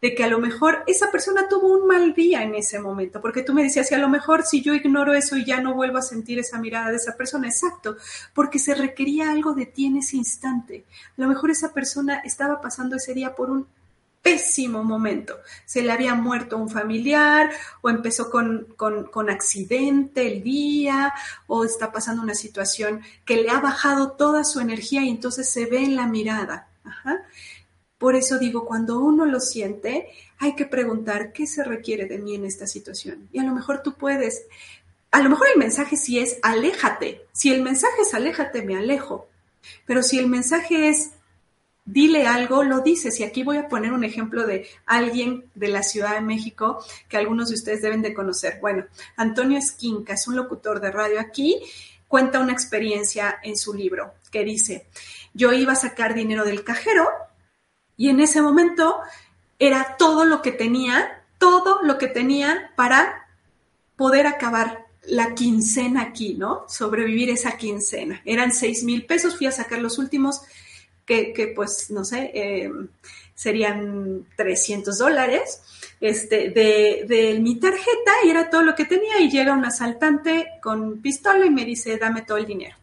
de 0.00 0.14
que 0.14 0.24
a 0.24 0.28
lo 0.28 0.38
mejor 0.38 0.84
esa 0.86 1.10
persona 1.10 1.48
tuvo 1.48 1.76
un 1.76 1.86
mal 1.86 2.14
día 2.14 2.42
en 2.42 2.54
ese 2.54 2.78
momento, 2.78 3.20
porque 3.20 3.42
tú 3.42 3.52
me 3.52 3.64
decías, 3.64 3.90
y 3.90 3.94
a 3.94 3.98
lo 3.98 4.08
mejor 4.08 4.44
si 4.44 4.62
yo 4.62 4.74
ignoro 4.74 5.12
eso 5.12 5.36
y 5.36 5.44
ya 5.44 5.60
no 5.60 5.74
vuelvo 5.74 5.98
a 5.98 6.02
sentir 6.02 6.38
esa 6.38 6.58
mirada 6.58 6.90
de 6.90 6.96
esa 6.96 7.16
persona, 7.16 7.48
exacto, 7.48 7.96
porque 8.32 8.58
se 8.58 8.74
requería 8.74 9.30
algo 9.30 9.54
de 9.54 9.66
ti 9.66 9.86
en 9.86 9.96
ese 9.96 10.16
instante. 10.16 10.84
A 11.16 11.20
lo 11.20 11.28
mejor 11.28 11.50
esa 11.50 11.72
persona 11.72 12.18
estaba 12.24 12.60
pasando 12.60 12.96
ese 12.96 13.14
día 13.14 13.34
por 13.34 13.50
un 13.50 13.66
pésimo 14.28 14.84
momento. 14.84 15.38
Se 15.64 15.82
le 15.82 15.92
había 15.92 16.14
muerto 16.14 16.56
un 16.56 16.68
familiar 16.68 17.50
o 17.80 17.90
empezó 17.90 18.30
con, 18.30 18.66
con, 18.76 19.30
accidente 19.30 20.26
el 20.26 20.42
día 20.42 21.12
o 21.46 21.64
está 21.64 21.92
pasando 21.92 22.22
una 22.22 22.34
situación 22.34 23.02
que 23.24 23.36
le 23.36 23.50
ha 23.50 23.60
bajado 23.60 24.12
toda 24.12 24.44
su 24.44 24.60
energía 24.60 25.02
y 25.02 25.08
entonces 25.08 25.48
se 25.48 25.66
ve 25.66 25.82
en 25.82 25.96
la 25.96 26.06
mirada. 26.06 26.68
Por 27.98 28.14
eso 28.14 28.38
digo, 28.38 28.64
cuando 28.64 29.00
uno 29.00 29.24
lo 29.26 29.40
siente, 29.40 30.08
hay 30.38 30.54
que 30.54 30.66
preguntar 30.66 31.32
qué 31.32 31.46
se 31.46 31.64
requiere 31.64 32.06
de 32.06 32.18
mí 32.18 32.34
en 32.34 32.44
esta 32.44 32.66
situación. 32.66 33.28
Y 33.32 33.40
a 33.40 33.44
lo 33.44 33.52
mejor 33.52 33.82
tú 33.82 33.94
puedes, 33.94 34.46
a 35.10 35.20
lo 35.20 35.30
mejor 35.30 35.48
el 35.52 35.58
mensaje 35.58 35.96
sí 35.96 36.18
es 36.18 36.38
aléjate. 36.42 37.26
Si 37.32 37.52
el 37.52 37.62
mensaje 37.62 38.02
es 38.02 38.14
aléjate, 38.14 38.62
me 38.62 38.76
alejo. 38.76 39.28
Pero 39.84 40.02
si 40.02 40.18
el 40.18 40.28
mensaje 40.28 40.88
es 40.88 41.10
dile 41.90 42.26
algo, 42.26 42.62
lo 42.62 42.80
dices. 42.80 43.18
Y 43.18 43.24
aquí 43.24 43.42
voy 43.42 43.56
a 43.56 43.68
poner 43.68 43.92
un 43.92 44.04
ejemplo 44.04 44.46
de 44.46 44.68
alguien 44.84 45.46
de 45.54 45.68
la 45.68 45.82
Ciudad 45.82 46.14
de 46.14 46.20
México 46.20 46.84
que 47.08 47.16
algunos 47.16 47.48
de 47.48 47.54
ustedes 47.54 47.80
deben 47.80 48.02
de 48.02 48.12
conocer. 48.12 48.58
Bueno, 48.60 48.84
Antonio 49.16 49.58
Esquinca 49.58 50.12
es 50.12 50.28
un 50.28 50.36
locutor 50.36 50.80
de 50.80 50.92
radio 50.92 51.18
aquí, 51.18 51.60
cuenta 52.06 52.40
una 52.40 52.52
experiencia 52.52 53.38
en 53.42 53.56
su 53.56 53.72
libro 53.72 54.14
que 54.30 54.44
dice, 54.44 54.86
yo 55.32 55.52
iba 55.52 55.72
a 55.72 55.76
sacar 55.76 56.14
dinero 56.14 56.44
del 56.44 56.62
cajero 56.62 57.08
y 57.96 58.10
en 58.10 58.20
ese 58.20 58.42
momento 58.42 58.98
era 59.58 59.96
todo 59.98 60.24
lo 60.26 60.42
que 60.42 60.52
tenía, 60.52 61.24
todo 61.38 61.80
lo 61.82 61.96
que 61.96 62.06
tenía 62.06 62.70
para 62.76 63.28
poder 63.96 64.26
acabar 64.26 64.86
la 65.06 65.34
quincena 65.34 66.02
aquí, 66.02 66.34
¿no? 66.34 66.66
Sobrevivir 66.68 67.30
esa 67.30 67.56
quincena. 67.56 68.20
Eran 68.26 68.52
seis 68.52 68.84
mil 68.84 69.06
pesos, 69.06 69.38
fui 69.38 69.46
a 69.46 69.52
sacar 69.52 69.80
los 69.80 69.98
últimos, 69.98 70.42
que, 71.08 71.52
pues, 71.56 71.90
no 71.90 72.04
sé, 72.04 72.30
eh, 72.34 72.70
serían 73.34 74.26
300 74.36 74.98
dólares 74.98 75.62
este, 76.00 76.50
de, 76.50 77.06
de, 77.08 77.40
mi 77.40 77.58
tarjeta 77.58 78.12
y 78.24 78.30
era 78.30 78.50
todo 78.50 78.62
lo 78.62 78.74
que 78.74 78.84
tenía 78.84 79.18
y 79.20 79.30
llega 79.30 79.54
un 79.54 79.64
asaltante 79.64 80.46
con 80.62 81.00
pistola 81.00 81.46
y 81.46 81.50
me 81.50 81.64
dice, 81.64 81.96
dame 81.96 82.22
todo 82.22 82.36
el 82.36 82.46
dinero. 82.46 82.76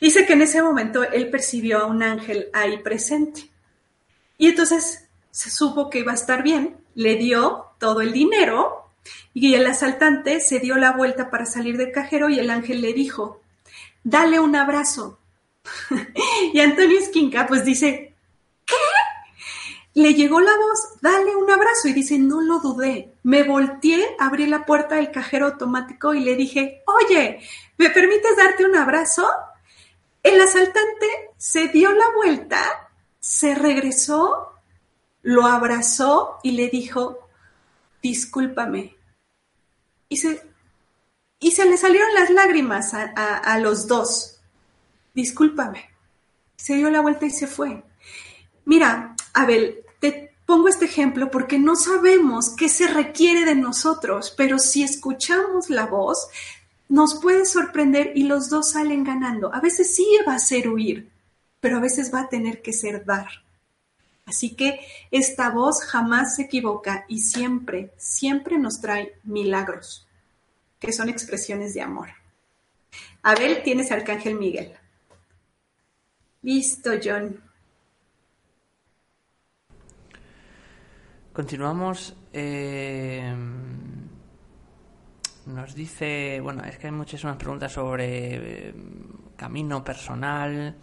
Dice 0.00 0.26
que 0.26 0.32
en 0.32 0.42
ese 0.42 0.62
momento 0.62 1.02
él 1.02 1.28
percibió 1.28 1.78
a 1.78 1.86
un 1.86 2.02
ángel 2.02 2.48
ahí 2.52 2.78
presente 2.78 3.50
y 4.38 4.48
entonces 4.48 5.08
se 5.30 5.50
supo 5.50 5.90
que 5.90 6.00
iba 6.00 6.12
a 6.12 6.16
estar 6.16 6.42
bien, 6.42 6.76
le 6.94 7.16
dio 7.16 7.66
todo 7.78 8.00
el 8.00 8.12
dinero 8.12 8.90
y 9.34 9.54
el 9.54 9.66
asaltante 9.66 10.40
se 10.40 10.60
dio 10.60 10.76
la 10.76 10.92
vuelta 10.92 11.30
para 11.30 11.46
salir 11.46 11.76
del 11.76 11.92
cajero 11.92 12.28
y 12.28 12.38
el 12.38 12.50
ángel 12.50 12.80
le 12.80 12.92
dijo, 12.92 13.40
dale 14.04 14.40
un 14.40 14.56
abrazo. 14.56 15.18
y 16.52 16.60
Antonio 16.60 16.98
Esquinca 16.98 17.46
pues 17.46 17.64
dice, 17.64 18.14
¿qué? 18.66 18.74
Le 19.94 20.14
llegó 20.14 20.40
la 20.40 20.56
voz, 20.56 21.00
dale 21.02 21.36
un 21.36 21.50
abrazo 21.50 21.88
y 21.88 21.92
dice, 21.92 22.18
no 22.18 22.40
lo 22.40 22.60
dudé. 22.60 23.12
Me 23.22 23.42
volteé, 23.42 24.16
abrí 24.18 24.46
la 24.46 24.64
puerta 24.64 24.96
del 24.96 25.10
cajero 25.10 25.46
automático 25.46 26.14
y 26.14 26.20
le 26.20 26.34
dije, 26.34 26.82
oye, 26.86 27.40
¿me 27.76 27.90
permites 27.90 28.36
darte 28.36 28.64
un 28.64 28.74
abrazo? 28.74 29.28
El 30.22 30.40
asaltante 30.40 31.06
se 31.36 31.68
dio 31.68 31.92
la 31.92 32.06
vuelta 32.16 32.82
se 33.22 33.54
regresó, 33.54 34.52
lo 35.22 35.46
abrazó 35.46 36.40
y 36.42 36.50
le 36.52 36.68
dijo, 36.68 37.28
discúlpame. 38.02 38.96
Y 40.08 40.16
se, 40.16 40.44
y 41.38 41.52
se 41.52 41.64
le 41.64 41.76
salieron 41.76 42.12
las 42.14 42.30
lágrimas 42.30 42.92
a, 42.94 43.58
los 43.60 43.86
dos. 43.86 44.31
Discúlpame. 45.14 45.90
Se 46.56 46.74
dio 46.74 46.90
la 46.90 47.00
vuelta 47.00 47.26
y 47.26 47.30
se 47.30 47.46
fue. 47.46 47.82
Mira, 48.64 49.16
Abel, 49.34 49.80
te 50.00 50.34
pongo 50.46 50.68
este 50.68 50.84
ejemplo 50.84 51.30
porque 51.30 51.58
no 51.58 51.76
sabemos 51.76 52.54
qué 52.56 52.68
se 52.68 52.86
requiere 52.86 53.44
de 53.44 53.54
nosotros, 53.54 54.32
pero 54.36 54.58
si 54.58 54.82
escuchamos 54.82 55.70
la 55.70 55.86
voz, 55.86 56.28
nos 56.88 57.14
puede 57.20 57.46
sorprender 57.46 58.12
y 58.14 58.24
los 58.24 58.50
dos 58.50 58.72
salen 58.72 59.02
ganando. 59.02 59.54
A 59.54 59.60
veces 59.60 59.94
sí 59.94 60.06
va 60.28 60.34
a 60.34 60.38
ser 60.38 60.68
huir, 60.68 61.10
pero 61.60 61.78
a 61.78 61.80
veces 61.80 62.12
va 62.12 62.20
a 62.20 62.28
tener 62.28 62.60
que 62.60 62.72
ser 62.72 63.04
dar. 63.04 63.28
Así 64.26 64.54
que 64.54 64.80
esta 65.10 65.50
voz 65.50 65.82
jamás 65.84 66.36
se 66.36 66.42
equivoca 66.42 67.04
y 67.08 67.20
siempre, 67.20 67.92
siempre 67.96 68.58
nos 68.58 68.80
trae 68.80 69.14
milagros, 69.24 70.06
que 70.78 70.92
son 70.92 71.08
expresiones 71.08 71.74
de 71.74 71.82
amor. 71.82 72.10
Abel, 73.22 73.62
tienes 73.62 73.90
Arcángel 73.90 74.38
Miguel. 74.38 74.74
Listo, 76.42 76.90
John. 77.02 77.40
Continuamos. 81.32 82.16
Eh, 82.32 83.32
nos 85.46 85.74
dice, 85.74 86.40
bueno, 86.40 86.64
es 86.64 86.78
que 86.78 86.88
hay 86.88 86.92
muchísimas 86.92 87.36
preguntas 87.36 87.72
sobre 87.72 88.68
eh, 88.68 88.74
camino 89.36 89.84
personal, 89.84 90.76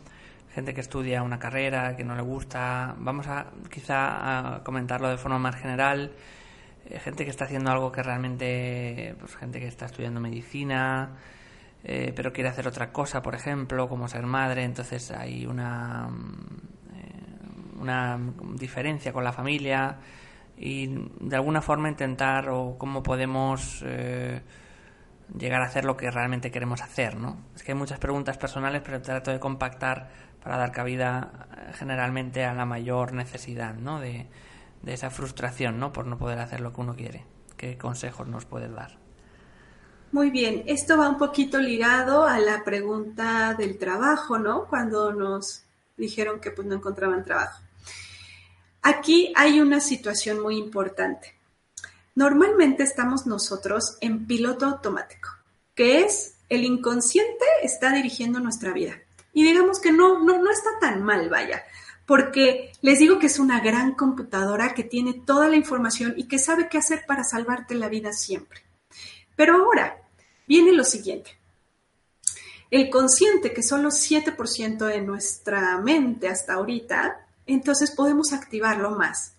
gente 0.53 0.73
que 0.73 0.81
estudia 0.81 1.23
una 1.23 1.40
carrera 1.40 1.95
que 1.95 2.06
no 2.06 2.15
le 2.15 2.22
gusta. 2.22 2.95
Vamos 2.98 3.27
a 3.27 3.52
quizá 3.69 4.56
a 4.56 4.64
comentarlo 4.64 5.10
de 5.10 5.18
forma 5.18 5.40
más 5.40 5.56
general. 5.56 6.14
Eh, 6.86 6.99
gente 6.99 7.26
que 7.26 7.31
está 7.31 7.45
haciendo 7.45 7.69
algo 7.69 7.91
que 7.91 8.02
realmente, 8.02 9.14
pues 9.19 9.36
gente 9.36 9.60
que 9.60 9.68
está 9.68 9.88
estudiando 9.88 10.22
medicina, 10.22 11.18
eh, 11.84 12.14
pero 12.15 12.34
quiere 12.34 12.49
hacer 12.49 12.68
otra 12.68 12.91
cosa, 12.91 13.22
por 13.22 13.35
ejemplo, 13.35 13.88
como 13.88 14.07
ser 14.07 14.26
madre. 14.26 14.64
Entonces 14.64 15.11
hay 15.11 15.45
una 15.45 16.10
eh, 16.93 17.80
una 17.80 18.19
diferencia 18.56 19.14
con 19.14 19.23
la 19.23 19.34
familia 19.34 19.97
y 20.57 20.88
de 21.22 21.35
alguna 21.35 21.61
forma 21.61 21.89
intentar 21.89 22.49
o 22.49 22.77
cómo 22.77 23.01
podemos 23.01 23.84
llegar 25.38 25.61
a 25.61 25.65
hacer 25.65 25.85
lo 25.85 25.95
que 25.95 26.11
realmente 26.11 26.51
queremos 26.51 26.81
hacer, 26.81 27.15
¿no? 27.15 27.38
Es 27.56 27.64
que 27.64 27.72
hay 27.72 27.77
muchas 27.77 27.99
preguntas 27.99 28.38
personales, 28.38 28.81
pero 28.84 29.01
trato 29.01 29.31
de 29.31 29.39
compactar 29.39 30.10
para 30.41 30.57
dar 30.57 30.72
cabida 30.72 31.47
eh, 31.51 31.73
generalmente 31.73 32.45
a 32.45 32.53
la 32.53 32.65
mayor 32.65 33.14
necesidad 33.14 33.76
¿no? 33.76 33.99
de, 33.99 34.27
esa 34.85 35.10
frustración 35.10 35.80
¿no? 35.80 35.91
por 35.91 36.06
no 36.07 36.18
poder 36.18 36.39
hacer 36.39 36.61
lo 36.61 36.73
que 36.73 36.81
uno 36.81 36.95
quiere. 36.95 37.26
¿Qué 37.57 37.77
consejos 37.77 38.27
nos 38.27 38.45
puedes 38.45 38.73
dar? 38.73 38.97
Muy 40.11 40.31
bien, 40.31 40.64
esto 40.65 40.98
va 40.98 41.07
un 41.07 41.19
poquito 41.19 41.60
ligado 41.60 42.26
a 42.26 42.40
la 42.40 42.64
pregunta 42.64 43.53
del 43.53 43.77
trabajo, 43.77 44.40
¿no? 44.40 44.65
Cuando 44.65 45.14
nos 45.14 45.64
dijeron 45.98 46.40
que 46.40 46.49
pues 46.49 46.68
no 46.68 46.76
encontraban 46.76 47.23
trabajo. 47.23 47.61
Aquí 48.81 49.31
hay 49.36 49.61
una 49.61 49.80
situación 49.80 50.41
muy 50.41 50.57
importante. 50.57 51.36
Normalmente 52.15 52.81
estamos 52.81 53.27
nosotros 53.27 53.98
en 54.02 54.26
piloto 54.26 54.65
automático, 54.65 55.30
que 55.76 56.02
es 56.02 56.38
el 56.49 56.64
inconsciente 56.64 57.45
está 57.61 57.91
dirigiendo 57.91 58.40
nuestra 58.40 58.73
vida. 58.73 58.95
Y 59.31 59.44
digamos 59.44 59.80
que 59.80 59.91
no, 59.91 60.23
no, 60.23 60.41
no 60.41 60.49
está 60.49 60.72
tan 60.81 61.03
mal, 61.03 61.30
vaya, 61.30 61.64
porque 62.07 62.72
les 62.81 62.98
digo 62.98 63.19
que 63.19 63.27
es 63.27 63.38
una 63.38 63.60
gran 63.60 63.94
computadora 63.94 64.73
que 64.73 64.84
tiene 64.84 65.14
toda 65.14 65.48
la 65.48 65.56
información 65.56 66.15
y 66.18 66.27
que 66.27 66.40
sabe 66.40 66.68
qué 66.68 66.80
hacer 66.80 67.06
para 67.06 67.23
salvarte 67.23 67.76
la 67.76 67.90
vida 67.90 68.11
siempre. 68.11 68.68
Pero 69.39 69.55
ahora 69.55 69.97
viene 70.49 70.73
lo 70.73 70.83
siguiente. 70.83 71.39
El 72.69 72.89
consciente, 72.89 73.53
que 73.53 73.63
solo 73.63 73.87
7% 73.87 74.85
de 74.85 74.99
nuestra 74.99 75.77
mente 75.77 76.27
hasta 76.27 76.55
ahorita, 76.55 77.25
entonces 77.45 77.91
podemos 77.91 78.33
activarlo 78.33 78.91
más. 78.97 79.35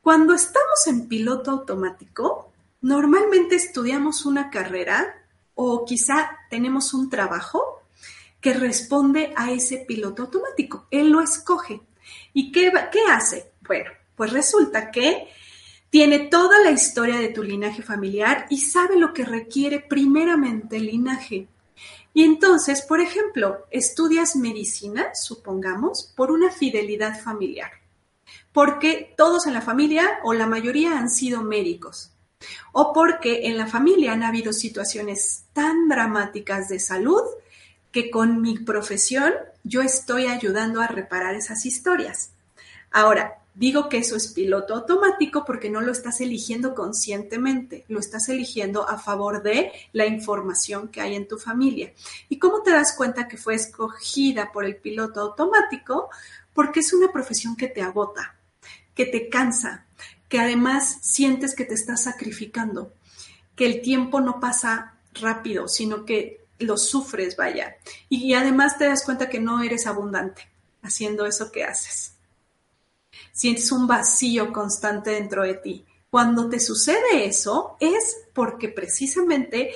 Cuando 0.00 0.32
estamos 0.32 0.86
en 0.86 1.08
piloto 1.08 1.50
automático, 1.50 2.54
normalmente 2.80 3.54
estudiamos 3.54 4.24
una 4.24 4.48
carrera 4.48 5.14
o 5.56 5.84
quizá 5.84 6.30
tenemos 6.48 6.94
un 6.94 7.10
trabajo 7.10 7.82
que 8.40 8.54
responde 8.54 9.34
a 9.36 9.50
ese 9.50 9.84
piloto 9.86 10.22
automático. 10.22 10.86
Él 10.90 11.10
lo 11.10 11.20
escoge. 11.20 11.82
¿Y 12.32 12.50
qué, 12.50 12.72
qué 12.90 13.00
hace? 13.10 13.52
Bueno, 13.60 13.90
pues 14.16 14.32
resulta 14.32 14.90
que 14.90 15.28
tiene 15.92 16.20
toda 16.20 16.58
la 16.60 16.70
historia 16.70 17.18
de 17.18 17.28
tu 17.28 17.42
linaje 17.42 17.82
familiar 17.82 18.46
y 18.48 18.60
sabe 18.62 18.96
lo 18.96 19.12
que 19.12 19.26
requiere 19.26 19.78
primeramente 19.78 20.78
el 20.78 20.86
linaje. 20.86 21.48
Y 22.14 22.24
entonces, 22.24 22.80
por 22.80 23.02
ejemplo, 23.02 23.66
estudias 23.70 24.34
medicina, 24.34 25.14
supongamos, 25.14 26.10
por 26.16 26.30
una 26.30 26.50
fidelidad 26.50 27.20
familiar, 27.20 27.72
porque 28.54 29.12
todos 29.18 29.46
en 29.46 29.52
la 29.52 29.60
familia 29.60 30.18
o 30.24 30.32
la 30.32 30.46
mayoría 30.46 30.98
han 30.98 31.10
sido 31.10 31.42
médicos, 31.42 32.14
o 32.72 32.94
porque 32.94 33.48
en 33.48 33.58
la 33.58 33.66
familia 33.66 34.14
han 34.14 34.22
habido 34.22 34.54
situaciones 34.54 35.44
tan 35.52 35.90
dramáticas 35.90 36.70
de 36.70 36.80
salud 36.80 37.20
que 37.90 38.10
con 38.10 38.40
mi 38.40 38.56
profesión 38.60 39.34
yo 39.62 39.82
estoy 39.82 40.24
ayudando 40.24 40.80
a 40.80 40.86
reparar 40.86 41.34
esas 41.34 41.66
historias. 41.66 42.30
Ahora, 42.90 43.41
digo 43.54 43.88
que 43.88 43.98
eso 43.98 44.16
es 44.16 44.28
piloto 44.28 44.74
automático 44.74 45.44
porque 45.44 45.70
no 45.70 45.80
lo 45.80 45.92
estás 45.92 46.20
eligiendo 46.20 46.74
conscientemente, 46.74 47.84
lo 47.88 48.00
estás 48.00 48.28
eligiendo 48.28 48.88
a 48.88 48.98
favor 48.98 49.42
de 49.42 49.72
la 49.92 50.06
información 50.06 50.88
que 50.88 51.00
hay 51.00 51.14
en 51.14 51.28
tu 51.28 51.38
familia. 51.38 51.92
¿Y 52.28 52.38
cómo 52.38 52.62
te 52.62 52.70
das 52.70 52.94
cuenta 52.96 53.28
que 53.28 53.36
fue 53.36 53.54
escogida 53.54 54.50
por 54.52 54.64
el 54.64 54.76
piloto 54.76 55.20
automático? 55.20 56.08
Porque 56.54 56.80
es 56.80 56.92
una 56.92 57.12
profesión 57.12 57.56
que 57.56 57.68
te 57.68 57.82
agota, 57.82 58.36
que 58.94 59.06
te 59.06 59.28
cansa, 59.28 59.86
que 60.28 60.40
además 60.40 60.98
sientes 61.02 61.54
que 61.54 61.64
te 61.64 61.74
estás 61.74 62.04
sacrificando, 62.04 62.92
que 63.54 63.66
el 63.66 63.82
tiempo 63.82 64.20
no 64.20 64.40
pasa 64.40 64.94
rápido, 65.14 65.68
sino 65.68 66.04
que 66.04 66.40
lo 66.58 66.76
sufres, 66.76 67.36
vaya. 67.36 67.76
Y 68.08 68.34
además 68.34 68.78
te 68.78 68.86
das 68.86 69.04
cuenta 69.04 69.28
que 69.28 69.40
no 69.40 69.62
eres 69.62 69.86
abundante 69.86 70.48
haciendo 70.82 71.26
eso 71.26 71.52
que 71.52 71.64
haces. 71.64 72.11
Sientes 73.32 73.72
un 73.72 73.86
vacío 73.86 74.52
constante 74.52 75.10
dentro 75.10 75.42
de 75.42 75.54
ti. 75.54 75.84
Cuando 76.10 76.48
te 76.48 76.60
sucede 76.60 77.24
eso 77.24 77.76
es 77.80 78.18
porque 78.32 78.68
precisamente 78.68 79.72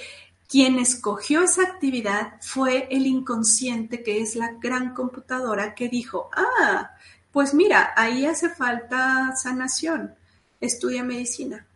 quien 0.49 0.79
escogió 0.79 1.43
esa 1.43 1.63
actividad 1.63 2.35
fue 2.41 2.87
el 2.91 3.07
inconsciente, 3.07 4.03
que 4.03 4.21
es 4.21 4.37
la 4.37 4.53
gran 4.61 4.95
computadora 4.95 5.75
que 5.75 5.89
dijo, 5.89 6.31
ah, 6.37 6.93
pues 7.33 7.55
mira, 7.55 7.93
ahí 7.97 8.27
hace 8.27 8.51
falta 8.51 9.35
sanación. 9.35 10.15
Estudia 10.61 11.03
medicina. 11.03 11.67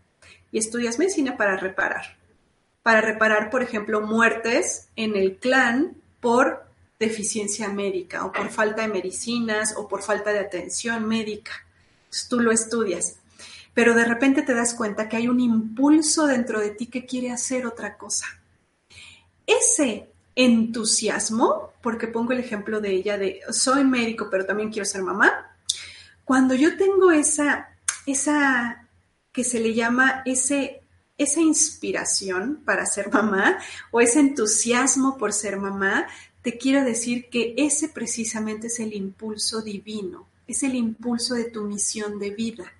Y 0.53 0.59
estudias 0.59 0.99
medicina 0.99 1.37
para 1.37 1.57
reparar 1.57 2.21
para 2.83 3.01
reparar, 3.01 3.51
por 3.51 3.63
ejemplo, 3.63 4.01
muertes 4.01 4.89
en 4.97 5.17
el 5.17 5.37
clan 5.37 5.97
por 6.21 6.67
deficiencia 6.99 7.69
médica 7.69 8.25
o 8.25 8.33
por 8.33 8.51
falta 8.51 8.83
de 8.83 8.89
medicinas 8.89 9.75
o 9.77 9.89
por 9.89 10.03
falta 10.03 10.33
de 10.33 10.41
atención 10.41 11.07
médica. 11.07 11.53
Tú 12.29 12.41
lo 12.41 12.53
estudias, 12.53 13.17
pero 13.75 13.95
de 13.95 14.05
repente 14.05 14.43
te 14.43 14.55
das 14.55 14.75
cuenta 14.75 15.09
que 15.09 15.17
hay 15.17 15.29
un 15.29 15.41
impulso 15.41 16.27
dentro 16.27 16.61
de 16.61 16.71
ti 16.71 16.87
que 16.87 17.07
quiere 17.07 17.31
hacer 17.31 17.67
otra 17.67 17.97
cosa. 17.97 18.27
Ese 19.47 20.09
entusiasmo, 20.35 21.73
porque 21.83 22.09
pongo 22.09 22.33
el 22.33 22.41
ejemplo 22.41 22.81
de 22.81 22.93
ella 22.93 23.19
de 23.19 23.41
soy 23.51 23.85
médico, 23.85 24.29
pero 24.31 24.47
también 24.47 24.71
quiero 24.71 24.87
ser 24.87 25.03
mamá, 25.03 25.57
cuando 26.25 26.55
yo 26.55 26.77
tengo 26.77 27.11
esa, 27.11 27.71
esa 28.07 28.89
que 29.33 29.45
se 29.45 29.61
le 29.61 29.75
llama 29.75 30.23
ese 30.25 30.81
esa 31.21 31.43
inspiración 31.43 32.63
para 32.65 32.87
ser 32.87 33.13
mamá 33.13 33.59
o 33.91 34.01
ese 34.01 34.21
entusiasmo 34.21 35.19
por 35.19 35.35
ser 35.35 35.59
mamá, 35.59 36.07
te 36.41 36.57
quiero 36.57 36.83
decir 36.83 37.29
que 37.29 37.53
ese 37.59 37.91
precisamente 37.91 38.69
es 38.69 38.81
el 38.81 38.95
impulso 38.95 39.61
divino, 39.61 40.27
es 40.53 40.63
el 40.63 40.75
impulso 40.75 41.35
de 41.35 41.45
tu 41.45 41.63
misión 41.65 42.19
de 42.19 42.31
vida. 42.31 42.73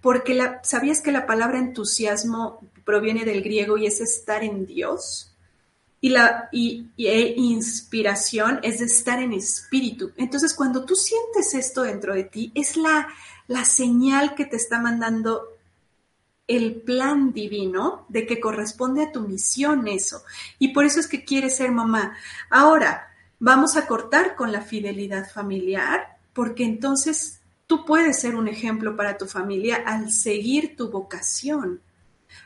Porque 0.00 0.38
¿sabías 0.62 1.00
que 1.00 1.12
la 1.12 1.26
palabra 1.26 1.58
entusiasmo 1.58 2.60
proviene 2.84 3.24
del 3.24 3.42
griego 3.42 3.78
y 3.78 3.86
es 3.86 4.00
estar 4.00 4.44
en 4.44 4.66
Dios? 4.66 5.34
Y 6.00 6.10
la 6.10 6.50
y, 6.52 6.90
e 6.98 7.34
inspiración 7.36 8.60
es 8.62 8.80
de 8.80 8.84
estar 8.84 9.22
en 9.22 9.32
espíritu. 9.32 10.12
Entonces, 10.16 10.52
cuando 10.52 10.84
tú 10.84 10.94
sientes 10.94 11.54
esto 11.54 11.82
dentro 11.82 12.14
de 12.14 12.24
ti, 12.24 12.52
es 12.54 12.76
la, 12.76 13.08
la 13.46 13.64
señal 13.64 14.34
que 14.34 14.44
te 14.44 14.56
está 14.56 14.78
mandando 14.78 15.48
el 16.46 16.82
plan 16.82 17.32
divino 17.32 18.04
de 18.08 18.26
que 18.26 18.40
corresponde 18.40 19.04
a 19.04 19.12
tu 19.12 19.20
misión 19.22 19.88
eso. 19.88 20.22
Y 20.58 20.68
por 20.68 20.84
eso 20.84 21.00
es 21.00 21.08
que 21.08 21.24
quieres 21.24 21.56
ser 21.56 21.70
mamá. 21.70 22.16
Ahora, 22.50 23.08
vamos 23.38 23.76
a 23.76 23.86
cortar 23.86 24.36
con 24.36 24.52
la 24.52 24.60
fidelidad 24.60 25.30
familiar, 25.30 26.13
porque 26.34 26.64
entonces 26.64 27.40
tú 27.66 27.84
puedes 27.86 28.20
ser 28.20 28.34
un 28.34 28.48
ejemplo 28.48 28.96
para 28.96 29.16
tu 29.16 29.26
familia 29.26 29.76
al 29.86 30.12
seguir 30.12 30.76
tu 30.76 30.90
vocación, 30.90 31.80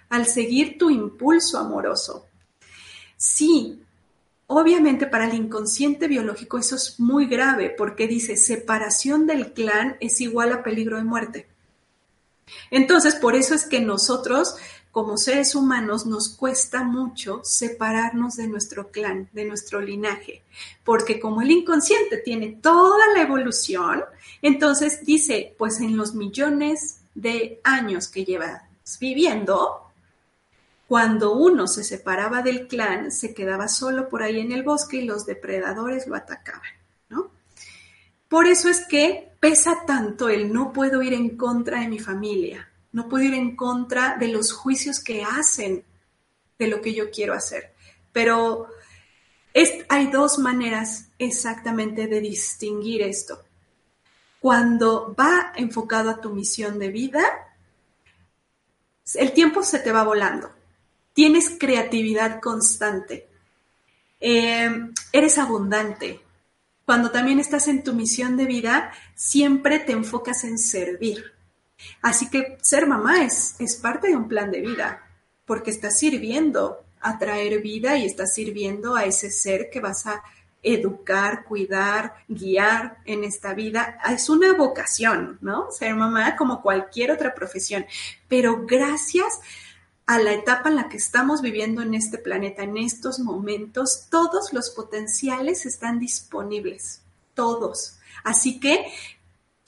al 0.08 0.26
seguir 0.26 0.78
tu 0.78 0.90
impulso 0.90 1.58
amoroso. 1.58 2.26
Sí, 3.16 3.82
obviamente 4.46 5.06
para 5.06 5.26
el 5.26 5.34
inconsciente 5.34 6.06
biológico 6.06 6.58
eso 6.58 6.76
es 6.76 7.00
muy 7.00 7.26
grave, 7.26 7.74
porque 7.76 8.06
dice 8.06 8.36
separación 8.36 9.26
del 9.26 9.52
clan 9.52 9.96
es 10.00 10.20
igual 10.20 10.52
a 10.52 10.62
peligro 10.62 10.98
de 10.98 11.04
muerte. 11.04 11.48
Entonces, 12.70 13.14
por 13.14 13.34
eso 13.34 13.54
es 13.54 13.66
que 13.66 13.80
nosotros, 13.80 14.54
como 14.98 15.16
seres 15.16 15.54
humanos, 15.54 16.06
nos 16.06 16.30
cuesta 16.30 16.82
mucho 16.82 17.40
separarnos 17.44 18.34
de 18.34 18.48
nuestro 18.48 18.90
clan, 18.90 19.28
de 19.32 19.44
nuestro 19.44 19.80
linaje, 19.80 20.42
porque 20.82 21.20
como 21.20 21.40
el 21.40 21.52
inconsciente 21.52 22.16
tiene 22.16 22.58
toda 22.60 23.06
la 23.14 23.22
evolución, 23.22 24.02
entonces 24.42 25.04
dice, 25.04 25.54
pues 25.56 25.80
en 25.80 25.96
los 25.96 26.16
millones 26.16 26.98
de 27.14 27.60
años 27.62 28.08
que 28.08 28.24
llevas 28.24 28.60
viviendo, 28.98 29.84
cuando 30.88 31.32
uno 31.34 31.68
se 31.68 31.84
separaba 31.84 32.42
del 32.42 32.66
clan, 32.66 33.12
se 33.12 33.32
quedaba 33.34 33.68
solo 33.68 34.08
por 34.08 34.24
ahí 34.24 34.40
en 34.40 34.50
el 34.50 34.64
bosque 34.64 34.96
y 34.96 35.04
los 35.04 35.26
depredadores 35.26 36.08
lo 36.08 36.16
atacaban, 36.16 36.72
¿no? 37.08 37.30
Por 38.28 38.48
eso 38.48 38.68
es 38.68 38.84
que 38.84 39.30
pesa 39.38 39.84
tanto 39.86 40.28
el 40.28 40.52
no 40.52 40.72
puedo 40.72 41.04
ir 41.04 41.12
en 41.12 41.36
contra 41.36 41.82
de 41.82 41.88
mi 41.88 42.00
familia, 42.00 42.68
no 42.98 43.08
puedo 43.08 43.22
ir 43.22 43.34
en 43.34 43.54
contra 43.54 44.16
de 44.16 44.26
los 44.26 44.52
juicios 44.52 44.98
que 44.98 45.22
hacen 45.22 45.84
de 46.58 46.66
lo 46.66 46.80
que 46.80 46.92
yo 46.92 47.12
quiero 47.12 47.32
hacer. 47.32 47.72
Pero 48.12 48.66
hay 49.88 50.08
dos 50.08 50.40
maneras 50.40 51.10
exactamente 51.16 52.08
de 52.08 52.20
distinguir 52.20 53.02
esto. 53.02 53.44
Cuando 54.40 55.14
va 55.14 55.52
enfocado 55.54 56.10
a 56.10 56.20
tu 56.20 56.30
misión 56.30 56.80
de 56.80 56.88
vida, 56.88 57.22
el 59.14 59.32
tiempo 59.32 59.62
se 59.62 59.78
te 59.78 59.92
va 59.92 60.02
volando. 60.02 60.50
Tienes 61.12 61.50
creatividad 61.56 62.40
constante. 62.40 63.28
Eh, 64.18 64.90
eres 65.12 65.38
abundante, 65.38 66.20
cuando 66.84 67.12
también 67.12 67.38
estás 67.38 67.68
en 67.68 67.84
tu 67.84 67.94
misión 67.94 68.36
de 68.36 68.46
vida, 68.46 68.90
siempre 69.14 69.78
te 69.78 69.92
enfocas 69.92 70.42
en 70.42 70.58
servir. 70.58 71.37
Así 72.02 72.28
que 72.30 72.58
ser 72.62 72.86
mamá 72.86 73.24
es, 73.24 73.56
es 73.58 73.76
parte 73.76 74.08
de 74.08 74.16
un 74.16 74.28
plan 74.28 74.50
de 74.50 74.60
vida, 74.60 75.02
porque 75.44 75.70
estás 75.70 75.98
sirviendo 75.98 76.84
a 77.00 77.18
traer 77.18 77.60
vida 77.60 77.96
y 77.96 78.04
estás 78.04 78.34
sirviendo 78.34 78.96
a 78.96 79.04
ese 79.04 79.30
ser 79.30 79.70
que 79.70 79.80
vas 79.80 80.06
a 80.06 80.22
educar, 80.62 81.44
cuidar, 81.44 82.14
guiar 82.28 82.98
en 83.04 83.24
esta 83.24 83.54
vida. 83.54 83.98
Es 84.10 84.28
una 84.28 84.54
vocación, 84.54 85.38
¿no? 85.40 85.70
Ser 85.70 85.94
mamá 85.94 86.36
como 86.36 86.62
cualquier 86.62 87.12
otra 87.12 87.34
profesión. 87.34 87.86
Pero 88.28 88.66
gracias 88.66 89.40
a 90.06 90.18
la 90.18 90.32
etapa 90.32 90.68
en 90.70 90.76
la 90.76 90.88
que 90.88 90.96
estamos 90.96 91.42
viviendo 91.42 91.82
en 91.82 91.94
este 91.94 92.18
planeta, 92.18 92.62
en 92.62 92.76
estos 92.78 93.18
momentos, 93.20 94.06
todos 94.10 94.52
los 94.52 94.70
potenciales 94.70 95.66
están 95.66 95.98
disponibles, 95.98 97.02
todos. 97.34 97.98
Así 98.24 98.58
que 98.58 98.86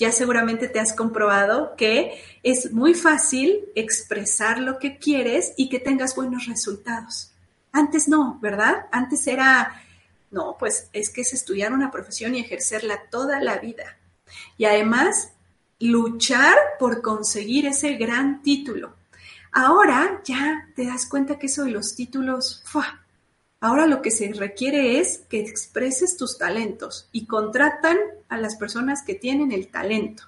ya 0.00 0.10
seguramente 0.10 0.66
te 0.66 0.80
has 0.80 0.92
comprobado 0.92 1.76
que 1.76 2.20
es 2.42 2.72
muy 2.72 2.94
fácil 2.94 3.66
expresar 3.76 4.58
lo 4.58 4.80
que 4.80 4.98
quieres 4.98 5.52
y 5.56 5.68
que 5.68 5.78
tengas 5.78 6.16
buenos 6.16 6.46
resultados. 6.46 7.30
Antes 7.70 8.08
no, 8.08 8.40
¿verdad? 8.40 8.86
Antes 8.90 9.28
era, 9.28 9.80
no, 10.32 10.56
pues 10.58 10.88
es 10.92 11.10
que 11.10 11.20
es 11.20 11.32
estudiar 11.32 11.72
una 11.72 11.92
profesión 11.92 12.34
y 12.34 12.40
ejercerla 12.40 13.02
toda 13.10 13.40
la 13.40 13.58
vida. 13.58 13.98
Y 14.58 14.64
además, 14.64 15.34
luchar 15.78 16.56
por 16.80 17.00
conseguir 17.00 17.66
ese 17.66 17.94
gran 17.94 18.42
título 18.42 18.98
Ahora 19.52 20.20
ya 20.24 20.68
te 20.76 20.86
das 20.86 21.06
cuenta 21.06 21.38
que 21.38 21.46
eso 21.46 21.64
de 21.64 21.72
los 21.72 21.94
títulos, 21.96 22.62
ahora 23.60 23.86
lo 23.86 24.02
que 24.02 24.10
se 24.10 24.32
requiere 24.32 24.98
es 24.98 25.18
que 25.28 25.40
expreses 25.40 26.16
tus 26.16 26.38
talentos 26.38 27.08
y 27.12 27.26
contratan 27.26 27.98
a 28.28 28.38
las 28.38 28.56
personas 28.56 29.02
que 29.02 29.14
tienen 29.14 29.52
el 29.52 29.68
talento, 29.68 30.24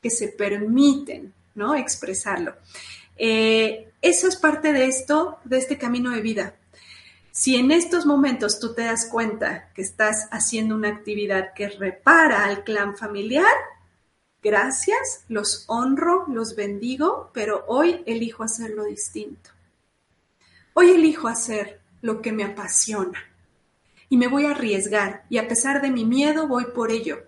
que 0.00 0.10
se 0.10 0.28
permiten, 0.28 1.32
¿no? 1.54 1.74
Expresarlo. 1.74 2.56
Eh, 3.16 3.92
eso 4.00 4.28
es 4.28 4.36
parte 4.36 4.72
de 4.72 4.86
esto, 4.86 5.38
de 5.44 5.58
este 5.58 5.78
camino 5.78 6.10
de 6.10 6.20
vida. 6.20 6.56
Si 7.30 7.56
en 7.56 7.70
estos 7.70 8.04
momentos 8.04 8.58
tú 8.58 8.74
te 8.74 8.82
das 8.82 9.06
cuenta 9.06 9.70
que 9.74 9.82
estás 9.82 10.28
haciendo 10.30 10.74
una 10.74 10.88
actividad 10.88 11.54
que 11.54 11.68
repara 11.68 12.44
al 12.44 12.64
clan 12.64 12.96
familiar, 12.96 13.54
Gracias, 14.42 15.24
los 15.28 15.64
honro, 15.68 16.24
los 16.26 16.56
bendigo, 16.56 17.30
pero 17.32 17.64
hoy 17.68 18.02
elijo 18.06 18.42
hacerlo 18.42 18.82
distinto. 18.82 19.50
Hoy 20.74 20.90
elijo 20.90 21.28
hacer 21.28 21.80
lo 22.02 22.20
que 22.20 22.32
me 22.32 22.44
apasiona 22.44 23.18
y 24.10 24.18
me 24.18 24.28
voy 24.28 24.44
a 24.44 24.50
arriesgar 24.50 25.24
y 25.30 25.38
a 25.38 25.48
pesar 25.48 25.80
de 25.80 25.90
mi 25.90 26.04
miedo 26.04 26.46
voy 26.46 26.66
por 26.66 26.90
ello. 26.90 27.22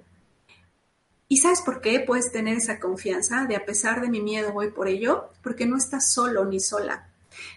¿Y 1.28 1.38
sabes 1.38 1.62
por 1.62 1.80
qué 1.80 2.00
puedes 2.00 2.30
tener 2.30 2.58
esa 2.58 2.78
confianza 2.78 3.46
de 3.46 3.56
a 3.56 3.64
pesar 3.64 4.02
de 4.02 4.10
mi 4.10 4.20
miedo 4.20 4.52
voy 4.52 4.70
por 4.70 4.86
ello? 4.86 5.30
Porque 5.42 5.64
no 5.64 5.78
estás 5.78 6.12
solo 6.12 6.44
ni 6.44 6.60
sola. 6.60 7.08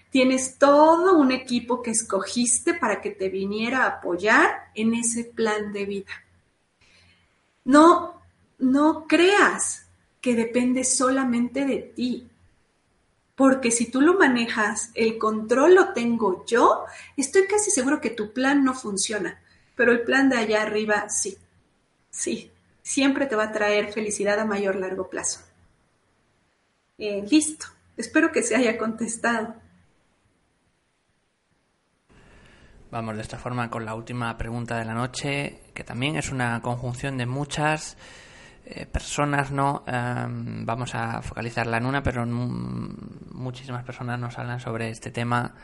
Tienes 0.10 0.58
todo 0.58 1.18
un 1.18 1.34
equipo 1.34 1.82
que 1.82 1.92
escogiste 1.92 2.74
para 2.74 3.02
que 3.02 3.12
te 3.12 3.28
viniera 3.28 3.84
a 3.84 3.98
apoyar 3.98 4.72
en 4.74 4.94
ese 4.94 5.26
plan 5.26 5.74
de 5.74 5.86
vida. 5.86 6.24
No, 7.66 8.22
no 8.60 9.06
creas 9.08 9.88
que 10.22 10.36
depende 10.36 10.86
solamente 10.86 11.66
de 11.66 11.78
ti. 11.80 12.30
Porque 13.38 13.70
si 13.70 13.92
tú 13.92 14.02
lo 14.02 14.16
manejas, 14.16 14.90
el 14.96 15.20
control 15.20 15.76
lo 15.76 15.94
tengo 15.94 16.44
yo, 16.48 16.86
estoy 17.16 17.46
casi 17.46 17.70
seguro 17.70 18.02
que 18.02 18.10
tu 18.10 18.34
plan 18.34 18.64
no 18.64 18.74
funciona. 18.74 19.40
Pero 19.76 19.92
el 19.92 20.02
plan 20.02 20.28
de 20.28 20.38
allá 20.38 20.64
arriba 20.64 21.08
sí. 21.10 21.38
Sí, 22.10 22.52
siempre 22.82 23.28
te 23.28 23.36
va 23.36 23.44
a 23.44 23.52
traer 23.52 23.94
felicidad 23.94 24.40
a 24.40 24.46
mayor 24.46 24.76
largo 24.76 25.08
plazo. 25.08 25.42
Eh, 26.98 27.24
listo. 27.30 27.68
Espero 27.96 28.32
que 28.32 28.42
se 28.42 28.56
haya 28.56 28.76
contestado. 28.76 29.54
Vamos 32.90 33.18
de 33.18 33.22
esta 33.22 33.38
forma 33.38 33.70
con 33.70 33.86
la 33.86 33.94
última 33.94 34.36
pregunta 34.36 34.80
de 34.80 34.86
la 34.86 34.96
noche, 34.96 35.60
que 35.76 35.84
también 35.84 36.16
es 36.16 36.32
una 36.32 36.60
conjunción 36.64 37.20
de 37.20 37.28
muchas 37.28 37.98
eh, 38.70 38.86
personas, 38.86 39.50
¿no? 39.50 39.86
Em, 39.88 40.66
vamos 40.66 40.94
a 40.94 41.22
focalizarla 41.22 41.78
en 41.78 41.86
una, 41.86 42.04
pero 42.04 42.26
muchísimas 42.26 43.86
personas 43.86 44.20
nos 44.20 44.38
hablan 44.38 44.60
sobre 44.60 44.90
este 44.90 45.10
tema. 45.10 45.56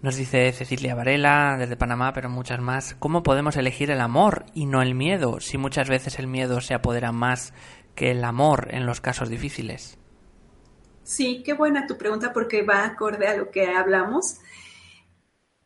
Nos 0.00 0.16
dice 0.16 0.50
Cecilia 0.52 0.94
Varela 0.94 1.56
desde 1.58 1.76
Panamá, 1.76 2.14
pero 2.14 2.30
muchas 2.30 2.60
más. 2.60 2.94
¿Cómo 2.98 3.22
podemos 3.22 3.56
elegir 3.56 3.90
el 3.90 4.00
amor 4.00 4.46
y 4.54 4.64
no 4.64 4.80
el 4.80 4.94
miedo 4.94 5.38
si 5.40 5.58
muchas 5.58 5.90
veces 5.90 6.18
el 6.18 6.26
miedo 6.26 6.62
se 6.62 6.72
apodera 6.72 7.12
más 7.12 7.52
que 7.94 8.10
el 8.12 8.24
amor 8.24 8.68
en 8.70 8.86
los 8.86 9.02
casos 9.02 9.28
difíciles? 9.28 9.98
Sí, 11.02 11.42
qué 11.44 11.52
buena 11.52 11.86
tu 11.86 11.98
pregunta 11.98 12.32
porque 12.32 12.62
va 12.62 12.86
acorde 12.86 13.28
a 13.28 13.36
lo 13.36 13.50
que 13.50 13.66
hablamos. 13.66 14.38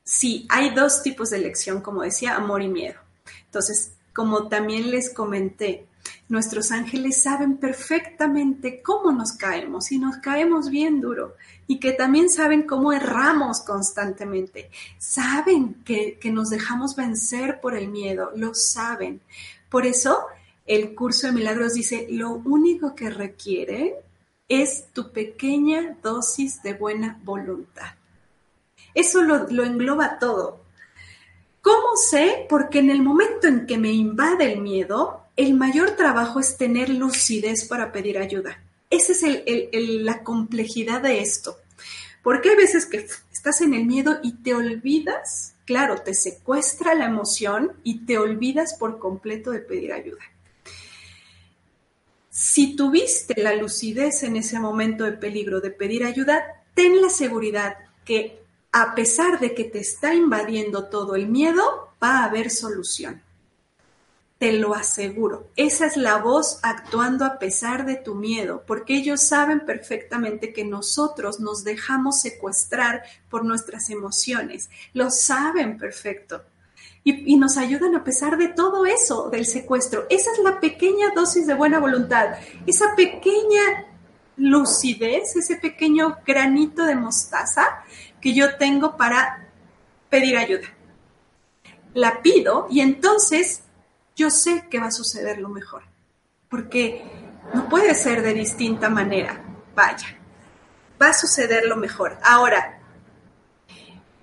Sí, 0.03 0.45
hay 0.49 0.71
dos 0.71 1.05
tipos 1.05 1.31
de 1.31 1.37
elección, 1.37 1.83
como 1.83 2.03
decía, 2.03 2.35
amor 2.35 2.63
y 2.63 2.69
miedo. 2.69 2.99
Entonces, 3.45 3.97
como 4.13 4.49
también 4.49 4.91
les 4.91 5.15
comenté, 5.15 5.88
Nuestros 6.29 6.73
ángeles 6.73 7.23
saben 7.23 7.57
perfectamente 7.57 8.83
cómo 8.83 9.13
nos 9.13 9.33
caemos 9.33 9.91
y 9.93 9.99
nos 9.99 10.19
caemos 10.19 10.71
bien 10.71 11.01
duro 11.01 11.35
y 11.67 11.79
que 11.81 11.93
también 11.93 12.31
saben 12.31 12.63
cómo 12.63 12.93
erramos 12.93 13.61
constantemente. 13.61 14.71
Saben 14.99 15.83
que, 15.85 16.19
que 16.21 16.31
nos 16.31 16.51
dejamos 16.51 16.97
vencer 16.97 17.61
por 17.61 17.77
el 17.77 17.89
miedo, 17.89 18.31
lo 18.35 18.55
saben. 18.55 19.21
Por 19.69 19.87
eso 19.87 20.27
el 20.67 20.95
curso 20.95 21.27
de 21.27 21.33
milagros 21.33 21.75
dice, 21.75 22.07
lo 22.11 22.33
único 22.33 22.95
que 22.95 23.11
requiere 23.11 23.97
es 24.49 24.87
tu 24.93 25.13
pequeña 25.13 25.97
dosis 26.03 26.63
de 26.63 26.75
buena 26.75 27.21
voluntad. 27.25 27.93
Eso 28.95 29.23
lo, 29.23 29.47
lo 29.51 29.65
engloba 29.65 30.19
todo. 30.19 30.63
¿Cómo 31.61 31.97
sé? 31.97 32.47
Porque 32.49 32.79
en 32.79 32.91
el 32.91 33.03
momento 33.03 33.47
en 33.47 33.67
que 33.67 33.79
me 33.79 33.93
invade 33.93 34.53
el 34.53 34.61
miedo, 34.61 35.28
el 35.39 35.55
mayor 35.55 35.93
trabajo 35.93 36.41
es 36.41 36.57
tener 36.57 36.89
lucidez 36.89 37.65
para 37.69 37.93
pedir 37.93 38.19
ayuda. 38.19 38.61
Esa 38.91 39.13
es 39.13 39.69
la 39.73 40.25
complejidad 40.25 41.01
de 41.01 41.21
esto. 41.21 41.57
Porque 42.25 42.51
hay 42.51 42.57
veces 42.57 42.87
que 42.87 43.07
estás 43.33 43.61
en 43.61 43.73
el 43.73 43.87
miedo 43.87 44.19
y 44.25 44.33
te 44.43 44.53
olvidas, 44.57 45.55
claro, 45.65 46.03
te 46.03 46.15
secuestra 46.15 46.97
la 46.97 47.05
emoción 47.05 47.75
y 47.85 48.05
te 48.05 48.19
olvidas 48.19 48.75
por 48.75 48.99
completo 48.99 49.53
de 49.53 49.61
pedir 49.61 49.93
ayuda. 49.93 50.25
Si 52.29 52.75
tuviste 52.75 53.41
la 53.41 53.55
lucidez 53.55 54.25
en 54.25 54.35
ese 54.35 54.59
momento 54.59 55.05
de 55.05 55.13
peligro 55.13 55.61
de 55.61 55.71
pedir 55.71 56.03
ayuda, 56.03 56.65
ten 56.75 57.01
la 57.01 57.11
seguridad 57.11 57.77
que 58.05 58.43
a 58.73 58.93
pesar 58.97 59.39
de 59.39 59.55
que 59.55 59.63
te 59.63 59.79
está 59.79 60.15
invadiendo 60.15 60.89
todo 60.89 61.15
el 61.15 61.29
miedo, 61.29 61.93
va 62.03 62.19
a 62.19 62.25
haber 62.25 62.51
solución. 62.51 63.23
Te 64.39 64.53
lo 64.53 64.75
aseguro. 64.75 65.51
Esa 65.57 65.87
es 65.87 65.97
la 65.97 66.19
voz 66.19 66.61
actuando 66.63 67.25
a 67.25 67.41
pesar 67.41 67.85
de 67.85 67.97
tu 67.97 68.15
miedo, 68.15 68.63
porque 68.67 68.97
ellos 68.97 69.21
saben 69.21 69.67
perfectamente 69.67 70.53
que 70.53 70.65
nosotros 70.65 71.41
nos 71.41 71.65
dejamos 71.65 72.21
secuestrar 72.21 73.03
por 73.29 73.45
nuestras 73.45 73.91
emociones. 73.91 74.71
Lo 74.95 75.11
saben 75.11 75.77
perfecto. 75.77 76.45
Y, 77.03 77.37
nos 77.37 77.57
ayudan 77.57 77.95
a 77.95 78.05
pesar 78.05 78.37
de 78.37 78.49
todo 78.49 78.85
eso, 78.85 79.31
del 79.31 79.47
secuestro. 79.47 80.07
Esa 80.11 80.31
es 80.31 80.39
la 80.41 80.61
pequeña 80.61 81.11
dosis 81.15 81.47
de 81.47 81.55
buena 81.55 81.79
voluntad, 81.79 82.37
esa 82.67 82.95
pequeña 82.95 83.87
lucidez, 84.37 85.35
ese 85.35 85.57
pequeño 85.57 86.19
granito 86.27 86.85
de 86.85 86.95
mostaza 86.95 87.83
que 88.21 88.35
yo 88.35 88.57
tengo 88.57 88.97
para 88.97 89.49
pedir 90.11 90.37
ayuda. 90.37 90.69
La 91.95 92.21
pido 92.21 92.67
y 92.71 92.81
entonces 92.81 93.63
yo 94.19 94.31
sé 94.31 94.67
que 94.69 94.81
va 94.81 94.89
a 94.89 94.91
suceder 94.91 95.39
lo 95.39 95.49
mejor, 95.49 95.85
porque 96.51 97.05
no 97.55 97.69
puede 97.69 97.95
ser 97.95 98.21
de 98.21 98.35
distinta 98.35 98.91
manera. 98.91 99.41
Vaya, 99.77 100.09
va 101.01 101.11
a 101.11 101.15
suceder 101.15 101.67
lo 101.67 101.77
mejor. 101.77 102.19
Ahora, 102.25 102.81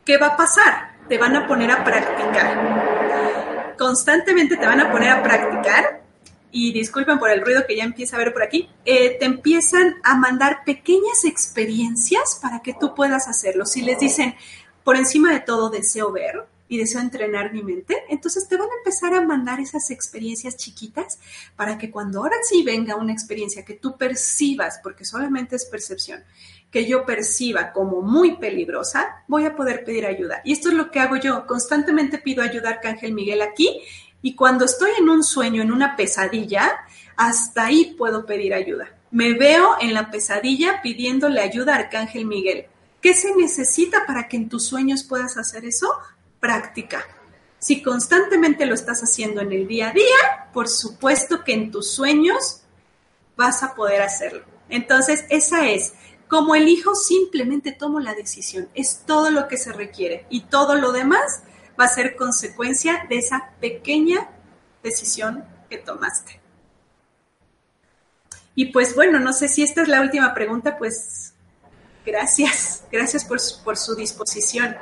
¿qué 0.03 0.17
va 0.17 0.27
a 0.27 0.37
pasar? 0.37 0.97
Te 1.07 1.17
van 1.17 1.37
a 1.37 1.47
poner 1.47 1.71
a 1.71 1.85
practicar. 1.85 3.75
Constantemente 3.77 4.57
te 4.57 4.65
van 4.65 4.81
a 4.81 4.91
poner 4.91 5.11
a 5.11 5.23
practicar 5.23 6.01
y 6.51 6.73
disculpen 6.73 7.17
por 7.17 7.29
el 7.29 7.41
ruido 7.41 7.65
que 7.65 7.77
ya 7.77 7.85
empieza 7.85 8.17
a 8.17 8.19
ver 8.19 8.33
por 8.33 8.43
aquí, 8.43 8.69
eh, 8.83 9.17
te 9.17 9.25
empiezan 9.25 9.95
a 10.03 10.15
mandar 10.15 10.63
pequeñas 10.65 11.23
experiencias 11.23 12.37
para 12.41 12.61
que 12.61 12.73
tú 12.73 12.93
puedas 12.95 13.29
hacerlo. 13.29 13.65
Si 13.65 13.81
les 13.81 13.99
dicen, 13.99 14.35
por 14.83 14.97
encima 14.97 15.31
de 15.31 15.39
todo 15.39 15.69
deseo 15.69 16.11
ver, 16.11 16.45
y 16.67 16.77
deseo 16.77 17.01
entrenar 17.01 17.53
mi 17.53 17.63
mente, 17.63 18.03
entonces 18.09 18.47
te 18.47 18.57
van 18.57 18.69
a 18.69 18.77
empezar 18.77 19.13
a 19.13 19.21
mandar 19.21 19.59
esas 19.59 19.91
experiencias 19.91 20.57
chiquitas 20.57 21.19
para 21.55 21.77
que 21.77 21.91
cuando 21.91 22.19
ahora 22.19 22.37
sí 22.43 22.63
venga 22.63 22.95
una 22.95 23.13
experiencia 23.13 23.63
que 23.63 23.75
tú 23.75 23.97
percibas, 23.97 24.79
porque 24.81 25.05
solamente 25.05 25.55
es 25.55 25.65
percepción, 25.65 26.23
que 26.71 26.85
yo 26.85 27.05
perciba 27.05 27.71
como 27.71 28.01
muy 28.01 28.37
peligrosa, 28.37 29.23
voy 29.27 29.45
a 29.45 29.55
poder 29.55 29.85
pedir 29.85 30.05
ayuda. 30.05 30.41
Y 30.43 30.53
esto 30.53 30.69
es 30.69 30.75
lo 30.75 30.91
que 30.91 30.99
hago 30.99 31.17
yo, 31.17 31.45
constantemente 31.45 32.17
pido 32.17 32.43
ayuda 32.43 32.69
a 32.69 32.73
Arcángel 32.73 33.13
Miguel 33.13 33.41
aquí 33.41 33.81
y 34.21 34.35
cuando 34.35 34.65
estoy 34.65 34.91
en 34.99 35.07
un 35.07 35.23
sueño, 35.23 35.61
en 35.61 35.71
una 35.71 35.95
pesadilla, 35.95 36.71
hasta 37.15 37.65
ahí 37.65 37.95
puedo 37.97 38.25
pedir 38.25 38.53
ayuda. 38.53 38.89
Me 39.11 39.33
veo 39.33 39.75
en 39.79 39.93
la 39.93 40.09
pesadilla 40.09 40.81
pidiéndole 40.81 41.39
ayuda 41.39 41.75
a 41.75 41.77
Arcángel 41.77 42.25
Miguel. 42.25 42.65
¿Qué 43.01 43.13
se 43.13 43.35
necesita 43.35 44.05
para 44.07 44.27
que 44.27 44.35
en 44.35 44.49
tus 44.49 44.65
sueños 44.65 45.03
puedas 45.03 45.37
hacer 45.37 45.63
eso? 45.63 45.87
Práctica. 46.45 47.03
Si 47.57 47.81
constantemente 47.81 48.67
lo 48.67 48.75
estás 48.75 49.01
haciendo 49.01 49.41
en 49.41 49.51
el 49.51 49.67
día 49.67 49.89
a 49.89 49.93
día, 49.93 50.51
por 50.53 50.67
supuesto 50.67 51.43
que 51.43 51.53
en 51.53 51.71
tus 51.71 51.89
sueños 51.89 52.61
vas 53.35 53.63
a 53.63 53.73
poder 53.73 54.03
hacerlo. 54.03 54.45
Entonces, 54.69 55.25
esa 55.29 55.67
es, 55.67 55.93
como 56.27 56.53
elijo, 56.53 56.93
simplemente 56.93 57.71
tomo 57.71 57.99
la 57.99 58.13
decisión. 58.13 58.69
Es 58.75 59.01
todo 59.07 59.31
lo 59.31 59.47
que 59.47 59.57
se 59.57 59.73
requiere 59.73 60.27
y 60.29 60.41
todo 60.41 60.75
lo 60.75 60.91
demás 60.91 61.41
va 61.79 61.85
a 61.85 61.89
ser 61.89 62.15
consecuencia 62.15 63.07
de 63.09 63.17
esa 63.17 63.53
pequeña 63.59 64.29
decisión 64.83 65.45
que 65.67 65.79
tomaste. 65.79 66.39
Y 68.53 68.65
pues 68.65 68.93
bueno, 68.93 69.19
no 69.19 69.33
sé 69.33 69.47
si 69.47 69.63
esta 69.63 69.81
es 69.81 69.87
la 69.87 70.01
última 70.01 70.35
pregunta, 70.35 70.77
pues 70.77 71.33
gracias, 72.05 72.83
gracias 72.91 73.25
por, 73.25 73.39
por 73.63 73.77
su 73.77 73.95
disposición. 73.95 74.77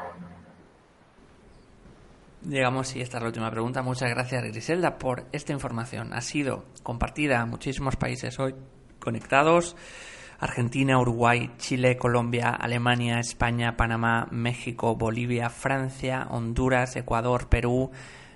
Llegamos 2.47 2.93
y 2.97 3.01
esta 3.01 3.17
es 3.17 3.21
la 3.21 3.27
última 3.27 3.49
pregunta. 3.51 3.81
Muchas 3.81 4.09
gracias 4.09 4.43
Griselda 4.43 4.97
por 4.97 5.25
esta 5.31 5.53
información. 5.53 6.13
Ha 6.13 6.19
sido 6.19 6.65
compartida 6.83 7.39
a 7.39 7.45
muchísimos 7.45 7.95
países 7.95 8.37
hoy 8.37 8.53
conectados. 8.99 9.77
Argentina, 10.39 10.99
Uruguay, 10.99 11.51
Chile, 11.57 11.95
Colombia, 11.95 12.49
Alemania, 12.49 13.19
España, 13.19 13.77
Panamá, 13.77 14.27
México, 14.29 14.95
Bolivia, 14.95 15.49
Francia, 15.49 16.27
Honduras, 16.29 16.97
Ecuador, 16.97 17.47
Perú, 17.47 17.91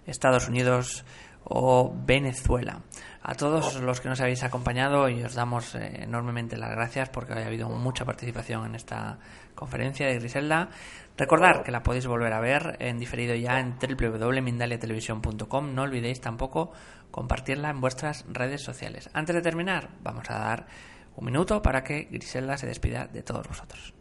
Estados 0.06 0.48
Unidos, 0.48 1.04
o 1.50 1.94
Venezuela. 2.06 2.82
A 3.24 3.36
todos 3.36 3.76
los 3.82 4.00
que 4.00 4.10
nos 4.10 4.22
habéis 4.22 4.44
acompañado 4.44 5.10
y 5.10 5.24
os 5.24 5.34
damos 5.34 5.76
eh, 5.76 6.04
enormemente 6.04 6.58
las 6.58 6.72
gracias 6.72 7.10
porque 7.10 7.34
ha 7.34 7.46
habido 7.46 7.70
mucha 7.70 8.06
participación 8.06 8.66
en 8.66 8.76
esta 8.76 9.18
conferencia 9.56 10.08
de 10.08 10.16
Griselda. 10.16 10.70
Recordar 11.18 11.64
que 11.64 11.72
la 11.72 11.82
podéis 11.82 12.06
volver 12.06 12.32
a 12.32 12.40
ver 12.40 12.78
en 12.80 13.00
diferido 13.00 13.34
ya 13.34 13.60
en 13.60 13.76
www.mindaliatelevisión.com. 13.80 15.74
No 15.74 15.82
olvidéis 15.82 16.22
tampoco 16.22 16.72
compartirla 17.10 17.72
en 17.72 17.82
vuestras 17.82 18.24
redes 18.30 18.62
sociales. 18.62 19.10
Antes 19.14 19.36
de 19.36 19.42
terminar, 19.42 19.90
vamos 20.04 20.30
a 20.30 20.38
dar 20.38 20.68
un 21.16 21.26
minuto 21.26 21.64
para 21.64 21.84
que 21.84 22.08
Griselda 22.12 22.56
se 22.58 22.68
despida 22.68 23.08
de 23.08 23.24
todos 23.24 23.48
vosotros. 23.48 23.96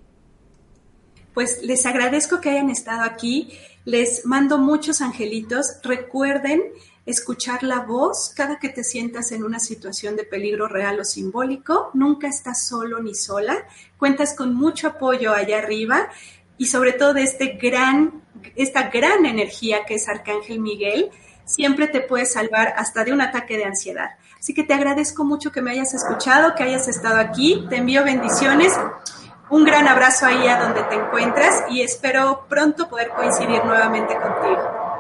Pues 1.33 1.63
les 1.63 1.87
agradezco 1.87 2.41
que 2.41 2.51
hayan 2.51 2.69
estado 2.69 3.03
aquí. 3.03 3.51
Les 3.87 4.27
mando 4.27 4.59
muchos 4.59 5.01
angelitos. 5.01 5.81
Recuerden 5.83 6.63
escuchar 7.07 7.63
la 7.63 7.81
voz 7.81 8.33
cada 8.35 8.59
que 8.59 8.69
te 8.69 8.83
sientas 8.83 9.33
en 9.33 9.45
una 9.45 9.61
situación 9.61 10.17
de 10.17 10.25
peligro 10.25 10.67
real 10.67 10.99
o 11.01 11.05
simbólico. 11.05 11.91
Nunca 11.95 12.29
estás 12.29 12.67
solo 12.67 13.01
ni 13.01 13.15
sola. 13.15 13.67
Cuentas 13.97 14.35
con 14.35 14.55
mucho 14.55 14.89
apoyo 14.89 15.33
allá 15.33 15.59
arriba 15.59 16.11
y 16.59 16.66
sobre 16.66 16.93
todo 16.93 17.15
de 17.15 17.23
este 17.23 17.59
gran, 17.61 18.23
esta 18.55 18.89
gran 18.91 19.27
energía 19.27 19.85
que 19.85 19.95
es 19.95 20.09
Arcángel 20.09 20.61
Miguel. 20.61 21.11
Siempre 21.45 21.87
te 21.87 22.01
puede 22.01 22.27
salvar 22.27 22.74
hasta 22.77 23.05
de 23.05 23.12
un 23.12 23.20
ataque 23.20 23.57
de 23.57 23.65
ansiedad. 23.65 24.11
Así 24.39 24.53
que 24.53 24.65
te 24.65 24.74
agradezco 24.74 25.24
mucho 25.24 25.53
que 25.53 25.62
me 25.62 25.70
hayas 25.70 25.95
escuchado, 25.95 26.55
que 26.55 26.65
hayas 26.65 26.89
estado 26.89 27.19
aquí. 27.19 27.66
Te 27.69 27.77
envío 27.77 28.05
bendiciones. 28.05 28.73
Un 29.49 29.65
gran 29.65 29.87
abrazo 29.87 30.27
ahí 30.27 30.49
a 30.49 30.59
donde 30.59 30.83
te 30.85 30.97
encuentras 30.97 31.65
y 31.70 31.83
espero 31.83 32.47
pronto 32.49 32.89
poder 32.89 33.11
coincidir 33.11 33.65
nuevamente 33.65 34.15
contigo. 34.16 34.95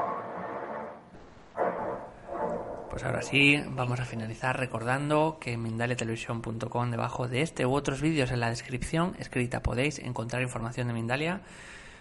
Pues 2.96 3.04
ahora 3.04 3.20
sí, 3.20 3.62
vamos 3.72 4.00
a 4.00 4.06
finalizar 4.06 4.58
recordando 4.58 5.36
que 5.38 5.52
en 5.52 5.62
mindaliatelevisión.com 5.62 6.90
debajo 6.90 7.28
de 7.28 7.42
este 7.42 7.66
u 7.66 7.74
otros 7.74 8.00
vídeos 8.00 8.30
en 8.30 8.40
la 8.40 8.48
descripción 8.48 9.14
escrita 9.18 9.62
podéis 9.62 9.98
encontrar 9.98 10.40
información 10.40 10.86
de 10.86 10.94
Mindalia 10.94 11.42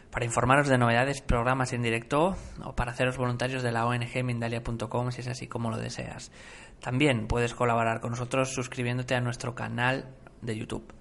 para 0.09 0.23
informaros 0.23 0.69
de 0.69 0.77
novedades, 0.77 1.19
programas 1.19 1.73
en 1.73 1.81
directo 1.81 2.37
o 2.63 2.75
para 2.77 2.93
haceros 2.93 3.17
voluntarios 3.17 3.61
de 3.61 3.73
la 3.73 3.85
ONG 3.85 4.23
Mindalia.com 4.23 5.11
si 5.11 5.19
es 5.19 5.27
así 5.27 5.47
como 5.47 5.69
lo 5.69 5.75
deseas. 5.75 6.31
También 6.79 7.27
puedes 7.27 7.53
colaborar 7.53 7.99
con 7.99 8.11
nosotros 8.11 8.53
suscribiéndote 8.53 9.15
a 9.15 9.19
nuestro 9.19 9.53
canal 9.53 10.15
de 10.41 10.57
YouTube. 10.57 10.93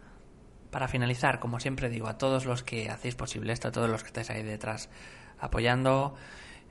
Para 0.72 0.88
finalizar, 0.88 1.38
como 1.38 1.60
siempre 1.60 1.88
digo, 1.88 2.08
a 2.08 2.18
todos 2.18 2.46
los 2.46 2.64
que 2.64 2.90
hacéis 2.90 3.14
posible 3.14 3.52
esto, 3.52 3.68
a 3.68 3.70
todos 3.70 3.88
los 3.88 4.02
que 4.02 4.08
estáis 4.08 4.30
ahí 4.30 4.42
detrás 4.42 4.90
apoyando 5.38 6.16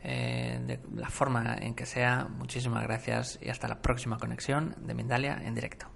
eh, 0.05 0.59
de 0.65 0.79
la 0.95 1.09
forma 1.09 1.55
en 1.61 1.75
que 1.75 1.85
sea. 1.85 2.27
Muchísimas 2.29 2.83
gracias 2.83 3.39
y 3.41 3.49
hasta 3.49 3.69
la 3.69 3.81
próxima 3.81 4.17
conexión 4.17 4.75
de 4.85 4.93
Mindalia 4.93 5.41
en 5.43 5.55
directo. 5.55 5.87